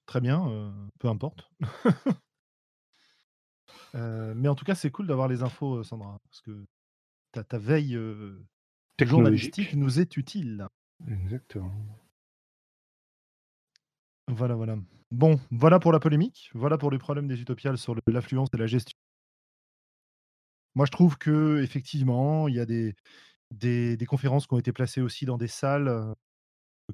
très 0.06 0.20
bien, 0.20 0.48
euh, 0.50 0.72
peu 1.00 1.08
importe. 1.08 1.50
Euh, 3.94 4.34
mais 4.36 4.48
en 4.48 4.54
tout 4.54 4.64
cas, 4.64 4.74
c'est 4.74 4.90
cool 4.90 5.06
d'avoir 5.06 5.28
les 5.28 5.42
infos, 5.42 5.82
Sandra, 5.82 6.18
parce 6.24 6.40
que 6.40 6.66
ta, 7.32 7.44
ta 7.44 7.58
veille 7.58 7.96
euh, 7.96 8.44
journalistique 9.04 9.74
nous 9.74 10.00
est 10.00 10.16
utile? 10.16 10.68
Exactement. 11.08 11.88
Voilà, 14.28 14.54
voilà. 14.54 14.76
Bon, 15.10 15.38
voilà 15.50 15.78
pour 15.80 15.92
la 15.92 15.98
polémique, 16.00 16.50
voilà 16.54 16.78
pour 16.78 16.90
les 16.90 16.98
problèmes 16.98 17.28
des 17.28 17.40
utopiales 17.40 17.78
sur 17.78 17.94
le- 17.94 18.00
l'affluence 18.08 18.48
et 18.54 18.56
la 18.56 18.66
gestion. 18.66 18.96
Moi, 20.74 20.86
je 20.86 20.90
trouve 20.90 21.16
que 21.18 21.62
effectivement, 21.62 22.48
il 22.48 22.54
y 22.56 22.60
a 22.60 22.66
des, 22.66 22.94
des, 23.52 23.96
des 23.96 24.06
conférences 24.06 24.46
qui 24.46 24.54
ont 24.54 24.58
été 24.58 24.72
placées 24.72 25.00
aussi 25.02 25.26
dans 25.26 25.38
des 25.38 25.48
salles 25.48 25.88
euh, 25.88 26.14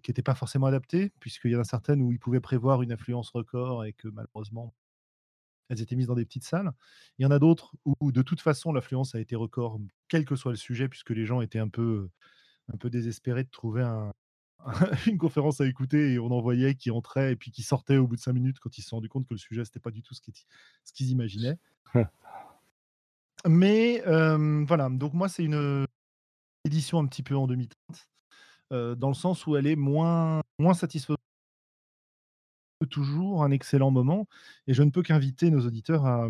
qui 0.03 0.11
n'étaient 0.13 0.23
pas 0.23 0.35
forcément 0.37 0.67
adaptées, 0.69 1.13
puisqu'il 1.21 1.53
y 1.53 1.57
en 1.57 1.61
a 1.61 1.65
certaines 1.65 2.03
où 2.03 2.13
ils 2.13 2.21
pouvaient 2.21 2.41
prévoir 2.41 2.83
une 2.83 2.93
affluence 2.93 3.31
record 3.31 3.85
et 3.87 3.93
que 3.95 4.09
malheureusement, 4.09 4.75
elles 5.73 5.81
étaient 5.81 5.97
mises 5.97 6.07
dans 6.07 6.15
des 6.15 6.27
petites 6.27 6.45
salles. 6.45 6.71
Il 7.19 7.23
y 7.23 7.27
en 7.27 7.31
a 7.31 7.39
d'autres 7.39 7.75
où, 7.85 8.13
de 8.13 8.21
toute 8.21 8.43
façon, 8.43 8.73
l'affluence 8.73 9.15
a 9.15 9.21
été 9.21 9.37
record, 9.37 9.81
quel 10.09 10.27
que 10.27 10.37
soit 10.37 10.53
le 10.53 10.59
sujet, 10.59 10.87
puisque 10.87 11.11
les 11.11 11.25
gens 11.25 11.41
étaient 11.41 11.59
un 11.59 11.69
peu, 11.69 12.11
un 12.73 12.77
peu 12.77 12.91
désespérés 12.91 13.45
de 13.45 13.49
trouver 13.49 13.83
un, 13.83 14.13
une 15.07 15.17
conférence 15.17 15.63
à 15.63 15.67
écouter 15.67 16.13
et 16.13 16.19
on 16.19 16.31
en 16.31 16.41
voyait 16.41 16.75
qui 16.75 16.91
entraient 16.91 17.33
et 17.33 17.37
puis 17.37 17.51
qui 17.51 17.63
sortaient 17.63 17.97
au 17.97 18.07
bout 18.07 18.17
de 18.17 18.21
cinq 18.21 18.35
minutes 18.35 18.59
quand 18.61 18.77
ils 18.77 18.83
se 18.83 18.89
sont 18.91 18.97
rendus 18.97 19.09
compte 19.09 19.27
que 19.27 19.33
le 19.33 19.39
sujet, 19.39 19.65
c'était 19.65 19.81
pas 19.81 19.91
du 19.91 20.03
tout 20.03 20.15
ce 20.15 20.21
qu'ils 20.21 20.35
ce 20.85 20.93
qu'ils 20.93 21.09
imaginaient. 21.11 21.59
Mais 23.47 24.03
euh, 24.07 24.65
voilà, 24.67 24.91
donc 24.91 25.15
moi, 25.15 25.29
c'est 25.29 25.43
une 25.43 25.87
édition 26.65 26.99
un 26.99 27.07
petit 27.07 27.23
peu 27.23 27.35
en 27.35 27.47
demi-teinte, 27.47 28.09
euh, 28.73 28.95
dans 28.95 29.09
le 29.09 29.15
sens 29.15 29.47
où 29.47 29.57
elle 29.57 29.67
est 29.67 29.75
moins, 29.75 30.43
moins 30.59 30.75
satisfaisante. 30.75 31.19
Toujours 32.87 33.45
un 33.45 33.51
excellent 33.51 33.91
moment 33.91 34.27
et 34.67 34.75
je 34.75 34.83
ne 34.83 34.91
peux 34.91 35.03
qu'inviter 35.03 35.51
nos 35.51 35.67
auditeurs 35.67 36.07
à, 36.07 36.29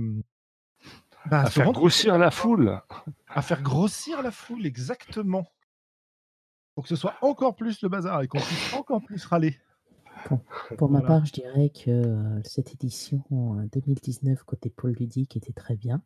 bah, 1.26 1.40
À 1.40 1.46
se 1.46 1.52
faire 1.52 1.66
rendre 1.66 1.78
grossir 1.78 2.18
la 2.18 2.30
foule. 2.30 2.80
à 3.28 3.42
faire 3.42 3.62
grossir 3.62 4.22
la 4.22 4.30
foule, 4.30 4.66
exactement. 4.66 5.46
Pour 6.74 6.84
que 6.84 6.88
ce 6.88 6.96
soit 6.96 7.14
encore 7.20 7.54
plus 7.54 7.82
le 7.82 7.88
bazar 7.88 8.22
et 8.22 8.28
qu'on 8.28 8.38
puisse 8.38 8.72
encore 8.74 9.02
plus 9.02 9.24
râler. 9.26 9.58
Pour 10.78 10.90
ma 10.90 11.00
Voilà. 11.00 11.06
part, 11.06 11.24
je 11.26 11.32
dirais 11.32 11.70
que 11.70 12.40
cette 12.44 12.72
édition 12.72 13.24
euh, 13.58 13.66
2019 13.72 14.42
côté 14.44 14.70
pôle 14.70 14.92
ludique 14.92 15.36
était 15.36 15.52
très 15.52 15.76
bien. 15.76 16.02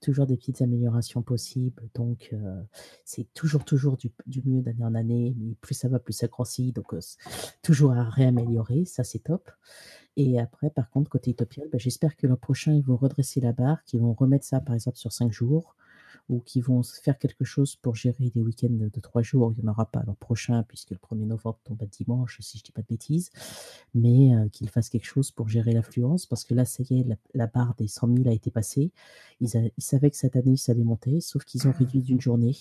Toujours 0.00 0.26
des 0.26 0.36
petites 0.36 0.62
améliorations 0.62 1.22
possibles, 1.22 1.82
donc 1.94 2.30
euh, 2.32 2.62
c'est 3.04 3.32
toujours 3.34 3.64
toujours 3.64 3.98
du, 3.98 4.10
mieux 4.46 4.62
d'année 4.62 4.84
en 4.84 4.94
année, 4.94 5.36
plus 5.60 5.74
ça 5.74 5.88
va, 5.88 5.98
plus 5.98 6.14
ça 6.14 6.26
grossit, 6.26 6.74
donc 6.74 6.94
euh, 6.94 7.00
toujours 7.62 7.92
à 7.92 8.04
réaméliorer, 8.04 8.86
ça 8.86 9.04
c'est 9.04 9.18
top. 9.18 9.50
Et 10.16 10.40
après, 10.40 10.70
par 10.70 10.90
contre, 10.90 11.10
côté 11.10 11.30
Utopial, 11.32 11.68
bah, 11.70 11.78
j'espère 11.78 12.16
que 12.16 12.26
l'an 12.26 12.36
prochain, 12.36 12.72
ils 12.72 12.82
vont 12.82 12.96
redresser 12.96 13.40
la 13.40 13.52
barre, 13.52 13.84
qu'ils 13.84 14.00
vont 14.00 14.14
remettre 14.14 14.44
ça, 14.44 14.60
par 14.60 14.74
exemple, 14.74 14.96
sur 14.96 15.12
5 15.12 15.32
jours, 15.32 15.76
ou 16.30 16.38
qu'ils 16.38 16.62
vont 16.62 16.82
faire 16.84 17.18
quelque 17.18 17.44
chose 17.44 17.74
pour 17.74 17.96
gérer 17.96 18.30
les 18.34 18.40
week-ends 18.40 18.68
de, 18.70 19.00
3 19.00 19.20
jours. 19.22 19.52
Il 19.52 19.62
n'y 19.62 19.68
en 19.68 19.72
aura 19.72 19.90
pas 19.90 20.04
l'an 20.06 20.14
prochain, 20.14 20.62
puisque 20.62 20.90
le 20.90 20.96
1er 20.96 21.26
novembre 21.26 21.58
tombe 21.64 21.82
à 21.82 21.86
dimanche, 21.86 22.38
si 22.40 22.56
je 22.56 22.62
ne 22.62 22.66
dis 22.66 22.72
pas 22.72 22.82
de 22.82 22.86
bêtises, 22.86 23.30
mais 23.94 24.34
euh, 24.34 24.48
qu'ils 24.48 24.70
fassent 24.70 24.90
quelque 24.90 25.06
chose 25.06 25.32
pour 25.32 25.48
gérer 25.48 25.72
l'affluence, 25.72 26.26
parce 26.26 26.44
que 26.44 26.54
là, 26.54 26.64
ça 26.64 26.84
y 26.88 27.00
est, 27.00 27.06
la, 27.34 27.46
barre 27.48 27.74
des 27.74 27.88
100 27.88 28.16
000 28.16 28.28
a 28.28 28.32
été 28.32 28.52
passée. 28.52 28.92
Ils, 29.40 29.72
ils 29.76 29.82
savaient 29.82 30.10
que 30.10 30.16
cette 30.16 30.36
année, 30.36 30.56
ça 30.56 30.70
allait 30.70 30.84
monter, 30.84 31.20
sauf 31.20 31.44
qu'ils 31.44 31.66
ont 31.66 31.72
réduit 31.72 32.00
d'une 32.00 32.20
journée. 32.20 32.54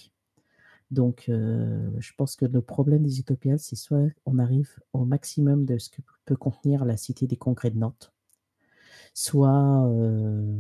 Donc, 0.90 1.26
euh, 1.30 1.92
je 2.00 2.14
pense 2.18 2.36
que 2.36 2.46
le 2.46 2.62
problème 2.62 3.04
des 3.04 3.20
utopiales, 3.20 3.60
c'est 3.60 3.76
soit 3.76 4.08
on 4.26 4.40
arrive 4.40 4.80
au 4.94 5.06
maximum 5.06 5.66
de 5.66 5.78
ce 5.78 5.90
que 5.90 6.02
peut 6.26 6.36
contenir 6.36 6.86
la 6.86 6.98
Cité 6.98 7.28
des 7.28 7.38
Congrès 7.38 7.70
de 7.70 7.78
Nantes, 7.78 8.12
soit 9.14 9.88
euh, 9.88 10.58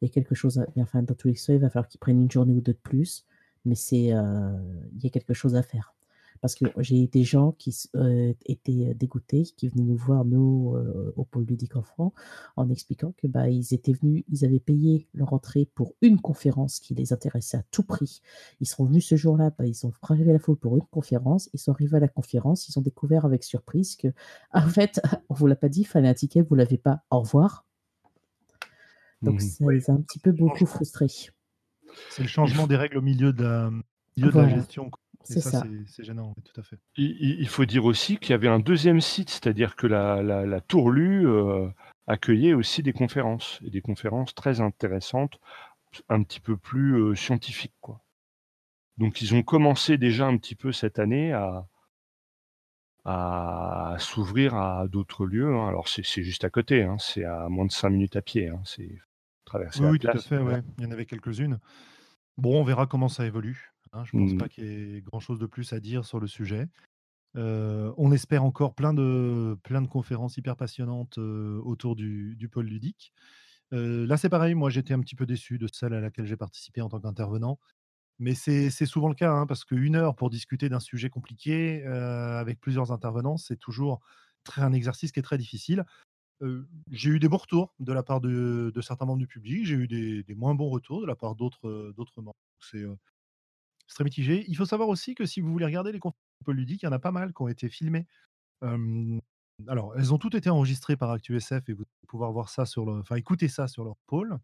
il 0.00 0.08
y 0.08 0.10
a 0.10 0.12
quelque 0.12 0.34
chose, 0.34 0.58
à, 0.58 0.66
enfin, 0.78 1.02
dans 1.02 1.14
tous 1.14 1.28
les 1.28 1.34
cas, 1.34 1.52
il 1.52 1.58
va 1.58 1.70
falloir 1.70 1.88
qu'ils 1.88 2.00
prennent 2.00 2.22
une 2.22 2.30
journée 2.30 2.54
ou 2.54 2.60
deux 2.60 2.72
de 2.72 2.78
plus, 2.78 3.26
mais 3.64 3.74
c'est, 3.74 4.12
euh, 4.12 4.52
il 4.96 5.04
y 5.04 5.06
a 5.06 5.10
quelque 5.10 5.34
chose 5.34 5.54
à 5.56 5.62
faire. 5.62 5.94
Parce 6.40 6.54
que 6.54 6.64
j'ai 6.78 7.06
des 7.06 7.22
gens 7.22 7.52
qui 7.52 7.76
euh, 7.96 8.32
étaient 8.46 8.94
dégoûtés, 8.94 9.42
qui 9.42 9.68
venaient 9.68 9.84
nous 9.84 9.96
voir, 9.96 10.24
nous, 10.24 10.74
euh, 10.74 11.12
au 11.16 11.24
pôle 11.24 11.44
ludique 11.44 11.76
enfant, 11.76 12.14
en 12.56 12.70
expliquant 12.70 13.12
que 13.18 13.26
bah, 13.26 13.50
ils 13.50 13.74
étaient 13.74 13.92
venus, 13.92 14.24
ils 14.30 14.46
avaient 14.46 14.60
payé 14.60 15.06
leur 15.12 15.34
entrée 15.34 15.68
pour 15.74 15.92
une 16.00 16.18
conférence 16.18 16.80
qui 16.80 16.94
les 16.94 17.12
intéressait 17.12 17.58
à 17.58 17.62
tout 17.70 17.82
prix. 17.82 18.22
Ils 18.60 18.66
sont 18.66 18.86
venus 18.86 19.06
ce 19.06 19.16
jour-là, 19.16 19.50
bah, 19.58 19.66
ils 19.66 19.86
ont 19.86 19.92
prélevé 20.00 20.32
la 20.32 20.38
foule 20.38 20.56
pour 20.56 20.76
une 20.78 20.86
conférence, 20.90 21.50
ils 21.52 21.58
sont 21.58 21.72
arrivés 21.72 21.98
à 21.98 22.00
la 22.00 22.08
conférence, 22.08 22.70
ils 22.70 22.78
ont 22.78 22.82
découvert 22.82 23.26
avec 23.26 23.44
surprise 23.44 23.96
que, 23.96 24.08
en 24.54 24.68
fait, 24.68 24.98
on 25.28 25.34
vous 25.34 25.46
l'a 25.46 25.56
pas 25.56 25.68
dit, 25.68 25.80
il 25.80 25.86
fallait 25.86 26.08
un 26.08 26.14
ticket, 26.14 26.40
vous 26.40 26.54
l'avez 26.54 26.78
pas, 26.78 27.02
au 27.10 27.20
revoir. 27.20 27.66
Donc 29.22 29.34
Mhm. 29.34 29.40
ça 29.40 29.64
les 29.70 29.90
a 29.90 29.92
un 29.92 30.00
petit 30.02 30.18
peu 30.18 30.32
beaucoup 30.32 30.66
frustrés. 30.66 31.08
C'est 32.08 32.22
le 32.22 32.28
changement 32.28 32.66
des 32.66 32.76
règles 32.76 32.98
au 32.98 33.02
milieu 33.02 33.32
de 33.32 33.42
la, 33.42 33.70
milieu 34.16 34.30
Voilà. 34.30 34.48
de 34.48 34.52
la 34.54 34.58
gestion. 34.60 34.90
C'est 35.22 35.40
ça, 35.40 35.50
ça. 35.50 35.66
c'est- 35.86 36.02
gênant, 36.02 36.34
tout 36.44 36.58
à 36.58 36.62
fait. 36.64 36.78
Il, 36.96 37.46
faut 37.48 37.66
dire 37.66 37.84
aussi 37.84 38.16
qu'il 38.16 38.30
y 38.30 38.32
avait 38.32 38.48
un 38.48 38.58
deuxième 38.60 39.02
site, 39.02 39.28
c'est-à-dire 39.28 39.76
que 39.76 39.86
la, 39.86 40.22
la, 40.22 40.46
la 40.46 40.60
Tourlue 40.62 41.28
euh, 41.28 41.68
accueillait 42.06 42.54
aussi 42.54 42.82
des 42.82 42.94
conférences, 42.94 43.60
et 43.62 43.68
des 43.70 43.82
conférences 43.82 44.34
très 44.34 44.62
intéressantes, 44.62 45.38
un 46.08 46.22
petit 46.22 46.40
peu 46.40 46.56
plus 46.56 46.94
euh, 46.98 47.14
scientifiques. 47.14 47.74
Quoi. 47.82 48.02
Donc 48.96 49.20
ils 49.20 49.34
ont 49.34 49.42
commencé 49.42 49.98
déjà 49.98 50.26
un 50.26 50.38
petit 50.38 50.54
peu 50.54 50.72
cette 50.72 50.98
année 50.98 51.32
à, 51.34 51.66
à 53.04 53.96
s'ouvrir 53.98 54.54
à 54.54 54.86
d'autres 54.88 55.26
lieux. 55.26 55.54
hein. 55.54 55.68
Alors 55.68 55.88
c'est 55.88 56.04
c'est 56.04 56.22
juste 56.22 56.44
à 56.44 56.50
côté, 56.50 56.82
hein, 56.82 56.96
c'est 56.98 57.24
à 57.24 57.48
moins 57.50 57.66
de 57.66 57.72
5 57.72 57.90
minutes 57.90 58.16
à 58.16 58.22
pied, 58.22 58.48
hein, 58.48 58.60
c'est 58.64 58.90
traverser 59.50 59.82
Oui, 59.82 59.86
la 59.86 59.92
oui, 59.92 59.98
tout 59.98 60.10
à 60.16 60.22
fait. 60.22 60.38
ouais. 60.38 60.62
Il 60.78 60.84
y 60.84 60.86
en 60.86 60.90
avait 60.90 61.06
quelques-unes. 61.06 61.58
Bon, 62.38 62.60
on 62.60 62.64
verra 62.64 62.86
comment 62.86 63.08
ça 63.08 63.26
évolue. 63.26 63.72
hein. 63.92 64.04
Je 64.04 64.12
ne 64.12 64.16
pense 64.16 64.34
Mhm. 64.34 64.38
pas 64.38 64.48
qu'il 64.48 64.64
y 64.64 64.96
ait 64.98 65.02
grand-chose 65.02 65.38
de 65.40 65.46
plus 65.46 65.72
à 65.72 65.80
dire 65.80 66.04
sur 66.04 66.20
le 66.20 66.26
sujet. 66.26 66.68
Euh, 67.36 67.92
on 67.98 68.12
espère 68.12 68.44
encore 68.44 68.74
plein 68.74 68.94
de, 68.94 69.58
plein 69.64 69.82
de 69.82 69.88
conférences 69.88 70.36
hyper 70.38 70.56
passionnantes 70.56 71.18
euh, 71.18 71.60
autour 71.64 71.96
du, 71.96 72.36
du 72.36 72.48
pôle 72.48 72.66
ludique. 72.66 73.12
Euh, 73.72 74.06
là, 74.06 74.16
c'est 74.18 74.30
pareil. 74.30 74.54
Moi, 74.54 74.70
j'étais 74.70 74.94
un 74.94 75.00
petit 75.00 75.16
peu 75.16 75.26
déçu 75.26 75.58
de 75.58 75.68
celle 75.72 75.94
à 75.94 76.00
laquelle 76.00 76.26
j'ai 76.26 76.36
participé 76.38 76.82
en 76.82 76.88
tant 76.90 77.00
qu'intervenant. 77.00 77.58
Mais 78.18 78.34
c'est 78.34 78.70
souvent 78.86 79.08
le 79.08 79.14
cas, 79.14 79.32
hein, 79.32 79.46
parce 79.46 79.64
qu'une 79.64 79.96
heure 79.96 80.16
pour 80.16 80.30
discuter 80.30 80.68
d'un 80.68 80.80
sujet 80.80 81.10
compliqué 81.10 81.84
avec 81.84 82.60
plusieurs 82.60 82.92
intervenants, 82.92 83.36
c'est 83.38 83.56
toujours 83.56 84.00
très, 84.44 84.62
un 84.62 84.72
exercice 84.72 85.12
qui 85.12 85.20
est 85.20 85.24
très 85.24 85.38
difficile. 85.38 85.84
J'ai 86.90 87.10
eu 87.10 87.18
des 87.18 87.28
bons 87.28 87.36
retours 87.36 87.74
de 87.80 87.92
la 87.92 88.02
part 88.02 88.20
de, 88.20 88.72
de 88.74 88.80
certains 88.80 89.06
membres 89.06 89.18
du 89.18 89.26
public, 89.26 89.66
j'ai 89.66 89.74
eu 89.74 89.86
des, 89.86 90.34
moins 90.34 90.54
bons 90.54 90.70
retours 90.70 91.00
de 91.00 91.06
la 91.06 91.16
part 91.16 91.34
d'autres 91.34 91.92
membres. 92.16 92.36
C'est 92.60 92.84
très 93.88 94.04
mitigé. 94.04 94.44
Il 94.48 94.56
faut 94.56 94.64
savoir 94.64 94.88
aussi 94.88 95.14
que 95.14 95.26
si 95.26 95.40
vous 95.40 95.50
voulez 95.50 95.66
regarder 95.66 95.92
les 95.92 95.98
conférences 95.98 96.20
ludiques, 96.46 96.82
il 96.82 96.86
y 96.86 96.88
en 96.88 96.92
a 96.92 96.98
pas 96.98 97.12
mal 97.12 97.32
qui 97.34 97.42
ont 97.42 97.48
été 97.48 97.68
filmées. 97.68 98.06
Alors, 99.68 99.94
elles 99.96 100.14
ont 100.14 100.18
toutes 100.18 100.34
été 100.34 100.50
enregistrées 100.50 100.96
par 100.96 101.10
ActuSF 101.10 101.68
et 101.68 101.72
vous 101.72 101.82
allez 101.82 102.06
pouvoir 102.08 102.32
voir 102.32 102.48
ça 102.48 102.66
sur 102.66 102.84
le, 102.84 103.00
enfin 103.00 103.16
écouter 103.16 103.48
ça 103.48 103.68
sur 103.68 103.84
leur 103.84 103.96
pôle, 104.06 104.38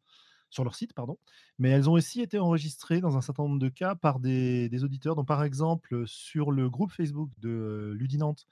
sur 0.50 0.64
leur 0.64 0.74
site, 0.74 0.92
pardon. 0.92 1.18
Mais 1.58 1.70
elles 1.70 1.88
ont 1.88 1.94
aussi 1.94 2.20
été 2.20 2.38
enregistrées 2.38 3.00
dans 3.00 3.16
un 3.16 3.20
certain 3.20 3.44
nombre 3.44 3.58
de 3.58 3.68
cas 3.68 3.94
par 3.94 4.20
des, 4.20 4.84
auditeurs. 4.84 5.16
Donc, 5.16 5.26
par 5.26 5.42
exemple, 5.42 6.06
sur 6.06 6.50
le 6.50 6.68
groupe 6.68 6.92
Facebook 6.92 7.30
de 7.38 7.94
Ludinante, 7.96 8.46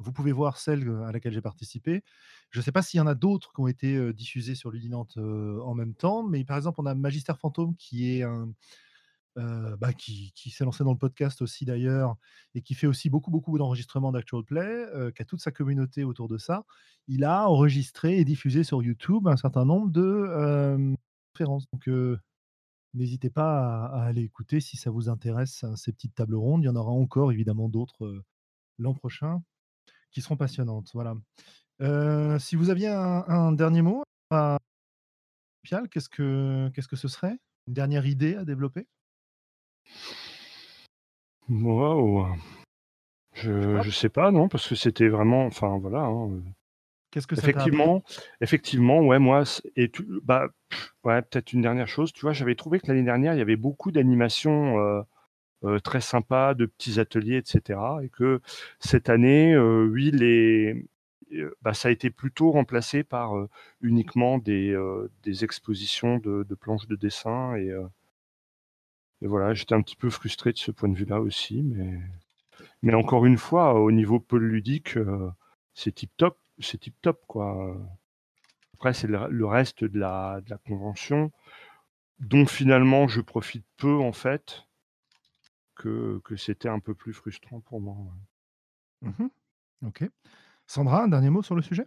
vous 0.00 0.12
pouvez 0.12 0.32
voir 0.32 0.58
celle 0.58 0.88
à 1.06 1.12
laquelle 1.12 1.32
j'ai 1.32 1.42
participé. 1.42 2.02
Je 2.50 2.58
ne 2.58 2.64
sais 2.64 2.72
pas 2.72 2.82
s'il 2.82 2.98
y 2.98 3.00
en 3.00 3.06
a 3.06 3.14
d'autres 3.14 3.52
qui 3.52 3.60
ont 3.60 3.68
été 3.68 4.12
diffusées 4.12 4.54
sur 4.54 4.70
Ludinante 4.70 5.18
en 5.18 5.74
même 5.74 5.94
temps, 5.94 6.22
mais 6.22 6.44
par 6.44 6.56
exemple, 6.56 6.80
on 6.80 6.86
a 6.86 6.94
Magister 6.94 7.34
Fantôme 7.38 7.76
qui 7.76 8.10
est 8.10 8.24
bah, 9.36 9.92
qui, 9.92 10.32
s'est 10.50 10.64
lancé 10.64 10.84
dans 10.84 10.92
le 10.92 10.98
podcast 10.98 11.42
aussi 11.42 11.64
d'ailleurs, 11.64 12.16
et 12.54 12.62
qui 12.62 12.74
fait 12.74 12.86
aussi 12.86 13.10
beaucoup, 13.10 13.30
beaucoup 13.30 13.56
d'enregistrements 13.58 14.12
d'Actual 14.12 14.44
Play, 14.44 14.86
qui 15.14 15.22
a 15.22 15.24
toute 15.24 15.40
sa 15.40 15.50
communauté 15.50 16.04
autour 16.04 16.28
de 16.28 16.38
ça. 16.38 16.64
Il 17.08 17.24
a 17.24 17.48
enregistré 17.48 18.18
et 18.18 18.24
diffusé 18.24 18.64
sur 18.64 18.82
YouTube 18.82 19.28
un 19.28 19.36
certain 19.36 19.64
nombre 19.64 19.90
de 19.90 20.94
conférences. 21.34 21.66
Donc, 21.72 21.88
n'hésitez 22.94 23.30
pas 23.30 23.86
à, 23.86 24.04
aller 24.04 24.22
écouter 24.22 24.60
si 24.60 24.76
ça 24.76 24.90
vous 24.90 25.08
intéresse, 25.08 25.64
hein, 25.64 25.76
ces 25.76 25.92
petites 25.92 26.14
tables 26.14 26.34
rondes. 26.36 26.62
Il 26.62 26.66
y 26.66 26.68
en 26.68 26.76
aura 26.76 26.92
encore 26.92 27.32
évidemment 27.32 27.68
d'autres 27.68 28.22
l'an 28.78 28.94
prochain 28.94 29.42
qui 30.10 30.20
seront 30.22 30.36
passionnantes. 30.36 30.90
Voilà. 30.94 31.14
si 32.38 32.56
vous 32.56 32.70
aviez 32.70 32.88
un, 32.88 33.52
dernier 33.52 33.82
mot 33.82 34.02
à 34.30 34.58
Pial, 35.62 35.88
qu'est-ce 35.88 36.08
que, 36.08 36.70
qu'est-ce 36.74 36.88
que 36.88 36.96
ce 36.96 37.08
serait? 37.08 37.36
Une 37.66 37.74
dernière 37.74 38.06
idée 38.06 38.36
à 38.36 38.44
développer! 38.44 38.86
Je 43.32 43.80
je 43.82 43.90
sais 43.90 44.08
pas, 44.08 44.30
non, 44.30 44.48
parce 44.48 44.68
que 44.68 44.74
c'était 44.74 45.08
vraiment 45.08 45.46
enfin 45.46 45.78
voilà, 45.78 46.00
hein, 46.00 46.30
Qu'est-ce 47.10 47.26
que 47.26 47.34
ça 47.34 47.42
Effectivement 47.42 48.02
effectivement, 48.40 49.00
ouais, 49.00 49.18
moi 49.18 49.42
et 49.76 49.90
bah, 50.22 50.48
ouais, 51.04 51.22
peut-être 51.22 51.52
une 51.52 51.62
dernière 51.62 51.88
chose, 51.88 52.12
tu 52.12 52.20
vois? 52.22 52.32
J'avais 52.32 52.54
trouvé 52.54 52.78
que 52.78 52.86
l'année 52.86 53.02
dernière, 53.02 53.34
il 53.34 53.38
y 53.38 53.42
avait 53.42 53.56
beaucoup 53.56 53.90
d'animations, 53.90 54.78
euh, 54.78 55.02
très 55.84 56.00
sympas, 56.00 56.54
de 56.54 56.66
petits 56.66 57.00
ateliers 57.00 57.36
et 57.36 57.42
cetera 57.44 58.00
et 58.02 58.08
que 58.08 58.40
cette 58.78 59.08
année, 59.08 59.58
oui, 59.58 60.10
les 60.10 60.86
bah, 61.62 61.74
ça 61.74 61.88
a 61.88 61.90
été 61.92 62.10
plutôt 62.10 62.50
remplacé 62.50 63.04
par, 63.04 63.34
uniquement 63.82 64.38
des, 64.38 64.74
expositions 65.42 66.18
de 66.18 66.54
planches 66.54 66.86
de 66.86 66.96
dessin 66.96 67.54
et 67.56 67.72
voilà, 69.26 69.52
j'étais 69.52 69.74
un 69.74 69.82
petit 69.82 69.96
peu 69.96 70.10
frustré 70.10 70.52
de 70.52 70.58
ce 70.58 70.70
point 70.70 70.88
de 70.88 70.96
vue-là 70.96 71.20
aussi, 71.20 71.62
mais 72.82 72.94
encore 72.94 73.26
une 73.26 73.36
fois, 73.36 73.74
au 73.74 73.92
niveau 73.92 74.20
pôle 74.20 74.44
ludique, 74.44 74.96
euh, 74.96 75.30
c'est 75.74 75.94
tip 75.94 76.10
top, 76.16 76.38
c'est 76.58 76.78
tip 76.78 76.94
top 77.02 77.20
quoi. 77.26 77.76
Après, 78.74 78.94
c'est 78.94 79.08
le, 79.08 79.46
reste 79.46 79.84
de 79.84 79.98
la, 79.98 80.40
de 80.40 80.50
la 80.50 80.58
convention 80.58 81.32
dont 82.20 82.46
finalement 82.46 83.08
je 83.08 83.20
profite 83.20 83.64
peu 83.76 83.96
en 83.96 84.12
fait, 84.12 84.64
que, 85.80 86.20
que 86.24 86.36
c'était 86.36 86.68
un 86.68 86.78
peu 86.78 86.94
plus 86.94 87.12
frustrant 87.12 87.60
pour 87.60 87.80
moi. 87.80 87.96
Mmh 89.02 89.28
ok. 89.86 90.04
Sandra, 90.66 91.04
un 91.04 91.08
dernier 91.08 91.30
mot 91.30 91.42
sur 91.42 91.54
le 91.54 91.62
sujet? 91.62 91.86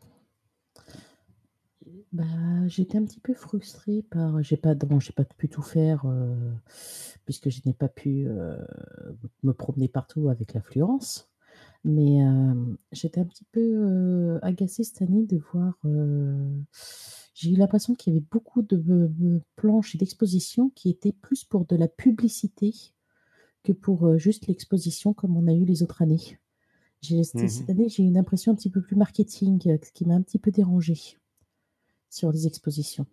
Bah, 2.12 2.24
j'étais 2.68 2.98
un 2.98 3.06
petit 3.06 3.20
peu 3.20 3.34
frustrée 3.34 4.04
par 4.10 4.42
j'ai 4.42 4.58
pas 4.58 4.74
bon, 4.74 5.00
j'ai 5.00 5.14
pas 5.14 5.26
pu 5.26 5.48
tout 5.48 5.62
faire, 5.62 6.04
euh, 6.06 6.52
puisque 7.26 7.50
je 7.50 7.62
n'ai 7.66 7.74
pas 7.74 7.88
pu, 7.88 8.26
euh, 8.28 8.58
me 9.44 9.54
promener 9.54 9.88
partout 9.88 10.30
avec 10.30 10.54
l'affluence. 10.54 11.30
Mais, 11.84 12.20
j'étais 12.92 13.20
un 13.20 13.26
petit 13.26 13.46
peu, 13.52 13.62
euh, 13.62 14.40
agacée 14.42 14.84
cette 14.84 15.02
année 15.02 15.26
de 15.26 15.38
voir, 15.52 15.78
j'ai 17.34 17.52
eu 17.52 17.56
l'impression 17.56 17.94
qu'il 17.94 18.14
y 18.14 18.18
avait 18.18 18.26
beaucoup 18.32 18.62
de, 18.62 19.42
planches 19.56 19.94
et 19.94 19.98
d'expositions 19.98 20.70
qui 20.70 20.90
étaient 20.90 21.12
plus 21.12 21.44
pour 21.44 21.66
de 21.66 21.76
la 21.76 21.88
publicité 21.88 22.94
que 23.64 23.72
pour, 23.72 24.18
juste 24.18 24.48
l'exposition 24.48 25.14
comme 25.14 25.38
on 25.38 25.48
a 25.48 25.54
eu 25.54 25.66
les 25.66 25.84
autres 25.84 26.02
années. 26.02 26.38
J'ai 27.02 27.20
mmh 27.20 27.48
cette 27.50 27.70
année, 27.70 27.90
j'ai 27.90 28.04
eu 28.04 28.08
une 28.08 28.18
impression 28.18 28.54
un 28.54 28.56
petit 28.56 28.70
peu 28.70 28.82
plus 28.82 28.96
marketing, 28.96 29.60
ce 29.84 29.92
qui 29.92 30.06
m'a 30.06 30.16
un 30.16 30.22
petit 30.22 30.40
peu 30.40 30.52
dérangée 30.52 31.18
sur 32.10 32.32
les 32.32 32.48
expositions. 32.48 33.06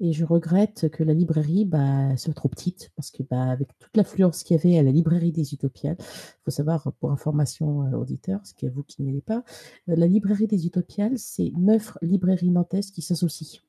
Et 0.00 0.12
je 0.12 0.24
regrette 0.24 0.88
que 0.90 1.04
la 1.04 1.14
librairie 1.14 1.64
bah, 1.64 2.16
soit 2.16 2.34
trop 2.34 2.48
petite, 2.48 2.90
parce 2.96 3.10
que 3.10 3.22
bah, 3.22 3.42
avec 3.44 3.68
toute 3.78 3.96
l'affluence 3.96 4.42
qu'il 4.42 4.56
y 4.56 4.60
avait 4.60 4.78
à 4.78 4.82
la 4.82 4.90
librairie 4.90 5.32
des 5.32 5.54
Utopiales, 5.54 5.96
il 6.00 6.42
faut 6.44 6.50
savoir, 6.50 6.92
pour 6.94 7.12
information 7.12 7.84
euh, 7.84 7.96
auditeur, 7.96 8.44
ce 8.44 8.54
qui 8.54 8.66
est 8.66 8.70
vous 8.70 8.82
qui 8.82 9.02
n'y 9.02 9.10
allez 9.10 9.20
pas, 9.20 9.44
euh, 9.88 9.94
la 9.96 10.06
librairie 10.06 10.48
des 10.48 10.66
Utopiales, 10.66 11.18
c'est 11.18 11.52
neuf 11.56 11.96
librairies 12.02 12.50
nantaises 12.50 12.90
qui 12.90 13.02
s'associent. 13.02 13.60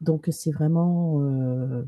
Donc 0.00 0.28
c'est 0.30 0.50
vraiment 0.50 1.22
euh, 1.22 1.84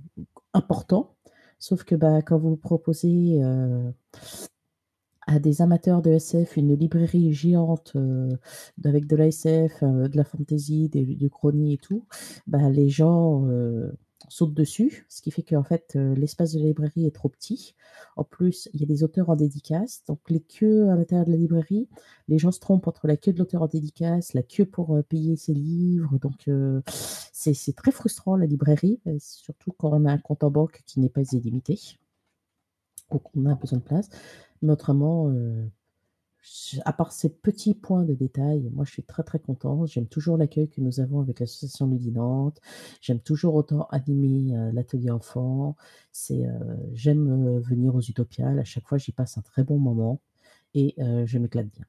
important. 0.52 1.14
Sauf 1.58 1.84
que 1.84 1.94
bah, 1.94 2.22
quand 2.22 2.38
vous 2.38 2.56
proposez 2.56 3.40
à 5.28 5.38
des 5.38 5.60
amateurs 5.60 6.00
de 6.00 6.10
SF, 6.12 6.56
une 6.56 6.74
librairie 6.74 7.34
géante 7.34 7.92
euh, 7.96 8.34
avec 8.82 9.06
de 9.06 9.14
la 9.14 9.26
SF, 9.26 9.82
euh, 9.82 10.08
de 10.08 10.16
la 10.16 10.24
fantasy, 10.24 10.88
du 10.88 11.28
chrony 11.28 11.74
et 11.74 11.76
tout, 11.76 12.06
bah, 12.46 12.70
les 12.70 12.88
gens 12.88 13.46
euh, 14.24 14.26
sautent 14.28 14.54
dessus, 14.54 15.06
ce 15.08 15.22
qui 15.22 15.30
fait 15.30 15.42
qu'en 15.42 15.64
fait 15.64 15.94
l'espace 15.94 16.52
de 16.52 16.60
la 16.60 16.66
librairie 16.66 17.06
est 17.06 17.14
trop 17.14 17.28
petit. 17.28 17.74
En 18.16 18.24
plus, 18.24 18.68
il 18.74 18.80
y 18.80 18.84
a 18.84 18.86
des 18.86 19.04
auteurs 19.04 19.30
en 19.30 19.36
dédicace, 19.36 20.02
donc 20.06 20.20
les 20.28 20.40
queues 20.40 20.88
à 20.90 20.96
l'intérieur 20.96 21.26
de 21.26 21.32
la 21.32 21.36
librairie, 21.36 21.88
les 22.28 22.38
gens 22.38 22.52
se 22.52 22.60
trompent 22.60 22.86
entre 22.88 23.06
la 23.06 23.16
queue 23.16 23.32
de 23.32 23.38
l'auteur 23.38 23.62
en 23.62 23.66
dédicace, 23.66 24.34
la 24.34 24.42
queue 24.42 24.66
pour 24.66 25.02
payer 25.08 25.36
ses 25.36 25.54
livres, 25.54 26.18
donc 26.18 26.50
c'est 27.32 27.76
très 27.76 27.92
frustrant 27.92 28.36
la 28.36 28.46
librairie, 28.46 29.00
surtout 29.18 29.72
quand 29.72 29.90
on 29.92 30.04
a 30.04 30.12
un 30.12 30.18
compte 30.18 30.44
en 30.44 30.50
banque 30.50 30.82
qui 30.86 31.00
n'est 31.00 31.08
pas 31.08 31.22
illimité 31.32 31.78
ou 33.10 33.18
qu'on 33.18 33.46
a 33.46 33.54
besoin 33.54 33.78
de 33.78 33.84
place. 33.84 34.08
Mais 34.62 34.72
autrement, 34.72 35.28
euh, 35.30 35.66
à 36.84 36.92
part 36.92 37.12
ces 37.12 37.28
petits 37.28 37.74
points 37.74 38.04
de 38.04 38.14
détail, 38.14 38.68
moi 38.72 38.84
je 38.84 38.92
suis 38.92 39.02
très 39.02 39.22
très 39.22 39.38
contente. 39.38 39.88
J'aime 39.88 40.06
toujours 40.06 40.36
l'accueil 40.36 40.68
que 40.68 40.80
nous 40.80 41.00
avons 41.00 41.20
avec 41.20 41.40
l'association 41.40 41.86
Ludinante. 41.86 42.60
J'aime 43.00 43.20
toujours 43.20 43.54
autant 43.54 43.86
animer 43.90 44.56
euh, 44.56 44.72
l'atelier 44.72 45.10
enfant. 45.10 45.76
Euh, 46.30 46.76
j'aime 46.92 47.58
venir 47.60 47.94
aux 47.94 48.00
Utopiales. 48.00 48.58
À 48.58 48.64
chaque 48.64 48.86
fois, 48.86 48.98
j'y 48.98 49.12
passe 49.12 49.38
un 49.38 49.42
très 49.42 49.64
bon 49.64 49.78
moment 49.78 50.20
et 50.74 50.94
je 50.98 51.38
m'éclate 51.38 51.68
bien. 51.68 51.86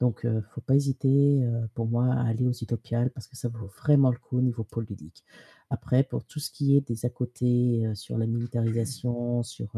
Donc, 0.00 0.24
ne 0.24 0.40
faut 0.40 0.60
pas 0.60 0.74
hésiter 0.74 1.46
pour 1.74 1.86
moi 1.86 2.06
à 2.06 2.26
aller 2.26 2.46
aux 2.46 2.52
Utopiales 2.52 3.10
parce 3.10 3.26
que 3.26 3.36
ça 3.36 3.48
vaut 3.48 3.66
vraiment 3.66 4.10
le 4.10 4.16
coup 4.16 4.38
au 4.38 4.40
niveau 4.40 4.64
pôle 4.64 4.86
ludique. 4.88 5.24
Après, 5.70 6.02
pour 6.02 6.24
tout 6.24 6.40
ce 6.40 6.50
qui 6.50 6.76
est 6.76 6.80
des 6.80 7.04
à 7.04 7.10
côté 7.10 7.84
sur 7.94 8.16
la 8.16 8.26
militarisation, 8.26 9.42
sur 9.42 9.72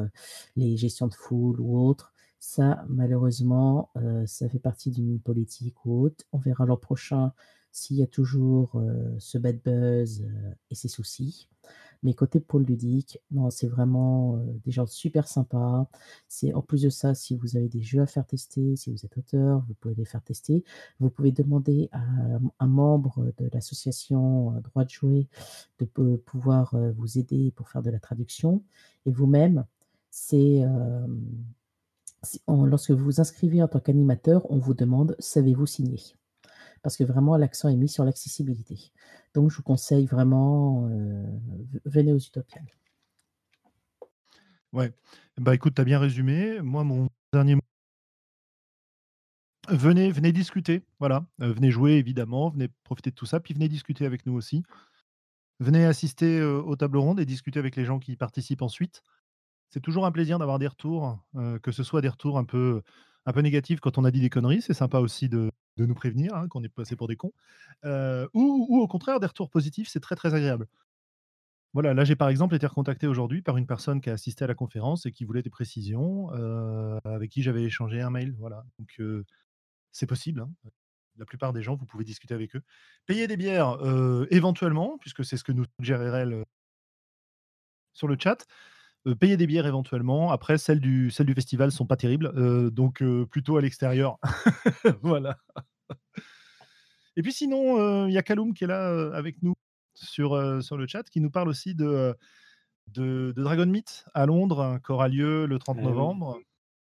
les 0.57 0.77
gestions 0.77 1.09
de 1.09 1.15
foule 1.15 1.61
ou 1.61 1.79
autre, 1.79 2.13
ça, 2.41 2.85
malheureusement, 2.89 3.91
ça 4.27 4.49
fait 4.49 4.59
partie 4.59 4.91
d'une 4.91 5.21
politique 5.21 5.85
ou 5.85 6.01
autre. 6.03 6.25
On 6.33 6.39
verra 6.39 6.67
l'an 6.67 6.77
prochain 6.77 7.33
s'il 7.71 7.99
y 7.99 8.03
a 8.03 8.07
toujours 8.07 8.83
ce 9.19 9.39
bad 9.39 9.61
buzz 9.63 10.27
et 10.71 10.75
ses 10.75 10.89
soucis. 10.89 11.49
Mais 12.03 12.15
côté 12.15 12.41
pôle 12.41 12.63
ludique, 12.65 13.21
non, 13.31 13.51
c'est 13.51 13.67
vraiment 13.69 14.43
des 14.65 14.71
gens 14.71 14.87
super 14.87 15.29
sympas. 15.29 15.87
C'est 16.29 16.55
en 16.55 16.63
plus 16.63 16.81
de 16.81 16.89
ça, 16.89 17.15
si 17.15 17.37
vous 17.37 17.59
avez 17.59 17.69
des 17.69 17.83
jeux 17.83 18.01
à 18.01 18.07
faire 18.07 18.27
tester, 18.27 18.75
si 18.75 18.91
vous 18.91 19.05
êtes 19.05 19.19
auteur, 19.19 19.63
vous 19.69 19.75
pouvez 19.75 19.95
les 19.95 20.07
faire 20.07 20.23
tester. 20.23 20.65
Vous 20.99 21.11
pouvez 21.11 21.31
demander 21.31 21.91
à 21.93 22.03
un 22.59 22.67
membre 22.67 23.35
de 23.37 23.51
l'association 23.53 24.53
Droit 24.63 24.87
de 24.87 24.91
jouer 24.91 25.29
de 25.79 25.85
pouvoir 26.17 26.75
vous 26.97 27.19
aider 27.19 27.53
pour 27.55 27.69
faire 27.69 27.83
de 27.83 27.91
la 27.91 28.01
traduction. 28.01 28.63
Et 29.05 29.13
vous-même, 29.13 29.67
c'est 30.11 30.65
lorsque 32.49 32.91
vous 32.91 33.05
vous 33.05 33.21
inscrivez 33.21 33.63
en 33.63 33.69
tant 33.69 33.81
qu'animateur, 33.81 34.51
on 34.51 34.59
vous 34.59 34.75
demande 34.75 35.17
savez-vous 35.19 35.67
signer? 35.67 36.01
Parce 36.83 36.97
que 36.97 37.05
vraiment 37.05 37.37
l'accent 37.37 37.69
est 37.69 37.77
mis 37.77 37.89
sur 37.89 38.05
l'accessibilité. 38.05 38.93
Donc 39.35 39.51
je 39.51 39.57
vous 39.57 39.63
conseille 39.63 40.07
vraiment, 40.07 40.89
euh, 40.89 41.25
venez 41.85 42.13
aux 42.13 42.19
Utopiales. 42.19 42.67
Ouais, 44.73 44.93
bah 45.37 45.55
écoute, 45.55 45.75
tu 45.75 45.81
as 45.81 45.85
bien 45.85 45.99
résumé. 45.99 46.61
Moi, 46.61 46.85
mon 46.85 47.09
dernier 47.33 47.57
mot. 47.57 47.61
Venez, 49.69 50.11
venez 50.11 50.33
discuter, 50.33 50.83
voilà. 50.99 51.27
Euh, 51.43 51.53
venez 51.53 51.71
jouer 51.71 51.93
évidemment, 51.93 52.51
venez 52.51 52.69
profiter 52.85 53.11
de 53.11 53.15
tout 53.15 53.27
ça, 53.27 53.41
puis 53.41 53.55
venez 53.55 53.69
discuter 53.69 54.07
avec 54.07 54.27
nous 54.27 54.35
aussi. 54.35 54.63
Venez 55.61 55.85
assister 55.85 56.39
euh, 56.39 56.63
aux 56.63 56.77
tables 56.77 56.99
rondes 56.99 57.21
et 57.21 57.27
discuter 57.27 57.59
avec 57.59 57.77
les 57.77 57.85
gens 57.85 57.99
qui 57.99 58.17
participent 58.17 58.63
ensuite. 58.63 59.03
C'est 59.71 59.81
toujours 59.81 60.05
un 60.05 60.13
plaisir 60.13 60.39
d'avoir 60.39 60.59
des 60.59 60.67
retours, 60.67 61.19
que 61.63 61.73
ce 61.73 61.83
soit 61.83 62.01
des 62.01 62.09
retours 62.09 62.39
un 62.39 62.45
peu, 62.45 62.83
un 63.27 63.33
peu 63.33 63.41
négatifs 63.41 63.81
quand 63.81 63.99
on 63.99 64.05
a 64.05 64.11
dit 64.11 64.21
des 64.21 64.31
conneries. 64.31 64.63
C'est 64.63 64.75
sympa 64.75 64.99
aussi 64.99 65.29
de, 65.29 65.51
de 65.77 65.87
nous 65.87 65.95
prévenir 65.95 66.35
hein, 66.35 66.49
qu'on 66.49 66.63
est 66.63 66.69
passé 66.69 66.97
pour 66.97 67.09
des 67.09 67.17
cons. 67.17 67.33
ou, 67.85 68.67
ou, 68.69 68.81
au 68.81 68.89
contraire, 68.89 69.21
des 69.21 69.27
retours 69.27 69.49
positifs, 69.51 69.89
c'est 69.89 70.01
très 70.01 70.17
très 70.17 70.35
agréable. 70.35 70.67
Voilà, 71.73 71.95
là 71.95 72.03
j'ai 72.05 72.17
par 72.17 72.29
exemple 72.29 72.57
été 72.57 72.67
recontacté 72.67 73.07
aujourd'hui 73.07 73.43
par 73.43 73.57
une 73.57 73.67
personne 73.67 74.01
qui 74.01 74.11
a 74.11 74.15
assisté 74.15 74.43
à 74.43 74.49
la 74.49 74.57
conférence 74.57 75.07
et 75.07 75.13
qui 75.13 75.25
voulait 75.25 75.43
des 75.43 75.51
précisions, 75.51 76.31
avec 77.05 77.31
qui 77.31 77.43
j'avais 77.43 77.63
échangé 77.63 78.01
un 78.01 78.11
mail. 78.11 78.35
Voilà, 78.41 78.65
donc 78.79 79.01
c'est 79.93 80.07
possible. 80.07 80.41
Hein. 80.41 80.51
La 81.17 81.27
plupart 81.27 81.53
des 81.53 81.63
gens, 81.63 81.77
vous 81.77 81.87
pouvez 81.87 82.05
discuter 82.05 82.35
avec 82.35 82.57
eux. 82.57 82.63
Payer 83.07 83.29
des 83.29 83.37
bières, 83.37 83.79
éventuellement, 84.31 84.99
puisque 84.99 85.25
c'est 85.25 85.37
ce 85.37 85.45
que 85.45 85.53
nous 85.53 85.65
suggère 85.79 86.01
RL 86.01 86.45
sur 87.93 88.09
le 88.09 88.17
chat. 88.19 88.45
Payer 89.19 89.37
des 89.37 89.47
bières 89.47 89.67
éventuellement. 89.67 90.31
Après, 90.31 90.59
celles 90.59 90.81
du, 90.81 91.11
celles 91.11 91.27
du 91.27 91.35
festival 91.35 91.73
sont 91.73 91.87
pas 91.87 91.97
terribles, 91.97 92.71
donc 92.71 93.03
plutôt 93.31 93.57
à 93.57 93.61
l'extérieur. 93.61 94.19
voilà. 95.03 95.39
Et 97.17 97.23
puis 97.23 97.33
sinon, 97.33 98.07
il 98.07 98.13
y 98.13 98.19
a 98.19 98.23
Kaloum 98.23 98.55
qui 98.55 98.65
est 98.65 98.69
là 98.69 99.15
avec 99.15 99.43
nous 99.43 99.55
sur, 99.95 100.63
sur 100.63 100.77
le 100.77 100.87
chat, 100.87 101.05
qui 101.05 101.21
nous 101.21 101.31
parle 101.31 101.49
aussi 101.49 101.75
de, 101.75 102.15
de, 102.89 103.33
Dragon 103.37 103.67
Meet 103.67 104.05
à 104.15 104.27
Londres, 104.27 104.79
qui 104.85 104.93
aura 104.93 105.09
lieu 105.09 105.47
le 105.47 105.59
30 105.59 105.79
eh 105.81 105.83
novembre. 105.83 106.39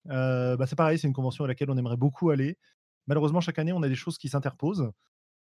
bah, 0.05 0.66
c'est 0.66 0.76
pareil, 0.76 0.98
c'est 0.98 1.09
une 1.09 1.14
convention 1.14 1.44
à 1.44 1.48
laquelle 1.48 1.70
on 1.70 1.76
aimerait 1.76 1.97
beaucoup 1.97 2.30
aller. 2.30 2.59
Malheureusement, 3.06 3.40
chaque 3.40 3.59
année, 3.59 3.72
on 3.72 3.82
a 3.82 3.89
des 3.89 3.94
choses 3.94 4.18
qui 4.18 4.28
s'interposent. 4.28 4.90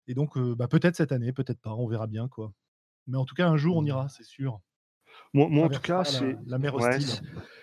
Et 0.07 0.13
donc, 0.13 0.37
bah, 0.37 0.67
peut-être 0.67 0.95
cette 0.95 1.11
année, 1.11 1.33
peut-être 1.33 1.59
pas, 1.59 1.73
on 1.73 1.87
verra 1.87 2.07
bien. 2.07 2.27
quoi. 2.27 2.53
Mais 3.07 3.17
en 3.17 3.25
tout 3.25 3.35
cas, 3.35 3.47
un 3.47 3.57
jour, 3.57 3.77
on 3.77 3.85
ira, 3.85 4.09
c'est 4.09 4.23
sûr. 4.23 4.59
Moi, 5.33 5.65
en 5.65 5.69
tout 5.69 5.81
cas, 5.81 6.03
c'est 6.03 6.35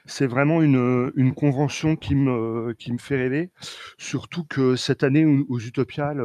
c'est 0.06 0.26
vraiment 0.26 0.62
une, 0.62 1.12
une, 1.16 1.34
convention 1.34 1.94
qui 1.94 2.14
me, 2.14 2.72
qui 2.72 2.92
me 2.92 2.98
fait 2.98 3.16
rêver. 3.16 3.50
Surtout 3.98 4.42
que 4.44 4.74
cette 4.74 5.02
année, 5.02 5.26
aux 5.26 5.58
Utopiales, 5.58 6.22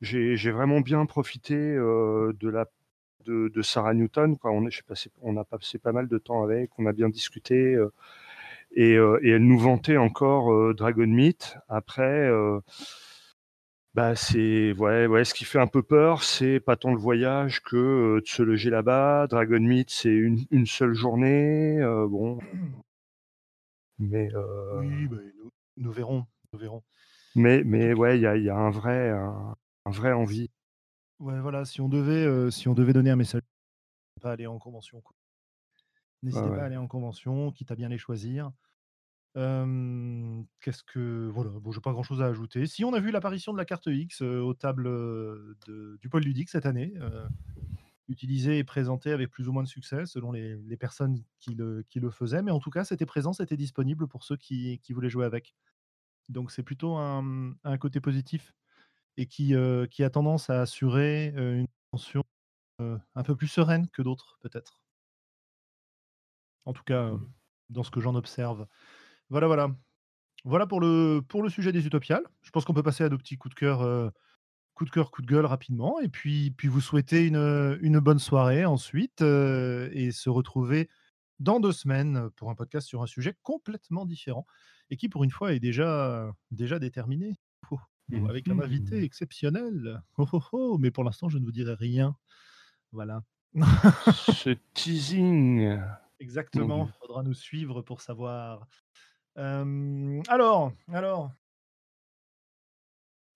j'ai 0.00 0.50
vraiment 0.50 0.80
bien 0.80 1.04
profité 1.04 1.56
de 1.56 2.48
la 2.48 2.66
de, 3.26 3.62
Sarah 3.62 3.92
Newton. 3.92 4.38
Quoi. 4.38 4.52
On, 4.52 4.66
passé, 4.88 5.10
on 5.20 5.36
a 5.36 5.44
passé 5.44 5.78
pas 5.78 5.92
mal 5.92 6.08
de 6.08 6.16
temps 6.16 6.42
avec, 6.42 6.70
on 6.78 6.86
a 6.86 6.92
bien 6.92 7.10
discuté. 7.10 7.76
et, 8.74 8.94
et, 8.94 9.28
elle 9.28 9.44
nous 9.44 9.58
vantait 9.58 9.98
encore 9.98 10.74
Dragon 10.74 11.06
Meat. 11.06 11.58
Après, 11.68 12.30
bah 13.94 14.14
c'est 14.14 14.72
ouais, 14.72 15.06
ouais, 15.06 15.24
ce 15.24 15.34
qui 15.34 15.44
fait 15.44 15.58
un 15.58 15.66
peu 15.66 15.82
peur, 15.82 16.22
c'est 16.22 16.60
pas 16.60 16.76
tant 16.76 16.92
le 16.92 16.98
voyage 16.98 17.60
que 17.62 18.20
de 18.20 18.26
se 18.26 18.42
loger 18.42 18.70
là-bas. 18.70 19.26
Dragon 19.26 19.60
Meat, 19.60 19.90
c'est 19.90 20.10
une, 20.10 20.44
une, 20.50 20.66
seule 20.66 20.94
journée. 20.94 21.80
bon. 22.08 22.38
Mais. 23.98 24.30
Oui, 24.78 25.06
bah, 25.08 25.16
nous, 25.76 25.92
verrons. 25.92 26.26
Nous 26.52 26.58
verrons. 26.58 26.82
Mais, 27.34 27.62
mais 27.64 27.92
ouais, 27.92 28.18
il 28.18 28.22
y 28.22 28.26
a, 28.26 28.36
y 28.36 28.48
a, 28.48 28.56
un 28.56 28.70
vrai, 28.70 29.10
un, 29.10 29.56
vrai 29.86 30.12
envie. 30.12 30.50
Ouais, 31.18 31.38
voilà, 31.40 31.64
si 31.64 31.80
on 31.80 31.88
devait, 31.88 32.50
si 32.50 32.68
on 32.68 32.74
devait 32.74 32.92
donner 32.92 33.10
un 33.10 33.16
message, 33.16 33.42
pas 34.20 34.32
aller 34.32 34.46
en 34.46 34.58
convention. 34.58 35.02
N'hésitez 36.22 36.48
pas 36.48 36.62
à 36.62 36.64
aller 36.66 36.76
en 36.76 36.86
convention, 36.86 37.50
quitte 37.50 37.70
à 37.70 37.74
bien 37.74 37.88
les 37.88 37.98
choisir. 37.98 38.52
Qu'est-ce 39.34 40.82
que 40.84 41.28
voilà, 41.32 41.50
bon, 41.50 41.72
j'ai 41.72 41.80
pas 41.80 41.92
grand-chose 41.92 42.22
à 42.22 42.26
ajouter. 42.26 42.66
Si 42.66 42.84
on 42.84 42.92
a 42.92 43.00
vu 43.00 43.10
l'apparition 43.10 43.52
de 43.52 43.58
la 43.58 43.64
carte 43.64 43.86
X 43.86 44.22
aux 44.22 44.54
tables 44.54 44.90
du 46.00 46.08
pôle 46.08 46.24
ludique 46.24 46.48
cette 46.48 46.66
année, 46.66 46.94
utilisée 48.08 48.58
et 48.58 48.64
présentée 48.64 49.12
avec 49.12 49.30
plus 49.30 49.48
ou 49.48 49.52
moins 49.52 49.62
de 49.62 49.68
succès 49.68 50.04
selon 50.04 50.32
les, 50.32 50.76
personnes 50.76 51.22
qui 51.38 51.54
le, 51.54 51.84
qui 51.88 52.00
le 52.00 52.10
faisaient, 52.10 52.42
mais 52.42 52.50
en 52.50 52.58
tout 52.58 52.70
cas, 52.70 52.84
c'était 52.84 53.06
présent, 53.06 53.32
c'était 53.32 53.56
disponible 53.56 54.08
pour 54.08 54.24
ceux 54.24 54.36
qui, 54.36 54.80
qui 54.80 54.92
voulaient 54.92 55.10
jouer 55.10 55.24
avec. 55.24 55.54
Donc 56.28 56.50
c'est 56.50 56.62
plutôt 56.62 56.96
un, 56.96 57.54
un 57.64 57.78
côté 57.78 58.00
positif 58.00 58.54
et 59.16 59.26
qui, 59.26 59.54
qui 59.90 60.04
a 60.04 60.10
tendance 60.10 60.50
à 60.50 60.62
assurer 60.62 61.32
une 61.36 61.66
tension 61.92 62.24
un 62.78 63.22
peu 63.22 63.36
plus 63.36 63.48
sereine 63.48 63.88
que 63.90 64.02
d'autres, 64.02 64.38
peut-être. 64.40 64.80
En 66.64 66.72
tout 66.72 66.84
cas, 66.84 67.12
mmh. 67.12 67.32
dans 67.70 67.82
ce 67.82 67.90
que 67.90 68.00
j'en 68.00 68.14
observe. 68.14 68.66
Voilà, 69.30 69.46
voilà. 69.46 69.74
Voilà 70.44 70.66
pour 70.66 70.80
le, 70.80 71.20
pour 71.26 71.42
le 71.42 71.48
sujet 71.48 71.72
des 71.72 71.86
utopiales. 71.86 72.24
Je 72.42 72.50
pense 72.50 72.64
qu'on 72.64 72.74
peut 72.74 72.82
passer 72.82 73.04
à 73.04 73.08
deux 73.08 73.18
petits 73.18 73.36
coups 73.36 73.54
de 73.54 73.58
cœur, 73.58 74.12
coup 74.74 74.84
de 74.84 74.90
cœur, 74.90 75.10
coup 75.10 75.22
de 75.22 75.26
gueule 75.26 75.46
rapidement. 75.46 76.00
Et 76.00 76.08
puis, 76.08 76.50
puis 76.50 76.68
vous 76.68 76.80
souhaiter 76.80 77.26
une, 77.26 77.78
une 77.80 78.00
bonne 78.00 78.18
soirée 78.18 78.64
ensuite 78.64 79.22
et 79.22 80.10
se 80.12 80.28
retrouver 80.28 80.88
dans 81.38 81.60
deux 81.60 81.72
semaines 81.72 82.28
pour 82.36 82.50
un 82.50 82.54
podcast 82.54 82.86
sur 82.86 83.02
un 83.02 83.06
sujet 83.06 83.36
complètement 83.42 84.04
différent 84.04 84.46
et 84.90 84.96
qui, 84.96 85.08
pour 85.08 85.24
une 85.24 85.30
fois, 85.30 85.52
est 85.52 85.60
déjà, 85.60 86.30
déjà 86.50 86.78
déterminé. 86.78 87.38
Oh, 87.70 87.78
oh, 88.12 88.28
avec 88.28 88.48
un 88.48 88.58
invité 88.58 89.00
mmh. 89.00 89.04
exceptionnel. 89.04 90.02
Oh, 90.18 90.26
oh, 90.32 90.42
oh, 90.52 90.78
mais 90.78 90.90
pour 90.90 91.04
l'instant, 91.04 91.28
je 91.28 91.38
ne 91.38 91.44
vous 91.44 91.52
dirai 91.52 91.74
rien. 91.74 92.16
Voilà. 92.92 93.22
Ce 94.12 94.50
teasing. 94.74 95.78
Exactement. 96.18 96.86
Il 96.88 96.98
faudra 97.06 97.22
nous 97.22 97.34
suivre 97.34 97.82
pour 97.82 98.00
savoir 98.00 98.66
alors, 99.36 100.72
alors. 100.92 101.30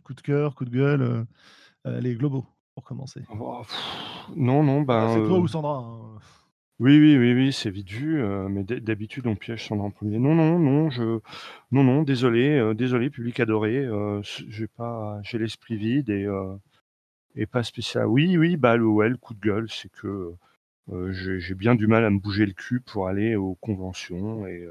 Coup 0.02 0.14
de 0.14 0.20
cœur, 0.20 0.54
coup 0.54 0.64
de 0.64 0.70
gueule, 0.70 1.26
les 1.84 2.14
globaux, 2.14 2.46
pour 2.74 2.84
commencer. 2.84 3.22
Oh, 3.30 3.62
non, 4.36 4.62
non, 4.62 4.82
bah, 4.82 5.10
c'est 5.14 5.26
toi 5.26 5.38
ou 5.38 5.48
Sandra, 5.48 5.78
hein. 5.78 6.18
Oui, 6.80 6.98
oui, 6.98 7.16
oui, 7.16 7.32
oui, 7.34 7.52
c'est 7.52 7.70
vite 7.70 7.88
vu, 7.88 8.20
mais 8.50 8.64
d'habitude 8.64 9.28
on 9.28 9.36
piège 9.36 9.68
Sandra 9.68 9.86
en 9.86 9.90
premier. 9.90 10.18
Non, 10.18 10.34
non, 10.34 10.58
non, 10.58 10.90
je 10.90 11.20
non, 11.70 11.84
non, 11.84 12.02
désolé, 12.02 12.74
désolé 12.74 13.10
public 13.10 13.38
adoré, 13.38 13.88
j'ai 14.22 14.66
pas 14.66 15.20
j'ai 15.22 15.38
l'esprit 15.38 15.76
vide 15.76 16.10
et 16.10 16.26
et 17.36 17.46
pas 17.46 17.62
spécial. 17.62 18.06
Oui, 18.06 18.36
oui, 18.36 18.56
bah, 18.56 18.76
le 18.76 19.16
coup 19.16 19.34
de 19.34 19.40
gueule, 19.40 19.70
c'est 19.70 19.90
que, 19.90 20.34
j'ai 21.10 21.54
bien 21.54 21.76
du 21.76 21.86
mal 21.86 22.04
à 22.04 22.10
me 22.10 22.18
bouger 22.18 22.44
le 22.44 22.52
cul 22.52 22.80
pour 22.80 23.08
aller 23.08 23.36
aux 23.36 23.54
conventions 23.54 24.46
et 24.46 24.68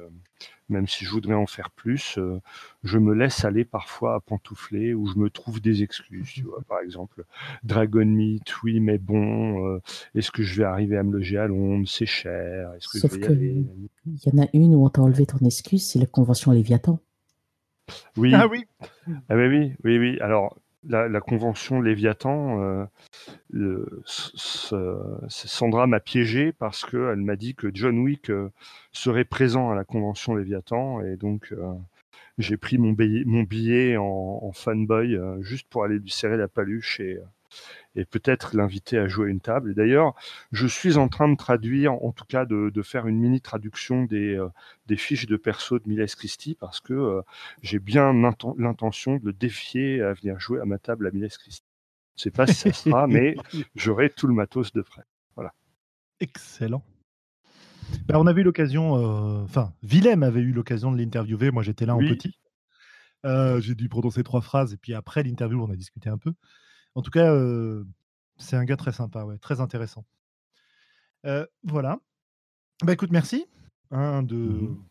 même 0.73 0.87
si 0.87 1.05
je 1.05 1.11
voudrais 1.11 1.35
en 1.35 1.45
faire 1.45 1.71
plus, 1.71 2.17
euh, 2.17 2.39
je 2.83 2.97
me 2.97 3.13
laisse 3.13 3.45
aller 3.45 3.63
parfois 3.63 4.15
à 4.15 4.19
pantoufler 4.19 4.93
ou 4.93 5.07
je 5.07 5.17
me 5.17 5.29
trouve 5.29 5.61
des 5.61 5.83
excuses. 5.83 6.31
Tu 6.33 6.43
vois, 6.43 6.61
par 6.67 6.79
exemple, 6.79 7.23
Dragon 7.63 8.05
Meat, 8.05 8.61
oui, 8.63 8.79
mais 8.79 8.97
bon, 8.97 9.65
euh, 9.65 9.81
est-ce 10.15 10.31
que 10.31 10.43
je 10.43 10.55
vais 10.57 10.65
arriver 10.65 10.97
à 10.97 11.03
me 11.03 11.13
loger 11.13 11.37
à 11.37 11.47
Londres? 11.47 11.87
C'est 11.87 12.05
cher. 12.05 12.73
Est-ce 12.73 12.89
que 12.89 12.97
Sauf 12.97 13.17
qu'il 13.19 13.67
y 14.05 14.29
en 14.29 14.43
a 14.43 14.47
une 14.53 14.75
où 14.75 14.85
on 14.85 14.89
t'a 14.89 15.01
enlevé 15.01 15.25
ton 15.25 15.37
excuse, 15.45 15.85
c'est 15.85 15.99
la 15.99 16.07
convention 16.07 16.51
Léviathan. 16.51 16.99
Oui. 18.17 18.33
Ah 18.33 18.47
oui. 18.47 18.65
Ah 19.29 19.35
oui, 19.35 19.47
oui, 19.47 19.73
oui, 19.83 19.97
oui. 19.99 20.19
Alors, 20.21 20.57
la, 20.87 21.21
convention 21.21 21.81
Léviathan, 21.81 22.87
euh, 23.53 23.85
Sandra 25.27 25.87
m'a 25.87 25.99
piégé 25.99 26.51
parce 26.51 26.85
qu'elle 26.85 27.21
m'a 27.21 27.35
dit 27.35 27.55
que 27.55 27.69
John 27.73 27.99
Wick 27.99 28.29
euh, 28.29 28.49
serait 28.91 29.25
présent 29.25 29.71
à 29.71 29.75
la 29.75 29.83
convention 29.83 30.35
Léviathan 30.35 31.01
et 31.01 31.15
donc 31.15 31.51
euh, 31.51 31.73
j'ai 32.37 32.57
pris 32.57 32.77
mon 32.77 32.91
billet, 32.91 33.23
mon 33.25 34.01
en, 34.01 34.39
en 34.43 34.51
fanboy 34.51 35.17
juste 35.41 35.67
pour 35.69 35.83
aller 35.83 35.99
lui 35.99 36.09
serrer 36.09 36.37
la 36.37 36.47
paluche 36.47 36.99
et 36.99 37.19
et 37.95 38.05
peut-être 38.05 38.55
l'inviter 38.55 38.97
à 38.97 39.07
jouer 39.07 39.27
à 39.27 39.29
une 39.29 39.39
table. 39.39 39.71
Et 39.71 39.73
d'ailleurs, 39.73 40.15
je 40.51 40.67
suis 40.67 40.97
en 40.97 41.07
train 41.07 41.29
de 41.29 41.37
traduire, 41.37 41.93
en 41.93 42.11
tout 42.11 42.25
cas 42.25 42.45
de, 42.45 42.71
faire 42.81 43.07
une 43.07 43.19
mini 43.19 43.39
traduction 43.39 44.03
des, 44.03 44.35
euh, 44.35 44.49
des 44.87 44.97
fiches 44.97 45.25
de 45.25 45.37
perso 45.37 45.79
de 45.79 45.87
Miles 45.87 46.05
Christie 46.05 46.55
parce 46.59 46.81
que 46.81 46.93
euh, 46.93 47.21
j'ai 47.61 47.79
bien 47.79 48.13
l'intention 48.57 49.17
de 49.17 49.25
le 49.25 49.33
défier 49.33 50.01
à 50.01 50.13
venir 50.13 50.39
jouer 50.39 50.59
à 50.59 50.65
ma 50.65 50.79
table 50.79 51.07
à 51.07 51.11
Miles 51.11 51.29
Christie. 51.29 51.63
Je 52.17 52.21
ne 52.21 52.23
sais 52.23 52.31
pas 52.31 52.45
si 52.45 52.55
ça 52.55 52.73
sera, 52.73 53.07
mais 53.07 53.35
j'aurai 53.75 54.09
tout 54.09 54.27
le 54.27 54.33
matos 54.33 54.73
de 54.73 54.81
près. 54.81 55.03
Voilà. 55.35 55.53
Excellent. 56.19 56.83
Ben, 58.07 58.17
on 58.17 58.27
avait 58.27 58.41
eu 58.41 58.45
l'occasion, 58.45 58.97
euh, 58.97 59.43
enfin, 59.43 59.73
Willem 59.81 60.23
avait 60.23 60.41
eu 60.41 60.51
l'occasion 60.51 60.91
de 60.91 60.97
l'interviewer. 60.97 61.51
Moi, 61.51 61.63
j'étais 61.63 61.85
là 61.85 61.95
en 61.95 61.99
petit. 61.99 62.37
j'ai 63.23 63.75
dû 63.75 63.87
prononcer 63.87 64.23
trois 64.23 64.41
phrases 64.41 64.73
et 64.73 64.77
puis 64.77 64.93
après 64.93 65.23
l'interview, 65.23 65.63
on 65.63 65.71
a 65.71 65.75
discuté 65.75 66.09
un 66.09 66.17
peu. 66.17 66.33
En 66.95 67.01
tout 67.01 67.11
cas, 67.11 67.33
c'est 68.37 68.55
un 68.55 68.65
gars 68.65 68.77
très 68.77 68.91
sympa, 68.91 69.23
ouais, 69.23 69.37
très 69.37 69.61
intéressant. 69.61 70.05
voilà. 71.63 71.99
Bah 72.83 72.93
écoute, 72.93 73.11
merci 73.11 73.45
hein, 73.91 74.23
de, 74.23 74.35
mmh 74.35 74.83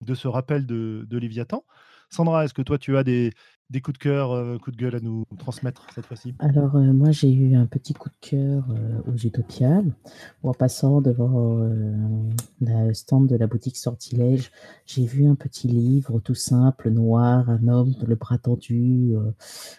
de 0.00 0.14
ce 0.14 0.28
rappel 0.28 0.66
de, 0.66 1.04
de 1.08 1.18
Léviathan. 1.18 1.64
Sandra, 2.10 2.44
est-ce 2.44 2.54
que 2.54 2.62
toi, 2.62 2.78
tu 2.78 2.96
as 2.96 3.04
des, 3.04 3.32
des 3.70 3.82
coups 3.82 3.98
de 3.98 4.02
cœur, 4.02 4.32
euh, 4.32 4.56
coups 4.56 4.76
de 4.76 4.82
gueule 4.82 4.96
à 4.96 5.00
nous 5.00 5.24
transmettre 5.38 5.86
cette 5.94 6.06
fois-ci 6.06 6.34
Alors, 6.38 6.76
euh, 6.76 6.92
moi, 6.92 7.10
j'ai 7.10 7.30
eu 7.30 7.54
un 7.54 7.66
petit 7.66 7.92
coup 7.92 8.08
de 8.08 8.14
cœur 8.20 8.64
euh, 8.70 9.00
aux. 9.06 10.48
En 10.48 10.54
passant 10.54 11.00
devant 11.00 11.68
la 12.60 12.94
stand 12.94 13.28
de 13.28 13.36
la 13.36 13.46
boutique 13.46 13.76
Sortilège, 13.76 14.50
j'ai 14.86 15.04
vu 15.04 15.26
un 15.26 15.34
petit 15.34 15.68
livre 15.68 16.20
tout 16.20 16.34
simple, 16.34 16.90
noir, 16.90 17.50
un 17.50 17.68
homme, 17.68 17.94
le 18.06 18.14
bras 18.14 18.38
tendu, 18.38 19.14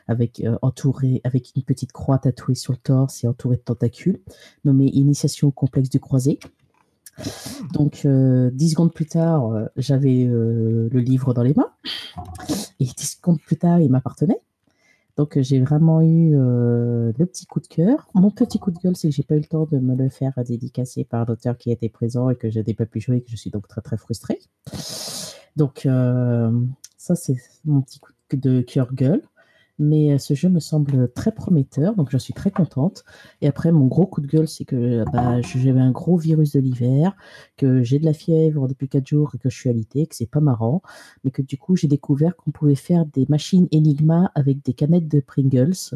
avec, 0.08 0.44
entouré, 0.62 1.22
avec 1.24 1.52
une 1.56 1.64
petite 1.64 1.92
croix 1.92 2.20
tatouée 2.20 2.56
sur 2.56 2.74
le 2.74 2.78
torse 2.78 3.24
et 3.24 3.28
entouré 3.28 3.56
de 3.56 3.62
tentacules, 3.62 4.20
nommé 4.66 4.86
Initiation 4.86 5.48
au 5.48 5.52
complexe 5.52 5.90
du 5.90 6.00
croisé. 6.00 6.40
Donc, 7.74 8.02
euh, 8.06 8.50
dix 8.52 8.72
secondes 8.72 8.94
plus 8.94 9.06
tard, 9.06 9.52
euh, 9.52 9.66
j'avais 9.78 10.26
euh, 10.26 10.90
le 10.92 11.00
livre 11.00 11.34
dans 11.34 11.44
les 11.44 11.54
mains. 11.54 11.72
Et 12.80 12.86
dix 12.86 13.18
secondes 13.18 13.40
plus 13.40 13.58
tard, 13.58 13.80
il 13.80 13.90
m'appartenait. 13.90 14.40
Donc, 15.18 15.38
j'ai 15.42 15.60
vraiment 15.60 16.02
eu 16.02 16.32
le 16.32 17.26
petit 17.26 17.46
coup 17.46 17.60
de 17.60 17.68
cœur. 17.68 18.08
Mon 18.14 18.32
petit 18.32 18.58
coup 18.58 18.72
de 18.72 18.80
gueule, 18.80 18.96
c'est 18.96 19.10
que 19.10 19.16
j'ai 19.16 19.24
pas 19.24 19.36
eu 19.36 19.40
le 19.40 19.46
temps 19.46 19.68
de 19.70 19.78
me 19.78 19.94
le 19.94 20.08
faire 20.08 20.32
dédicacer 20.48 21.04
par 21.04 21.26
l'auteur 21.26 21.58
qui 21.58 21.72
était 21.72 21.90
présent 21.90 22.30
et 22.30 22.38
que 22.38 22.50
je 22.50 22.62
n'ai 22.62 22.74
pas 22.74 22.86
pu 22.86 23.02
jouer 23.02 23.18
et 23.18 23.22
que 23.22 23.30
je 23.30 23.36
suis 23.36 23.50
donc 23.50 23.68
très, 23.68 23.82
très 23.82 23.98
frustrée. 23.98 24.40
Donc, 25.58 25.86
ça, 26.98 27.16
c'est 27.16 27.36
mon 27.66 27.82
petit 27.82 28.00
coup 28.00 28.14
de 28.32 28.62
cœur 28.62 28.94
gueule. 28.94 29.22
Mais 29.80 30.18
ce 30.18 30.34
jeu 30.34 30.50
me 30.50 30.60
semble 30.60 31.12
très 31.14 31.32
prometteur, 31.32 31.96
donc 31.96 32.10
je 32.12 32.18
suis 32.18 32.34
très 32.34 32.52
contente. 32.52 33.06
Et 33.42 33.48
après, 33.48 33.72
mon 33.72 33.88
gros 33.88 34.06
coup 34.06 34.20
de 34.20 34.28
gueule, 34.28 34.48
c'est 34.48 34.66
que 34.66 35.06
bah, 35.12 35.42
j'avais 35.42 35.80
un 35.80 35.92
gros 35.92 36.18
virus 36.18 36.52
de 36.52 36.60
l'hiver, 36.60 37.16
que 37.56 37.82
j'ai 37.82 37.98
de 37.98 38.06
la 38.06 38.14
fièvre 38.14 38.68
depuis 38.68 38.90
4 38.90 39.08
jours 39.08 39.32
et 39.34 39.38
que 39.38 39.50
je 39.50 39.56
suis 39.58 39.70
alité, 39.70 40.06
que 40.06 40.16
c'est 40.16 40.30
pas 40.30 40.42
marrant, 40.42 40.82
mais 41.24 41.32
que 41.32 41.42
du 41.42 41.58
coup, 41.58 41.78
j'ai 41.78 41.88
découvert 41.88 42.36
qu'on 42.36 42.52
pouvait 42.52 42.76
faire 42.76 43.06
des 43.06 43.26
machines 43.30 43.68
Enigma 43.74 44.32
avec 44.36 44.64
des 44.64 44.74
canettes 44.74 45.08
de 45.08 45.22
Pringles. 45.22 45.96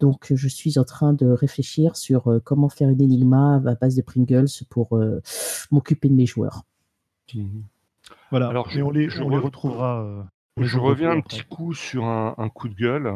Donc, 0.00 0.32
je 0.34 0.48
suis 0.48 0.78
en 0.78 0.84
train 0.84 1.12
de 1.12 1.26
réfléchir 1.26 1.96
sur 1.96 2.40
comment 2.44 2.70
faire 2.70 2.88
une 2.88 3.02
Enigma 3.02 3.56
à 3.56 3.74
base 3.74 3.94
de 3.94 4.02
Pringles 4.02 4.48
pour 4.70 4.98
m'occuper 5.70 6.08
de 6.08 6.14
mes 6.14 6.26
joueurs. 6.26 6.64
Mmh. 7.34 7.44
Voilà, 8.30 8.48
Alors, 8.48 8.68
on, 8.74 8.90
les, 8.90 9.08
on 9.20 9.28
les 9.28 9.38
retrouvera 9.38 10.26
je 10.60 10.78
reviens 10.78 11.10
un 11.10 11.20
petit 11.20 11.42
coup 11.42 11.74
sur 11.74 12.04
un, 12.04 12.48
coup 12.48 12.68
de 12.68 12.74
gueule. 12.74 13.14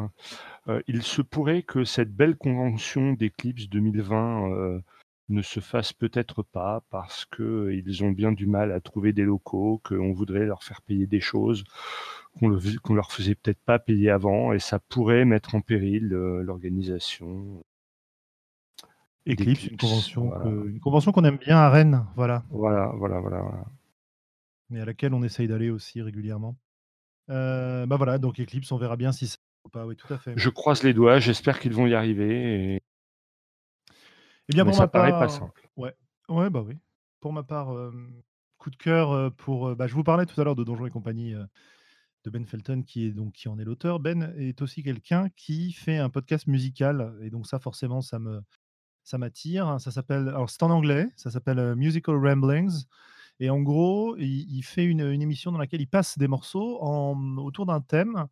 Euh, 0.69 0.81
il 0.87 1.03
se 1.03 1.23
pourrait 1.23 1.63
que 1.63 1.85
cette 1.85 2.15
belle 2.15 2.37
convention 2.37 3.13
d'Eclipse 3.13 3.69
2020 3.69 4.51
euh, 4.51 4.81
ne 5.29 5.43
se 5.43 5.61
fasse 5.61 5.93
peut-être 5.93 6.43
pas 6.43 6.83
parce 6.91 7.25
qu'ils 7.25 8.05
ont 8.05 8.13
bien 8.13 8.33
du 8.33 8.47
mal 8.47 8.71
à 8.73 8.81
trouver 8.81 9.13
des 9.13 9.25
locaux, 9.25 9.81
qu'on 9.85 10.13
voudrait 10.13 10.47
leur 10.47 10.63
faire 10.63 10.83
payer 10.83 11.07
des 11.07 11.21
choses 11.21 11.65
qu'on 12.41 12.49
ne 12.49 12.95
leur 12.95 13.13
faisait 13.13 13.35
peut-être 13.35 13.61
pas 13.65 13.79
payer 13.79 14.11
avant, 14.11 14.53
et 14.53 14.59
ça 14.59 14.79
pourrait 14.79 15.25
mettre 15.25 15.55
en 15.55 15.61
péril 15.61 16.13
euh, 16.13 16.43
l'organisation. 16.43 17.63
Eclipse, 19.29 19.67
une 19.67 19.77
convention, 19.77 20.33
une 20.65 20.81
convention 20.81 21.13
qu'on 21.13 21.25
aime 21.25 21.37
bien 21.37 21.57
à 21.57 21.71
Rennes, 21.71 22.07
voilà. 22.17 22.43
Voilà, 22.51 22.93
voilà, 22.97 23.21
voilà. 23.21 23.45
Mais 24.69 24.81
à 24.81 24.85
laquelle 24.85 25.15
on 25.15 25.23
essaye 25.23 25.47
d'aller 25.47 25.71
aussi 25.71 26.03
régulièrement. 26.03 26.57
Euh, 27.33 27.87
bah, 27.87 27.97
voilà, 27.97 28.19
donc 28.19 28.39
Eclipse, 28.39 28.71
on 28.71 28.77
verra 28.77 28.97
bien 28.97 29.11
si 29.13 29.27
ça 29.27 29.37
ou 29.65 29.69
pas, 29.69 29.87
oui, 29.87 29.97
tout 29.97 30.13
à 30.13 30.19
fait. 30.19 30.35
Je 30.37 30.49
croise 30.49 30.83
les 30.83 30.93
doigts, 30.93 31.19
j'espère 31.19 31.59
qu'ils 31.59 31.73
vont 31.73 31.87
y 31.87 31.95
arriver 31.95 32.75
et 32.75 32.81
Eh 34.49 34.53
bien, 34.53 34.65
mais 34.65 34.71
pour 34.71 34.77
ça 34.77 34.85
ma 34.85 34.89
paraît 34.89 35.11
pas 35.11 35.29
simple. 35.29 35.69
ouais, 35.77 35.95
ouais, 36.29 36.51
bah, 36.51 36.63
oui. 36.67 36.77
Pour 37.21 37.33
ma 37.33 37.43
part, 37.43 37.75
coup 38.59 38.71
de 38.71 38.77
cœur, 38.77 39.33
pour, 39.35 39.75
bah, 39.77 39.87
je 39.87 39.95
vous 39.95 40.05
parlais 40.05 40.27
tout 40.27 40.41
à 40.41 40.45
l'heure 40.45 40.57
de 40.57 40.65
Donjons 40.65 40.87
et 40.87 40.91
compagnie, 40.91 41.35
de 42.25 42.31
Ben 42.31 42.47
Felton 42.47 42.83
qui 42.83 43.07
est 43.07 43.11
donc 43.11 43.33
qui 43.33 43.49
en 43.49 43.59
est 43.59 43.65
l'auteur. 43.65 43.99
Ben 44.01 44.35
est 44.37 44.63
aussi 44.63 44.83
quelqu'un 44.83 45.29
qui 45.37 45.73
fait 45.73 45.99
un 45.99 46.09
podcast 46.11 46.47
musical 46.47 47.17
et 47.21 47.31
donc 47.31 47.47
ça 47.47 47.59
forcément 47.59 48.01
ça 48.01 48.19
me 48.19 48.43
ça 49.03 49.19
m'attire. 49.19 49.81
Ça 49.81 49.91
s'appelle 49.91 50.29
alors 50.29 50.49
c'est 50.51 50.63
en 50.63 50.71
anglais, 50.71 51.09
ça 51.17 51.31
s'appelle, 51.31 51.75
Musical 51.75 52.17
Ramblings 52.17 52.85
et 53.43 53.51
en 53.51 53.61
gros, 53.61 54.17
il, 54.19 54.63
fait 54.63 54.85
une, 54.85 55.01
émission 55.01 55.51
dans 55.51 55.59
laquelle 55.59 55.81
il 55.81 55.89
passe 55.89 56.17
des 56.17 56.29
morceaux 56.29 56.81
autour 57.39 57.67
d'un 57.67 57.81
thème 57.81 58.29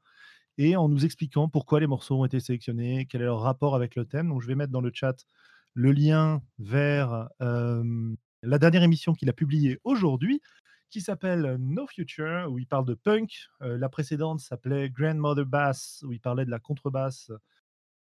et 0.57 0.77
en 0.77 0.89
nous 0.89 1.05
expliquant 1.05 1.49
pourquoi 1.49 1.81
les 1.81 1.89
morceaux 1.89 2.20
ont 2.20 2.24
été 2.24 2.39
sélectionnés, 2.39 3.09
quel 3.11 3.23
est 3.23 3.24
leur 3.24 3.41
rapport 3.41 3.74
avec 3.74 3.97
le 3.97 4.05
thème. 4.05 4.28
Donc, 4.28 4.41
je 4.41 4.47
vais 4.47 4.55
mettre 4.55 4.70
dans 4.70 4.81
le 4.81 4.93
chat 4.95 5.27
le 5.74 5.91
lien 5.91 6.43
vers 6.61 7.28
la 7.41 8.59
dernière 8.61 8.85
émission 8.85 9.12
qu'il 9.12 9.28
a 9.28 9.32
publiée 9.32 9.81
aujourd'hui, 9.82 10.43
qui 10.91 11.01
s'appelle 11.01 11.57
No 11.59 11.89
Future, 11.89 12.47
où 12.49 12.61
il 12.61 12.69
parle 12.69 12.85
de 12.85 12.95
punk. 12.95 13.49
la 13.59 13.89
précédente 13.89 14.39
s'appelait 14.39 14.91
Grandmother 14.91 15.45
Bass, 15.45 16.05
où 16.07 16.12
il 16.12 16.20
parlait 16.20 16.45
de 16.45 16.53
la 16.53 16.61
contrebasse 16.61 17.32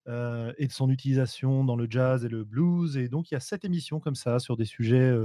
et 0.05 0.67
de 0.67 0.71
son 0.73 0.89
utilisation 0.89 1.63
dans 1.63 1.77
le 1.77 1.87
jazz 1.89 2.25
et 2.25 2.29
le 2.29 2.43
blues. 2.43 2.97
Et 2.97 3.07
donc, 3.07 3.31
il 3.31 3.35
y 3.35 3.37
a 3.37 3.39
sept 3.39 3.63
émissions 3.63 4.01
comme 4.01 4.15
ça 4.15 4.39
sur 4.39 4.57
des 4.57 4.65
sujets 4.65 5.17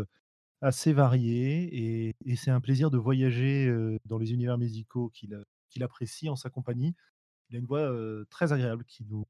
assez 0.64 0.92
varié 0.94 2.12
et, 2.26 2.36
c'est 2.36 2.50
un 2.50 2.60
plaisir 2.60 2.90
de 2.90 2.98
voyager 2.98 3.70
dans 4.06 4.18
les 4.18 4.32
univers 4.32 4.58
musicaux 4.58 5.10
qu'il 5.10 5.82
apprécie 5.82 6.28
en 6.28 6.36
sa 6.36 6.50
compagnie. 6.50 6.94
Il 7.50 7.56
a 7.56 7.58
une 7.58 7.66
voix 7.66 7.92
très 8.30 8.52
agréable 8.52 8.84
qui 8.84 9.04
nous, 9.04 9.26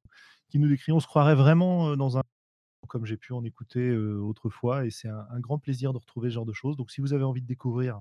qui 0.48 0.58
nous 0.58 0.68
décrit. 0.68 0.92
On 0.92 1.00
se 1.00 1.06
croirait 1.06 1.34
vraiment 1.34 1.96
dans 1.96 2.18
un 2.18 2.22
comme 2.88 3.04
j'ai 3.06 3.16
pu 3.16 3.32
en 3.32 3.44
écouter 3.44 3.96
autrefois 3.96 4.86
et 4.86 4.90
c'est 4.90 5.08
un, 5.08 5.40
grand 5.40 5.58
plaisir 5.58 5.92
de 5.92 5.98
retrouver 5.98 6.30
ce 6.30 6.34
genre 6.34 6.46
de 6.46 6.52
choses. 6.52 6.76
Donc 6.76 6.90
si 6.90 7.00
vous 7.00 7.12
avez 7.12 7.24
envie 7.24 7.42
de 7.42 7.46
découvrir 7.46 8.00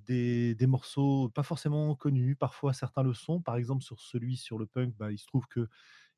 des, 0.00 0.54
des, 0.54 0.66
morceaux 0.66 1.28
pas 1.28 1.42
forcément 1.42 1.94
connus, 1.94 2.36
parfois 2.36 2.72
certains 2.72 3.02
le 3.02 3.12
sont, 3.12 3.40
par 3.42 3.56
exemple 3.56 3.82
sur 3.82 4.00
celui 4.00 4.36
sur 4.36 4.58
le 4.58 4.66
punk, 4.66 4.94
bah, 4.96 5.12
il 5.12 5.18
se 5.18 5.26
trouve 5.26 5.46
que 5.48 5.68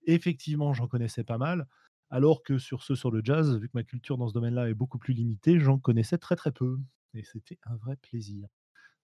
effectivement 0.06 0.72
j'en 0.74 0.86
connaissais 0.86 1.24
pas 1.24 1.38
mal. 1.38 1.66
Alors 2.10 2.42
que 2.42 2.58
sur 2.58 2.82
ceux 2.82 2.96
sur 2.96 3.10
le 3.10 3.20
jazz, 3.24 3.58
vu 3.58 3.68
que 3.68 3.72
ma 3.74 3.84
culture 3.84 4.16
dans 4.18 4.28
ce 4.28 4.34
domaine-là 4.34 4.68
est 4.70 4.74
beaucoup 4.74 4.98
plus 4.98 5.14
limitée, 5.14 5.60
j'en 5.60 5.78
connaissais 5.78 6.18
très 6.18 6.36
très 6.36 6.52
peu. 6.52 6.78
Et 7.14 7.24
c'était 7.24 7.58
un 7.66 7.76
vrai 7.76 7.96
plaisir. 7.96 8.48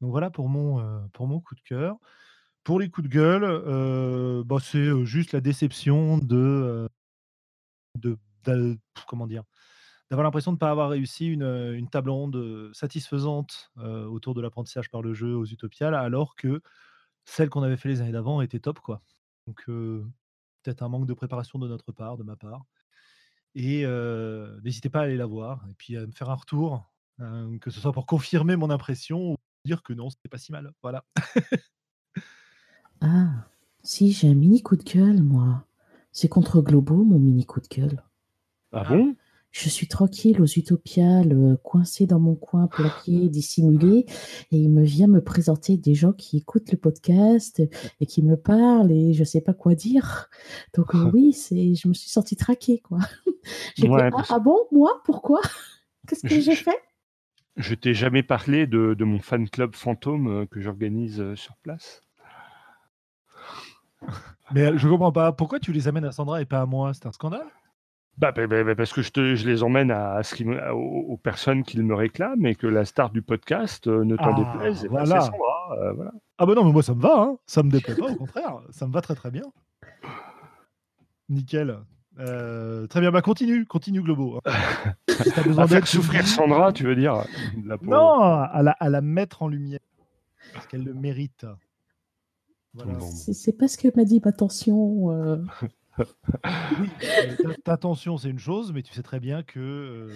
Donc 0.01 0.11
voilà 0.11 0.31
pour 0.31 0.49
mon, 0.49 0.81
euh, 0.81 1.01
pour 1.13 1.27
mon 1.27 1.41
coup 1.41 1.55
de 1.55 1.61
cœur. 1.63 1.97
Pour 2.65 2.81
les 2.81 2.91
coups 2.91 3.09
de 3.09 3.13
gueule, 3.15 3.45
euh, 3.45 4.43
bah, 4.45 4.57
c'est 4.61 4.79
euh, 4.79 5.05
juste 5.05 5.33
la 5.33 5.41
déception 5.41 6.19
de, 6.19 6.89
de, 8.01 8.19
d'avoir 10.11 10.25
l'impression 10.25 10.53
de 10.53 10.57
ne 10.57 10.61
pas 10.61 10.71
avoir 10.71 10.91
réussi 10.91 11.27
une, 11.27 11.43
une 11.43 11.89
table 11.89 12.11
ronde 12.11 12.71
satisfaisante 12.73 13.71
autour 13.77 14.35
de 14.35 14.41
l'apprentissage 14.41 14.91
par 14.91 15.03
le 15.03 15.15
jeu 15.15 15.35
aux 15.35 15.47
Utopiales, 15.47 15.95
alors 15.95 16.37
que 16.37 16.61
celle 17.25 17.51
qu'on 17.51 17.63
avait 17.63 17.77
fait 17.77 17.89
les 17.89 18.01
années 18.01 18.13
d'avant 18.13 18.41
était 18.43 18.61
top. 18.61 18.81
quoi. 18.81 19.03
Donc 19.47 19.65
peut-être 19.67 20.83
un 20.83 20.89
manque 20.89 21.07
de 21.07 21.15
préparation 21.15 21.59
de 21.59 21.69
notre 21.69 21.93
part, 21.93 22.17
de 22.17 22.23
ma 22.23 22.37
part. 22.37 22.65
Et 23.55 23.87
n'hésitez 24.65 24.89
pas 24.89 25.01
à 25.01 25.03
aller 25.05 25.17
la 25.17 25.27
voir 25.27 25.65
et 25.71 25.75
puis 25.75 25.97
à 25.97 26.07
me 26.07 26.13
faire 26.13 26.31
un 26.31 26.35
retour, 26.35 26.91
que 27.19 27.71
ce 27.71 27.81
soit 27.81 27.93
pour 27.93 28.07
confirmer 28.07 28.57
mon 28.57 28.71
impression 28.71 29.33
ou 29.33 29.37
dire 29.65 29.83
que 29.83 29.93
non, 29.93 30.11
c'était 30.11 30.29
pas 30.29 30.39
si 30.39 30.53
mal. 30.53 30.73
Voilà. 30.83 31.05
Ah, 33.01 33.49
si, 33.83 34.13
j'ai 34.13 34.29
un 34.29 34.35
mini 34.35 34.63
coup 34.63 34.77
de 34.77 34.83
gueule, 34.83 35.23
moi. 35.23 35.67
C'est 36.11 36.29
contre 36.29 36.63
Globo, 36.63 37.05
mon 37.05 37.19
mini 37.19 37.45
coup 37.45 37.61
de 37.61 37.69
gueule. 37.69 38.03
Ah, 38.73 38.85
ah. 38.87 38.89
bon? 38.89 39.17
Je 39.55 39.69
suis 39.69 39.87
tranquille 39.87 40.43
aux 40.43 40.47
utopiales, 40.47 41.33
euh, 41.33 41.57
coincée 41.63 42.07
dans 42.07 42.19
mon 42.19 42.35
coin, 42.35 42.67
plaqué, 42.67 43.29
dissimulé, 43.29 44.05
et 44.51 44.57
il 44.57 44.69
me 44.69 44.83
vient 44.83 45.07
me 45.07 45.23
présenter 45.23 45.77
des 45.77 45.95
gens 45.95 46.13
qui 46.13 46.39
écoutent 46.39 46.73
le 46.73 46.77
podcast 46.77 47.63
et 48.01 48.07
qui 48.07 48.23
me 48.25 48.37
parlent 48.37 48.91
et 48.91 49.13
je 49.13 49.23
sais 49.23 49.41
pas 49.41 49.55
quoi 49.55 49.77
dire. 49.77 50.29
Donc 50.75 50.97
euh, 50.97 51.09
oui, 51.15 51.33
c'est, 51.33 51.77
je 51.77 51.87
me 51.87 51.95
suis 51.95 52.11
sentie 52.11 52.35
traquée, 52.35 52.81
quoi. 52.81 52.99
J'ai 53.77 53.89
ah, 53.89 54.11
ah, 54.29 54.39
bon, 54.41 54.59
moi, 54.73 55.01
pourquoi? 55.05 55.41
Qu'est-ce 56.09 56.27
que 56.27 56.41
j'ai 56.41 56.55
fait? 56.55 56.79
Je 57.57 57.75
t'ai 57.75 57.95
jamais 57.95 58.23
parlé 58.23 58.67
de, 58.67 59.05
mon 59.05 59.21
fan 59.21 59.49
club 59.49 59.77
fantôme 59.77 60.27
euh, 60.27 60.47
que 60.47 60.61
j'organise 60.61 61.35
sur 61.35 61.57
place. 61.59 62.03
Mais 64.53 64.77
je 64.77 64.89
comprends 64.89 65.13
pas. 65.13 65.33
Pourquoi 65.33 65.61
tu 65.61 65.73
les 65.73 65.87
amènes 65.87 66.05
à 66.05 66.13
Sandra 66.13 66.43
et 66.43 66.45
pas 66.45 66.61
à 66.61 66.67
moi? 66.67 66.93
C'est 66.93 67.07
un 67.07 67.13
scandale 67.13 67.47
bah, 68.17 68.31
bah, 68.31 68.47
bah, 68.47 68.63
bah, 68.63 68.75
parce 68.77 68.93
que 68.93 69.03
je, 69.03 69.11
te, 69.11 69.35
je, 69.35 69.47
les 69.49 69.63
emmène 69.63 69.91
à, 69.91 70.23
ce 70.23 70.35
qui 70.35 70.47
aux, 70.47 71.17
personnes 71.17 71.65
qui 71.65 71.81
me 71.81 71.95
réclament 71.95 72.47
et 72.47 72.55
que 72.55 72.67
la 72.67 72.85
star 72.85 73.11
du 73.11 73.23
podcast 73.23 73.89
euh, 73.89 74.05
ne 74.05 74.17
t'en 74.17 74.35
ah, 74.35 74.53
déplaise. 74.53 74.87
Voilà. 74.89 75.31
Euh, 75.73 75.93
voilà. 75.93 76.13
Ah 76.39 76.47
bah 76.47 76.55
non, 76.55 76.65
mais 76.65 76.73
moi 76.73 76.83
ça 76.83 76.95
me 76.95 77.01
va, 77.01 77.23
hein. 77.23 77.39
ça 77.47 77.63
me 77.63 77.71
déplaît 77.71 77.97
pas, 77.97 78.11
au 78.11 78.15
contraire, 78.15 78.61
ça 78.71 78.87
me 78.87 78.93
va 78.93 79.01
très 79.01 79.15
très 79.15 79.31
bien. 79.31 79.45
Nickel. 81.29 81.79
Euh, 82.21 82.87
très 82.87 83.01
bien, 83.01 83.11
bah 83.11 83.23
continue, 83.23 83.67
continue 83.67 84.03
Globo. 84.03 84.41
Hein. 84.45 84.53
Si 85.09 85.31
besoin 85.43 85.69
faire 85.69 85.87
souffrir 85.87 86.27
Sandra, 86.27 86.73
tu 86.73 86.83
veux 86.85 86.97
dire 86.97 87.25
Non, 87.83 88.19
à 88.21 88.63
la, 88.63 88.73
à 88.73 88.89
la 88.89 89.01
mettre 89.01 89.43
en 89.43 89.49
lumière, 89.49 89.79
parce 90.53 90.67
qu'elle 90.67 90.83
le 90.83 90.93
mérite. 90.93 91.47
Voilà. 92.75 92.99
C'est 93.01 93.57
pas 93.57 93.69
ce 93.69 93.79
que 93.79 93.89
m'a 93.97 94.05
dit 94.05 94.21
attention. 94.25 95.47
Oui, 95.99 96.91
c'est 98.17 98.31
une 98.31 98.39
chose, 98.39 98.73
mais 98.73 98.83
tu 98.83 98.93
sais 98.93 99.03
très 99.03 99.21
bien 99.21 99.43
que 99.43 100.13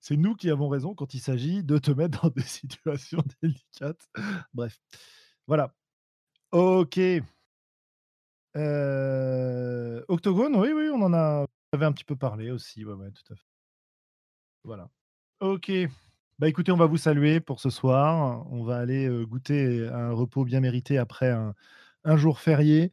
c'est 0.00 0.16
nous 0.16 0.34
qui 0.34 0.50
avons 0.50 0.68
raison 0.68 0.94
quand 0.94 1.14
il 1.14 1.20
s'agit 1.20 1.62
de 1.62 1.78
te 1.78 1.90
mettre 1.90 2.22
dans 2.22 2.28
des 2.36 2.42
situations 2.42 3.22
délicates. 3.42 4.06
Bref, 4.52 4.78
voilà. 5.46 5.74
Ok. 6.52 7.00
Octogone, 10.08 10.56
oui, 10.56 10.72
oui, 10.72 10.88
on 10.92 11.02
en 11.02 11.12
a 11.14 11.46
avait 11.72 11.86
un 11.86 11.92
petit 11.92 12.04
peu 12.04 12.16
parlé 12.16 12.50
aussi. 12.50 12.84
Voilà. 14.62 14.88
Ok. 15.40 15.72
Bah 16.38 16.48
écoutez, 16.48 16.72
on 16.72 16.76
va 16.76 16.86
vous 16.86 16.96
saluer 16.96 17.40
pour 17.40 17.60
ce 17.60 17.70
soir. 17.70 18.46
On 18.52 18.62
va 18.62 18.76
aller 18.78 19.08
goûter 19.26 19.88
un 19.88 20.12
repos 20.12 20.44
bien 20.44 20.60
mérité 20.60 20.98
après 20.98 21.30
un 22.04 22.16
jour 22.16 22.38
férié. 22.38 22.92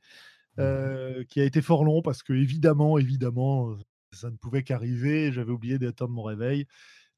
Mmh 0.57 1.23
qui 1.29 1.39
a 1.39 1.45
été 1.45 1.61
fort 1.61 1.85
long 1.85 2.01
parce 2.01 2.23
que 2.23 2.33
évidemment, 2.33 2.97
évidemment, 2.97 3.77
ça 4.11 4.29
ne 4.29 4.35
pouvait 4.35 4.63
qu'arriver. 4.63 5.31
J'avais 5.31 5.51
oublié 5.51 5.79
d'attendre 5.79 6.11
mon 6.11 6.23
réveil. 6.23 6.67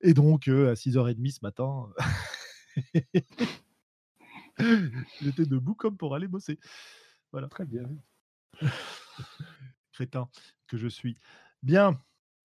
Et 0.02 0.14
donc, 0.14 0.48
à 0.48 0.74
6h30 0.74 1.32
ce 1.32 1.40
matin, 1.42 1.88
j'étais 5.22 5.46
debout 5.46 5.76
comme 5.76 5.98
pour 5.98 6.16
aller 6.16 6.28
bosser. 6.28 6.60
Voilà. 7.32 7.48
Très 7.48 7.66
bien. 7.66 7.84
Crétin 9.94 10.30
que 10.68 10.78
je 10.78 10.88
suis. 10.88 11.18
Bien. 11.62 12.00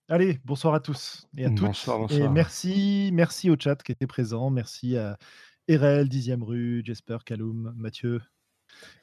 Allez, 0.08 0.38
bonsoir 0.44 0.72
à 0.72 0.80
tous 0.80 1.26
et 1.36 1.44
à 1.44 1.50
toutes. 1.50 1.60
Bonsoir, 1.60 1.98
bonsoir. 1.98 2.20
Et 2.20 2.28
merci, 2.30 3.10
merci 3.12 3.50
au 3.50 3.56
chat 3.58 3.82
qui 3.82 3.92
était 3.92 4.06
présent. 4.06 4.48
Merci 4.48 4.96
à 4.96 5.18
Erel, 5.66 6.08
Dixième 6.08 6.42
rue, 6.42 6.82
Jesper, 6.82 7.18
Kaloum, 7.26 7.74
Mathieu, 7.76 8.22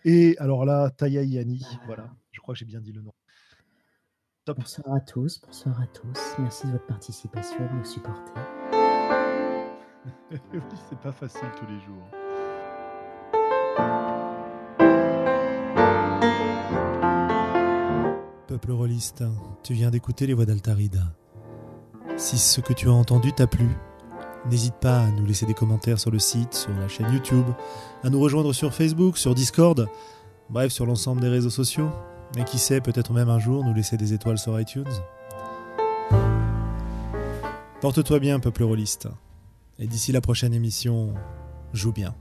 Et 0.04 0.38
alors 0.40 0.66
là, 0.66 0.90
Taya 0.92 1.24
Yani, 1.24 1.60
Bah. 1.60 1.82
voilà, 1.86 2.10
je 2.32 2.40
crois 2.40 2.54
que 2.54 2.60
j'ai 2.60 2.66
bien 2.66 2.82
dit 2.82 2.92
le 2.92 3.02
nom. 3.02 3.14
Bonsoir 4.48 4.96
à 4.96 5.00
tous, 5.00 5.42
bonsoir 5.42 5.82
à 5.82 5.88
tous. 5.88 6.36
Merci 6.38 6.68
de 6.68 6.74
votre 6.74 6.86
participation 6.86 7.58
de 7.66 7.80
nous 7.80 7.86
supporter. 7.86 8.32
oui, 10.32 10.60
c'est 10.90 11.00
pas 11.00 11.12
facile 11.12 11.50
tous 11.58 11.66
les 11.66 11.80
jours. 11.80 12.04
Peuple 18.48 18.72
rôliste, 18.72 19.24
tu 19.64 19.74
viens 19.74 19.90
d'écouter 19.90 20.28
les 20.28 20.34
voix 20.34 20.46
d'Altarida. 20.46 21.16
Si 22.18 22.38
ce 22.38 22.62
que 22.62 22.74
tu 22.74 22.88
as 22.88 22.94
entendu 22.94 23.34
t'a 23.34 23.48
plu, 23.48 23.68
n'hésite 24.50 24.76
pas 24.76 25.02
à 25.02 25.12
nous 25.12 25.26
laisser 25.26 25.46
des 25.46 25.54
commentaires 25.54 26.00
sur 26.00 26.12
le 26.12 26.20
site, 26.20 26.54
sur 26.54 26.72
la 26.72 26.88
chaîne 26.88 27.12
YouTube, 27.12 27.46
à 28.04 28.10
nous 28.10 28.20
rejoindre 28.20 28.54
sur 28.54 28.74
Facebook, 28.74 29.18
sur 29.18 29.36
Discord, 29.36 29.88
bref 30.50 30.72
sur 30.72 30.86
l'ensemble 30.86 31.22
des 31.22 31.30
réseaux 31.30 31.50
sociaux, 31.50 31.90
et 32.38 32.44
qui 32.44 32.58
sait, 32.58 32.82
peut-être 32.82 33.14
même 33.14 33.30
un 33.30 33.40
jour 33.40 33.64
nous 33.64 33.74
laisser 33.74 33.98
des 33.98 34.14
étoiles 34.14 34.38
sur 34.38 34.60
iTunes. 34.60 34.84
Porte-toi 37.82 38.20
bien, 38.20 38.40
peuple 38.40 38.64
rôliste, 38.64 39.08
et 39.80 39.88
d'ici 39.88 40.12
la 40.12 40.22
prochaine 40.22 40.54
émission, 40.54 41.14
joue 41.74 41.92
bien. 41.92 42.16